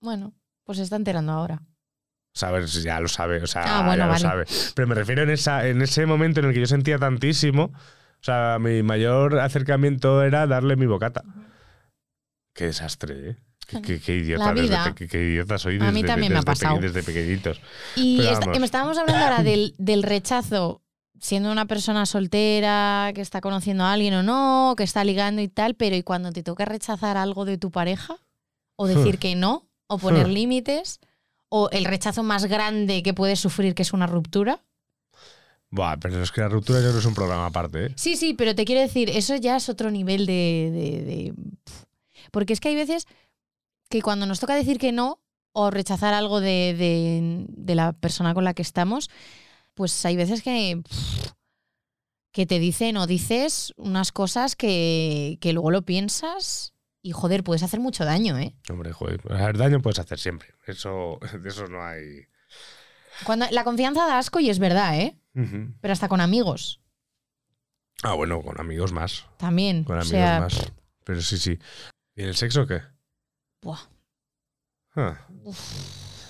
Bueno, 0.00 0.32
pues 0.64 0.78
se 0.78 0.84
está 0.84 0.96
enterando 0.96 1.32
ahora. 1.32 1.62
Si 2.32 2.82
ya 2.82 3.00
lo 3.00 3.08
sabe, 3.08 3.42
o 3.42 3.46
sea, 3.46 3.62
Ah, 3.80 3.86
bueno, 3.86 4.04
ya 4.04 4.06
vale. 4.08 4.22
lo 4.22 4.28
sabe. 4.28 4.44
Pero 4.74 4.88
me 4.88 4.94
refiero 4.94 5.22
en, 5.22 5.30
esa, 5.30 5.66
en 5.66 5.80
ese 5.82 6.04
momento 6.06 6.40
en 6.40 6.46
el 6.46 6.52
que 6.54 6.60
yo 6.60 6.66
sentía 6.66 6.98
tantísimo, 6.98 7.64
o 7.64 8.22
sea, 8.22 8.58
mi 8.60 8.82
mayor 8.82 9.38
acercamiento 9.40 10.22
era 10.22 10.46
darle 10.46 10.76
mi 10.76 10.84
bocata. 10.86 11.22
Qué 12.54 12.66
desastre, 12.66 13.30
¿eh? 13.30 13.36
Qué, 13.66 14.00
qué- 14.00 14.16
idiota, 14.16 14.46
La 14.46 14.52
desde 14.52 14.66
vida. 14.68 14.84
pe- 14.84 14.94
qué, 14.94 15.08
qué 15.08 15.18
idiota 15.28 15.58
soy 15.58 15.76
A 15.76 15.90
mí 15.90 16.02
desde, 16.02 16.06
también 16.06 16.32
me 16.32 16.38
ha 16.38 16.42
desde 16.42 16.46
pasado. 16.46 16.78
desde 16.80 17.02
pequeñitos. 17.02 17.60
Y 17.96 18.24
esta- 18.24 18.52
que 18.52 18.60
me 18.60 18.66
estábamos 18.66 18.96
hablando 18.98 19.24
ahora 19.24 19.42
del, 19.42 19.74
del 19.78 20.02
rechazo, 20.02 20.82
siendo 21.20 21.50
una 21.50 21.64
persona 21.66 22.06
soltera, 22.06 23.10
que 23.14 23.20
está 23.22 23.40
conociendo 23.40 23.84
a 23.84 23.92
alguien 23.92 24.14
o 24.14 24.22
no, 24.22 24.74
que 24.76 24.84
está 24.84 25.02
ligando 25.02 25.42
y 25.42 25.48
tal, 25.48 25.74
pero 25.74 25.96
¿y 25.96 26.02
cuando 26.02 26.30
te 26.32 26.42
toca 26.42 26.64
rechazar 26.64 27.16
algo 27.16 27.44
de 27.44 27.58
tu 27.58 27.70
pareja? 27.70 28.16
¿O 28.76 28.86
decir 28.86 29.18
que 29.18 29.34
no? 29.34 29.66
¿O 29.88 29.98
poner 29.98 30.28
límites? 30.28 31.00
¿O 31.48 31.68
el 31.72 31.84
rechazo 31.86 32.22
más 32.22 32.44
grande 32.44 33.02
que 33.02 33.14
puedes 33.14 33.40
sufrir, 33.40 33.74
que 33.74 33.82
es 33.82 33.92
una 33.92 34.06
ruptura? 34.06 34.60
Buah, 35.70 35.96
pero 35.96 36.22
es 36.22 36.30
que 36.30 36.40
la 36.40 36.48
ruptura 36.48 36.80
ya 36.80 36.90
no 36.92 36.98
es 36.98 37.04
un 37.04 37.14
programa 37.14 37.46
aparte, 37.46 37.86
¿eh? 37.86 37.92
Sí, 37.96 38.16
sí, 38.16 38.34
pero 38.34 38.54
te 38.54 38.64
quiero 38.64 38.80
decir, 38.80 39.10
eso 39.10 39.34
ya 39.36 39.56
es 39.56 39.68
otro 39.68 39.90
nivel 39.90 40.24
de, 40.26 40.70
de- 40.72 41.04
de- 41.04 41.34
Porque 42.30 42.52
es 42.52 42.60
que 42.60 42.68
hay 42.68 42.74
veces 42.76 43.06
que 43.88 44.02
cuando 44.02 44.26
nos 44.26 44.40
toca 44.40 44.54
decir 44.54 44.78
que 44.78 44.92
no 44.92 45.20
o 45.52 45.70
rechazar 45.70 46.12
algo 46.14 46.40
de, 46.40 46.74
de- 46.76 47.44
de 47.48 47.74
la 47.74 47.92
persona 47.92 48.34
con 48.34 48.44
la 48.44 48.52
que 48.54 48.62
estamos, 48.62 49.10
pues 49.74 50.04
hay 50.04 50.16
veces 50.16 50.42
que, 50.42 50.82
que 52.32 52.46
te 52.46 52.58
dicen 52.58 52.96
o 52.96 53.06
dices 53.06 53.72
unas 53.76 54.12
cosas 54.12 54.56
que, 54.56 55.38
que 55.40 55.52
luego 55.52 55.70
lo 55.70 55.82
piensas 55.82 56.74
y 57.02 57.12
joder, 57.12 57.44
puedes 57.44 57.62
hacer 57.62 57.80
mucho 57.80 58.04
daño, 58.04 58.36
¿eh? 58.38 58.54
Hombre, 58.68 58.92
joder, 58.92 59.20
daño 59.56 59.80
puedes 59.80 59.98
hacer 59.98 60.18
siempre. 60.18 60.48
Eso, 60.66 61.18
de 61.42 61.48
eso 61.48 61.66
no 61.68 61.82
hay. 61.84 62.26
Cuando, 63.24 63.46
la 63.50 63.64
confianza 63.64 64.06
da 64.06 64.18
asco 64.18 64.40
y 64.40 64.50
es 64.50 64.58
verdad, 64.58 64.98
¿eh? 64.98 65.16
Pero 65.80 65.92
hasta 65.92 66.08
con 66.08 66.20
amigos 66.22 66.80
Ah, 68.02 68.14
bueno, 68.14 68.42
con 68.42 68.60
amigos 68.60 68.92
más. 68.92 69.24
también. 69.38 69.84
Con 69.84 69.96
o 69.96 70.00
amigos 70.00 70.10
sea, 70.10 70.40
más. 70.40 70.72
Pero 71.04 71.20
sí, 71.22 71.38
sí. 71.38 71.58
¿Y 72.14 72.22
el 72.24 72.34
sexo 72.36 72.66
qué? 72.66 72.82
Buah. 73.66 73.80
Ah. 74.96 75.26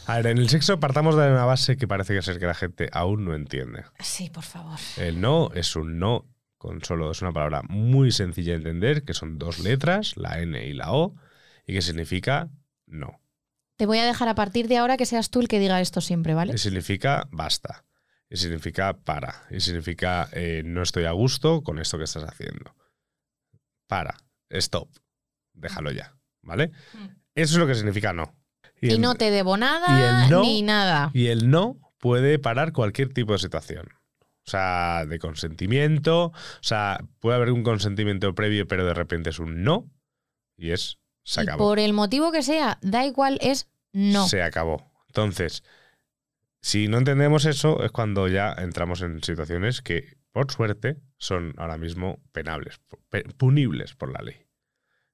A 0.07 0.17
ver, 0.17 0.27
en 0.27 0.39
el 0.39 0.49
sexo 0.49 0.81
partamos 0.81 1.17
de 1.17 1.31
una 1.31 1.45
base 1.45 1.77
que 1.77 1.87
parece 1.87 2.15
que 2.15 2.23
ser 2.23 2.39
que 2.39 2.47
la 2.47 2.55
gente 2.55 2.89
aún 2.93 3.25
no 3.25 3.35
entiende. 3.35 3.85
Sí, 4.01 4.31
por 4.31 4.45
favor. 4.45 4.79
El 4.97 5.21
no 5.21 5.51
es 5.55 5.77
un 5.77 5.99
no 5.99 6.27
con 6.59 6.83
solo 6.83 7.11
es 7.11 7.23
una 7.23 7.33
palabra 7.33 7.63
muy 7.69 8.11
sencilla 8.11 8.53
de 8.53 8.59
entender, 8.59 9.05
que 9.05 9.15
son 9.15 9.39
dos 9.39 9.59
letras, 9.59 10.17
la 10.17 10.41
N 10.41 10.67
y 10.67 10.73
la 10.73 10.93
O, 10.93 11.15
y 11.67 11.75
que 11.75 11.83
significa 11.83 12.49
no. 12.87 13.21
Te 13.77 13.87
voy 13.87 13.99
a 13.99 14.07
dejar 14.07 14.29
a 14.29 14.35
partir 14.35 14.69
de 14.69 14.79
ahora 14.79 14.97
que 14.97 15.07
seas 15.07 15.31
tú 15.31 15.41
el 15.41 15.49
que 15.49 15.61
diga 15.61 15.81
esto 15.81 16.01
siempre, 16.01 16.35
¿vale? 16.35 16.55
Y 16.55 16.59
significa 16.59 17.29
basta. 17.31 17.85
Y 18.29 18.39
significa 18.39 18.97
para. 18.97 19.47
Y 19.51 19.61
significa 19.61 20.29
eh, 20.33 20.63
no 20.65 20.83
estoy 20.83 21.05
a 21.05 21.13
gusto 21.13 21.63
con 21.63 21.79
esto 21.79 21.99
que 21.99 22.05
estás 22.05 22.25
haciendo. 22.25 22.75
Para. 23.87 24.17
Stop. 24.49 24.89
Déjalo 25.53 25.93
ya. 25.93 26.17
¿Vale? 26.43 26.73
Eso 27.37 27.55
es 27.55 27.59
lo 27.59 27.67
que 27.69 27.75
significa 27.77 28.13
no. 28.13 28.35
Y, 28.81 28.91
el- 28.91 29.01
no 29.01 29.15
te 29.15 29.31
debo 29.31 29.57
nada 29.57 30.29
no- 30.29 30.43
ni 30.43 30.63
nada. 30.63 31.11
Y 31.15 31.29
el 31.29 31.49
no 31.51 31.79
puede 31.99 32.39
parar 32.39 32.73
cualquier 32.73 33.13
tipo 33.13 33.33
de 33.33 33.39
situación. 33.39 33.87
O 34.21 34.51
sea, 34.51 35.05
de 35.07 35.19
consentimiento. 35.19 36.27
O 36.27 36.33
sea, 36.61 37.01
puede 37.21 37.37
haber 37.37 37.51
un 37.53 37.63
consentimiento 37.63 38.35
previo, 38.35 38.67
pero 38.67 38.85
de 38.85 38.95
repente 38.95 39.31
es 39.31 39.39
un 39.39 39.63
no. 39.65 39.89
Y 40.57 40.71
es. 40.73 40.99
Se 41.25 41.41
Y 41.41 41.43
acabó. 41.45 41.59
por 41.65 41.79
el 41.79 41.93
motivo 41.93 42.31
que 42.33 42.43
sea, 42.43 42.79
da 42.83 43.05
igual, 43.05 43.39
es 43.41 43.69
no. 43.93 44.29
Se 44.29 44.43
acabó. 44.43 44.93
Entonces, 45.09 45.65
si 46.61 46.87
no 46.89 46.99
entendemos 46.99 47.45
eso, 47.47 47.83
es 47.83 47.91
cuando 47.91 48.29
ya 48.29 48.53
entramos 48.53 49.01
en 49.03 49.23
situaciones 49.23 49.83
que, 49.83 50.17
por 50.31 50.53
suerte, 50.53 50.99
son 51.17 51.55
ahora 51.57 51.79
mismo 51.79 52.21
penables, 52.33 52.81
pe- 53.09 53.25
punibles 53.37 53.95
por 53.95 54.13
la 54.13 54.23
ley. 54.23 54.47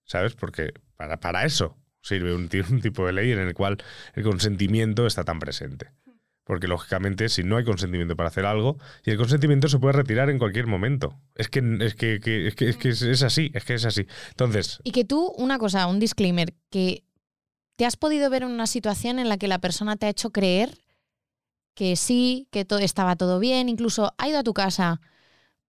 ¿Sabes? 0.05 0.35
Porque 0.35 0.75
para, 0.97 1.21
para 1.21 1.45
eso 1.45 1.79
sirve 2.03 2.35
un, 2.35 2.49
ti- 2.49 2.61
un 2.71 2.81
tipo 2.81 3.07
de 3.07 3.13
ley 3.13 3.33
en 3.33 3.39
el 3.39 3.55
cual 3.55 3.79
el 4.15 4.23
consentimiento 4.23 5.07
está 5.07 5.25
tan 5.25 5.39
presente. 5.39 5.91
Porque 6.45 6.67
lógicamente, 6.67 7.29
si 7.29 7.45
no 7.45 7.57
hay 7.57 7.65
consentimiento 7.65 8.17
para 8.17 8.29
hacer 8.29 8.45
algo, 8.45 8.77
y 9.05 9.11
el 9.13 9.17
consentimiento 9.17 9.69
se 9.69 9.79
puede 9.79 9.93
retirar 9.93 10.29
en 10.29 10.39
cualquier 10.39 10.67
momento. 10.67 11.17
Es 11.37 11.49
que 11.49 11.61
es, 11.81 11.95
que, 11.95 12.15
es, 12.49 12.55
que, 12.57 12.69
es, 12.69 12.77
que 12.77 12.89
es 12.89 13.23
así, 13.23 13.53
es 13.55 13.65
que 13.65 13.75
es 13.75 13.85
así. 13.85 14.07
Entonces, 14.31 14.81
Y 14.83 14.91
que 14.91 15.05
tú, 15.05 15.33
una 15.39 15.59
cosa, 15.59 15.87
un 15.87 16.01
disclaimer, 16.01 16.53
que 16.69 17.05
te 17.77 17.87
has 17.87 17.97
podido 17.97 18.29
ver 18.29 18.43
en 18.43 18.51
una 18.51 18.67
situación 18.67 19.21
en 19.21 19.29
la 19.29 19.39
que 19.39 19.47
la 19.47 19.61
persona 19.61 19.97
te 19.97 20.07
ha 20.07 20.09
hecho 20.09 20.31
creer 20.31 20.79
que 21.75 21.97
sí, 21.97 22.49
que 22.51 22.65
todo 22.65 22.81
estaba 22.81 23.17
todo 23.17 23.39
bien, 23.39 23.69
incluso 23.69 24.13
ha 24.19 24.29
ido 24.29 24.39
a 24.41 24.43
tu 24.43 24.53
casa, 24.53 25.01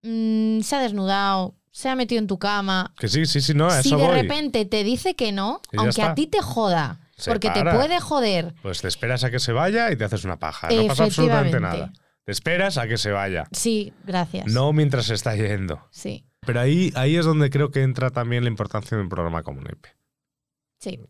mm, 0.01 0.59
se 0.61 0.75
ha 0.75 0.81
desnudado, 0.81 1.55
se 1.73 1.89
ha 1.89 1.95
metido 1.95 2.19
en 2.19 2.27
tu 2.27 2.39
cama. 2.39 2.93
que 2.97 3.09
sí, 3.09 3.25
sí, 3.25 3.41
sí, 3.41 3.53
no, 3.53 3.65
a 3.67 3.81
si 3.81 3.89
eso 3.89 3.97
de 3.97 4.05
voy. 4.07 4.21
repente 4.21 4.63
te 4.63 4.85
dice 4.85 5.15
que 5.15 5.31
no, 5.33 5.59
Y 5.73 5.77
aunque 5.77 6.01
a 6.03 6.13
ti 6.15 6.27
te 6.27 6.41
joda, 6.41 6.99
Se 7.17 7.31
porque 7.31 7.49
para. 7.49 7.71
te 7.71 7.77
puede 7.77 7.99
joder, 7.99 8.53
Pues 8.61 8.81
te 8.81 8.87
esperas 8.87 9.23
a 9.25 9.31
que 9.31 9.39
se 9.39 9.51
vaya 9.51 9.91
y 9.91 9.97
te 9.97 10.05
haces 10.05 10.23
una 10.23 10.37
paja. 10.39 10.69
No 10.69 10.87
pasa 10.87 11.03
absolutamente 11.05 11.59
nada. 11.59 11.91
Te 12.25 12.31
esperas 12.31 12.77
a 12.77 12.87
que 12.87 12.97
se 12.97 13.11
vaya. 13.11 13.45
sí, 13.51 13.91
gracias. 14.05 14.45
No 14.53 14.71
mientras 14.71 15.07
se 15.07 15.13
está 15.15 15.35
yendo. 15.35 15.85
Sí, 15.91 16.25
Pero 16.45 16.61
ahí, 16.61 16.93
ahí 16.95 17.17
es 17.17 17.25
donde 17.25 17.49
creo 17.49 17.69
que 17.71 17.81
entra 17.81 18.11
también 18.11 18.43
la 18.43 18.49
importancia 18.49 18.95
de 18.95 19.03
un 19.03 19.09
programa 19.09 19.43
como 19.43 19.59
NEPE. 19.61 19.89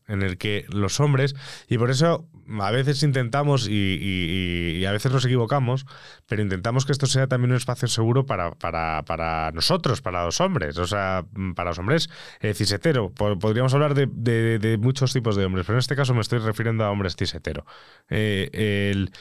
En 0.08 0.22
el 0.22 0.38
que 0.38 0.66
los 0.70 1.00
hombres, 1.00 1.36
y 1.68 1.78
por 1.78 1.90
eso 1.92 2.28
a 2.60 2.72
veces 2.72 3.02
intentamos 3.04 3.68
y, 3.70 4.84
a 4.86 4.92
veces 4.92 5.12
nos 5.12 5.26
equivocamos, 5.26 5.86
pero 6.28 6.42
intentamos 6.42 6.86
que 6.86 6.92
esto 6.92 7.06
sea 7.06 7.28
también 7.28 7.52
un 7.52 7.58
espacio 7.58 7.88
seguro 7.88 8.26
para, 8.26 8.52
para, 8.52 9.04
para 9.06 9.52
nosotros, 9.52 10.02
para 10.02 10.26
los 10.26 10.40
hombres, 10.42 10.78
o 10.78 10.86
sea, 10.88 11.26
para 11.56 11.70
los 11.72 11.80
hombres 11.80 12.10
eh, 12.42 12.54
cisetero. 12.54 13.12
Po- 13.12 13.38
Podríamos 13.40 13.74
hablar 13.74 13.94
de 13.96 14.78
muchos 14.80 15.14
tipos 15.14 15.36
de 15.36 15.46
hombres, 15.46 15.66
pero 15.66 15.78
en 15.78 15.80
este 15.82 15.96
caso 15.96 16.14
me 16.14 16.22
estoy 16.22 16.40
refiriendo 16.40 16.84
a 16.84 16.92
hombres 16.92 17.16
cisetero. 17.16 17.66
Eh, 18.10 18.50
el- 18.92 19.12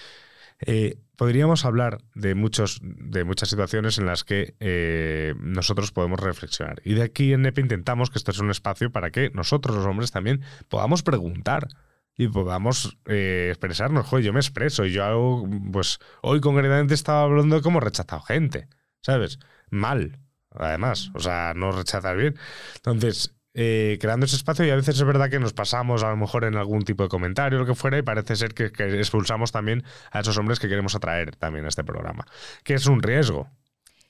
eh, 0.66 0.98
podríamos 1.16 1.64
hablar 1.64 1.98
de, 2.14 2.34
muchos, 2.34 2.80
de 2.82 3.24
muchas 3.24 3.48
situaciones 3.48 3.98
en 3.98 4.06
las 4.06 4.24
que 4.24 4.54
eh, 4.60 5.34
nosotros 5.38 5.92
podemos 5.92 6.20
reflexionar. 6.20 6.80
Y 6.84 6.94
de 6.94 7.02
aquí 7.02 7.32
en 7.32 7.42
NEPE 7.42 7.60
intentamos 7.60 8.10
que 8.10 8.18
esto 8.18 8.30
es 8.30 8.38
un 8.38 8.50
espacio 8.50 8.90
para 8.90 9.10
que 9.10 9.30
nosotros 9.30 9.76
los 9.76 9.86
hombres 9.86 10.10
también 10.10 10.42
podamos 10.68 11.02
preguntar 11.02 11.68
y 12.16 12.28
podamos 12.28 12.98
eh, 13.06 13.48
expresarnos. 13.50 14.06
Joder, 14.06 14.24
yo 14.24 14.32
me 14.32 14.40
expreso 14.40 14.84
y 14.84 14.92
yo 14.92 15.04
hago, 15.04 15.48
pues 15.72 15.98
hoy 16.22 16.40
concretamente 16.40 16.94
estaba 16.94 17.22
hablando 17.22 17.56
de 17.56 17.62
cómo 17.62 17.78
he 17.78 17.82
rechazado 17.82 18.22
gente, 18.22 18.68
¿sabes? 19.00 19.38
Mal, 19.70 20.18
además, 20.50 21.10
o 21.14 21.20
sea, 21.20 21.52
no 21.54 21.72
rechazar 21.72 22.16
bien. 22.16 22.36
Entonces, 22.76 23.34
eh, 23.54 23.98
creando 24.00 24.26
ese 24.26 24.36
espacio 24.36 24.64
y 24.64 24.70
a 24.70 24.76
veces 24.76 24.96
es 24.96 25.04
verdad 25.04 25.28
que 25.30 25.38
nos 25.38 25.52
pasamos 25.52 26.02
a 26.02 26.10
lo 26.10 26.16
mejor 26.16 26.44
en 26.44 26.56
algún 26.56 26.82
tipo 26.84 27.02
de 27.02 27.08
comentario 27.08 27.58
o 27.58 27.62
lo 27.62 27.66
que 27.66 27.74
fuera 27.74 27.98
y 27.98 28.02
parece 28.02 28.34
ser 28.36 28.54
que, 28.54 28.72
que 28.72 28.98
expulsamos 28.98 29.52
también 29.52 29.84
a 30.10 30.20
esos 30.20 30.38
hombres 30.38 30.58
que 30.58 30.68
queremos 30.68 30.94
atraer 30.94 31.36
también 31.36 31.64
a 31.64 31.68
este 31.68 31.84
programa, 31.84 32.24
que 32.64 32.74
es 32.74 32.86
un 32.86 33.02
riesgo. 33.02 33.48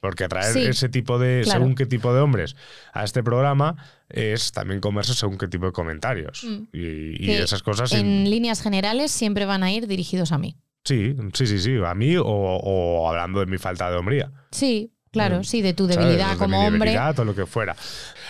Porque 0.01 0.25
atraer 0.25 0.53
Sí, 0.53 0.65
ese 0.65 0.89
tipo 0.89 1.17
de, 1.21 1.43
claro. 1.45 1.61
según 1.61 1.77
qué 1.77 1.87
tipo 1.87 2.13
de 2.13 2.21
hombres 2.21 2.57
a 2.93 3.05
este 3.05 3.23
programa 3.23 3.77
es 4.09 4.51
también 4.51 4.81
comerse 4.81 5.15
según 5.15 5.39
qué 5.39 5.47
tipo 5.47 5.67
de 5.67 5.71
comentarios. 5.73 6.43
Mm. 6.43 6.63
Y, 6.73 7.31
esas 7.31 7.63
cosas. 7.63 7.93
En 7.93 7.99
sin- 8.01 8.31
líneas 8.31 8.61
generales 8.63 9.13
siempre 9.13 9.47
van 9.47 9.63
a 9.63 9.71
ir 9.71 9.87
dirigidos 9.87 10.33
a 10.33 10.39
mí. 10.39 10.57
Sí, 10.83 11.15
sí, 11.35 11.47
sí, 11.47 11.61
sí. 11.61 11.77
A 11.87 11.95
mí 11.95 12.17
o, 12.17 12.25
o 12.27 13.09
hablando 13.09 13.39
de 13.39 13.47
mi 13.47 13.59
falta 13.59 13.93
de 13.93 13.97
hombría. 13.97 14.33
Sí, 14.51 14.91
claro, 15.13 15.41
Mm. 15.41 15.45
sí, 15.45 15.63
de 15.63 15.75
tu 15.75 15.85
¿sabes? 15.85 15.99
debilidad 15.99 16.33
De 16.33 16.37
como 16.39 16.59
hombre. 16.67 16.91
debilidad 16.91 17.19
o 17.21 17.25
lo 17.25 17.35
que 17.35 17.47
fuera. 17.47 17.77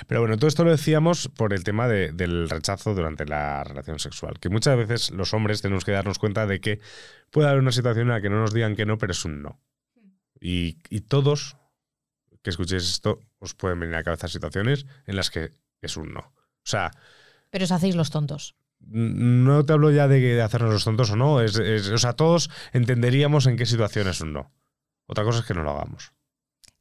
Pero 0.06 0.20
bueno, 0.20 0.36
todo 0.36 0.48
esto 0.48 0.64
lo 0.64 0.70
decíamos 0.72 1.28
por 1.28 1.54
el 1.54 1.64
tema 1.64 1.88
de- 1.88 2.12
del 2.12 2.48
rechazo 2.50 2.94
durante 2.94 3.24
la 3.24 3.64
relación 3.64 3.98
sexual. 3.98 4.38
Que 4.40 4.48
muchas 4.50 4.76
veces 4.76 5.10
los 5.12 5.32
hombres 5.32 5.62
tenemos 5.62 5.84
que 5.84 5.92
darnos 5.92 6.18
cuenta 6.18 6.46
de 6.46 6.60
que 6.60 6.80
puede 7.30 7.48
haber 7.48 7.60
una 7.60 7.72
situación 7.72 8.08
en 8.08 8.12
la 8.14 8.20
que 8.20 8.28
no 8.30 8.40
nos 8.40 8.52
digan 8.52 8.76
que 8.76 8.84
no, 8.84 8.98
pero 8.98 9.12
es 9.12 9.24
un 9.24 9.42
no. 9.42 9.60
Y, 10.40 10.78
y 10.90 11.00
todos 11.02 11.56
que 12.42 12.50
escuchéis 12.50 12.82
esto 12.82 13.20
os 13.38 13.54
pueden 13.54 13.78
venir 13.78 13.94
a 13.94 13.98
la 13.98 14.04
cabeza 14.04 14.26
situaciones 14.26 14.84
en 15.06 15.14
las 15.16 15.30
que 15.30 15.50
es 15.80 15.96
un 15.96 16.12
no. 16.12 16.20
O 16.20 16.64
sea, 16.64 16.90
Pero 17.50 17.64
os 17.64 17.70
hacéis 17.72 17.94
los 17.94 18.10
tontos. 18.10 18.56
no 18.80 19.64
te 19.64 19.72
hablo 19.72 19.92
ya 19.92 20.08
de, 20.08 20.18
que- 20.20 20.34
de 20.34 20.42
hacernos 20.42 20.72
los 20.72 20.84
tontos 20.84 21.10
o 21.12 21.16
no. 21.16 21.40
Es, 21.40 21.56
es- 21.58 21.88
o 21.90 21.98
sea, 21.98 22.14
todos 22.14 22.50
entenderíamos 22.72 23.46
en 23.46 23.56
qué 23.56 23.66
situación 23.66 24.08
es 24.08 24.20
un 24.20 24.32
no. 24.32 24.50
Otra 25.06 25.22
cosa 25.22 25.38
es 25.40 25.44
que 25.44 25.54
no 25.54 25.62
lo 25.62 25.70
hagamos. 25.70 26.12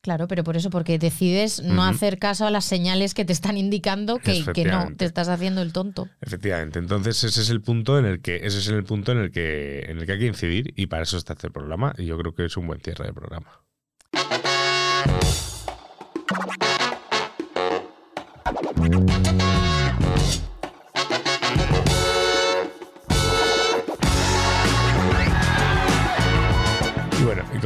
Claro, 0.02 0.28
pero 0.28 0.44
por 0.44 0.58
eso, 0.58 0.72
porque 0.72 0.98
decides 0.98 1.62
no 1.62 1.84
hacer 1.84 2.18
caso 2.18 2.48
a 2.48 2.52
las 2.52 2.66
señales 2.66 3.14
que 3.14 3.24
te 3.24 3.34
están 3.34 3.56
indicando 3.56 4.18
que, 4.18 4.44
que 4.54 4.66
no, 4.66 4.88
te 4.96 5.06
estás 5.06 5.28
haciendo 5.28 5.62
el 5.62 5.74
tonto. 5.74 6.10
Efectivamente. 6.22 6.80
Entonces 6.80 7.24
ese 7.24 7.42
es 7.42 7.50
el 7.52 7.62
punto 7.62 8.00
en 8.00 8.06
el 8.06 8.22
que 8.22 8.38
ese 8.38 8.58
es 8.58 8.68
el 8.68 8.84
punto 8.84 9.12
en 9.12 9.20
el 9.20 9.32
que 9.32 9.86
en 9.88 10.00
el 10.00 10.06
que 10.08 10.14
hay 10.14 10.20
que 10.20 10.26
incidir 10.26 10.74
y 10.76 10.88
para 10.88 11.04
eso 11.04 11.18
está 11.18 11.34
este 11.34 11.52
programa 11.52 11.94
y 11.98 12.06
yo 12.06 12.18
creo 12.18 12.34
que 12.34 12.46
es 12.46 12.58
un 12.58 12.66
buen 12.66 12.80
cierre 12.82 13.06
de 13.06 13.14
programa. 13.14 13.62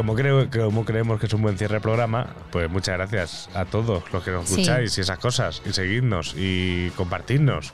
Como 0.06 0.16
creo 0.16 0.48
como 0.52 0.86
creemos 0.86 1.20
que 1.20 1.26
es 1.26 1.34
un 1.34 1.42
buen 1.42 1.58
cierre 1.58 1.76
de 1.76 1.82
programa, 1.82 2.36
pues 2.52 2.70
muchas 2.70 2.96
gracias 2.98 3.50
a 3.56 3.66
todos 3.66 4.04
los 4.14 4.24
que 4.24 4.30
nos 4.32 4.48
Sí. 4.48 4.62
escucháis 4.62 4.96
y 4.98 5.02
esas 5.02 5.18
cosas, 5.18 5.62
y 5.66 5.74
seguidnos 5.74 6.36
y 6.38 6.90
compartirnos 6.92 7.74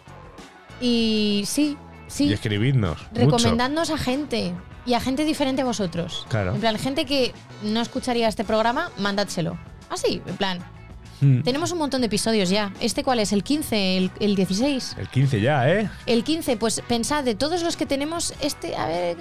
Y 0.80 1.44
sí, 1.46 1.78
y 2.08 2.12
sí, 2.12 2.32
escribidnos. 2.34 2.98
mucho. 3.12 3.26
recomendadnos 3.26 3.90
a 3.90 3.98
gente 3.98 4.54
y 4.86 4.94
a 4.94 5.00
gente 5.02 5.26
diferente 5.26 5.62
a 5.62 5.66
vosotros. 5.66 6.26
Claro. 6.30 6.56
En 6.56 6.60
plan, 6.62 6.78
gente 6.80 7.06
que 7.06 7.34
no 7.64 7.82
escucharía 7.82 8.28
este 8.30 8.44
programa, 8.46 8.90
mandádselo. 8.98 9.58
Así, 9.90 10.22
en 10.26 10.38
plan. 10.38 10.60
Hmm. 11.22 11.42
Tenemos 11.44 11.72
un 11.72 11.78
montón 11.78 12.02
de 12.02 12.08
episodios 12.08 12.50
ya. 12.50 12.74
¿Este 12.82 13.04
cuál 13.04 13.20
es? 13.20 13.32
¿El 13.32 13.44
15? 13.44 13.98
¿El, 13.98 14.12
el 14.20 14.36
16? 14.36 14.96
El 15.00 15.08
15 15.08 15.40
ya, 15.42 15.70
¿eh? 15.70 15.90
El 16.08 16.24
15, 16.24 16.58
pues 16.58 16.82
pensad, 16.88 17.24
de 17.24 17.36
todos 17.36 17.62
los 17.64 17.78
que 17.78 17.86
tenemos, 17.86 18.34
este, 18.42 18.76
a 18.76 18.88
ver, 18.88 19.18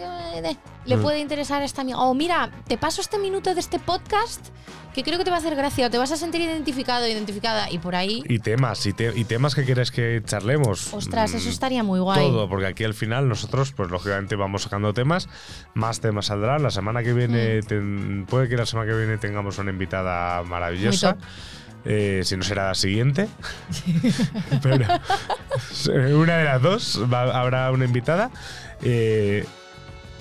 le 0.87 0.97
Mm. 0.97 1.03
puede 1.03 1.21
interesar 1.21 1.61
a 1.63 1.65
esta 1.67 1.83
amiga. 1.83 1.99
O 1.99 2.15
mira, 2.15 2.51
te 2.67 2.79
paso 2.79 3.01
este 3.03 3.19
minuto 3.19 3.55
de 3.55 3.61
este 3.61 3.79
podcast 3.79 4.49
que 4.95 5.05
creo 5.05 5.19
que 5.19 5.25
te 5.25 5.31
va 5.31 5.37
a 5.37 5.39
hacer 5.39 5.55
gracia, 5.55 5.87
o 5.87 5.91
te 5.91 5.99
vas 5.99 6.11
a 6.11 6.17
sentir 6.17 6.41
identificado, 6.41 7.07
identificada, 7.07 7.71
y 7.71 7.79
por 7.79 7.95
ahí, 7.95 8.25
Y 8.29 8.41
temas, 8.41 8.85
y, 8.87 8.93
te- 8.93 9.13
y 9.17 9.23
temas 9.25 9.55
que 9.55 9.65
quieres 9.65 9.93
que 9.93 10.21
charlemos. 10.25 10.93
ostras, 10.93 11.33
eso 11.33 11.47
Mm, 11.49 11.53
estaría 11.53 11.83
muy 11.85 12.01
guay. 12.01 12.19
Todo, 12.19 12.49
porque 12.49 12.67
aquí 12.67 12.83
al 12.83 12.95
final 12.95 13.29
nosotros, 13.29 13.73
pues 13.73 13.89
lógicamente 13.91 14.35
vamos 14.35 14.63
sacando 14.63 14.93
temas, 14.93 15.29
más 15.75 16.01
temas 16.01 16.27
saldrán. 16.27 16.63
La 16.65 16.71
semana 16.73 17.05
que 17.05 17.13
Mm. 17.13 17.17
viene, 17.17 17.63
ten- 17.63 18.27
puede 18.29 18.49
que 18.49 18.57
la 18.57 18.67
semana 18.67 18.91
que 18.91 18.97
viene 18.97 19.17
tengamos 19.19 19.59
una 19.59 19.71
invitada 19.71 20.43
maravillosa. 20.43 21.13
Muy 21.13 21.21
top. 21.21 21.29
Eh, 21.85 22.21
si 22.25 22.37
no 22.37 22.43
será 22.43 22.69
la 22.69 22.75
siguiente. 22.75 23.29
Pero 24.63 24.77
una 26.19 26.37
de 26.39 26.45
las 26.45 26.63
dos 26.63 27.01
va- 27.13 27.39
habrá 27.41 27.71
una 27.71 27.85
invitada. 27.85 28.31
Eh, 28.83 29.45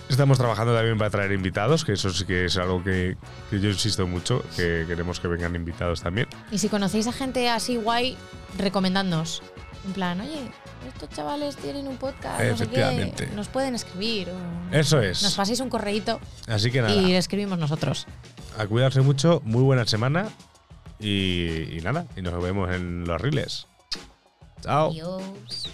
estamos 0.10 0.38
trabajando 0.38 0.74
también 0.76 0.97
para 0.97 1.10
traer 1.10 1.32
invitados, 1.32 1.84
que 1.86 1.93
eso 1.93 2.10
sí 2.12 2.26
que 2.26 2.45
es 2.45 2.57
algo 2.57 2.84
que, 2.84 3.18
que 3.49 3.60
yo 3.60 3.70
insisto 3.70 4.07
mucho, 4.07 4.43
que 4.55 4.86
queremos 4.88 5.20
que 5.20 5.28
vengan 5.28 5.55
invitados 5.55 6.01
también. 6.01 6.28
Y 6.51 6.57
si 6.60 6.70
conocéis 6.70 7.07
a 7.07 7.12
gente 7.14 7.49
así 7.49 7.76
guay, 7.78 8.18
recomendadnos. 8.57 9.41
En 9.86 9.93
plan, 9.93 10.20
oye, 10.20 10.51
estos 10.93 11.10
chavales 11.10 11.55
tienen 11.55 11.88
un 11.88 11.95
podcast, 11.97 12.41
no 12.41 12.57
sé 12.57 12.68
qué, 12.68 13.28
nos 13.36 13.47
pueden 13.47 13.76
escribir. 13.76 14.28
o 14.30 14.76
Eso 14.76 15.01
es. 15.01 15.24
Nos 15.24 15.36
paséis 15.36 15.62
un 15.62 15.70
correíto 15.70 16.20
Así 16.47 16.70
que 16.70 16.82
nada. 16.82 16.93
y 16.93 17.14
escribimos 17.14 17.57
nosotros. 17.60 18.05
a 18.57 18.66
cuidarse 18.68 18.99
mucho, 19.01 19.41
muy 19.45 19.62
buena 19.64 19.86
semana 19.88 20.28
y, 21.00 21.80
nada, 21.84 22.06
y 22.16 22.22
nos 22.22 22.41
vemos 22.41 22.70
en 22.72 23.06
los 23.06 23.22
riles. 23.22 23.68
Chao. 24.62 24.89
Adiós. 24.91 25.70